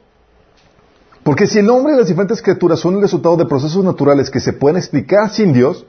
Porque 1.22 1.46
si 1.46 1.58
el 1.58 1.70
hombre 1.70 1.94
y 1.94 1.96
las 1.96 2.08
diferentes 2.08 2.42
criaturas 2.42 2.80
son 2.80 2.96
el 2.96 3.00
resultado 3.00 3.36
de 3.36 3.46
procesos 3.46 3.82
naturales 3.82 4.30
que 4.30 4.40
se 4.40 4.52
pueden 4.52 4.76
explicar 4.76 5.30
sin 5.30 5.52
Dios, 5.52 5.86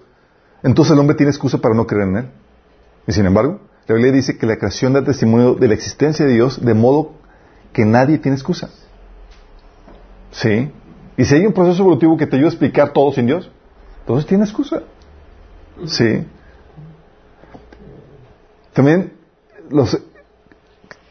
entonces 0.64 0.94
el 0.94 1.00
hombre 1.00 1.16
tiene 1.16 1.32
excusa 1.32 1.58
para 1.58 1.76
no 1.76 1.86
creer 1.86 2.08
en 2.08 2.18
Él. 2.18 2.30
Y 3.08 3.12
sin 3.12 3.26
embargo, 3.26 3.60
la 3.88 3.96
Biblia 3.96 4.14
dice 4.14 4.38
que 4.38 4.46
la 4.46 4.58
creación 4.58 4.94
da 4.94 5.04
testimonio 5.04 5.54
de 5.56 5.68
la 5.68 5.74
existencia 5.76 6.26
de 6.26 6.34
Dios 6.34 6.64
de 6.64 6.74
modo 6.74 7.12
que 7.72 7.86
nadie 7.86 8.18
tiene 8.18 8.36
excusa. 8.36 8.70
¿Sí? 10.32 10.72
Y 11.18 11.26
si 11.26 11.36
hay 11.36 11.46
un 11.46 11.54
proceso 11.54 11.82
evolutivo 11.82 12.18
que 12.18 12.26
te 12.26 12.36
ayuda 12.36 12.50
a 12.50 12.52
explicar 12.52 12.94
todo 12.94 13.12
sin 13.12 13.28
Dios, 13.28 13.52
entonces 14.00 14.26
tiene 14.26 14.44
excusa. 14.44 14.82
¿Sí? 15.86 16.26
También 18.74 19.14
los, 19.70 19.98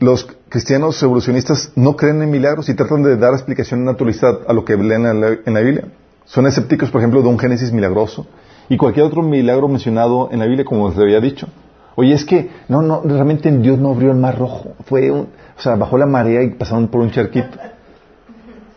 los 0.00 0.26
cristianos 0.48 1.02
evolucionistas 1.02 1.72
no 1.76 1.96
creen 1.96 2.22
en 2.22 2.30
milagros 2.30 2.68
y 2.68 2.74
tratan 2.74 3.02
de 3.02 3.16
dar 3.16 3.32
explicación 3.34 3.84
naturalista 3.84 4.40
a 4.46 4.52
lo 4.52 4.64
que 4.64 4.76
leen 4.76 5.06
en 5.06 5.20
la, 5.20 5.38
en 5.44 5.54
la 5.54 5.60
Biblia. 5.60 5.88
Son 6.24 6.46
escépticos, 6.46 6.90
por 6.90 7.00
ejemplo, 7.00 7.22
de 7.22 7.28
un 7.28 7.38
Génesis 7.38 7.72
milagroso 7.72 8.26
y 8.68 8.76
cualquier 8.76 9.06
otro 9.06 9.22
milagro 9.22 9.68
mencionado 9.68 10.28
en 10.32 10.40
la 10.40 10.46
Biblia, 10.46 10.64
como 10.64 10.88
les 10.88 10.98
había 10.98 11.20
dicho. 11.20 11.48
Oye, 11.96 12.14
es 12.14 12.24
que, 12.24 12.50
no, 12.68 12.82
no, 12.82 13.02
realmente 13.04 13.50
Dios 13.50 13.78
no 13.78 13.90
abrió 13.90 14.10
el 14.10 14.16
mar 14.16 14.38
rojo. 14.38 14.74
Fue 14.86 15.10
un, 15.10 15.28
o 15.56 15.60
sea, 15.60 15.76
bajó 15.76 15.96
la 15.96 16.06
marea 16.06 16.42
y 16.42 16.50
pasaron 16.50 16.88
por 16.88 17.00
un 17.00 17.10
charquito. 17.10 17.58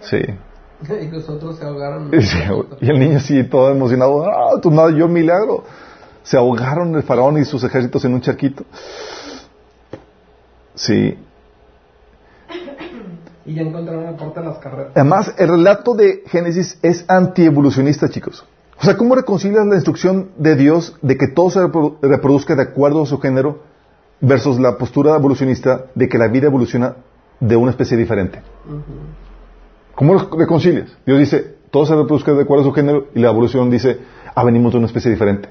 Sí. 0.02 0.18
Y 1.02 1.08
los 1.08 1.28
otros 1.28 1.58
se 1.58 1.66
ahogaron. 1.66 2.12
Y, 2.14 2.90
el 2.90 3.00
niño 3.00 3.18
así, 3.18 3.44
todo 3.46 3.72
emocionado, 3.72 4.26
ah, 4.30 4.62
tú 4.62 4.70
no, 4.70 4.90
yo 4.92 5.08
milagro. 5.08 5.64
Se 6.22 6.38
ahogaron 6.38 6.94
el 6.96 7.02
faraón 7.02 7.40
y 7.40 7.46
sus 7.46 7.64
ejércitos 7.64 8.06
en 8.06 8.14
un 8.14 8.22
charquito. 8.22 8.64
Sí. 10.76 11.18
Y 13.46 13.54
ya 13.56 13.62
encontraron 13.62 14.04
la 14.04 14.18
puerta 14.18 14.42
de 14.42 14.48
las 14.48 14.58
carreras. 14.60 14.92
Además, 14.94 15.34
el 15.38 15.48
relato 15.48 15.96
de 15.96 16.24
Génesis 16.28 16.78
es 16.84 17.06
antievolucionista, 17.08 18.10
chicos. 18.10 18.46
O 18.80 18.84
sea, 18.84 18.96
¿cómo 18.96 19.16
reconcilias 19.16 19.66
la 19.66 19.76
instrucción 19.76 20.30
de 20.38 20.56
Dios 20.56 20.96
de 21.02 21.18
que 21.18 21.28
todo 21.28 21.50
se 21.50 21.60
reprodu- 21.60 21.98
reproduzca 22.02 22.56
de 22.56 22.62
acuerdo 22.64 23.04
a 23.04 23.06
su 23.06 23.20
género 23.20 23.60
versus 24.22 24.60
la 24.60 24.78
postura 24.78 25.16
evolucionista 25.16 25.86
de 25.96 26.08
que 26.08 26.18
la 26.18 26.28
vida 26.28 26.48
evoluciona 26.48 26.96
de 27.40 27.56
una 27.56 27.72
especie 27.72 27.98
diferente? 27.98 28.42
¿Cómo 29.96 30.14
lo 30.14 30.30
reconcilias? 30.38 30.96
Dios 31.06 31.18
dice, 31.20 31.56
todo 31.72 31.86
se 31.88 31.96
reproduzca 31.96 32.34
de 32.34 32.44
acuerdo 32.44 32.64
a 32.64 32.68
su 32.68 32.74
género 32.74 33.08
y 33.16 33.20
la 33.20 33.30
evolución 33.30 33.70
dice, 33.72 34.00
ah, 34.36 34.44
venimos 34.44 34.72
de 34.74 34.78
una 34.78 34.88
especie 34.88 35.10
diferente. 35.10 35.50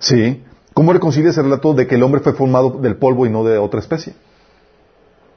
Sí. 0.00 0.42
¿Cómo 0.74 0.92
reconcilias 0.92 1.36
el 1.38 1.44
relato 1.44 1.74
de 1.74 1.86
que 1.86 1.94
el 1.94 2.02
hombre 2.02 2.20
fue 2.20 2.32
formado 2.34 2.70
del 2.70 2.96
polvo 2.96 3.24
y 3.24 3.30
no 3.30 3.44
de 3.44 3.56
otra 3.58 3.80
especie? 3.80 4.14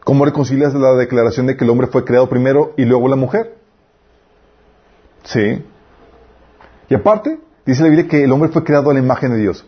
¿Cómo 0.03 0.25
reconcilias 0.25 0.73
la 0.73 0.95
declaración 0.95 1.45
de 1.45 1.55
que 1.55 1.63
el 1.65 1.69
hombre 1.69 1.87
fue 1.87 2.03
creado 2.03 2.27
primero 2.29 2.73
y 2.77 2.85
luego 2.85 3.07
la 3.07 3.15
mujer? 3.15 3.55
Sí. 5.23 5.63
Y 6.89 6.95
aparte, 6.95 7.39
dice 7.65 7.83
la 7.83 7.89
Biblia 7.89 8.07
que 8.07 8.23
el 8.23 8.31
hombre 8.31 8.49
fue 8.49 8.63
creado 8.63 8.89
a 8.89 8.93
la 8.93 8.99
imagen 8.99 9.31
de 9.31 9.37
Dios. 9.37 9.65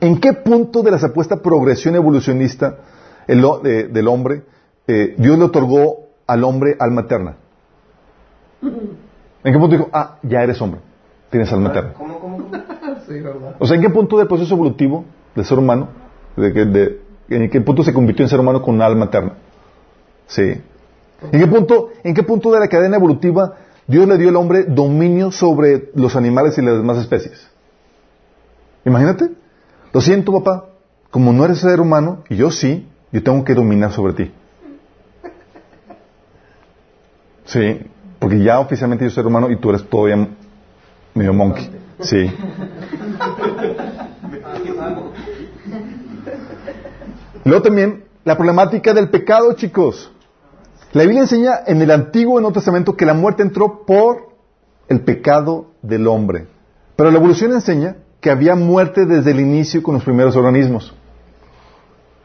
¿En 0.00 0.20
qué 0.20 0.32
punto 0.32 0.82
de 0.82 0.90
la 0.90 0.98
supuesta 0.98 1.36
progresión 1.42 1.94
evolucionista 1.96 2.76
el 3.26 3.44
de- 3.62 3.88
del 3.88 4.08
hombre 4.08 4.42
eh, 4.86 5.14
Dios 5.18 5.36
le 5.38 5.44
otorgó 5.44 6.06
al 6.26 6.44
hombre 6.44 6.76
alma 6.78 7.02
eterna? 7.02 7.36
¿En 8.62 9.52
qué 9.52 9.58
punto 9.58 9.76
dijo, 9.76 9.88
ah, 9.92 10.18
ya 10.22 10.42
eres 10.42 10.60
hombre, 10.60 10.80
tienes 11.30 11.52
alma 11.52 11.70
eterna? 11.70 11.92
¿Cómo, 11.94 12.18
cómo, 12.20 12.36
cómo? 12.38 12.48
Sí, 13.06 13.20
¿verdad? 13.20 13.56
O 13.58 13.66
sea, 13.66 13.76
¿en 13.76 13.82
qué 13.82 13.88
punto 13.90 14.18
del 14.18 14.26
proceso 14.28 14.54
evolutivo 14.54 15.04
del 15.34 15.44
ser 15.44 15.58
humano, 15.58 15.88
de 16.36 16.52
que- 16.52 16.64
de- 16.66 17.00
en 17.30 17.48
qué 17.50 17.60
punto 17.60 17.82
se 17.82 17.92
convirtió 17.92 18.24
en 18.24 18.28
ser 18.28 18.40
humano 18.40 18.60
con 18.62 18.80
alma 18.82 19.06
eterna? 19.06 19.32
Sí. 20.26 20.60
¿En 21.32 21.40
qué 21.40 21.46
punto, 21.46 21.90
en 22.04 22.14
qué 22.14 22.22
punto 22.22 22.52
de 22.52 22.60
la 22.60 22.68
cadena 22.68 22.96
evolutiva 22.96 23.54
Dios 23.88 24.06
le 24.06 24.18
dio 24.18 24.28
al 24.28 24.36
hombre 24.36 24.64
dominio 24.64 25.32
sobre 25.32 25.90
los 25.94 26.14
animales 26.14 26.58
y 26.58 26.62
las 26.62 26.76
demás 26.76 26.98
especies? 26.98 27.48
Imagínate. 28.84 29.30
Lo 29.94 30.00
siento, 30.02 30.30
papá. 30.32 30.66
Como 31.10 31.32
no 31.32 31.44
eres 31.46 31.60
ser 31.60 31.80
humano, 31.80 32.22
y 32.28 32.36
yo 32.36 32.50
sí, 32.50 32.86
yo 33.10 33.22
tengo 33.22 33.42
que 33.44 33.54
dominar 33.54 33.92
sobre 33.92 34.12
ti. 34.12 34.30
Sí. 37.46 37.80
Porque 38.18 38.42
ya 38.42 38.60
oficialmente 38.60 39.04
yo 39.06 39.10
soy 39.10 39.22
ser 39.22 39.26
humano 39.26 39.50
y 39.50 39.56
tú 39.56 39.70
eres 39.70 39.88
todavía 39.88 40.28
medio 41.14 41.32
monkey. 41.32 41.70
Sí. 42.00 42.30
Luego 47.44 47.62
también 47.62 48.04
la 48.24 48.36
problemática 48.36 48.92
del 48.92 49.08
pecado, 49.08 49.54
chicos. 49.54 50.12
La 50.92 51.02
Biblia 51.02 51.20
enseña 51.20 51.60
en 51.66 51.82
el 51.82 51.90
Antiguo 51.90 52.38
y 52.38 52.42
Nuevo 52.42 52.54
Testamento 52.54 52.96
que 52.96 53.04
la 53.04 53.12
muerte 53.12 53.42
entró 53.42 53.84
por 53.84 54.28
el 54.88 55.00
pecado 55.00 55.72
del 55.82 56.06
hombre. 56.06 56.46
Pero 56.96 57.10
la 57.10 57.18
evolución 57.18 57.52
enseña 57.52 57.96
que 58.20 58.30
había 58.30 58.56
muerte 58.56 59.04
desde 59.04 59.32
el 59.32 59.40
inicio 59.40 59.82
con 59.82 59.94
los 59.94 60.04
primeros 60.04 60.34
organismos. 60.34 60.94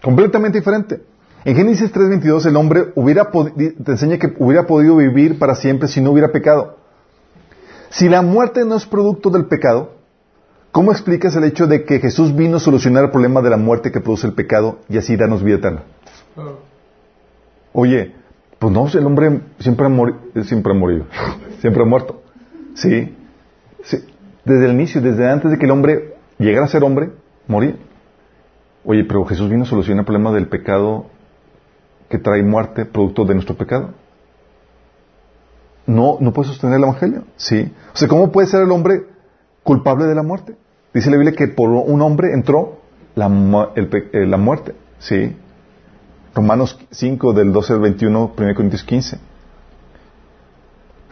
Completamente 0.01 0.59
diferente. 0.59 1.01
En 1.43 1.55
Génesis 1.57 1.93
3.22 1.93 2.45
el 2.45 2.55
hombre 2.55 2.93
hubiera 2.95 3.29
te 3.29 3.91
enseña 3.91 4.17
que 4.17 4.33
hubiera 4.39 4.65
podido 4.65 4.95
vivir 4.95 5.37
para 5.37 5.55
siempre 5.55 5.89
si 5.89 5.99
no 5.99 6.11
hubiera 6.11 6.31
pecado. 6.31 6.77
Si 7.89 8.07
la 8.07 8.21
muerte 8.21 8.63
no 8.65 8.75
es 8.75 8.85
producto 8.85 9.29
del 9.29 9.45
pecado, 9.45 9.91
¿cómo 10.71 10.93
explicas 10.93 11.35
el 11.35 11.43
hecho 11.43 11.67
de 11.67 11.83
que 11.83 11.99
Jesús 11.99 12.33
vino 12.33 12.57
a 12.57 12.59
solucionar 12.61 13.03
el 13.03 13.11
problema 13.11 13.41
de 13.41 13.49
la 13.49 13.57
muerte 13.57 13.91
que 13.91 13.99
produce 13.99 14.25
el 14.25 14.33
pecado 14.33 14.79
y 14.87 14.97
así 14.97 15.17
darnos 15.17 15.43
vida 15.43 15.57
eterna? 15.57 15.83
Oye, 17.73 18.22
pues 18.63 18.73
no, 18.73 18.87
el 18.87 19.05
hombre 19.05 19.41
siempre 19.59 19.85
ha, 19.85 19.89
mori- 19.89 20.15
siempre 20.45 20.71
ha 20.71 20.75
morido, 20.75 21.05
siempre 21.59 21.83
ha 21.83 21.85
muerto. 21.85 22.21
Sí. 22.75 23.13
sí. 23.83 23.97
Desde 24.45 24.65
el 24.67 24.71
inicio, 24.71 25.01
desde 25.01 25.29
antes 25.29 25.51
de 25.51 25.57
que 25.57 25.65
el 25.65 25.71
hombre 25.71 26.15
llegara 26.39 26.65
a 26.65 26.69
ser 26.69 26.81
hombre, 26.85 27.11
moría. 27.45 27.75
Oye, 28.85 29.03
pero 29.03 29.25
Jesús 29.25 29.49
vino 29.49 29.63
a 29.63 29.65
solucionar 29.65 30.03
el 30.03 30.05
problema 30.05 30.31
del 30.31 30.47
pecado 30.47 31.07
que 32.09 32.19
trae 32.19 32.41
muerte 32.41 32.85
producto 32.85 33.25
de 33.25 33.33
nuestro 33.33 33.55
pecado. 33.57 33.89
No, 35.85 36.17
no 36.21 36.31
puede 36.31 36.47
sostener 36.47 36.77
el 36.77 36.83
Evangelio. 36.83 37.23
Sí. 37.35 37.69
O 37.93 37.97
sea, 37.97 38.07
¿cómo 38.07 38.31
puede 38.31 38.47
ser 38.47 38.61
el 38.63 38.71
hombre 38.71 39.03
culpable 39.63 40.05
de 40.05 40.15
la 40.15 40.23
muerte? 40.23 40.55
Dice 40.93 41.09
la 41.11 41.17
Biblia 41.17 41.35
que 41.35 41.49
por 41.49 41.69
un 41.69 42.01
hombre 42.01 42.31
entró 42.33 42.77
la, 43.15 43.27
eh, 43.75 44.25
la 44.25 44.37
muerte. 44.37 44.73
Sí. 44.99 45.35
Romanos 46.35 46.79
5 46.91 47.33
del 47.33 47.53
12 47.53 47.73
al 47.73 47.79
21, 47.79 48.31
1 48.35 48.55
Corintios 48.55 48.83
15. 48.83 49.19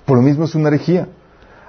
Por 0.05 0.17
lo 0.17 0.23
mismo 0.23 0.45
es 0.45 0.55
una 0.55 0.69
herejía. 0.69 1.07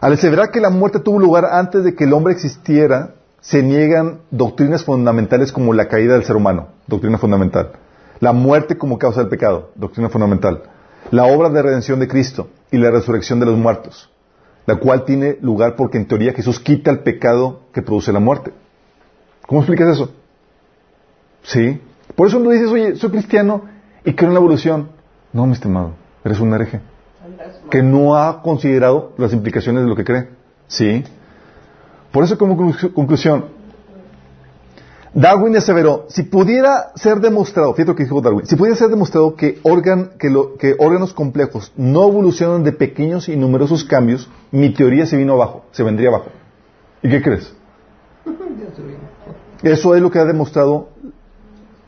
Al 0.01 0.15
aseverar 0.15 0.51
que 0.51 0.61
la 0.61 0.71
muerte 0.71 1.01
tuvo 1.01 1.19
lugar 1.19 1.45
antes 1.45 1.85
de 1.85 1.95
que 1.95 2.05
el 2.05 2.13
hombre 2.13 2.33
existiera, 2.33 3.15
se 3.41 3.63
niegan 3.63 4.21
doctrinas 4.31 4.85
fundamentales 4.85 5.53
como 5.53 5.75
la 5.75 5.89
caída 5.89 6.15
del 6.15 6.25
ser 6.25 6.37
humano, 6.37 6.69
doctrina 6.87 7.19
fundamental. 7.19 7.73
La 8.21 8.33
muerte 8.33 8.79
como 8.79 8.99
causa 8.99 9.21
del 9.21 9.29
pecado, 9.29 9.71
doctrina 9.75 10.09
fundamental. 10.09 10.63
La 11.11 11.27
obra 11.27 11.51
de 11.51 11.61
redención 11.61 12.01
de 12.01 12.09
Cristo 12.09 12.49
y 12.71 12.79
la 12.79 12.91
resurrección 12.91 13.39
de 13.39 13.47
los 13.47 13.59
muertos, 13.59 14.11
la 14.65 14.77
cual 14.77 15.05
tiene 15.05 15.37
lugar 15.43 15.77
porque 15.77 15.99
en 15.99 16.07
teoría 16.07 16.33
Jesús 16.33 16.59
quita 16.59 16.91
el 16.91 17.01
pecado 17.01 17.63
que 17.73 17.83
produce 17.83 18.13
la 18.13 18.21
muerte. 18.21 18.53
¿Cómo 19.47 19.61
explicas 19.61 19.89
eso? 19.89 20.11
Sí. 21.43 21.81
Por 22.17 22.29
eso 22.29 22.39
no 22.39 22.51
dices, 22.51 22.69
oye, 22.71 22.97
soy 22.97 23.11
cristiano 23.11 23.63
y 24.05 24.13
creo 24.15 24.29
en 24.31 24.35
la 24.35 24.41
evolución. 24.41 24.89
No, 25.33 25.47
mi 25.47 25.53
estimado, 25.55 25.93
eres 26.25 26.41
un 26.41 26.53
hereje 26.55 26.81
que 27.71 27.83
no 27.83 28.17
ha 28.17 28.43
considerado 28.43 29.13
las 29.17 29.33
implicaciones 29.33 29.83
de 29.85 29.89
lo 29.89 29.97
que 29.97 30.05
cree. 30.05 30.29
Sí. 30.67 31.05
Por 32.11 32.25
eso, 32.25 32.37
como 32.37 32.57
conclu- 32.57 32.93
conclusión, 32.93 33.47
Darwin 35.15 35.55
aseveró, 35.57 36.07
si 36.09 36.23
pudiera 36.23 36.93
ser 36.95 37.21
demostrado, 37.21 37.75
fíjate 37.75 37.93
lo 37.93 37.97
que 37.97 38.05
dijo 38.05 38.21
Darwin, 38.21 38.47
si 38.47 38.57
pudiera 38.57 38.77
ser 38.77 38.89
demostrado 38.89 39.35
que, 39.37 39.61
organ- 39.63 40.11
que, 40.19 40.31
lo- 40.31 40.57
que 40.57 40.75
órganos 40.79 41.13
complejos 41.13 41.73
no 41.77 42.09
evolucionan 42.09 42.65
de 42.65 42.73
pequeños 42.73 43.29
y 43.29 43.37
numerosos 43.37 43.85
cambios, 43.85 44.29
mi 44.51 44.71
teoría 44.71 45.07
se 45.07 45.17
vino 45.17 45.35
abajo, 45.35 45.65
se 45.71 45.83
vendría 45.83 46.09
abajo. 46.09 46.27
¿Y 47.03 47.09
qué 47.11 47.23
crees? 47.23 47.53
Eso 49.63 49.95
es 49.95 50.03
lo 50.03 50.11
que 50.11 50.19
ha 50.19 50.25
demostrado 50.25 50.89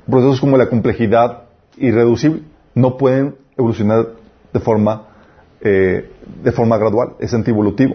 procesos 0.08 0.40
como 0.40 0.56
la 0.56 0.68
complejidad 0.68 1.44
irreducible. 1.76 2.42
No 2.74 2.96
pueden 2.96 3.36
evolucionar 3.56 4.08
de 4.52 4.60
forma, 4.60 5.06
eh, 5.60 6.10
de 6.42 6.52
forma 6.52 6.78
gradual, 6.78 7.14
es 7.18 7.32
antievolutivo. 7.34 7.94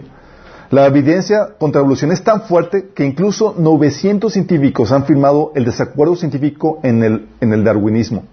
La 0.70 0.86
evidencia 0.86 1.48
contra 1.58 1.80
la 1.80 1.84
evolución 1.84 2.12
es 2.12 2.22
tan 2.22 2.42
fuerte 2.42 2.90
que 2.94 3.04
incluso 3.04 3.56
900 3.58 4.32
científicos 4.32 4.92
han 4.92 5.04
firmado 5.04 5.52
el 5.56 5.64
desacuerdo 5.64 6.14
científico 6.14 6.78
en 6.84 7.02
el, 7.02 7.28
en 7.40 7.52
el 7.52 7.64
darwinismo. 7.64 8.24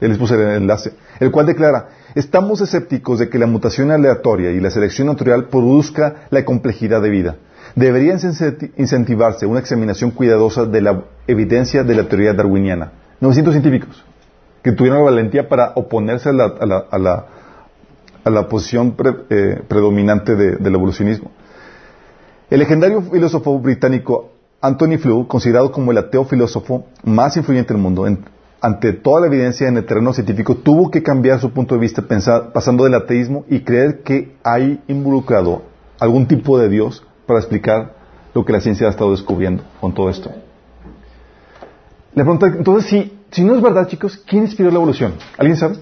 Él 0.00 0.10
les 0.10 0.18
puse 0.18 0.34
el 0.34 0.42
enlace. 0.62 0.92
El 1.20 1.30
cual 1.30 1.46
declara, 1.46 1.88
estamos 2.14 2.60
escépticos 2.60 3.18
de 3.18 3.30
que 3.30 3.38
la 3.38 3.46
mutación 3.46 3.90
aleatoria 3.90 4.50
y 4.50 4.60
la 4.60 4.70
selección 4.70 5.06
natural 5.06 5.46
produzca 5.46 6.26
la 6.28 6.44
complejidad 6.44 7.00
de 7.00 7.08
vida. 7.08 7.36
Debería 7.74 8.14
incenti- 8.14 8.72
incentivarse 8.76 9.46
una 9.46 9.60
examinación 9.60 10.10
cuidadosa 10.10 10.66
de 10.66 10.82
la 10.82 11.02
evidencia 11.26 11.82
de 11.82 11.94
la 11.94 12.06
teoría 12.08 12.34
darwiniana. 12.34 12.92
900 13.20 13.54
científicos 13.54 14.04
que 14.62 14.72
tuvieron 14.72 14.98
la 14.98 15.04
valentía 15.04 15.48
para 15.48 15.72
oponerse 15.76 16.28
a 16.28 16.32
la, 16.32 16.44
a 16.60 16.66
la- 16.66 16.84
a 16.90 16.98
la- 16.98 17.26
a 18.24 18.30
la 18.30 18.48
posición 18.48 18.92
pre- 18.92 19.14
eh, 19.30 19.62
predominante 19.68 20.34
de- 20.34 20.56
del 20.56 20.74
evolucionismo. 20.74 21.30
El 22.50 22.58
legendario 22.58 23.00
filósofo 23.02 23.58
británico 23.60 24.30
Anthony 24.60 24.98
Flew, 24.98 25.28
considerado 25.28 25.70
como 25.70 25.92
el 25.92 25.98
ateo 25.98 26.24
filósofo 26.24 26.86
más 27.04 27.36
influyente 27.36 27.72
del 27.74 27.82
mundo, 27.82 28.04
ante 28.60 28.92
toda 28.94 29.20
la 29.20 29.26
evidencia 29.28 29.68
en 29.68 29.76
el 29.76 29.86
terreno 29.86 30.12
científico, 30.12 30.56
tuvo 30.56 30.90
que 30.90 31.02
cambiar 31.02 31.38
su 31.40 31.52
punto 31.52 31.74
de 31.76 31.80
vista 31.80 32.02
pasando 32.52 32.84
del 32.84 32.94
ateísmo 32.94 33.44
y 33.48 33.60
creer 33.60 34.02
que 34.02 34.34
hay 34.42 34.80
involucrado 34.88 35.62
algún 36.00 36.26
tipo 36.26 36.58
de 36.58 36.68
Dios 36.68 37.04
para 37.26 37.38
explicar 37.38 37.94
lo 38.34 38.44
que 38.44 38.52
la 38.52 38.60
ciencia 38.60 38.86
ha 38.88 38.90
estado 38.90 39.12
descubriendo 39.12 39.62
con 39.80 39.94
todo 39.94 40.10
esto. 40.10 40.30
Le 42.16 42.22
pregunta, 42.24 42.46
entonces, 42.46 42.88
si, 42.90 43.18
si 43.30 43.44
no 43.44 43.54
es 43.54 43.60
verdad, 43.62 43.86
chicos, 43.88 44.16
¿quién 44.26 44.44
inspiró 44.44 44.70
la 44.70 44.76
evolución? 44.76 45.14
¿Alguien 45.36 45.56
sabe? 45.58 45.76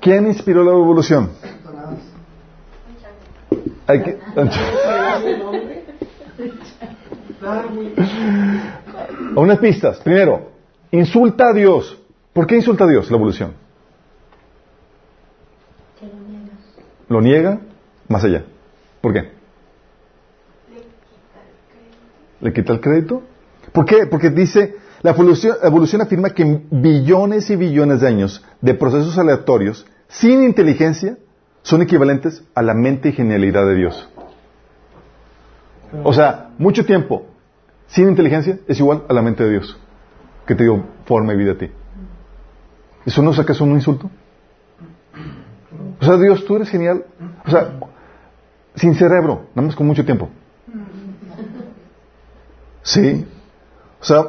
¿Quién 0.00 0.26
inspiró 0.26 0.64
la 0.64 0.72
evolución? 0.72 1.30
Hay 3.86 4.02
que- 4.02 4.18
Unas 9.36 9.58
pistas. 9.58 9.98
Primero, 10.00 10.50
insulta 10.90 11.50
a 11.50 11.52
Dios. 11.52 11.96
¿Por 12.32 12.46
qué 12.48 12.56
insulta 12.56 12.82
a 12.84 12.88
Dios 12.88 13.08
la 13.10 13.16
evolución? 13.16 13.52
Lo 17.08 17.20
niega 17.20 17.60
más 18.08 18.24
allá. 18.24 18.44
¿Por 19.00 19.12
qué? 19.12 19.30
¿Le 22.40 22.52
quita 22.52 22.72
el 22.72 22.80
crédito? 22.80 23.22
¿Por 23.76 23.84
qué? 23.84 24.06
Porque 24.06 24.30
dice, 24.30 24.74
la 25.02 25.10
evolución, 25.10 25.54
evolución 25.62 26.00
afirma 26.00 26.30
que 26.30 26.62
billones 26.70 27.50
y 27.50 27.56
billones 27.56 28.00
de 28.00 28.08
años 28.08 28.42
de 28.62 28.72
procesos 28.72 29.18
aleatorios, 29.18 29.84
sin 30.08 30.44
inteligencia, 30.44 31.18
son 31.60 31.82
equivalentes 31.82 32.42
a 32.54 32.62
la 32.62 32.72
mente 32.72 33.10
y 33.10 33.12
genialidad 33.12 33.66
de 33.66 33.74
Dios. 33.74 34.08
O 36.04 36.14
sea, 36.14 36.52
mucho 36.56 36.86
tiempo 36.86 37.26
sin 37.86 38.08
inteligencia 38.08 38.58
es 38.66 38.80
igual 38.80 39.02
a 39.10 39.12
la 39.12 39.20
mente 39.20 39.44
de 39.44 39.50
Dios, 39.50 39.78
que 40.46 40.54
te 40.54 40.64
dio 40.64 40.82
forma 41.04 41.34
y 41.34 41.36
vida 41.36 41.52
a 41.52 41.58
ti. 41.58 41.70
¿Eso 43.04 43.20
no 43.20 43.32
es 43.32 43.38
acaso 43.38 43.62
un 43.64 43.72
insulto? 43.72 44.08
O 46.00 46.04
sea, 46.06 46.16
Dios, 46.16 46.46
tú 46.46 46.56
eres 46.56 46.70
genial. 46.70 47.04
O 47.44 47.50
sea, 47.50 47.78
sin 48.74 48.94
cerebro, 48.94 49.48
nada 49.54 49.66
más 49.66 49.76
con 49.76 49.86
mucho 49.86 50.06
tiempo. 50.06 50.30
Sí. 52.82 53.26
O 54.06 54.08
sea, 54.08 54.24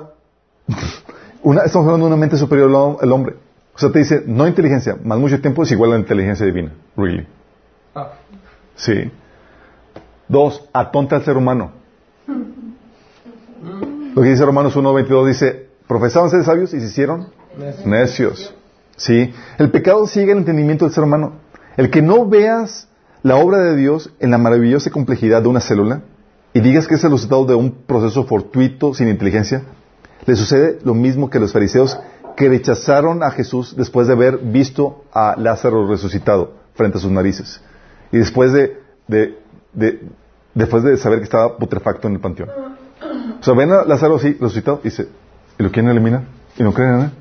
una- 1.43 1.61
estamos 1.61 1.85
hablando 1.85 2.07
de 2.07 2.13
una 2.13 2.19
mente 2.19 2.35
superior 2.35 2.67
al 2.69 2.75
hom- 2.75 2.97
al 2.99 3.11
hombre. 3.11 3.35
O 3.75 3.79
sea, 3.79 3.91
te 3.91 3.99
dice, 3.99 4.23
no 4.25 4.47
inteligencia, 4.47 4.97
más 5.03 5.19
mucho 5.19 5.39
tiempo 5.39 5.61
es 5.61 5.71
igual 5.71 5.91
a 5.91 5.93
la 5.93 5.99
inteligencia 5.99 6.45
divina. 6.47 6.71
Really. 6.95 7.27
Ah, 7.93 8.13
Sí. 8.75 9.11
Dos, 10.27 10.67
atonta 10.73 11.15
al 11.17 11.23
ser 11.23 11.37
humano. 11.37 11.71
Lo 14.15 14.21
que 14.21 14.29
dice 14.29 14.45
Romanos 14.45 14.75
1.22 14.75 15.27
dice, 15.27 15.67
profesaban 15.87 16.29
ser 16.29 16.43
sabios 16.43 16.73
y 16.73 16.79
se 16.79 16.87
hicieron 16.87 17.27
necio. 17.57 17.87
necios. 17.87 18.55
Sí. 18.95 19.31
El 19.59 19.69
pecado 19.71 20.07
sigue 20.07 20.31
el 20.31 20.39
entendimiento 20.39 20.85
del 20.85 20.93
ser 20.93 21.03
humano. 21.03 21.33
El 21.77 21.89
que 21.91 22.01
no 22.01 22.25
veas 22.25 22.87
la 23.23 23.35
obra 23.35 23.59
de 23.59 23.75
Dios 23.75 24.11
en 24.19 24.31
la 24.31 24.37
maravillosa 24.39 24.89
complejidad 24.89 25.43
de 25.43 25.49
una 25.49 25.59
célula 25.61 26.01
y 26.57 26.61
digas 26.61 26.87
que 26.87 26.95
es 26.95 27.03
el 27.03 27.11
resultado 27.11 27.45
de 27.45 27.55
un 27.55 27.71
proceso 27.71 28.23
fortuito 28.25 28.93
sin 28.93 29.07
inteligencia, 29.09 29.63
le 30.25 30.35
sucede 30.35 30.79
lo 30.83 30.93
mismo 30.93 31.29
que 31.29 31.39
los 31.39 31.53
fariseos 31.53 31.99
que 32.35 32.49
rechazaron 32.49 33.21
a 33.23 33.29
Jesús 33.31 33.75
después 33.75 34.07
de 34.07 34.13
haber 34.13 34.37
visto 34.39 35.03
a 35.13 35.35
Lázaro 35.37 35.87
resucitado 35.87 36.53
frente 36.73 36.97
a 36.97 37.01
sus 37.01 37.11
narices 37.11 37.61
y 38.11 38.17
después 38.17 38.53
de, 38.53 38.79
de- 39.07 39.37
de- 39.73 39.99
después 40.55 40.83
de 40.83 40.97
saber 40.97 41.19
que 41.19 41.25
estaba 41.25 41.57
putrefacto 41.57 42.07
en 42.07 42.15
el 42.15 42.19
panteón. 42.19 42.49
O 43.39 43.43
sea, 43.43 43.53
ven 43.53 43.71
a 43.71 43.83
Lázaro 43.83 44.15
así 44.15 44.33
resucitado 44.33 44.79
y 44.83 44.89
dice, 44.89 45.07
¿y 45.59 45.63
lo 45.63 45.71
quieren 45.71 45.91
eliminar? 45.91 46.23
¿Y 46.57 46.63
no 46.63 46.73
creen 46.73 46.93
en 46.95 47.01
él? 47.01 47.11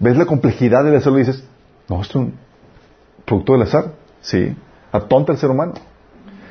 ¿Ves 0.00 0.16
la 0.16 0.26
complejidad 0.26 0.82
del 0.84 0.96
azar 0.96 1.12
y 1.12 1.18
dices, 1.18 1.44
no, 1.88 2.02
esto 2.02 2.18
es 2.18 2.24
un 2.26 2.34
producto 3.24 3.52
del 3.52 3.62
azar? 3.62 3.92
Sí, 4.20 4.56
atonta 4.92 5.32
al 5.32 5.38
ser 5.38 5.50
humano. 5.50 5.74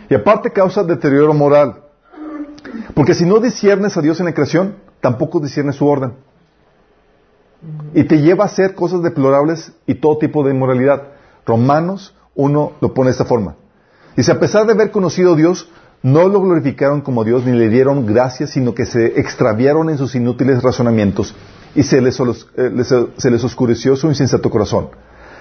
Y 0.10 0.16
aparte 0.16 0.52
causa 0.52 0.84
deterioro 0.84 1.34
moral. 1.34 1.82
Porque 2.94 3.14
si 3.14 3.26
no 3.26 3.40
disciernes 3.40 3.98
a 3.98 4.02
Dios 4.02 4.20
en 4.20 4.26
la 4.28 4.34
creación, 4.34 4.76
tampoco 5.02 5.40
disciernes 5.40 5.76
su 5.76 5.88
orden. 5.88 6.14
Y 7.94 8.04
te 8.04 8.20
lleva 8.20 8.44
a 8.44 8.48
hacer 8.48 8.76
cosas 8.76 9.02
deplorables 9.02 9.72
y 9.88 9.96
todo 9.96 10.18
tipo 10.18 10.44
de 10.44 10.52
inmoralidad. 10.54 11.04
Romanos 11.46 12.16
1 12.36 12.74
lo 12.82 12.94
pone 12.94 13.08
de 13.08 13.12
esta 13.12 13.26
forma. 13.26 13.56
Dice, 14.16 14.32
a 14.32 14.40
pesar 14.40 14.66
de 14.66 14.74
haber 14.74 14.92
conocido 14.92 15.34
a 15.34 15.36
Dios, 15.36 15.70
no 16.04 16.28
lo 16.28 16.42
glorificaron 16.42 17.02
como 17.02 17.24
Dios 17.24 17.46
ni 17.46 17.54
le 17.54 17.70
dieron 17.70 18.06
gracias, 18.06 18.52
sino 18.52 18.76
que 18.76 18.86
se 18.86 19.20
extraviaron 19.20 19.90
en 19.90 19.98
sus 19.98 20.16
inútiles 20.16 20.62
razonamientos 20.62 21.36
y 21.74 21.84
se 21.84 22.00
les, 22.02 22.20
eh, 22.20 22.72
les 22.72 23.44
oscureció 23.44 23.96
su 23.96 24.08
insensato 24.08 24.50
corazón. 24.50 24.90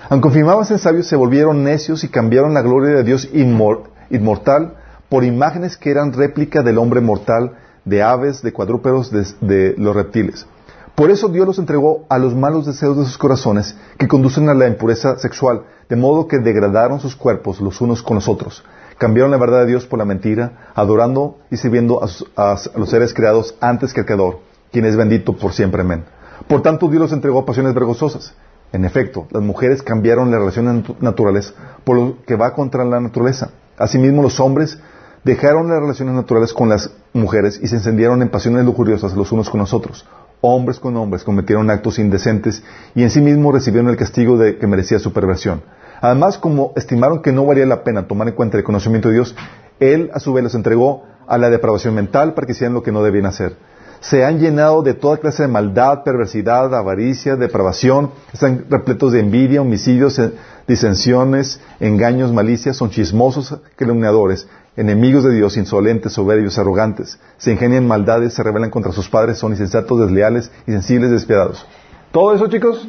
Aunque 0.09 0.23
confirmaban 0.24 0.65
ser 0.65 0.78
sabios, 0.78 1.07
se 1.07 1.16
volvieron 1.16 1.62
necios 1.65 2.05
y 2.05 2.09
cambiaron 2.09 2.55
la 2.55 2.62
gloria 2.62 2.95
de 2.97 3.05
Dios 3.05 3.31
inmor- 3.32 3.85
inmortal 4.10 4.74
por 5.09 5.24
imágenes 5.24 5.76
que 5.76 5.90
eran 5.90 6.12
réplica 6.12 6.62
del 6.62 6.78
hombre 6.78 7.01
mortal, 7.01 7.52
de 7.85 8.02
aves, 8.02 8.43
de 8.43 8.52
cuadrúpedos, 8.52 9.10
de, 9.10 9.74
los 9.76 9.94
reptiles. 9.94 10.47
Por 10.94 11.10
eso 11.10 11.28
Dios 11.28 11.47
los 11.47 11.59
entregó 11.59 12.06
a 12.09 12.18
los 12.18 12.35
malos 12.35 12.66
deseos 12.66 12.97
de 12.97 13.05
sus 13.05 13.18
corazones 13.18 13.76
que 13.98 14.09
conducen 14.09 14.48
a 14.48 14.55
la 14.55 14.68
impureza 14.68 15.18
sexual, 15.18 15.64
de 15.89 15.97
modo 15.97 16.28
que 16.28 16.39
degradaron 16.39 17.01
sus 17.01 17.16
cuerpos 17.16 17.60
los 17.60 17.81
unos 17.81 18.02
con 18.02 18.14
los 18.14 18.28
otros. 18.28 18.64
Cambiaron 18.97 19.32
la 19.32 19.39
verdad 19.39 19.60
de 19.60 19.66
Dios 19.66 19.86
por 19.86 19.98
la 19.98 20.05
mentira, 20.05 20.70
adorando 20.74 21.39
y 21.51 21.56
sirviendo 21.56 22.01
a, 22.36 22.56
los 22.76 22.90
seres 22.90 23.12
creados 23.12 23.56
antes 23.60 23.93
que 23.93 24.01
el 24.01 24.06
Creador, 24.06 24.39
quien 24.70 24.85
es 24.86 24.97
bendito 24.97 25.36
por 25.36 25.52
siempre. 25.52 25.81
Amén. 25.82 26.05
Por 26.47 26.62
tanto, 26.62 26.89
Dios 26.89 27.02
los 27.02 27.12
entregó 27.12 27.40
a 27.40 27.47
pasiones 27.47 27.74
vergonzosas. 27.74 28.35
En 28.72 28.85
efecto, 28.85 29.26
las 29.31 29.43
mujeres 29.43 29.82
cambiaron 29.82 30.31
las 30.31 30.40
relaciones 30.40 30.85
natu- 30.85 30.97
naturales 31.01 31.55
por 31.85 31.97
lo 31.97 32.22
que 32.24 32.36
va 32.36 32.55
contra 32.55 32.85
la 32.85 33.01
naturaleza. 33.01 33.51
Asimismo, 33.77 34.23
los 34.23 34.41
hombres 34.41 34.79
dejaron 35.25 35.69
las 35.69 35.81
relaciones 35.81 36.15
naturales 36.15 36.53
con 36.53 36.69
las 36.69 36.91
mujeres 37.13 37.59
y 37.63 37.69
se 37.69 37.77
encendieron 37.77 38.23
en 38.23 38.29
pasiones 38.29 38.65
lujuriosas 38.65 39.15
los 39.15 39.33
unos 39.33 39.51
con 39.51 39.61
los 39.61 39.73
otros. 39.73 40.07
Hombres 40.41 40.79
con 40.79 40.97
hombres 40.97 41.25
cometieron 41.25 41.71
actos 41.71 41.99
indecentes 41.99 42.63
y 42.95 43.03
en 43.03 43.11
sí 43.11 43.21
mismos 43.21 43.55
recibieron 43.55 43.89
el 43.89 43.97
castigo 43.97 44.37
de 44.37 44.59
que 44.59 44.67
merecía 44.67 44.99
su 44.99 45.13
perversión. 45.13 45.63
Además, 46.01 46.37
como 46.37 46.73
estimaron 46.77 47.23
que 47.23 47.33
no 47.33 47.47
valía 47.47 47.65
la 47.65 47.83
pena 47.83 48.07
tomar 48.07 48.29
en 48.29 48.35
cuenta 48.35 48.59
el 48.59 48.65
conocimiento 48.65 49.09
de 49.09 49.15
Dios, 49.15 49.35
Él 49.81 50.11
a 50.13 50.21
su 50.21 50.35
vez 50.35 50.45
los 50.45 50.55
entregó 50.55 51.05
a 51.27 51.39
la 51.39 51.49
depravación 51.49 51.95
mental 51.95 52.35
para 52.35 52.47
que 52.47 52.53
hicieran 52.53 52.75
lo 52.75 52.83
que 52.83 52.93
no 52.93 53.03
debían 53.03 53.27
hacer. 53.27 53.57
Se 54.01 54.23
han 54.23 54.39
llenado 54.39 54.83
de 54.83 54.93
toda 54.93 55.17
clase 55.17 55.45
de 55.45 55.49
maldad, 55.49 56.03
perversidad, 56.05 56.75
avaricia, 56.75 57.37
depravación, 57.37 58.11
están 58.35 58.67
repletos 58.69 59.13
de 59.13 59.21
envidia, 59.21 59.63
homicidios, 59.63 60.21
disensiones, 60.66 61.61
engaños, 61.81 62.32
malicias, 62.32 62.77
son 62.77 62.91
chismosos, 62.91 63.59
calumniadores, 63.77 64.49
enemigos 64.77 65.24
de 65.24 65.35
Dios, 65.35 65.57
insolentes, 65.57 66.12
soberbios, 66.12 66.59
arrogantes, 66.59 67.19
se 67.36 67.53
ingenian 67.53 67.86
maldades, 67.86 68.35
se 68.35 68.43
rebelan 68.43 68.70
contra 68.70 68.93
sus 68.93 69.09
padres, 69.09 69.39
son 69.39 69.53
insensatos, 69.53 70.01
desleales, 70.01 70.51
insensibles, 70.66 71.11
despiadados. 71.11 71.65
Todo 72.12 72.35
eso, 72.35 72.49
chicos, 72.49 72.89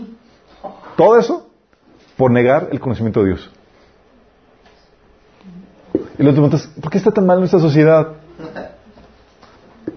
todo 0.96 1.18
eso 1.18 1.48
por 2.18 2.32
negar 2.32 2.70
el 2.72 2.80
conocimiento 2.80 3.22
de 3.22 3.28
Dios. 3.28 3.52
Y 6.18 6.24
los 6.24 6.34
preguntas, 6.34 6.70
¿por 6.82 6.92
qué 6.92 6.98
está 6.98 7.12
tan 7.12 7.26
mal 7.26 7.40
nuestra 7.40 7.60
sociedad? 7.60 8.14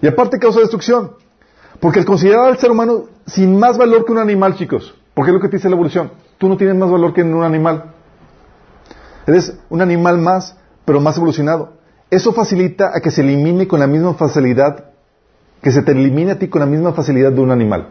Y 0.01 0.07
aparte 0.07 0.37
causa 0.39 0.59
destrucción. 0.59 1.11
Porque 1.79 1.99
el 1.99 2.05
considerar 2.05 2.47
al 2.47 2.57
ser 2.57 2.71
humano 2.71 3.05
sin 3.25 3.57
más 3.57 3.77
valor 3.77 4.05
que 4.05 4.11
un 4.11 4.17
animal, 4.17 4.55
chicos, 4.55 4.95
porque 5.19 5.31
es 5.31 5.33
lo 5.33 5.41
que 5.41 5.49
te 5.49 5.57
dice 5.57 5.67
la 5.67 5.75
evolución, 5.75 6.11
tú 6.37 6.47
no 6.47 6.55
tienes 6.55 6.77
más 6.77 6.89
valor 6.89 7.13
que 7.13 7.23
un 7.23 7.43
animal. 7.43 7.91
Eres 9.27 9.53
un 9.69 9.81
animal 9.81 10.17
más, 10.17 10.55
pero 10.85 11.01
más 11.01 11.17
evolucionado. 11.17 11.73
Eso 12.09 12.31
facilita 12.31 12.91
a 12.95 13.01
que 13.01 13.11
se 13.11 13.19
elimine 13.19 13.67
con 13.67 13.81
la 13.81 13.87
misma 13.87 14.13
facilidad, 14.13 14.91
que 15.61 15.73
se 15.73 15.81
te 15.81 15.91
elimine 15.91 16.31
a 16.31 16.39
ti 16.39 16.47
con 16.47 16.61
la 16.61 16.65
misma 16.65 16.93
facilidad 16.93 17.33
de 17.33 17.41
un 17.41 17.51
animal. 17.51 17.89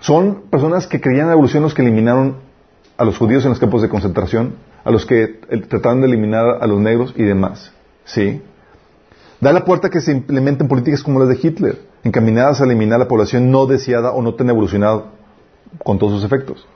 Son 0.00 0.42
personas 0.50 0.86
que 0.86 1.00
creían 1.00 1.22
en 1.22 1.28
la 1.28 1.32
evolución 1.32 1.62
los 1.62 1.72
que 1.72 1.80
eliminaron 1.80 2.36
a 2.98 3.04
los 3.06 3.16
judíos 3.16 3.42
en 3.44 3.48
los 3.48 3.58
campos 3.58 3.80
de 3.80 3.88
concentración, 3.88 4.56
a 4.84 4.90
los 4.90 5.06
que 5.06 5.40
eh, 5.48 5.58
trataron 5.70 6.02
de 6.02 6.06
eliminar 6.06 6.58
a 6.60 6.66
los 6.66 6.80
negros 6.80 7.14
y 7.16 7.22
demás. 7.22 7.72
¿Sí? 8.04 8.42
Da 9.40 9.54
la 9.54 9.64
puerta 9.64 9.86
a 9.86 9.90
que 9.90 10.02
se 10.02 10.12
implementen 10.12 10.68
políticas 10.68 11.02
como 11.02 11.18
las 11.18 11.30
de 11.30 11.38
Hitler. 11.42 11.78
encaminadas 12.04 12.60
a 12.60 12.64
eliminar 12.64 12.98
la 12.98 13.08
población 13.08 13.50
no 13.50 13.64
deseada 13.64 14.12
o 14.12 14.20
no 14.20 14.34
tan 14.34 14.50
evolucionada 14.50 15.04
con 15.82 15.98
todos 15.98 16.14
sus 16.14 16.24
efectos. 16.24 16.66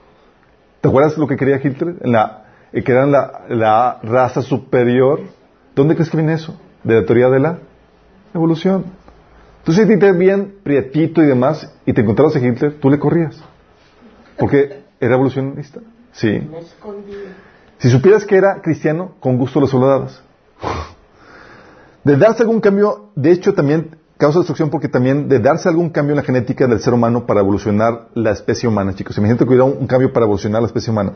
¿Te 0.81 0.89
acuerdas 0.89 1.17
lo 1.17 1.27
que 1.27 1.35
quería 1.35 1.59
Hitler? 1.63 1.95
En 2.01 2.11
la, 2.11 2.45
eh, 2.71 2.83
que 2.83 2.91
eran 2.91 3.11
la, 3.11 3.45
la 3.49 3.99
raza 4.03 4.41
superior. 4.41 5.21
¿Dónde 5.75 5.95
crees 5.95 6.09
que 6.09 6.17
viene 6.17 6.33
eso? 6.33 6.59
De 6.83 6.95
la 6.95 7.05
teoría 7.05 7.29
de 7.29 7.39
la 7.39 7.59
evolución. 8.33 8.85
Entonces, 9.59 9.87
si 9.87 9.99
te 9.99 10.11
bien 10.13 10.59
prietito 10.63 11.21
y 11.21 11.25
demás, 11.25 11.73
y 11.85 11.93
te 11.93 12.01
encontrabas 12.01 12.35
a 12.35 12.39
Hitler, 12.39 12.79
tú 12.79 12.89
le 12.89 12.99
corrías. 12.99 13.37
Porque 14.37 14.83
era 14.99 15.15
evolucionista. 15.15 15.81
Sí. 16.13 16.29
Me. 16.29 16.59
Si 17.79 17.89
supieras 17.89 18.25
que 18.25 18.37
era 18.37 18.61
cristiano, 18.61 19.15
con 19.19 19.37
gusto 19.37 19.59
lo 19.59 19.67
saludabas. 19.67 20.21
De 22.03 22.15
darse 22.15 22.43
algún 22.43 22.61
cambio, 22.61 23.09
de 23.15 23.31
hecho 23.31 23.53
también 23.53 23.96
causa 24.17 24.39
destrucción 24.39 24.69
porque 24.69 24.89
también 24.89 25.29
de 25.29 25.39
darse 25.39 25.69
algún 25.69 25.89
cambio 25.89 26.13
en 26.13 26.17
la 26.17 26.23
genética 26.23 26.67
del 26.67 26.79
ser 26.79 26.93
humano 26.93 27.25
para 27.25 27.41
evolucionar 27.41 28.07
la 28.13 28.31
especie 28.31 28.67
humana, 28.67 28.93
chicos. 28.93 29.17
Imagínate 29.17 29.45
que 29.45 29.49
hubiera 29.49 29.63
un, 29.63 29.87
cambio 29.87 30.11
para 30.11 30.25
evolucionar 30.25 30.61
la 30.61 30.67
especie 30.67 30.91
humana. 30.91 31.13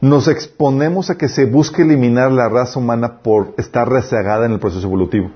Nos 0.00 0.28
exponemos 0.28 1.10
a 1.10 1.16
que 1.16 1.28
se 1.28 1.44
busque 1.44 1.82
eliminar 1.82 2.30
la 2.30 2.48
raza 2.48 2.78
humana 2.78 3.18
por 3.22 3.54
estar 3.56 3.88
rezagada 3.88 4.46
en 4.46 4.52
el 4.52 4.60
proceso 4.60 4.86
evolutivo. 4.86 5.30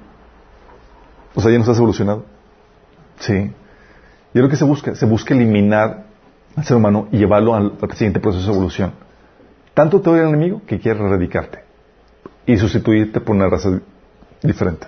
O 1.34 1.40
sea, 1.40 1.50
ya 1.50 1.56
no 1.56 1.64
estás 1.64 1.78
evolucionado. 1.78 2.24
Sí. 3.18 3.32
Y 3.32 4.38
es 4.38 4.42
lo 4.42 4.48
que 4.48 4.56
se 4.56 4.64
busca. 4.64 4.94
Se 4.94 5.06
busca 5.06 5.34
eliminar 5.34 6.04
al 6.54 6.64
ser 6.64 6.76
humano 6.76 7.08
y 7.10 7.18
llevarlo 7.18 7.54
al, 7.54 7.72
al 7.80 7.92
siguiente 7.92 8.20
proceso 8.20 8.46
de 8.46 8.52
evolución. 8.52 8.92
Tanto 9.74 10.00
te 10.00 10.10
odia 10.10 10.22
el 10.22 10.28
enemigo 10.28 10.62
que 10.66 10.78
quiere 10.78 11.00
erradicarte 11.00 11.64
y 12.46 12.56
sustituirte 12.58 13.20
por 13.20 13.34
una 13.34 13.48
raza 13.48 13.80
diferente. 14.42 14.86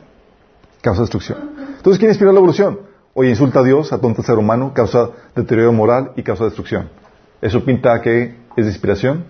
Causa 0.84 1.00
destrucción. 1.00 1.53
Entonces, 1.84 1.98
¿quién 1.98 2.12
inspiró 2.12 2.32
la 2.32 2.38
evolución? 2.38 2.78
Oye, 3.12 3.28
insulta 3.28 3.60
a 3.60 3.62
Dios, 3.62 3.92
atonta 3.92 4.22
al 4.22 4.24
ser 4.24 4.38
humano, 4.38 4.72
causa 4.72 5.10
deterioro 5.36 5.70
moral 5.70 6.12
y 6.16 6.22
causa 6.22 6.44
destrucción. 6.44 6.88
Eso 7.42 7.62
pinta 7.62 8.00
que 8.00 8.36
es 8.56 8.64
de 8.64 8.70
inspiración 8.70 9.24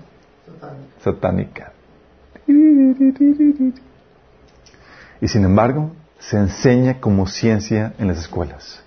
satánica. 1.02 1.72
Y 5.20 5.26
sin 5.26 5.44
embargo, 5.44 5.90
se 6.20 6.36
enseña 6.36 7.01
como 7.01 7.26
ciencia 7.26 7.93
en 7.98 8.06
las 8.06 8.18
escuelas. 8.18 8.85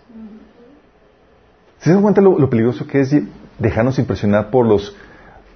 ¿Se 1.80 1.92
dan 1.92 2.02
cuenta 2.02 2.22
lo, 2.22 2.40
lo 2.40 2.50
peligroso 2.50 2.88
que 2.88 3.02
es 3.02 3.14
dejarnos 3.60 4.00
impresionar 4.00 4.50
por 4.50 4.66
los 4.66 4.96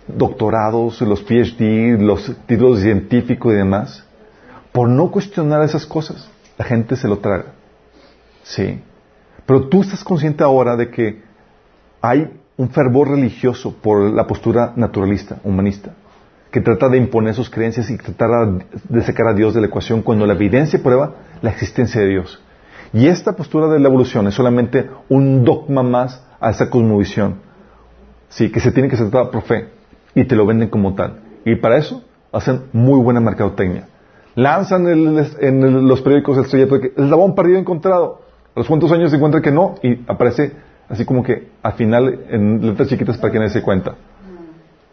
doctorados, 0.05 0.99
los 0.99 1.21
PhD, 1.21 1.97
los 1.97 2.29
títulos 2.45 2.81
científicos 2.81 3.53
y 3.53 3.55
demás? 3.55 4.03
Por 4.73 4.89
no 4.89 5.09
cuestionar 5.11 5.63
esas 5.63 5.85
cosas, 5.85 6.29
la 6.57 6.65
gente 6.65 6.97
se 6.97 7.07
lo 7.07 7.19
traga. 7.19 7.53
Sí. 8.55 8.81
Pero 9.45 9.67
tú 9.69 9.81
estás 9.81 10.03
consciente 10.03 10.43
ahora 10.43 10.75
de 10.75 10.89
que 10.89 11.21
hay 12.01 12.29
un 12.57 12.69
fervor 12.69 13.09
religioso 13.09 13.73
por 13.81 14.11
la 14.13 14.27
postura 14.27 14.73
naturalista, 14.75 15.37
humanista, 15.43 15.93
que 16.51 16.59
trata 16.59 16.89
de 16.89 16.97
imponer 16.97 17.33
sus 17.33 17.49
creencias 17.49 17.89
y 17.89 17.97
tratar 17.97 18.65
de 18.89 19.01
sacar 19.03 19.27
a 19.27 19.33
Dios 19.33 19.53
de 19.53 19.61
la 19.61 19.67
ecuación 19.67 20.01
cuando 20.01 20.25
la 20.25 20.33
evidencia 20.33 20.83
prueba 20.83 21.13
la 21.41 21.49
existencia 21.49 22.01
de 22.01 22.07
Dios. 22.07 22.41
Y 22.93 23.07
esta 23.07 23.37
postura 23.37 23.67
de 23.67 23.79
la 23.79 23.87
evolución 23.87 24.27
es 24.27 24.33
solamente 24.35 24.89
un 25.07 25.45
dogma 25.45 25.81
más 25.81 26.21
a 26.41 26.49
esa 26.49 26.69
cosmovisión. 26.69 27.35
Sí, 28.27 28.51
que 28.51 28.59
se 28.59 28.71
tiene 28.73 28.89
que 28.89 28.97
tratar 28.97 29.31
por 29.31 29.43
fe 29.43 29.69
y 30.13 30.25
te 30.25 30.35
lo 30.35 30.45
venden 30.45 30.69
como 30.69 30.93
tal. 30.93 31.21
Y 31.45 31.55
para 31.55 31.77
eso 31.77 32.03
hacen 32.33 32.63
muy 32.73 32.99
buena 33.01 33.21
mercadotecnia. 33.21 33.87
Lanzan 34.35 34.87
el- 34.87 35.25
en 35.39 35.87
los 35.87 36.01
periódicos 36.01 36.37
el 36.37 36.45
folleto 36.45 36.75
de 36.75 36.81
que 36.81 36.93
el 36.97 37.05
eslabón 37.05 37.33
perdido 37.33 37.59
encontrado. 37.59 38.20
A 38.55 38.59
los 38.59 38.67
cuantos 38.67 38.91
años 38.91 39.11
se 39.11 39.17
encuentra 39.17 39.41
que 39.41 39.51
no 39.51 39.75
y 39.81 40.03
aparece 40.07 40.53
así 40.89 41.05
como 41.05 41.23
que 41.23 41.49
al 41.63 41.73
final 41.73 42.25
en 42.29 42.67
letras 42.67 42.89
chiquitas 42.89 43.17
para 43.17 43.31
que 43.31 43.39
nadie 43.39 43.51
se 43.51 43.61
cuenta. 43.61 43.95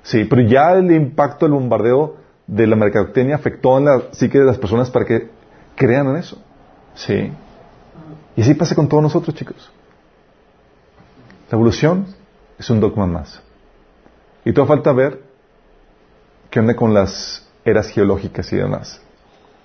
Sí, 0.03 0.25
pero 0.25 0.43
ya 0.43 0.73
el 0.73 0.91
impacto 0.93 1.45
del 1.47 1.55
bombardeo 1.55 2.17
de 2.47 2.67
la 2.67 2.77
mercadotecnia 2.77 3.35
afectó 3.35 3.79
en 3.79 3.85
la 3.85 4.03
psique 4.13 4.39
de 4.39 4.45
las 4.45 4.59
personas 4.59 4.91
para 4.91 5.05
que 5.05 5.29
crean 5.75 6.09
en 6.09 6.17
eso. 6.17 6.39
Sí. 6.95 7.33
Y 8.37 8.43
así 8.43 8.55
pasa 8.55 8.75
con 8.75 8.89
todos 8.89 9.03
nosotros, 9.03 9.35
chicos. 9.35 9.71
La 11.51 11.57
evolución 11.57 12.07
es 12.59 12.71
un 12.71 12.81
dogma 12.81 13.07
más. 13.07 13.43
Y 14.45 14.53
todo 14.53 14.67
falta 14.67 14.93
ver 14.93 15.21
qué 16.51 16.61
onda 16.61 16.75
con 16.77 16.95
las 16.95 17.47
eras 17.65 17.89
geológicas 17.89 18.53
y 18.53 18.57
demás. 18.57 19.03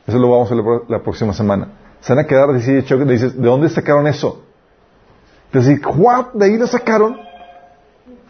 Eso 0.07 0.17
lo 0.17 0.29
vamos 0.29 0.51
a 0.51 0.55
ver 0.55 0.63
la 0.89 1.01
próxima 1.01 1.33
semana. 1.33 1.67
Se 2.03 2.13
van 2.13 2.25
a 2.25 2.27
quedar 2.27 2.49
así 2.49 2.71
de 2.71 2.83
choque, 2.83 3.05
dices, 3.05 3.35
¿de 3.35 3.47
dónde 3.47 3.69
sacaron 3.69 4.07
eso? 4.07 4.43
Entonces. 5.45 5.79
¿De 6.33 6.45
ahí 6.45 6.57
lo 6.57 6.67
sacaron? 6.67 7.17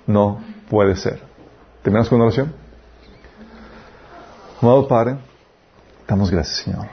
No 0.05 0.39
puede 0.69 0.95
ser. 0.95 1.19
¿Terminamos 1.81 2.07
con 2.07 2.17
una 2.17 2.25
oración? 2.25 2.53
Amado 4.61 4.87
Padre, 4.87 5.15
damos 6.07 6.29
gracias, 6.29 6.57
Señor. 6.57 6.87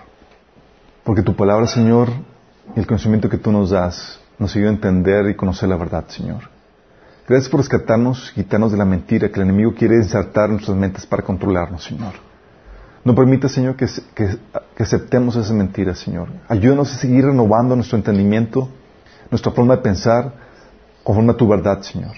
Porque 1.04 1.22
tu 1.22 1.36
palabra, 1.36 1.66
Señor, 1.66 2.08
y 2.74 2.80
el 2.80 2.86
conocimiento 2.86 3.28
que 3.28 3.36
tú 3.36 3.52
nos 3.52 3.70
das, 3.70 4.18
nos 4.38 4.56
ayuda 4.56 4.70
a 4.70 4.72
entender 4.72 5.28
y 5.28 5.34
conocer 5.36 5.68
la 5.68 5.76
verdad, 5.76 6.06
Señor. 6.08 6.48
Gracias 7.28 7.50
por 7.50 7.60
rescatarnos 7.60 8.30
y 8.32 8.42
quitarnos 8.42 8.72
de 8.72 8.78
la 8.78 8.86
mentira 8.86 9.28
que 9.28 9.34
el 9.34 9.42
enemigo 9.42 9.74
quiere 9.74 9.96
insertar 9.96 10.46
en 10.46 10.52
nuestras 10.52 10.76
mentes 10.76 11.04
para 11.04 11.22
controlarnos, 11.22 11.84
Señor. 11.84 12.29
No 13.04 13.14
permita, 13.14 13.48
Señor, 13.48 13.76
que, 13.76 13.86
que, 14.14 14.38
aceptemos 14.82 15.36
esa 15.36 15.54
mentira, 15.54 15.94
Señor. 15.94 16.28
Ayúdanos 16.48 16.92
a 16.92 16.98
seguir 16.98 17.24
renovando 17.24 17.74
nuestro 17.74 17.96
entendimiento, 17.96 18.68
nuestra 19.30 19.52
forma 19.52 19.76
de 19.76 19.82
pensar, 19.82 20.32
conforme 21.02 21.32
a 21.32 21.36
tu 21.36 21.48
verdad, 21.48 21.80
Señor. 21.80 22.12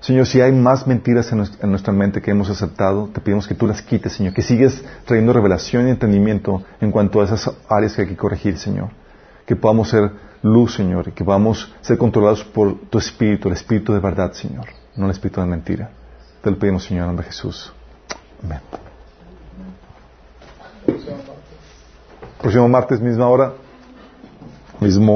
Señor, 0.00 0.26
si 0.26 0.40
hay 0.40 0.52
más 0.52 0.86
mentiras 0.86 1.32
en 1.32 1.70
nuestra, 1.70 1.92
mente 1.92 2.22
que 2.22 2.30
hemos 2.30 2.48
aceptado, 2.48 3.08
te 3.12 3.20
pedimos 3.20 3.46
que 3.46 3.54
tú 3.54 3.66
las 3.66 3.82
quites, 3.82 4.12
Señor, 4.12 4.32
que 4.32 4.42
sigues 4.42 4.82
trayendo 5.04 5.32
revelación 5.32 5.88
y 5.88 5.90
entendimiento 5.90 6.62
en 6.80 6.92
cuanto 6.92 7.20
a 7.20 7.24
esas 7.24 7.50
áreas 7.68 7.94
que 7.94 8.02
hay 8.02 8.08
que 8.08 8.16
corregir, 8.16 8.56
Señor. 8.58 8.90
Que 9.44 9.56
podamos 9.56 9.88
ser 9.90 10.10
luz, 10.42 10.74
Señor, 10.74 11.08
y 11.08 11.12
que 11.12 11.24
podamos 11.24 11.74
ser 11.80 11.98
controlados 11.98 12.44
por 12.44 12.88
tu 12.88 12.98
Espíritu, 12.98 13.48
el 13.48 13.54
Espíritu 13.54 13.92
de 13.92 14.00
verdad, 14.00 14.32
Señor, 14.32 14.66
no 14.94 15.06
el 15.06 15.10
Espíritu 15.10 15.40
de 15.40 15.46
mentira. 15.46 15.90
Te 16.42 16.50
lo 16.50 16.58
pedimos, 16.58 16.84
Señor, 16.84 17.02
en 17.02 17.06
nombre 17.08 17.26
de 17.26 17.32
Jesús. 17.32 17.72
Amén. 18.44 18.60
Próximo 22.38 22.68
martes, 22.68 23.00
misma 23.00 23.28
hora, 23.28 23.54
mismo. 24.80 25.14